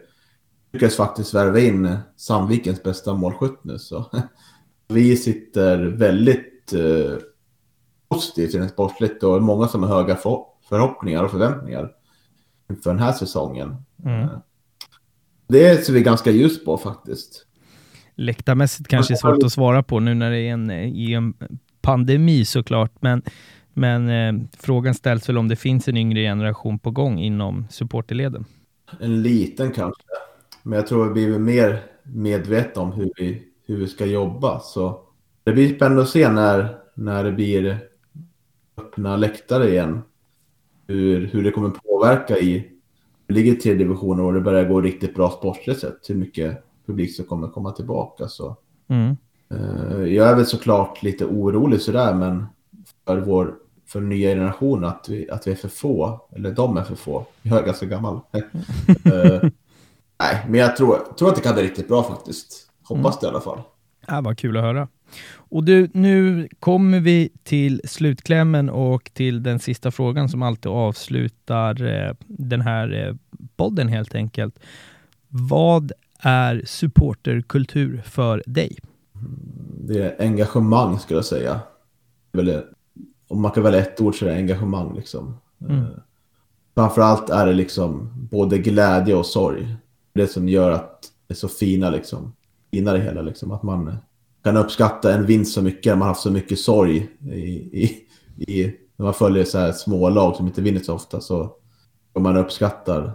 lyckades 0.72 0.96
faktiskt 0.96 1.34
värva 1.34 1.60
in 1.60 1.96
Sandvikens 2.16 2.82
bästa 2.82 3.14
målskytt 3.14 3.64
nu. 3.64 3.78
Så 3.78 4.10
vi 4.88 5.16
sitter 5.16 5.78
väldigt 5.78 6.72
eh, 6.72 7.18
positivt 8.08 8.54
rent 8.54 8.70
sportsligt 8.70 9.22
och 9.22 9.42
många 9.42 9.68
som 9.68 9.82
har 9.82 9.96
höga 9.96 10.16
för, 10.16 10.38
förhoppningar 10.68 11.24
och 11.24 11.30
förväntningar 11.30 11.90
inför 12.70 12.90
den 12.90 12.98
här 12.98 13.12
säsongen. 13.12 13.76
Mm. 14.04 14.20
Eh, 14.20 14.28
det 15.48 15.86
ser 15.86 15.92
vi 15.92 16.02
ganska 16.02 16.30
ljust 16.30 16.64
på 16.64 16.78
faktiskt. 16.78 17.46
Läktarmässigt 18.14 18.88
kanske 18.88 19.14
är 19.14 19.16
svårt 19.16 19.42
att 19.42 19.52
svara 19.52 19.82
på 19.82 20.00
nu 20.00 20.14
när 20.14 20.30
det 20.30 20.38
är 20.38 20.52
en, 20.52 20.70
i 20.70 21.12
en 21.12 21.34
pandemi 21.80 22.44
såklart, 22.44 22.92
men, 23.00 23.22
men 23.72 24.08
eh, 24.08 24.48
frågan 24.58 24.94
ställs 24.94 25.28
väl 25.28 25.38
om 25.38 25.48
det 25.48 25.56
finns 25.56 25.88
en 25.88 25.96
yngre 25.96 26.20
generation 26.20 26.78
på 26.78 26.90
gång 26.90 27.18
inom 27.18 27.66
supporterleden? 27.70 28.44
En 29.00 29.22
liten 29.22 29.72
kanske, 29.72 30.02
men 30.62 30.76
jag 30.76 30.86
tror 30.86 31.14
vi 31.14 31.26
blir 31.26 31.38
mer 31.38 31.82
medvetna 32.02 32.82
om 32.82 32.92
hur 32.92 33.10
vi, 33.16 33.42
hur 33.66 33.76
vi 33.76 33.88
ska 33.88 34.06
jobba. 34.06 34.60
Så 34.60 35.00
det 35.44 35.52
blir 35.52 35.76
spännande 35.76 36.02
att 36.02 36.08
se 36.08 36.30
när, 36.30 36.78
när 36.94 37.24
det 37.24 37.32
blir 37.32 37.87
öppna 38.78 39.16
läktare 39.16 39.68
igen. 39.68 40.02
Hur, 40.86 41.26
hur 41.26 41.44
det 41.44 41.50
kommer 41.50 41.70
påverka 41.70 42.38
i, 42.38 42.68
det 43.26 43.34
ligger 43.34 43.52
i 43.52 43.56
tredje 43.56 43.84
divisioner 43.84 44.22
och 44.22 44.32
det 44.32 44.40
börjar 44.40 44.68
gå 44.68 44.80
riktigt 44.80 45.14
bra 45.14 45.30
sportsligt 45.30 45.80
sett. 45.80 46.10
Hur 46.10 46.14
mycket 46.14 46.64
publik 46.86 47.16
som 47.16 47.24
kommer 47.24 47.48
komma 47.48 47.72
tillbaka. 47.72 48.28
Så. 48.28 48.56
Mm. 48.88 49.16
Uh, 49.54 50.14
jag 50.14 50.28
är 50.28 50.36
väl 50.36 50.46
såklart 50.46 51.02
lite 51.02 51.24
orolig 51.24 51.80
sådär, 51.80 52.14
men 52.14 52.46
för 53.06 53.20
vår 53.20 53.54
för 53.86 54.00
nya 54.00 54.30
generation 54.30 54.84
att 54.84 55.08
vi, 55.08 55.30
att 55.30 55.46
vi 55.46 55.50
är 55.50 55.56
för 55.56 55.68
få, 55.68 56.20
eller 56.36 56.52
de 56.52 56.76
är 56.76 56.82
för 56.82 56.94
få. 56.94 57.26
Jag 57.42 57.58
är 57.58 57.66
ganska 57.66 57.86
gammal. 57.86 58.14
uh, 58.14 58.40
nej, 60.20 60.46
men 60.48 60.60
jag 60.60 60.76
tror, 60.76 60.98
tror 61.18 61.28
att 61.28 61.36
det 61.36 61.42
kan 61.42 61.54
bli 61.54 61.62
riktigt 61.62 61.88
bra 61.88 62.02
faktiskt. 62.02 62.70
Hoppas 62.82 63.14
mm. 63.14 63.18
det 63.20 63.26
i 63.26 63.28
alla 63.30 63.40
fall. 63.40 63.60
Ja, 64.06 64.20
vad 64.20 64.38
kul 64.38 64.56
att 64.56 64.62
höra. 64.62 64.88
Och 65.50 65.64
du, 65.64 65.90
nu 65.92 66.48
kommer 66.60 67.00
vi 67.00 67.30
till 67.42 67.80
slutklämmen 67.84 68.70
och 68.70 69.10
till 69.14 69.42
den 69.42 69.58
sista 69.58 69.90
frågan 69.90 70.28
som 70.28 70.42
alltid 70.42 70.72
avslutar 70.72 71.82
eh, 71.82 72.14
den 72.26 72.60
här 72.60 73.06
eh, 73.06 73.14
podden 73.56 73.88
helt 73.88 74.14
enkelt. 74.14 74.58
Vad 75.28 75.92
är 76.18 76.62
supporterkultur 76.66 78.02
för 78.04 78.42
dig? 78.46 78.78
Det 79.80 80.02
är 80.02 80.26
engagemang 80.26 80.98
skulle 80.98 81.18
jag 81.18 81.24
säga. 81.24 81.60
Om 83.28 83.40
man 83.40 83.50
kan 83.50 83.62
välja 83.62 83.80
ett 83.80 84.00
ord 84.00 84.18
så 84.18 84.26
är 84.26 84.30
det 84.30 84.36
engagemang. 84.36 84.94
Liksom. 84.96 85.36
Mm. 85.60 85.76
Eh, 85.76 85.86
framförallt 86.74 87.30
är 87.30 87.46
det 87.46 87.52
liksom 87.52 88.10
både 88.30 88.58
glädje 88.58 89.14
och 89.14 89.26
sorg. 89.26 89.76
Det 90.12 90.26
som 90.26 90.48
gör 90.48 90.70
att 90.70 91.12
det 91.26 91.34
är 91.34 91.36
så 91.36 91.48
fina, 91.48 91.90
liksom, 91.90 92.32
fina 92.70 92.92
det 92.92 93.00
hela. 93.00 93.22
Liksom. 93.22 93.52
Att 93.52 93.62
man 93.62 93.96
kan 94.44 94.56
uppskatta 94.56 95.14
en 95.14 95.26
vinst 95.26 95.54
så 95.54 95.62
mycket 95.62 95.90
när 95.90 95.96
man 95.96 96.02
har 96.02 96.08
haft 96.08 96.22
så 96.22 96.30
mycket 96.30 96.58
sorg 96.58 97.08
i, 97.32 97.38
i, 97.82 98.06
i 98.36 98.74
när 98.96 99.04
man 99.04 99.14
följer 99.14 99.44
så 99.44 99.58
här 99.58 99.72
små 99.72 100.08
lag 100.08 100.36
som 100.36 100.46
inte 100.46 100.62
vinner 100.62 100.80
så 100.80 100.94
ofta 100.94 101.20
så 101.20 101.52
och 102.12 102.22
man 102.22 102.36
uppskattar 102.36 103.12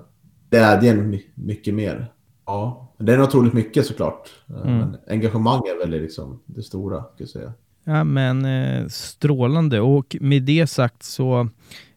glädjen 0.50 1.20
mycket 1.36 1.74
mer. 1.74 2.12
Ja, 2.46 2.94
det 3.00 3.14
är 3.14 3.22
otroligt 3.22 3.54
mycket 3.54 3.86
såklart. 3.86 4.30
Mm. 4.50 4.78
Men 4.78 4.98
engagemang 5.08 5.60
är 5.60 5.80
väl 5.80 6.02
liksom 6.02 6.40
det 6.46 6.64
stora, 6.64 7.02
kan 7.02 7.16
jag 7.18 7.30
säga. 7.30 7.54
Ja, 7.84 8.04
men 8.04 8.46
eh, 8.46 8.88
strålande. 8.88 9.80
Och 9.80 10.16
med 10.22 10.44
det 10.44 10.68
sagt 10.68 11.04
så 11.04 11.50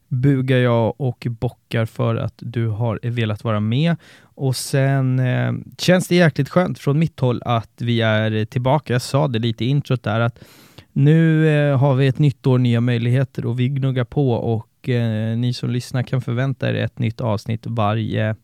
bugar 0.08 0.58
jag 0.58 0.94
och 1.00 1.26
bockar 1.30 1.86
för 1.86 2.16
att 2.16 2.34
du 2.36 2.68
har 2.68 3.00
velat 3.02 3.44
vara 3.44 3.60
med. 3.60 3.96
Och 4.20 4.56
sen 4.56 5.18
eh, 5.18 5.52
känns 5.78 6.08
det 6.08 6.14
jäkligt 6.14 6.48
skönt 6.48 6.78
från 6.78 6.98
mitt 6.98 7.20
håll 7.20 7.42
att 7.44 7.72
vi 7.76 8.00
är 8.00 8.44
tillbaka. 8.44 8.92
Jag 8.92 9.02
sa 9.02 9.28
det 9.28 9.38
lite 9.38 9.64
i 9.64 9.68
introt 9.68 10.02
där 10.02 10.20
att 10.20 10.44
nu 10.92 11.48
eh, 11.48 11.78
har 11.78 11.94
vi 11.94 12.06
ett 12.06 12.18
nytt 12.18 12.46
år, 12.46 12.58
nya 12.58 12.80
möjligheter 12.80 13.46
och 13.46 13.60
vi 13.60 13.68
gnuggar 13.68 14.04
på 14.04 14.32
och 14.32 14.88
eh, 14.88 15.36
ni 15.36 15.52
som 15.52 15.70
lyssnar 15.70 16.02
kan 16.02 16.22
förvänta 16.22 16.70
er 16.70 16.74
ett 16.74 16.98
nytt 16.98 17.20
avsnitt 17.20 17.66
varje, 17.66 18.36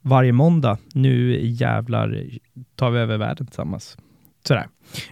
varje 0.00 0.32
måndag. 0.32 0.78
Nu 0.92 1.40
jävlar 1.46 2.24
tar 2.74 2.90
vi 2.90 2.98
över 2.98 3.16
världen 3.16 3.46
tillsammans. 3.46 3.96
Sådär. 4.48 4.68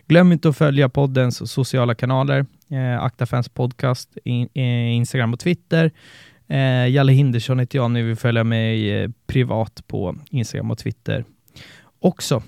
Glöm 0.07 0.33
inte 0.33 0.49
att 0.49 0.57
följa 0.57 0.89
poddens 0.89 1.51
sociala 1.51 1.95
kanaler, 1.95 2.47
eh, 2.71 3.03
Aktafans 3.03 3.49
podcast, 3.49 4.19
in, 4.25 4.49
eh, 4.55 4.95
Instagram 4.97 5.33
och 5.33 5.41
Twitter. 5.41 5.93
Eh, 6.49 6.89
Jalle 6.89 7.13
Hindersson 7.13 7.59
heter 7.59 7.79
jag 7.79 7.85
om 7.85 7.93
ni 7.93 8.03
vill 8.03 8.17
följa 8.17 8.45
mig 8.45 8.91
eh, 8.91 9.11
privat 9.27 9.83
på 9.87 10.17
Instagram 10.31 10.71
och 10.71 10.79
Twitter 10.79 11.25
också. 12.01 12.43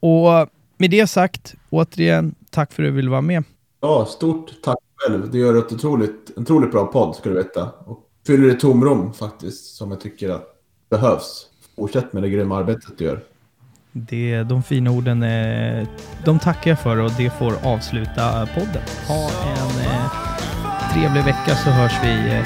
Och 0.00 0.48
med 0.76 0.90
det 0.90 1.06
sagt, 1.06 1.54
återigen, 1.70 2.34
tack 2.50 2.72
för 2.72 2.82
att 2.82 2.88
du 2.88 2.92
ville 2.92 3.10
vara 3.10 3.20
med. 3.20 3.44
Ja, 3.80 4.06
stort 4.06 4.62
tack 4.62 4.78
själv. 4.96 5.30
Du 5.30 5.38
gör 5.38 5.58
ett 5.58 5.72
otroligt, 5.72 6.32
en 6.36 6.42
otroligt 6.42 6.70
bra 6.70 6.86
podd, 6.86 7.16
ska 7.16 7.28
du 7.28 7.36
veta. 7.36 7.70
Och 7.70 8.10
fyller 8.26 8.48
ett 8.48 8.60
tomrum 8.60 9.12
faktiskt, 9.12 9.74
som 9.76 9.90
jag 9.90 10.00
tycker 10.00 10.30
att 10.30 10.46
behövs. 10.90 11.46
Fortsätt 11.76 12.12
med 12.12 12.22
det 12.22 12.30
grymma 12.30 12.56
arbetet 12.56 12.98
du 12.98 13.04
gör. 13.04 13.29
Det, 13.92 14.42
de 14.42 14.62
fina 14.62 14.90
orden, 14.90 15.22
eh, 15.22 15.88
de 16.24 16.38
tackar 16.38 16.70
jag 16.70 16.78
för 16.80 16.96
och 16.96 17.10
det 17.18 17.30
får 17.30 17.54
avsluta 17.66 18.46
podden. 18.46 18.82
Ha 19.08 19.30
en 19.56 19.84
eh, 19.86 20.12
trevlig 20.92 21.24
vecka 21.24 21.56
så 21.64 21.70
hörs 21.70 21.94
vi 22.02 22.10
eh, 22.10 22.44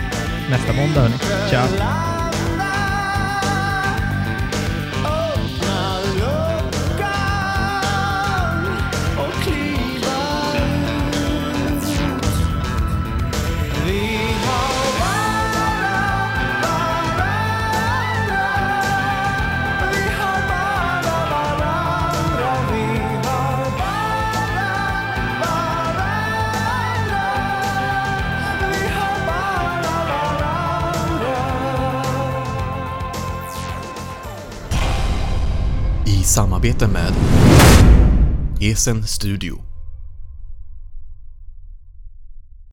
nästa 0.50 0.72
måndag. 0.72 1.00
Hörni. 1.00 1.14
Ciao! 1.50 2.13
Samarbete 36.64 36.88
med 36.88 37.12
Esen 38.60 39.02
Studio. 39.06 39.73